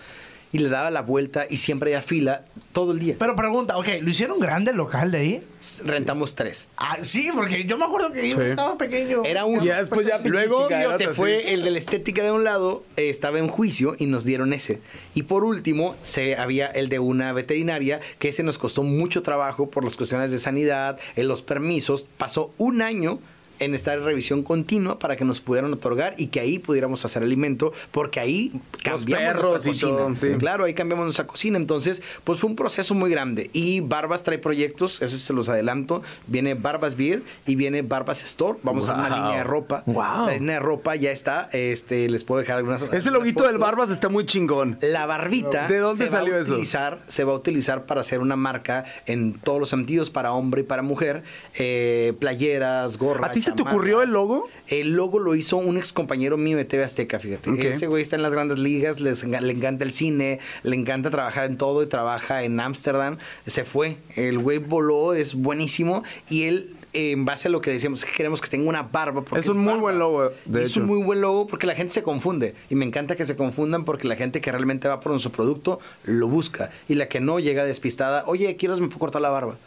Y 0.54 0.58
le 0.58 0.68
daba 0.70 0.92
la 0.92 1.02
vuelta 1.02 1.46
y 1.50 1.58
siempre 1.58 1.96
había 1.96 2.02
fila 2.02 2.44
todo 2.74 2.92
el 2.92 3.00
día. 3.00 3.16
Pero 3.18 3.36
pregunta, 3.38 3.78
ok, 3.78 3.88
¿lo 4.02 4.10
hicieron 4.10 4.38
grande 4.40 4.72
el 4.72 4.78
local 4.78 5.10
de 5.12 5.18
ahí? 5.18 5.44
Rentamos 5.86 6.36
tres. 6.36 6.68
Ah, 6.76 6.98
sí, 7.04 7.30
porque 7.34 7.64
yo 7.64 7.78
me 7.78 7.86
acuerdo 7.86 8.12
que 8.12 8.30
yo 8.30 8.36
Sí. 8.38 8.44
estaba 8.44 8.78
pequeño. 8.78 9.24
Era 9.24 9.46
un. 9.46 9.62
Ya 9.64 9.80
después 9.80 10.06
ya 10.06 10.18
Luego 10.26 10.68
pichichica, 10.68 10.98
se 10.98 11.06
así. 11.06 11.14
fue 11.16 11.54
el 11.54 11.64
de 11.64 11.72
la 11.72 11.78
estética 11.80 12.24
de 12.24 12.32
un 12.32 12.44
lado, 12.44 12.84
eh, 12.98 13.10
estaba 13.10 13.40
en 13.40 13.48
juicio 13.48 13.96
y 13.98 14.08
nos 14.08 14.26
dieron 14.26 14.52
ese. 14.54 14.82
Y 15.16 15.24
por 15.24 15.44
último, 15.46 15.96
se 16.04 16.36
había 16.36 16.68
el 16.68 16.90
de 16.90 17.00
una 17.00 17.32
veterinaria, 17.32 18.02
que 18.20 18.30
ese 18.30 18.44
nos 18.44 18.58
costó 18.58 18.84
mucho 18.84 19.22
trabajo 19.24 19.70
por 19.70 19.84
las 19.86 19.96
cuestiones 19.96 20.32
de 20.32 20.40
sanidad, 20.40 21.00
en 21.16 21.28
los 21.30 21.42
permisos. 21.44 22.06
Pasó 22.18 22.54
un 22.58 22.82
año 22.82 23.20
en 23.62 23.74
estar 23.76 23.98
en 23.98 24.04
revisión 24.04 24.44
continua 24.44 25.00
para 25.00 25.16
que 25.16 25.24
nos 25.24 25.40
pudieran 25.40 25.72
otorgar 25.72 26.16
y 26.18 26.28
que 26.28 26.40
ahí 26.42 26.60
pudiéramos 26.60 27.06
hacer 27.06 27.24
alimento, 27.24 27.72
porque 27.92 28.20
ahí 28.20 28.52
cambiamos 28.84 29.06
perros 29.06 29.64
nuestra 29.64 29.72
cocina. 29.72 29.98
todo, 29.98 30.16
sí. 30.18 30.34
Claro, 30.38 30.66
ahí 30.66 30.74
cambiamos 30.74 31.06
nuestra 31.06 31.28
cocina. 31.28 31.58
Entonces, 31.58 32.02
pues 32.24 32.40
fue 32.40 32.50
un 32.50 32.56
proceso 32.56 32.94
muy 32.96 33.10
grande. 33.10 33.50
Y 33.54 33.80
Barbas 33.82 34.24
trae 34.24 34.38
proyectos, 34.40 35.02
eso 35.02 35.18
se 35.18 35.32
los 35.34 35.48
adelanto. 35.48 36.02
Viene 36.28 36.56
Barbas 36.56 36.98
Beer 36.98 37.24
y 37.46 37.56
viene 37.56 37.82
Barbas 37.84 38.24
Store. 38.24 38.58
Vamos 38.64 38.90
a 38.90 38.96
una 38.96 39.10
línea 39.16 39.38
de 39.38 39.44
ropa. 39.44 39.84
Wow. 39.86 40.28
La 40.28 40.34
línea 40.34 40.56
de 40.56 40.60
ropa 40.60 40.96
ya 40.96 41.12
está. 41.12 41.50
Este, 41.54 42.10
les 42.10 42.24
puedo 42.24 42.42
dejar 42.42 42.58
algunas. 42.58 42.82
Ese 42.92 43.12
loguito 43.12 43.46
del. 43.46 43.58
Barbas 43.60 43.90
está 43.92 44.10
muy 44.10 44.26
chingón. 44.26 44.78
La 44.82 45.06
barbita. 45.06 45.68
¿De 45.68 45.78
dónde 45.78 46.06
se 46.06 46.10
va 46.12 46.18
a 46.18 46.22
salió 46.22 46.38
eso? 46.38 46.56
utilizar- 46.56 47.00
Se 47.08 47.24
va 47.24 47.34
a 47.34 47.36
utilizar 47.36 47.86
para 47.86 48.02
hacer 48.02 48.20
una 48.20 48.36
marca 48.36 48.86
en 49.06 49.34
todos 49.34 49.60
los 49.60 49.70
sentidos, 49.70 50.10
para 50.10 50.32
hombre 50.34 50.62
y 50.62 50.64
para 50.64 50.82
mujer. 50.82 51.24
Eh, 51.60 52.14
playeras, 52.20 52.98
gorras. 52.98 53.30
¿A 53.30 53.34
ti 53.34 53.42
se 53.42 53.51
te 53.52 53.58
chamarras. 53.58 53.74
ocurrió 53.76 54.02
el 54.02 54.12
logo? 54.12 54.50
El 54.68 54.94
logo 54.96 55.20
lo 55.20 55.36
hizo 55.36 55.58
un 55.58 55.78
ex 55.78 55.94
compañero 55.94 56.38
mío 56.38 56.58
de 56.58 56.66
TV 56.66 56.84
Azteca, 56.84 57.20
fíjate. 57.20 57.72
Ese 57.72 57.88
güey 57.88 58.02
está 58.02 58.16
en 58.16 58.22
las 58.24 58.32
grandes 58.32 58.60
ligas, 58.60 59.00
les 59.00 59.24
le 59.24 59.52
encanta 59.52 59.84
el 59.84 59.94
cine, 59.94 60.40
le 60.64 60.76
encanta 60.76 61.10
trabajar 61.12 61.46
en 61.46 61.58
todo 61.58 61.84
y 61.84 61.88
trabaja 61.88 62.44
en 62.44 62.60
Ámsterdam. 62.60 63.18
Se 63.46 63.64
fue. 63.66 63.98
El 64.16 64.40
güey 64.40 64.58
voló, 64.60 65.14
es 65.14 65.36
buenísimo. 65.36 66.04
Y 66.30 66.44
él, 66.44 66.76
eh, 66.94 67.12
en 67.12 67.26
base 67.26 67.48
a 67.48 67.52
lo 67.52 67.62
que 67.62 67.72
decíamos, 67.72 68.04
que 68.06 68.12
queremos 68.12 68.42
que 68.42 68.50
tenga 68.50 68.68
una 68.70 68.82
barba. 68.84 69.22
porque 69.22 69.40
Es 69.40 69.48
un 69.48 69.58
muy 69.58 69.68
barba. 69.68 69.82
buen 69.82 70.00
logo, 70.00 70.32
de 70.46 70.64
es 70.64 70.72
hecho. 70.72 70.82
un 70.82 70.88
muy 70.88 71.04
buen 71.04 71.22
logo 71.22 71.48
porque 71.48 71.68
la 71.68 71.76
gente 71.76 71.94
se 71.94 72.04
confunde. 72.04 72.56
Y 72.70 72.76
me 72.76 72.86
encanta 72.86 73.16
que 73.16 73.26
se 73.26 73.36
confundan 73.36 73.86
porque 73.86 74.08
la 74.08 74.16
gente 74.16 74.42
que 74.42 74.52
realmente 74.52 74.88
va 74.88 75.00
por 75.00 75.12
nuestro 75.12 75.32
producto 75.32 75.80
lo 76.04 76.28
busca. 76.28 76.72
Y 76.90 76.96
la 76.96 77.08
que 77.08 77.20
no 77.20 77.40
llega 77.40 77.64
despistada, 77.66 78.24
oye, 78.28 78.56
¿quieres 78.56 78.80
me 78.80 78.88
puedo 78.88 79.00
cortar 79.00 79.22
la 79.22 79.30
barba? 79.30 79.58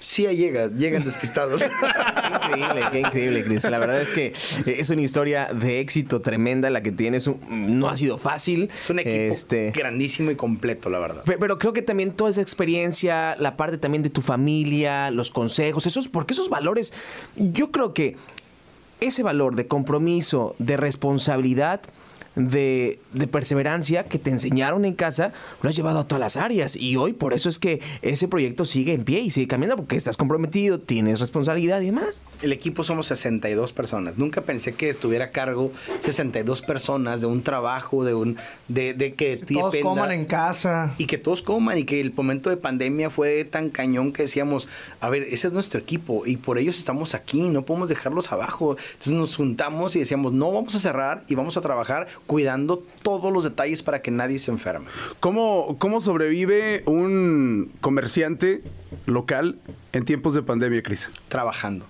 Sí, 0.00 0.26
ahí 0.26 0.36
llega, 0.36 0.68
llegan 0.68 1.04
despistados. 1.04 1.60
Qué 1.60 1.66
increíble, 2.56 2.82
qué 2.92 3.00
increíble, 3.00 3.44
Cris. 3.44 3.64
La 3.64 3.78
verdad 3.78 4.00
es 4.00 4.12
que 4.12 4.32
es 4.66 4.90
una 4.90 5.02
historia 5.02 5.46
de 5.52 5.80
éxito 5.80 6.20
tremenda 6.22 6.70
la 6.70 6.82
que 6.82 6.92
tienes. 6.92 7.28
No 7.50 7.88
ha 7.88 7.96
sido 7.96 8.16
fácil. 8.16 8.70
es 8.74 8.90
un 8.90 9.00
equipo 9.00 9.14
Este, 9.34 9.70
grandísimo 9.72 10.30
y 10.30 10.36
completo, 10.36 10.88
la 10.88 10.98
verdad. 10.98 11.24
Pe- 11.24 11.36
Pero 11.38 11.58
creo 11.58 11.72
que 11.72 11.82
también 11.82 12.12
toda 12.12 12.30
esa 12.30 12.40
experiencia, 12.40 13.36
la 13.38 13.56
parte 13.56 13.76
también 13.76 14.02
de 14.02 14.10
tu 14.10 14.22
familia, 14.22 15.10
los 15.10 15.30
consejos, 15.30 15.84
esos, 15.86 16.08
porque 16.08 16.32
esos 16.34 16.48
valores, 16.48 16.92
yo 17.36 17.70
creo 17.70 17.92
que 17.92 18.16
ese 19.00 19.22
valor 19.22 19.56
de 19.56 19.66
compromiso, 19.66 20.54
de 20.58 20.76
responsabilidad, 20.76 21.80
de, 22.34 22.98
de 23.12 23.26
perseverancia 23.26 24.04
que 24.04 24.18
te 24.18 24.30
enseñaron 24.30 24.84
en 24.84 24.94
casa, 24.94 25.32
lo 25.62 25.68
has 25.68 25.76
llevado 25.76 26.00
a 26.00 26.04
todas 26.06 26.20
las 26.20 26.36
áreas. 26.36 26.76
Y 26.76 26.96
hoy 26.96 27.12
por 27.12 27.32
eso 27.32 27.48
es 27.48 27.58
que 27.58 27.80
ese 28.02 28.28
proyecto 28.28 28.64
sigue 28.64 28.92
en 28.92 29.04
pie 29.04 29.20
y 29.20 29.30
sigue 29.30 29.46
cambiando 29.48 29.76
porque 29.76 29.96
estás 29.96 30.16
comprometido, 30.16 30.78
tienes 30.80 31.20
responsabilidad 31.20 31.80
y 31.80 31.86
demás. 31.86 32.20
El 32.42 32.52
equipo 32.52 32.84
somos 32.84 33.06
62 33.06 33.72
personas. 33.72 34.18
Nunca 34.18 34.42
pensé 34.42 34.74
que 34.74 34.90
estuviera 34.90 35.26
a 35.26 35.30
cargo 35.30 35.72
62 36.00 36.62
personas 36.62 37.20
de 37.20 37.26
un 37.26 37.42
trabajo, 37.42 38.04
de 38.04 38.14
un 38.14 38.36
de, 38.68 38.94
de 38.94 39.14
que 39.14 39.36
Todos 39.38 39.72
dependa. 39.72 39.88
coman 39.90 40.12
en 40.12 40.24
casa. 40.26 40.94
y 40.98 41.06
que 41.06 41.18
todos 41.18 41.42
coman 41.42 41.78
y 41.78 41.84
que 41.84 42.00
el 42.00 42.12
momento 42.12 42.50
de 42.50 42.56
pandemia 42.56 43.10
fue 43.10 43.44
tan 43.44 43.70
cañón 43.70 44.12
que 44.12 44.22
decíamos, 44.22 44.68
a 45.00 45.08
ver, 45.08 45.22
ese 45.24 45.46
es 45.48 45.52
nuestro 45.52 45.80
equipo 45.80 46.26
y 46.26 46.36
por 46.36 46.58
ellos 46.58 46.78
estamos 46.78 47.14
aquí, 47.14 47.40
no 47.40 47.62
podemos 47.64 47.88
dejarlos 47.88 48.30
abajo. 48.32 48.76
Entonces 48.92 49.12
nos 49.12 49.36
juntamos 49.36 49.96
y 49.96 50.00
decíamos, 50.00 50.32
no 50.32 50.52
vamos 50.52 50.74
a 50.74 50.78
cerrar 50.78 51.24
y 51.28 51.34
vamos 51.34 51.56
a 51.56 51.60
trabajar 51.60 52.08
cuidando 52.26 52.82
todos 53.08 53.32
los 53.32 53.44
detalles 53.44 53.82
para 53.82 54.02
que 54.02 54.10
nadie 54.10 54.38
se 54.38 54.50
enferme. 54.50 54.86
¿Cómo, 55.20 55.76
¿Cómo 55.78 56.00
sobrevive 56.00 56.82
un 56.84 57.72
comerciante 57.80 58.62
local 59.06 59.56
en 59.92 60.04
tiempos 60.04 60.34
de 60.34 60.42
pandemia, 60.42 60.82
Cris? 60.82 61.10
Trabajando. 61.28 61.86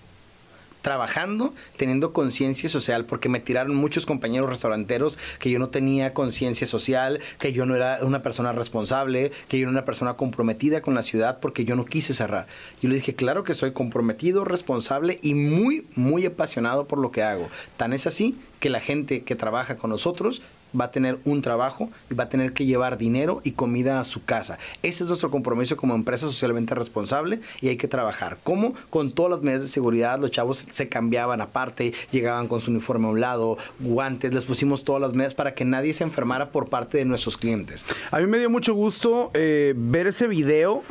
trabajando, 0.81 1.53
teniendo 1.77 2.13
conciencia 2.13 2.69
social, 2.69 3.05
porque 3.05 3.29
me 3.29 3.41
tiraron 3.41 3.75
muchos 3.75 4.07
compañeros 4.07 4.49
restauranteros 4.49 5.19
que 5.39 5.51
yo 5.51 5.59
no 5.59 5.69
tenía 5.69 6.15
conciencia 6.15 6.67
social, 6.67 7.21
que 7.39 7.53
yo 7.53 7.67
no 7.67 7.75
era 7.75 7.99
una 8.03 8.23
persona 8.23 8.53
responsable, 8.53 9.33
que 9.49 9.59
yo 9.59 9.65
era 9.65 9.73
una 9.73 9.85
persona 9.85 10.15
comprometida 10.15 10.81
con 10.81 10.95
la 10.95 11.03
ciudad, 11.03 11.41
porque 11.41 11.65
yo 11.65 11.77
no 11.77 11.85
quise 11.85 12.15
cerrar. 12.15 12.47
Yo 12.81 12.89
le 12.89 12.95
dije, 12.95 13.15
claro 13.15 13.43
que 13.43 13.55
soy 13.55 13.73
comprometido, 13.73 14.45
responsable 14.45 15.19
y 15.21 15.35
muy, 15.35 15.85
muy 15.95 16.25
apasionado 16.25 16.87
por 16.87 17.01
lo 17.01 17.11
que 17.11 17.23
hago. 17.23 17.49
Tan 17.77 17.93
es 17.93 18.07
así 18.07 18.37
que 18.61 18.71
la 18.71 18.81
gente 18.81 19.25
que 19.25 19.35
trabaja 19.35 19.77
con 19.77 19.91
nosotros 19.91 20.43
va 20.79 20.87
a 20.87 20.91
tener 20.91 21.19
un 21.25 21.43
trabajo 21.43 21.91
y 22.11 22.15
va 22.15 22.25
a 22.25 22.29
tener 22.29 22.53
que 22.53 22.67
llevar 22.67 22.99
dinero 22.99 23.41
y 23.45 23.53
comida 23.53 24.01
a 24.01 24.05
su 24.05 24.25
casa. 24.25 24.59
Ese 24.83 25.05
es 25.05 25.09
nuestro 25.09 25.31
compromiso 25.31 25.77
como 25.77 25.95
empresa 25.95 26.27
socialmente 26.27 26.75
responsable 26.75 27.41
y 27.61 27.69
hay 27.69 27.77
que 27.77 27.89
trabajar. 27.89 28.39
¿Cómo? 28.43 28.75
Con 28.91 29.13
todas 29.13 29.31
las 29.31 29.43
medidas 29.43 29.63
de 29.63 29.69
seguridad, 29.69 30.19
los 30.19 30.31
chavos 30.31 30.67
se 30.71 30.89
cambiaban 30.89 31.41
aparte, 31.41 31.93
llegaban 32.11 32.49
con 32.49 32.61
su 32.61 32.71
uniforme 32.71 33.07
a 33.07 33.11
un 33.11 33.21
lado, 33.21 33.59
guantes, 33.79 34.33
les 34.35 34.45
pusimos 34.45 34.85
todas 34.85 35.01
las 35.01 35.15
medidas 35.15 35.35
para 35.35 35.55
que 35.55 35.65
nadie 35.65 35.93
se 35.93 36.05
enfermara 36.05 36.51
por 36.51 36.69
parte 36.69 36.99
de 36.99 37.05
nuestros 37.05 37.37
clientes. 37.37 37.85
A 38.11 38.19
mí 38.19 38.27
me 38.27 38.39
dio 38.39 38.51
mucho 38.51 38.75
gusto 38.75 39.31
eh, 39.35 39.75
ver 39.77 40.07
ese 40.07 40.27
video 40.27 40.83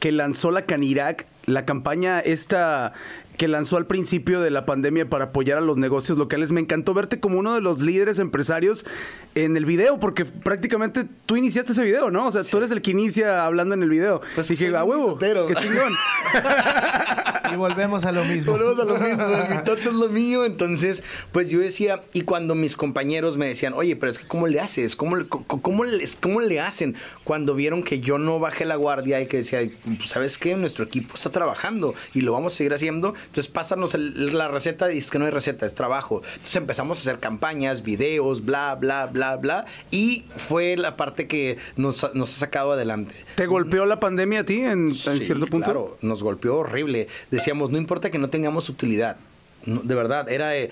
que 0.00 0.12
lanzó 0.12 0.50
la 0.50 0.62
Canirac, 0.62 1.26
la 1.46 1.64
campaña 1.64 2.20
esta 2.20 2.92
que 3.36 3.48
lanzó 3.48 3.76
al 3.76 3.86
principio 3.86 4.40
de 4.40 4.50
la 4.50 4.66
pandemia 4.66 5.08
para 5.08 5.26
apoyar 5.26 5.58
a 5.58 5.60
los 5.60 5.76
negocios 5.76 6.18
locales. 6.18 6.52
Me 6.52 6.60
encantó 6.60 6.94
verte 6.94 7.20
como 7.20 7.38
uno 7.38 7.54
de 7.54 7.60
los 7.60 7.80
líderes 7.80 8.18
empresarios 8.18 8.86
en 9.34 9.56
el 9.56 9.64
video, 9.64 10.00
porque 10.00 10.24
prácticamente 10.24 11.06
tú 11.26 11.36
iniciaste 11.36 11.72
ese 11.72 11.82
video, 11.82 12.10
¿no? 12.10 12.26
O 12.26 12.32
sea, 12.32 12.44
tú 12.44 12.56
eres 12.58 12.70
el 12.70 12.82
que 12.82 12.92
inicia 12.92 13.44
hablando 13.44 13.74
en 13.74 13.82
el 13.82 13.90
video. 13.90 14.20
Pues 14.34 14.48
dije, 14.48 14.74
a 14.76 14.84
huevo, 14.84 15.06
minutero". 15.06 15.46
qué 15.46 15.54
chingón. 15.56 15.94
Y 17.52 17.56
volvemos 17.56 18.04
a 18.04 18.12
lo 18.12 18.24
mismo. 18.24 18.52
Volvemos 18.52 18.78
a 18.80 18.84
lo 18.84 18.98
mismo, 18.98 19.24
el 19.24 19.50
mitote 19.56 19.82
es 19.82 19.92
lo 19.94 20.08
mío. 20.08 20.44
Entonces, 20.44 21.04
pues 21.32 21.48
yo 21.50 21.60
decía, 21.60 22.02
y 22.12 22.22
cuando 22.22 22.54
mis 22.54 22.76
compañeros 22.76 23.36
me 23.36 23.46
decían, 23.46 23.72
oye, 23.74 23.96
pero 23.96 24.10
es 24.12 24.18
que 24.18 24.26
¿cómo 24.26 24.46
le 24.46 24.60
haces? 24.60 24.96
¿Cómo, 24.96 25.16
cómo, 25.28 25.84
les- 25.84 26.16
cómo 26.16 26.40
le 26.40 26.60
hacen? 26.60 26.96
Cuando 27.24 27.54
vieron 27.54 27.82
que 27.82 28.00
yo 28.00 28.18
no 28.18 28.38
bajé 28.38 28.64
la 28.64 28.76
guardia 28.76 29.20
y 29.20 29.26
que 29.26 29.38
decía, 29.38 29.60
pues, 29.98 30.10
¿sabes 30.10 30.38
qué? 30.38 30.56
Nuestro 30.56 30.84
equipo 30.84 31.14
está 31.14 31.30
trabajando 31.30 31.94
y 32.14 32.20
lo 32.22 32.32
vamos 32.32 32.54
a 32.54 32.56
seguir 32.56 32.74
haciendo. 32.74 33.14
Entonces, 33.26 33.48
pásanos 33.48 33.94
el- 33.94 34.36
la 34.36 34.48
receta. 34.48 34.92
Y 34.92 34.98
es 34.98 35.10
que 35.10 35.18
no 35.18 35.24
hay 35.26 35.30
receta, 35.30 35.66
es 35.66 35.74
trabajo. 35.74 36.22
Entonces, 36.32 36.56
empezamos 36.56 36.98
a 36.98 37.00
hacer 37.02 37.18
campañas, 37.20 37.82
videos, 37.82 38.44
bla, 38.44 38.74
bla, 38.74 39.06
bla, 39.06 39.36
bla. 39.36 39.66
Y 39.90 40.24
fue 40.48 40.76
la 40.76 40.96
parte 40.96 41.26
que 41.26 41.58
nos, 41.76 42.04
ha- 42.04 42.10
nos 42.14 42.34
ha 42.34 42.38
sacado 42.38 42.72
adelante. 42.72 43.14
¿Te 43.34 43.46
golpeó 43.46 43.86
la 43.86 44.00
pandemia 44.00 44.40
a 44.40 44.44
ti 44.44 44.60
en, 44.60 44.88
en 44.88 44.94
Sí, 44.94 45.20
cierto 45.20 45.46
punto? 45.46 45.64
Claro, 45.64 45.98
nos 46.02 46.22
golpeó 46.22 46.56
horrible. 46.56 47.08
Decíamos, 47.46 47.70
no 47.70 47.78
importa 47.78 48.10
que 48.10 48.18
no 48.18 48.28
tengamos 48.28 48.68
utilidad. 48.68 49.18
No, 49.66 49.80
de 49.84 49.94
verdad, 49.94 50.28
era 50.28 50.48
de, 50.48 50.70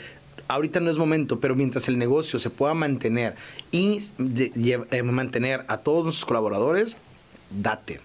ahorita 0.48 0.80
no 0.80 0.90
es 0.90 0.96
momento, 0.96 1.38
pero 1.38 1.54
mientras 1.54 1.86
el 1.86 1.96
negocio 1.98 2.40
se 2.40 2.50
pueda 2.50 2.74
mantener 2.74 3.36
y 3.70 4.00
de- 4.18 4.84
eh, 4.90 5.02
mantener 5.04 5.64
a 5.68 5.76
todos 5.76 6.02
nuestros 6.02 6.24
colaboradores, 6.24 6.96
date. 7.52 8.00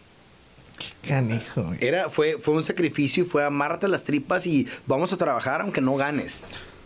Canijo, 1.07 1.63
güey. 1.63 1.79
Era, 1.83 2.11
fue, 2.11 2.37
fue 2.39 2.53
un 2.53 2.63
sacrificio 2.63 3.23
y 3.23 3.25
fue 3.27 3.43
amarte 3.43 3.87
las 3.87 4.03
tripas 4.03 4.45
y 4.45 4.67
vamos 4.85 5.11
a 5.13 5.17
trabajar 5.17 5.61
aunque 5.61 5.81
no 5.81 5.95
ganes. 5.95 6.43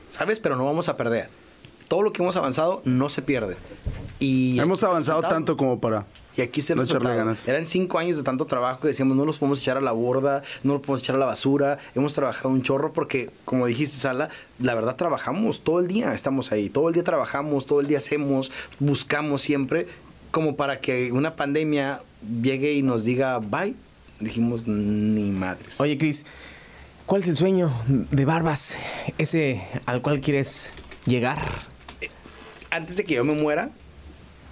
¿Sabes? 0.07 0.39
Pero 0.39 0.55
no 0.55 0.63
vamos 0.65 0.87
a 0.87 0.95
perder. 0.95 1.27
Todo 1.89 2.01
lo 2.01 2.13
que 2.13 2.21
hemos 2.23 2.37
avanzado 2.37 2.81
no 2.85 3.09
se 3.09 3.21
pierde. 3.21 3.57
Y 4.21 4.57
Hemos 4.57 4.81
avanzado 4.85 5.21
tanto 5.21 5.57
como 5.57 5.81
para... 5.81 6.05
Y 6.35 6.41
aquí 6.41 6.61
se 6.61 6.75
No 6.75 6.83
nos. 6.83 7.47
Eran 7.47 7.65
cinco 7.65 7.99
años 7.99 8.17
de 8.17 8.23
tanto 8.23 8.45
trabajo 8.45 8.81
que 8.81 8.87
decíamos, 8.87 9.15
no 9.15 9.25
los 9.25 9.37
podemos 9.37 9.59
echar 9.59 9.77
a 9.77 9.81
la 9.81 9.91
borda, 9.91 10.41
no 10.63 10.73
los 10.73 10.81
podemos 10.81 11.01
echar 11.01 11.15
a 11.15 11.19
la 11.19 11.25
basura. 11.25 11.77
Hemos 11.93 12.13
trabajado 12.13 12.49
un 12.49 12.63
chorro 12.63 12.91
porque, 12.91 13.29
como 13.45 13.67
dijiste, 13.67 13.97
Sala, 13.97 14.29
la 14.59 14.73
verdad 14.73 14.95
trabajamos 14.95 15.63
todo 15.63 15.79
el 15.79 15.87
día, 15.87 16.13
estamos 16.13 16.51
ahí. 16.51 16.69
Todo 16.69 16.87
el 16.87 16.95
día 16.95 17.03
trabajamos, 17.03 17.67
todo 17.67 17.81
el 17.81 17.87
día 17.87 17.99
hacemos, 17.99 18.51
buscamos 18.79 19.41
siempre, 19.43 19.87
como 20.31 20.55
para 20.55 20.79
que 20.79 21.11
una 21.11 21.35
pandemia 21.35 22.01
llegue 22.41 22.73
y 22.73 22.81
nos 22.81 23.03
diga 23.03 23.37
bye. 23.37 23.75
Dijimos, 24.19 24.67
ni 24.67 25.29
madres. 25.29 25.79
Oye, 25.79 25.97
Cris, 25.97 26.25
¿cuál 27.05 27.21
es 27.21 27.27
el 27.27 27.35
sueño 27.35 27.71
de 27.87 28.25
Barbas? 28.25 28.77
Ese 29.19 29.61
al 29.85 30.01
cual 30.01 30.19
quieres 30.19 30.73
llegar. 31.05 31.43
antes 32.71 32.97
de 32.97 33.03
que 33.03 33.13
yo 33.15 33.23
me 33.23 33.33
muera, 33.33 33.69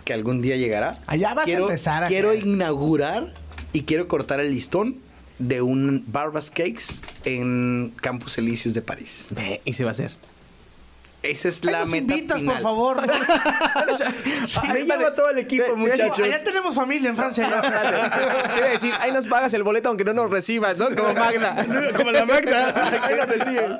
que 0.04 0.14
algún 0.14 0.42
día 0.42 0.58
llegará. 0.58 1.00
Allá 1.08 1.34
vas 1.34 1.48
a 1.48 1.52
empezar 1.52 2.04
a 2.04 2.08
Quiero 2.08 2.34
inaugurar 2.34 3.34
y 3.74 3.84
quiero 3.84 4.08
cortar 4.08 4.40
el 4.40 4.54
listón 4.54 4.98
de 5.40 5.62
un 5.62 6.04
Barbas 6.08 6.52
Cakes 6.52 7.00
en 7.26 7.94
Campus 8.02 8.38
Elíseos 8.38 8.74
de 8.74 8.82
París. 8.82 9.30
Y 9.66 9.74
se 9.74 9.84
va 9.84 9.90
a 9.90 9.92
hacer. 9.92 10.12
Esa 11.24 11.50
es 11.50 11.62
Ahí 11.64 11.72
la 11.72 11.80
nos 11.82 11.90
meta 11.90 12.14
invitas, 12.16 12.40
final. 12.40 12.56
por 12.56 12.64
favor. 12.64 13.02
Me 14.74 14.84
lleva 14.84 15.14
todo 15.14 15.30
el 15.30 15.38
equipo, 15.38 15.74
a 15.74 15.76
muchachos. 15.76 16.20
Allá 16.20 16.44
tenemos 16.44 16.74
familia 16.74 17.10
en 17.10 17.16
Francia. 17.16 17.48
ya. 17.48 17.62
Te 18.54 18.58
iba 18.58 18.68
a 18.68 18.72
decir, 18.72 18.94
ahí 19.00 19.12
nos 19.12 19.28
pagas 19.28 19.54
el 19.54 19.62
boleto 19.62 19.90
aunque 19.90 20.04
no 20.04 20.14
nos 20.14 20.32
recibas, 20.32 20.78
¿no? 20.78 20.96
Como 20.96 21.14
Magna. 21.14 21.66
Como 21.96 22.12
la. 22.12 22.22
Ahí 23.04 23.16
nos 23.16 23.28
reciben. 23.28 23.80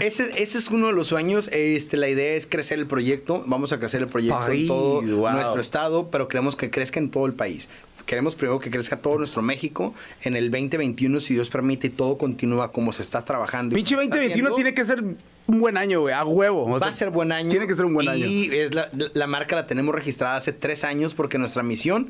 Ese, 0.00 0.30
ese 0.42 0.58
es 0.58 0.70
uno 0.70 0.88
de 0.88 0.92
los 0.92 1.06
sueños. 1.06 1.48
Este, 1.50 1.96
la 1.96 2.08
idea 2.08 2.34
es 2.34 2.46
crecer 2.46 2.78
el 2.78 2.86
proyecto. 2.86 3.42
Vamos 3.46 3.72
a 3.72 3.78
crecer 3.78 4.02
el 4.02 4.08
proyecto 4.08 4.38
París, 4.38 4.62
en 4.62 4.66
todo 4.68 5.02
wow. 5.02 5.32
nuestro 5.32 5.60
estado, 5.60 6.10
pero 6.10 6.28
queremos 6.28 6.56
que 6.56 6.70
crezca 6.70 7.00
en 7.00 7.10
todo 7.10 7.24
el 7.24 7.32
país. 7.32 7.68
Queremos 8.06 8.34
primero 8.36 8.58
que 8.60 8.70
crezca 8.70 8.96
todo 8.96 9.18
nuestro 9.18 9.42
México 9.42 9.92
en 10.22 10.36
el 10.36 10.50
2021, 10.50 11.20
si 11.20 11.34
Dios 11.34 11.50
permite, 11.50 11.88
y 11.88 11.90
todo 11.90 12.16
continúa 12.16 12.72
como 12.72 12.92
se 12.92 13.02
está 13.02 13.24
trabajando. 13.24 13.74
y 13.74 13.76
Pinche 13.76 13.94
como 13.96 14.02
se 14.02 14.04
está 14.06 14.16
2021 14.16 14.48
haciendo. 14.48 14.54
tiene 14.54 14.74
que 14.74 14.84
ser 14.84 15.02
un 15.48 15.60
buen 15.60 15.76
año, 15.76 16.00
güey, 16.00 16.14
a 16.14 16.24
huevo. 16.24 16.64
O 16.66 16.70
Va 16.70 16.78
sea, 16.78 16.88
a 16.88 16.92
ser 16.92 17.10
buen 17.10 17.32
año. 17.32 17.50
Tiene 17.50 17.66
que 17.66 17.74
ser 17.74 17.84
un 17.84 17.94
buen 17.94 18.08
año. 18.08 18.24
Y 18.26 18.48
la, 18.70 18.88
la 19.12 19.26
marca 19.26 19.56
la 19.56 19.66
tenemos 19.66 19.94
registrada 19.94 20.36
hace 20.36 20.52
tres 20.52 20.84
años 20.84 21.14
porque 21.14 21.36
nuestra 21.38 21.62
misión, 21.62 22.08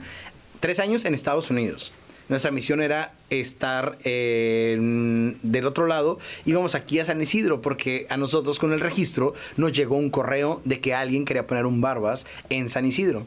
tres 0.61 0.79
años 0.81 1.05
en 1.07 1.15
Estados 1.15 1.51
Unidos. 1.51 1.93
Nuestra 2.29 2.51
misión 2.51 2.83
era 2.83 3.13
estar 3.31 3.97
en- 4.05 5.39
del 5.43 5.67
otro 5.67 5.87
lado. 5.87 6.19
Íbamos 6.45 6.75
aquí 6.75 6.99
a 6.99 7.05
San 7.05 7.21
Isidro 7.23 7.63
porque 7.63 8.07
a 8.11 8.17
nosotros 8.17 8.59
con 8.59 8.73
el 8.73 8.81
registro 8.81 9.35
nos 9.57 9.73
llegó 9.73 9.97
un 9.97 10.11
correo 10.11 10.61
de 10.65 10.81
que 10.81 10.93
alguien 10.95 11.25
quería 11.25 11.47
poner 11.47 11.67
un 11.67 11.81
barbas 11.81 12.27
en 12.51 12.69
San 12.69 12.85
Isidro. 12.87 13.25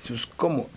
Decimos, 0.00 0.26
¿cómo? 0.36 0.68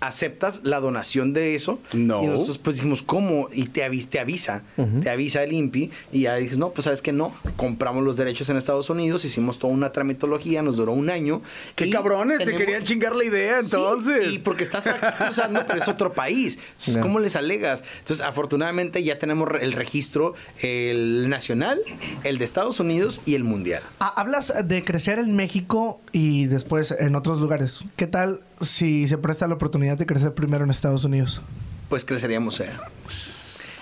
¿Aceptas 0.00 0.60
la 0.62 0.80
donación 0.80 1.32
de 1.34 1.54
eso? 1.54 1.78
No. 1.96 2.22
Y 2.24 2.26
nosotros 2.28 2.58
pues 2.58 2.76
dijimos, 2.76 3.02
¿cómo? 3.02 3.48
Y 3.52 3.66
te, 3.66 3.84
avis- 3.86 4.08
te 4.08 4.18
avisa, 4.18 4.62
te 5.02 5.10
avisa 5.10 5.42
el 5.44 5.52
INPI. 5.52 5.90
Y 6.12 6.20
ya 6.22 6.36
dices, 6.36 6.56
no, 6.56 6.70
pues 6.70 6.84
sabes 6.86 7.02
que 7.02 7.12
no. 7.12 7.34
Compramos 7.56 8.02
los 8.02 8.16
derechos 8.16 8.48
en 8.48 8.56
Estados 8.56 8.88
Unidos, 8.90 9.24
hicimos 9.24 9.58
toda 9.58 9.72
una 9.74 9.92
tramitología, 9.92 10.62
nos 10.62 10.76
duró 10.76 10.92
un 10.92 11.10
año. 11.10 11.42
Qué 11.76 11.90
cabrones, 11.90 12.42
se 12.44 12.54
querían 12.56 12.84
chingar 12.84 13.14
la 13.14 13.24
idea 13.24 13.58
Sí, 13.60 13.66
entonces. 13.66 14.32
y 14.32 14.38
porque 14.38 14.64
estás 14.64 14.86
aquí 14.86 15.04
cruzando, 15.24 15.64
pero 15.66 15.80
es 15.82 15.88
otro 15.88 16.12
país. 16.14 16.58
Entonces. 16.78 17.02
¿Cómo 17.02 17.18
les 17.20 17.36
alegas? 17.36 17.84
Entonces, 17.98 18.24
afortunadamente 18.24 19.02
ya 19.04 19.18
tenemos 19.18 19.48
re- 19.48 19.64
el 19.64 19.72
registro, 19.72 20.34
el 20.62 21.28
nacional, 21.28 21.78
el 22.24 22.38
de 22.38 22.44
Estados 22.44 22.80
Unidos 22.80 23.20
y 23.26 23.34
el 23.34 23.44
mundial. 23.44 23.82
Ah, 23.98 24.12
Hablas 24.16 24.52
de 24.64 24.84
crecer 24.84 25.18
en 25.18 25.36
México 25.36 26.00
y 26.12 26.46
después 26.46 26.90
en 26.98 27.14
otros 27.16 27.40
lugares. 27.40 27.84
¿Qué 27.96 28.06
tal 28.06 28.40
si 28.60 29.06
se 29.06 29.18
presta 29.18 29.46
la 29.46 29.54
oportunidad 29.54 29.96
de 29.98 30.06
crecer 30.06 30.34
primero 30.34 30.64
en 30.64 30.70
Estados 30.70 31.04
Unidos? 31.04 31.42
Pues 31.88 32.04
creceríamos 32.04 32.60
allá. 32.60 32.80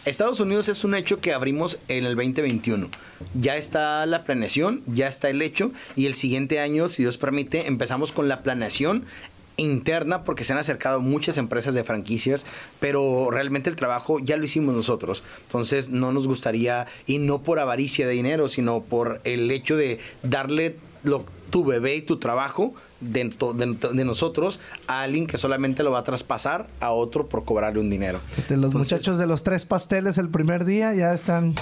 Estados 0.06 0.40
Unidos 0.40 0.68
es 0.68 0.84
un 0.84 0.94
hecho 0.94 1.20
que 1.20 1.34
abrimos 1.34 1.78
en 1.88 2.06
el 2.06 2.16
2021. 2.16 2.88
Ya 3.34 3.56
está 3.56 4.06
la 4.06 4.24
planeación, 4.24 4.82
ya 4.86 5.06
está 5.06 5.28
el 5.28 5.42
hecho 5.42 5.72
y 5.96 6.06
el 6.06 6.14
siguiente 6.14 6.60
año, 6.60 6.88
si 6.88 7.02
Dios 7.02 7.18
permite, 7.18 7.66
empezamos 7.66 8.12
con 8.12 8.28
la 8.28 8.42
planeación 8.42 9.04
interna 9.58 10.22
porque 10.22 10.44
se 10.44 10.54
han 10.54 10.58
acercado 10.58 11.00
muchas 11.00 11.36
empresas 11.36 11.74
de 11.74 11.84
franquicias, 11.84 12.46
pero 12.80 13.30
realmente 13.30 13.68
el 13.68 13.76
trabajo 13.76 14.18
ya 14.20 14.38
lo 14.38 14.44
hicimos 14.44 14.74
nosotros. 14.74 15.22
Entonces 15.42 15.90
no 15.90 16.12
nos 16.12 16.26
gustaría, 16.26 16.86
y 17.06 17.18
no 17.18 17.42
por 17.42 17.58
avaricia 17.58 18.06
de 18.06 18.14
dinero, 18.14 18.48
sino 18.48 18.80
por 18.80 19.20
el 19.24 19.50
hecho 19.50 19.76
de 19.76 19.98
darle 20.22 20.76
lo, 21.08 21.24
tu 21.50 21.64
bebé 21.64 21.96
y 21.96 22.02
tu 22.02 22.18
trabajo 22.18 22.74
de, 23.00 23.24
de- 23.54 23.88
de 23.94 24.04
nosotros 24.04 24.60
a 24.86 25.02
alguien 25.02 25.26
que 25.26 25.38
solamente 25.38 25.82
lo 25.82 25.90
va 25.90 26.00
a 26.00 26.04
traspasar 26.04 26.66
a 26.80 26.90
otro 26.92 27.26
por 27.26 27.44
cobrarle 27.44 27.80
un 27.80 27.90
dinero. 27.90 28.20
De 28.48 28.56
los 28.56 28.66
Entonces- 28.70 28.74
muchachos 28.74 29.18
de 29.18 29.26
los 29.26 29.42
tres 29.42 29.64
pasteles 29.66 30.18
el 30.18 30.28
primer 30.28 30.64
día 30.64 30.94
ya 30.94 31.12
están 31.14 31.54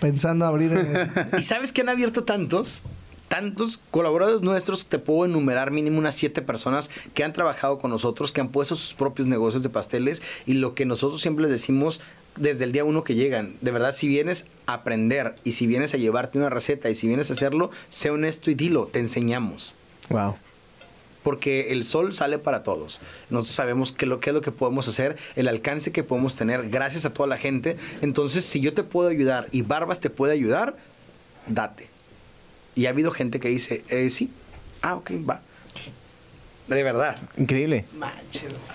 pensando 0.00 0.44
abrir. 0.46 0.72
en- 0.72 1.10
¿Y 1.38 1.42
sabes 1.42 1.72
que 1.72 1.80
han 1.82 1.88
abierto 1.88 2.24
tantos? 2.24 2.82
Tantos 3.28 3.80
colaboradores 3.92 4.42
nuestros, 4.42 4.86
te 4.88 4.98
puedo 4.98 5.24
enumerar 5.24 5.70
mínimo 5.70 5.98
unas 5.98 6.16
siete 6.16 6.42
personas 6.42 6.90
que 7.14 7.22
han 7.22 7.32
trabajado 7.32 7.78
con 7.78 7.92
nosotros, 7.92 8.32
que 8.32 8.40
han 8.40 8.48
puesto 8.48 8.74
sus 8.74 8.92
propios 8.94 9.28
negocios 9.28 9.62
de 9.62 9.68
pasteles 9.68 10.20
y 10.46 10.54
lo 10.54 10.74
que 10.74 10.84
nosotros 10.84 11.22
siempre 11.22 11.42
les 11.42 11.52
decimos 11.52 12.00
desde 12.36 12.64
el 12.64 12.72
día 12.72 12.84
uno 12.84 13.04
que 13.04 13.14
llegan, 13.14 13.54
de 13.60 13.70
verdad, 13.70 13.94
si 13.94 14.08
vienes 14.08 14.46
a 14.66 14.74
aprender 14.74 15.36
y 15.44 15.52
si 15.52 15.66
vienes 15.66 15.94
a 15.94 15.96
llevarte 15.96 16.38
una 16.38 16.50
receta 16.50 16.90
y 16.90 16.94
si 16.94 17.06
vienes 17.06 17.30
a 17.30 17.34
hacerlo, 17.34 17.70
sé 17.88 18.10
honesto 18.10 18.50
y 18.50 18.54
dilo, 18.54 18.86
te 18.86 18.98
enseñamos. 18.98 19.74
Wow. 20.08 20.36
Porque 21.22 21.72
el 21.72 21.84
sol 21.84 22.14
sale 22.14 22.38
para 22.38 22.62
todos. 22.62 23.00
Nosotros 23.28 23.54
sabemos 23.54 23.92
qué, 23.92 24.06
lo, 24.06 24.20
qué 24.20 24.30
es 24.30 24.34
lo 24.34 24.40
que 24.40 24.52
podemos 24.52 24.88
hacer, 24.88 25.16
el 25.36 25.48
alcance 25.48 25.92
que 25.92 26.02
podemos 26.02 26.34
tener 26.34 26.70
gracias 26.70 27.04
a 27.04 27.12
toda 27.12 27.26
la 27.26 27.36
gente. 27.36 27.76
Entonces, 28.00 28.44
si 28.44 28.60
yo 28.60 28.72
te 28.72 28.82
puedo 28.82 29.10
ayudar 29.10 29.48
y 29.52 29.62
Barbas 29.62 30.00
te 30.00 30.08
puede 30.08 30.32
ayudar, 30.32 30.76
date. 31.46 31.88
Y 32.74 32.86
ha 32.86 32.90
habido 32.90 33.10
gente 33.10 33.40
que 33.40 33.48
dice, 33.48 33.84
eh, 33.88 34.08
sí, 34.08 34.30
ah, 34.80 34.94
ok, 34.94 35.10
va. 35.28 35.42
De 36.68 36.82
verdad. 36.84 37.18
Increíble. 37.36 37.84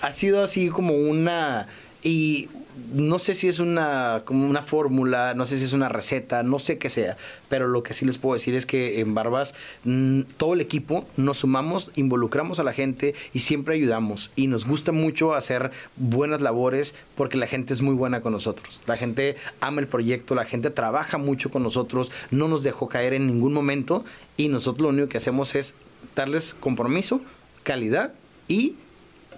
Ha 0.02 0.12
sido 0.12 0.42
así 0.42 0.68
como 0.68 0.94
una... 0.94 1.66
Y 2.02 2.48
no 2.92 3.18
sé 3.18 3.34
si 3.34 3.48
es 3.48 3.58
una 3.58 4.22
como 4.24 4.48
una 4.48 4.62
fórmula, 4.62 5.34
no 5.34 5.46
sé 5.46 5.58
si 5.58 5.64
es 5.64 5.72
una 5.72 5.88
receta, 5.88 6.42
no 6.42 6.58
sé 6.58 6.78
qué 6.78 6.90
sea, 6.90 7.16
pero 7.48 7.68
lo 7.68 7.82
que 7.82 7.94
sí 7.94 8.04
les 8.04 8.18
puedo 8.18 8.34
decir 8.34 8.54
es 8.54 8.66
que 8.66 9.00
en 9.00 9.14
Barbas 9.14 9.54
mm, 9.84 10.22
todo 10.36 10.54
el 10.54 10.60
equipo 10.60 11.06
nos 11.16 11.38
sumamos, 11.38 11.90
involucramos 11.96 12.60
a 12.60 12.64
la 12.64 12.72
gente 12.72 13.14
y 13.32 13.40
siempre 13.40 13.74
ayudamos 13.74 14.30
y 14.36 14.46
nos 14.46 14.66
gusta 14.66 14.92
mucho 14.92 15.34
hacer 15.34 15.70
buenas 15.96 16.40
labores 16.40 16.94
porque 17.16 17.38
la 17.38 17.46
gente 17.46 17.72
es 17.72 17.82
muy 17.82 17.94
buena 17.94 18.20
con 18.20 18.32
nosotros. 18.32 18.82
La 18.86 18.96
gente 18.96 19.36
ama 19.60 19.80
el 19.80 19.86
proyecto, 19.86 20.34
la 20.34 20.44
gente 20.44 20.70
trabaja 20.70 21.18
mucho 21.18 21.50
con 21.50 21.62
nosotros, 21.62 22.10
no 22.30 22.48
nos 22.48 22.62
dejó 22.62 22.88
caer 22.88 23.14
en 23.14 23.26
ningún 23.26 23.52
momento 23.52 24.04
y 24.36 24.48
nosotros 24.48 24.82
lo 24.82 24.88
único 24.90 25.08
que 25.08 25.18
hacemos 25.18 25.54
es 25.54 25.76
darles 26.14 26.54
compromiso, 26.54 27.20
calidad 27.62 28.12
y 28.48 28.74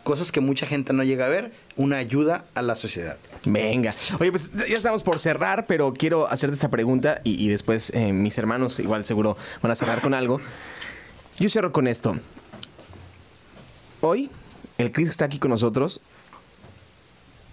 cosas 0.09 0.33
que 0.33 0.41
mucha 0.41 0.67
gente 0.67 0.93
no 0.93 1.05
llega 1.05 1.27
a 1.27 1.29
ver, 1.29 1.53
una 1.77 1.99
ayuda 1.99 2.47
a 2.55 2.63
la 2.63 2.77
sociedad. 2.77 3.19
Venga. 3.45 3.95
Oye, 4.19 4.31
pues 4.31 4.53
ya 4.69 4.77
estamos 4.77 5.03
por 5.03 5.19
cerrar, 5.21 5.67
pero 5.67 5.95
quiero 5.95 6.27
hacerte 6.29 6.55
esta 6.55 6.69
pregunta 6.71 7.21
y, 7.25 7.43
y 7.45 7.49
después 7.49 7.91
eh, 7.95 8.13
mis 8.13 8.37
hermanos 8.39 8.79
igual 8.81 9.05
seguro 9.05 9.37
van 9.63 9.73
a 9.73 9.75
cerrar 9.75 10.01
con 10.01 10.13
algo. 10.15 10.41
Yo 11.39 11.49
cierro 11.49 11.73
con 11.73 11.87
esto. 11.87 12.17
Hoy, 14.01 14.31
el 14.79 14.93
Chris 14.93 15.09
está 15.11 15.25
aquí 15.25 15.39
con 15.39 15.51
nosotros, 15.51 16.01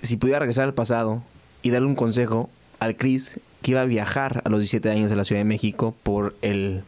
si 0.02 0.18
pudiera 0.18 0.40
regresar 0.40 0.66
al 0.66 0.74
pasado 0.74 1.24
y 1.62 1.70
darle 1.72 1.88
un 1.88 1.96
consejo 1.96 2.50
al 2.80 2.96
Chris 2.98 3.40
que 3.62 3.72
iba 3.72 3.82
a 3.82 3.86
viajar 3.86 4.42
a 4.46 4.50
los 4.50 4.60
17 4.60 4.90
años 4.92 5.10
de 5.10 5.16
la 5.16 5.24
Ciudad 5.24 5.40
de 5.40 5.46
México 5.46 5.96
por 6.04 6.36
el, 6.42 6.84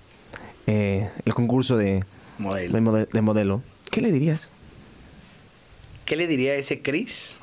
eh, 0.68 1.10
el 1.26 1.34
concurso 1.34 1.76
de 1.78 2.04
Modelo. 2.38 2.74
de 2.74 2.82
mode- 2.82 3.08
de 3.12 3.22
modelo, 3.22 3.62
¿qué 3.90 4.02
le 4.02 4.12
dirías? 4.12 4.52
¿Qué 6.06 6.16
le 6.16 6.28
diría 6.28 6.52
a 6.52 6.56
ese 6.56 6.82
Chris? 6.82 7.38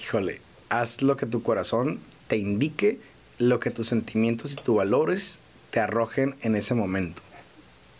Híjole, 0.00 0.40
haz 0.68 1.02
lo 1.02 1.16
que 1.16 1.26
tu 1.26 1.42
corazón 1.42 1.98
te 2.28 2.36
indique, 2.36 2.98
lo 3.38 3.60
que 3.60 3.70
tus 3.70 3.88
sentimientos 3.88 4.52
y 4.52 4.56
tus 4.56 4.76
valores 4.76 5.38
te 5.70 5.80
arrojen 5.80 6.34
en 6.42 6.56
ese 6.56 6.74
momento. 6.74 7.22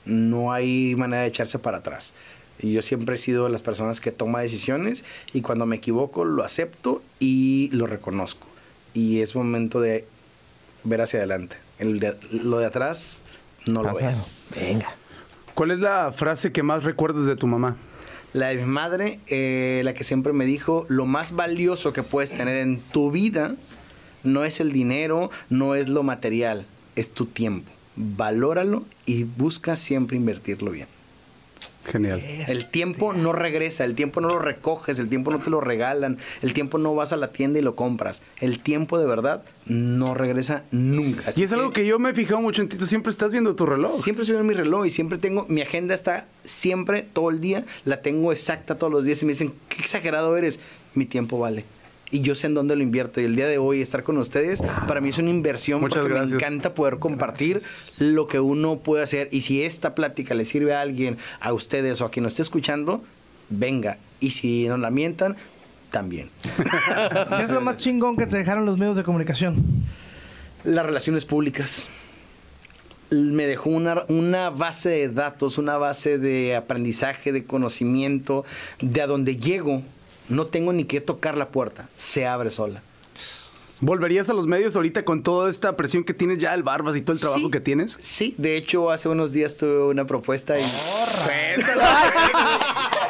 No 0.07 0.53
hay 0.53 0.95
manera 0.97 1.23
de 1.23 1.29
echarse 1.29 1.59
para 1.59 1.79
atrás. 1.79 2.15
Y 2.59 2.73
yo 2.73 2.83
siempre 2.83 3.15
he 3.15 3.19
sido 3.19 3.45
de 3.45 3.51
las 3.51 3.63
personas 3.63 4.01
que 4.01 4.13
toma 4.13 4.41
decisiones 4.41 5.05
y 5.33 5.41
cuando 5.41 5.67
me 5.67 5.77
equivoco 5.77 6.25
lo 6.25 6.43
acepto 6.45 7.03
y 7.19 7.71
lo 7.73 7.87
reconozco. 7.87 8.47
Y 8.93 9.21
es 9.21 9.35
momento 9.35 9.81
de 9.81 10.05
ver 10.85 11.01
hacia 11.01 11.21
adelante. 11.21 11.57
El 11.79 12.01
de- 12.01 12.17
lo 12.33 12.59
de 12.59 12.67
atrás 12.67 13.23
no 13.67 13.83
lo 13.83 13.95
ves. 13.95 14.51
Venga. 14.55 14.95
¿Cuál 15.55 15.71
es 15.73 15.79
la 15.79 16.13
frase 16.13 16.53
que 16.53 16.63
más 16.63 16.85
recuerdas 16.85 17.27
de 17.27 17.37
tu 17.37 17.47
mamá? 17.47 17.77
La 18.33 18.49
de 18.49 18.57
mi 18.57 18.65
madre, 18.65 19.19
eh, 19.27 19.83
la 19.85 19.95
que 19.95 20.05
siempre 20.05 20.33
me 20.33 20.45
dijo, 20.45 20.87
lo 20.89 21.05
más 21.05 21.35
valioso 21.35 21.93
que 21.93 22.05
puedes 22.05 22.31
tener 22.31 22.59
en 22.59 22.81
tu 22.81 23.11
vida 23.11 23.57
no 24.23 24.45
es 24.45 24.61
el 24.61 24.73
dinero, 24.73 25.31
no 25.49 25.75
es 25.75 25.89
lo 25.89 26.03
material, 26.03 26.65
es 26.95 27.13
tu 27.13 27.27
tiempo. 27.27 27.71
Valóralo 27.97 28.85
y 29.05 29.25
busca 29.25 29.75
siempre 29.75 30.17
invertirlo 30.17 30.71
bien. 30.71 30.87
Genial. 31.85 32.21
El 32.21 32.71
tiempo 32.71 33.13
no 33.13 33.33
regresa, 33.33 33.85
el 33.85 33.95
tiempo 33.95 34.21
no 34.21 34.29
lo 34.29 34.39
recoges, 34.39 34.99
el 34.99 35.09
tiempo 35.09 35.31
no 35.31 35.39
te 35.39 35.51
lo 35.51 35.61
regalan, 35.61 36.19
el 36.43 36.53
tiempo 36.53 36.79
no 36.79 36.95
vas 36.95 37.13
a 37.13 37.17
la 37.17 37.29
tienda 37.29 37.59
y 37.59 37.63
lo 37.63 37.75
compras. 37.75 38.23
El 38.41 38.61
tiempo 38.61 38.99
de 38.99 39.07
verdad 39.07 39.43
no 39.67 40.15
regresa 40.15 40.65
nunca. 40.71 41.31
Así 41.31 41.41
Y 41.41 41.45
es 41.45 41.53
algo 41.53 41.73
que 41.73 41.87
yo 41.87 41.99
me 41.99 42.11
he 42.11 42.15
fijado 42.15 42.41
mucho 42.41 42.63
en 42.63 42.69
ti. 42.69 42.77
Tú 42.77 42.87
siempre 42.87 43.11
estás 43.11 43.33
viendo 43.33 43.57
tu 43.57 43.67
reloj. 43.67 44.03
Siempre 44.03 44.23
estoy 44.23 44.39
en 44.39 44.47
mi 44.47 44.55
reloj 44.55 44.87
y 44.87 44.91
siempre 44.91 45.19
tengo, 45.19 45.47
mi 45.49 45.63
agenda 45.63 45.95
está 45.95 46.27
siempre, 46.45 47.05
todo 47.13 47.31
el 47.31 47.41
día, 47.41 47.65
la 47.85 48.03
tengo 48.03 48.31
exacta 48.33 48.77
todos 48.77 48.93
los 48.93 49.05
días 49.05 49.23
y 49.23 49.27
me 49.27 49.33
dicen, 49.33 49.53
qué 49.69 49.81
exagerado 49.81 50.37
eres, 50.37 50.61
mi 50.95 51.07
tiempo 51.07 51.39
vale. 51.39 51.65
Y 52.13 52.23
yo 52.23 52.35
sé 52.35 52.49
en 52.49 52.55
dónde 52.55 52.75
lo 52.75 52.83
invierto 52.83 53.21
y 53.21 53.25
el 53.25 53.37
día 53.37 53.47
de 53.47 53.59
hoy 53.59 53.81
estar 53.81 54.03
con 54.03 54.19
ustedes, 54.19 54.63
para 54.89 55.01
mí 55.01 55.11
es 55.11 55.19
una 55.19 55.31
inversión 55.31 55.81
Muchas 55.81 55.99
porque 55.99 56.15
gracias. 56.15 56.33
me 56.33 56.37
encanta 56.39 56.75
poder 56.75 56.99
compartir 56.99 57.63
lo 57.99 58.27
que 58.27 58.41
uno 58.41 58.79
puede 58.79 59.05
hacer. 59.05 59.29
Y 59.31 59.43
si 59.43 59.63
esta 59.63 59.95
plática 59.95 60.35
le 60.35 60.45
sirve 60.45 60.75
a 60.75 60.81
alguien, 60.81 61.19
a 61.41 61.53
ustedes 61.53 62.01
o 62.01 62.07
a 62.07 62.11
quien 62.11 62.25
nos 62.25 62.33
esté 62.33 62.43
escuchando, 62.43 63.05
venga. 63.49 63.99
Y 64.19 64.31
si 64.31 64.67
nos 64.67 64.81
la 64.81 64.91
mientan, 64.91 65.37
también. 65.91 66.31
¿Qué 66.57 67.43
es 67.43 67.51
lo 67.51 67.61
más 67.61 67.79
chingón 67.79 68.17
que 68.17 68.27
te 68.27 68.37
dejaron 68.37 68.65
los 68.65 68.79
medios 68.79 68.97
de 68.97 69.05
comunicación? 69.05 69.63
Las 70.65 70.85
relaciones 70.87 71.25
públicas. 71.25 71.89
Me 73.11 73.47
dejó 73.47 73.71
una, 73.71 74.05
una 74.09 74.51
base 74.51 74.89
de 74.89 75.09
datos, 75.09 75.59
una 75.59 75.77
base 75.77 76.19
de 76.19 76.55
aprendizaje, 76.55 77.33
de 77.33 77.45
conocimiento, 77.45 78.45
de 78.81 79.03
a 79.03 79.07
donde 79.07 79.37
llego. 79.37 79.83
No 80.31 80.47
tengo 80.47 80.73
ni 80.73 80.85
que 80.85 81.01
tocar 81.03 81.37
la 81.37 81.49
puerta, 81.49 81.89
se 81.97 82.27
abre 82.27 82.49
sola. 82.51 82.83
¿Volverías 83.83 84.29
a 84.29 84.35
los 84.35 84.47
medios 84.47 84.77
ahorita 84.77 85.05
con 85.07 85.23
toda 85.23 85.51
esta 85.51 85.75
presión 85.77 86.05
que 86.05 86.13
tienes 86.13 86.37
ya, 86.39 86.53
el 86.55 86.63
Barbas 86.63 86.97
y 86.97 87.01
todo 87.01 87.15
el 87.15 87.21
trabajo 87.21 87.47
Sí. 87.47 87.51
que 87.51 87.61
tienes? 87.61 87.99
Sí, 88.03 88.35
de 88.37 88.57
hecho, 88.57 88.91
hace 88.91 89.09
unos 89.09 89.33
días 89.33 89.57
tuve 89.57 89.85
una 89.85 90.07
propuesta 90.07 90.59
y. 90.59 90.63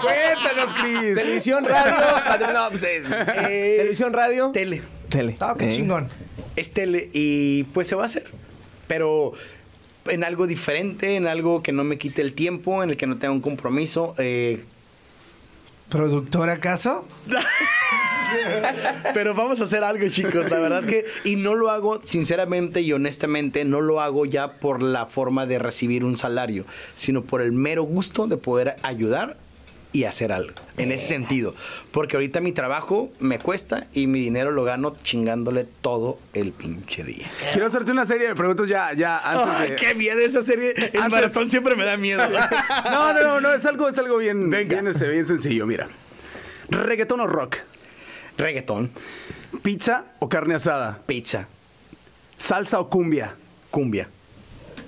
Cuéntanos, 0.00 0.74
Cris. 0.80 1.14
Televisión, 1.16 1.64
radio. 1.68 2.52
no, 2.52 2.68
pues, 2.70 2.82
eh, 2.84 3.02
Eh, 3.48 3.74
Televisión, 3.78 4.12
radio. 4.12 4.50
Tele. 4.52 4.82
Tele. 5.08 5.36
Ah, 5.40 5.54
qué 5.58 5.66
Eh. 5.66 5.72
chingón. 5.72 6.08
Es 6.56 6.72
tele 6.72 7.10
y 7.12 7.64
pues 7.64 7.88
se 7.88 7.94
va 7.94 8.02
a 8.02 8.06
hacer. 8.06 8.26
Pero 8.86 9.32
en 10.06 10.24
algo 10.24 10.46
diferente, 10.46 11.16
en 11.16 11.26
algo 11.26 11.62
que 11.62 11.72
no 11.72 11.84
me 11.84 11.98
quite 11.98 12.22
el 12.22 12.32
tiempo, 12.34 12.82
en 12.82 12.90
el 12.90 12.96
que 12.96 13.06
no 13.06 13.18
tenga 13.18 13.32
un 13.32 13.40
compromiso. 13.40 14.14
eh, 14.18 14.64
¿Productor 15.91 16.49
acaso? 16.51 17.05
Pero 19.14 19.34
vamos 19.34 19.61
a 19.61 19.64
hacer 19.64 19.82
algo, 19.82 20.09
chicos. 20.09 20.49
La 20.51 20.61
verdad 20.61 20.84
que. 20.84 21.05
Y 21.24 21.36
no 21.36 21.55
lo 21.55 21.70
hago, 21.70 22.01
sinceramente 22.05 22.80
y 22.80 22.93
honestamente, 22.93 23.64
no 23.64 23.80
lo 23.80 24.01
hago 24.01 24.24
ya 24.24 24.53
por 24.53 24.82
la 24.82 25.07
forma 25.07 25.47
de 25.47 25.59
recibir 25.59 26.05
un 26.05 26.16
salario, 26.16 26.64
sino 26.97 27.22
por 27.22 27.43
el 27.43 27.53
mero 27.53 27.82
gusto 27.82 28.26
de 28.26 28.36
poder 28.36 28.76
ayudar 28.82 29.36
y 29.93 30.05
hacer 30.05 30.30
algo. 30.32 30.55
En 30.76 30.93
ese 30.93 31.07
sentido. 31.07 31.55
Porque 31.91 32.16
ahorita 32.16 32.41
mi 32.41 32.53
trabajo 32.53 33.11
me 33.18 33.38
cuesta 33.38 33.86
y 33.93 34.07
mi 34.07 34.20
dinero 34.20 34.53
lo 34.53 34.62
gano 34.64 34.97
chingándole 35.03 35.66
todo 35.80 36.18
el 36.32 36.53
pinche 36.53 37.03
día. 37.05 37.28
Quiero 37.53 37.66
hacerte 37.66 37.91
una 37.91 38.07
serie 38.07 38.28
de 38.28 38.34
preguntas 38.36 38.68
ya, 38.68 38.93
ya 38.93 39.18
antes 39.18 39.55
Ay, 39.59 39.76
qué 39.78 39.95
miedo 39.95 40.20
esa 40.20 40.43
serie. 40.43 40.70
El 40.76 41.01
Antes- 41.03 41.11
maratón 41.11 41.51
siempre 41.51 41.74
me 41.76 41.84
da 41.84 41.97
miedo. 41.97 42.22
No, 42.91 43.12
no, 43.12 43.22
no, 43.22 43.41
no, 43.41 43.53
es 43.53 43.64
algo, 43.66 43.88
es 43.88 43.99
algo 43.99 44.16
bien, 44.18 44.49
Venga. 44.51 44.74
bien, 44.80 44.86
ese, 44.86 45.09
bien 45.09 45.26
sencillo, 45.26 45.66
mira. 45.66 45.88
¿Reggaetón 46.68 47.20
o 47.20 47.26
rock? 47.26 47.57
Reggaetón, 48.38 48.91
¿Pizza 49.62 50.05
o 50.20 50.28
carne 50.28 50.55
asada? 50.55 51.01
pizza, 51.07 51.49
¿Salsa 52.38 52.78
o 52.80 52.88
cumbia? 52.88 53.34
cumbia, 53.70 54.09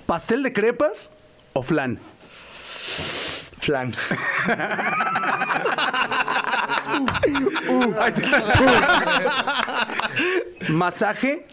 ¿Pastel 0.05 0.41
de 0.43 0.53
crepas 0.53 1.11
o 1.53 1.61
flan? 1.61 1.99
Flan. 3.63 3.95
Ahí 7.99 8.11
te- 8.13 8.23
¿Masaje, 10.71 11.45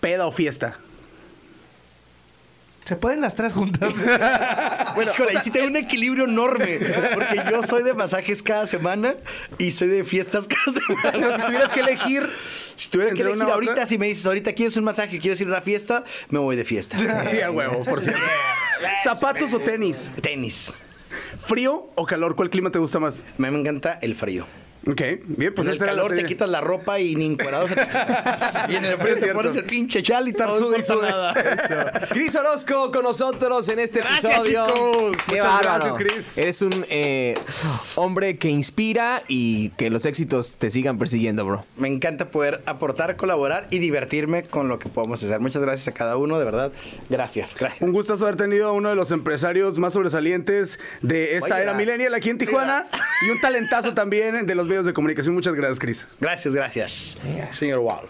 peda 0.00 0.26
o 0.26 0.32
fiesta? 0.32 0.78
Se 2.84 2.94
pueden 2.94 3.20
las 3.20 3.34
tres 3.34 3.52
juntas. 3.52 3.92
Bueno, 4.96 5.12
Híjole, 5.12 5.32
ahí 5.32 5.38
sí 5.44 5.50
tengo 5.50 5.66
un 5.66 5.76
equilibrio 5.76 6.24
enorme. 6.24 6.78
Porque 7.12 7.42
yo 7.50 7.62
soy 7.64 7.82
de 7.82 7.92
masajes 7.92 8.42
cada 8.42 8.66
semana 8.66 9.12
y 9.58 9.70
soy 9.72 9.88
de 9.88 10.04
fiestas 10.04 10.48
cada 10.48 10.64
Pero 11.12 11.12
si 11.12 11.20
semana. 11.32 11.44
tuvieras 11.46 11.70
que 11.72 11.80
elegir... 11.80 12.30
Si 12.76 12.88
tuviera 12.88 13.12
que 13.12 13.20
elegir 13.20 13.42
ahorita, 13.42 13.72
otra- 13.72 13.86
si 13.86 13.98
me 13.98 14.06
dices, 14.06 14.24
ahorita 14.24 14.54
quieres 14.54 14.74
un 14.78 14.84
masaje, 14.84 15.18
quieres 15.18 15.38
ir 15.42 15.48
a 15.48 15.50
una 15.50 15.60
fiesta, 15.60 16.02
me 16.30 16.38
voy 16.38 16.56
de 16.56 16.64
fiesta. 16.64 16.96
Sí, 17.28 17.42
a 17.42 17.50
huevo, 17.50 17.84
por 17.84 18.00
cierto. 18.00 18.22
¿Zapatos 19.02 19.52
o 19.52 19.60
tenis? 19.60 20.08
Tenis. 20.22 20.72
¿Frío 21.38 21.90
o 21.94 22.06
calor? 22.06 22.36
¿Cuál 22.36 22.50
clima 22.50 22.70
te 22.70 22.78
gusta 22.78 22.98
más? 22.98 23.24
Me 23.38 23.48
encanta 23.48 23.98
el 24.02 24.14
frío. 24.14 24.46
Ok, 24.88 25.02
bien, 25.26 25.52
pues 25.54 25.66
en 25.66 25.72
el 25.74 25.78
calor 25.80 26.14
te 26.14 26.24
quitas 26.24 26.48
la 26.48 26.60
ropa 26.60 27.00
y 27.00 27.16
ni 27.16 27.34
te 27.36 27.44
Y 28.68 28.76
en 28.76 28.84
el 28.84 28.96
frío 28.98 29.16
te 29.18 29.32
pones 29.34 29.56
el 29.56 29.64
pinche 29.64 30.02
chal 30.02 30.28
y 30.28 30.32
sude 30.32 30.78
no 30.78 30.82
sude. 30.84 31.08
nada. 31.08 31.34
Cris 32.10 32.34
Orozco 32.36 32.90
con 32.92 33.02
nosotros 33.02 33.68
en 33.68 33.80
este 33.80 34.00
Gracias, 34.00 34.24
episodio. 34.24 34.66
chicos. 34.68 35.16
Qué 35.26 35.36
Muchas 35.36 35.52
bárbaro. 35.62 35.94
gracias, 35.96 36.12
Cris. 36.14 36.38
Eres 36.38 36.62
un 36.62 36.86
eh, 36.88 37.36
hombre 37.96 38.38
que 38.38 38.48
inspira 38.48 39.22
y 39.28 39.70
que 39.70 39.90
los 39.90 40.06
éxitos 40.06 40.56
te 40.56 40.70
sigan 40.70 40.98
persiguiendo, 40.98 41.44
bro. 41.44 41.64
Me 41.76 41.88
encanta 41.88 42.26
poder 42.30 42.62
aportar, 42.66 43.16
colaborar 43.16 43.66
y 43.70 43.78
divertirme 43.80 44.44
con 44.44 44.68
lo 44.68 44.78
que 44.78 44.88
podemos 44.88 45.22
hacer. 45.22 45.40
Muchas 45.40 45.62
gracias 45.62 45.88
a 45.88 45.92
cada 45.92 46.16
uno, 46.16 46.38
de 46.38 46.44
verdad. 46.44 46.70
Gracias. 47.10 47.50
gracias. 47.58 47.82
Un 47.82 47.92
gustazo 47.92 48.24
haber 48.24 48.36
tenido 48.36 48.68
a 48.68 48.72
uno 48.72 48.88
de 48.90 48.94
los 48.94 49.10
empresarios 49.10 49.78
más 49.78 49.94
sobresalientes 49.94 50.78
de 51.02 51.36
esta 51.36 51.54
Oye, 51.54 51.62
era 51.64 51.72
la- 51.72 51.78
millennial 51.78 52.14
aquí 52.14 52.30
en 52.30 52.38
Tijuana 52.38 52.86
y 53.26 53.30
un 53.30 53.40
talentazo 53.40 53.94
también 53.94 54.46
de 54.46 54.54
los 54.54 54.68
medios 54.76 54.86
de 54.86 54.92
comunicación. 54.92 55.34
Muchas 55.34 55.54
gracias, 55.54 55.78
Cris. 55.78 56.06
Gracias, 56.20 56.54
gracias. 56.54 57.18
Señor 57.52 57.78
Wall. 57.78 58.06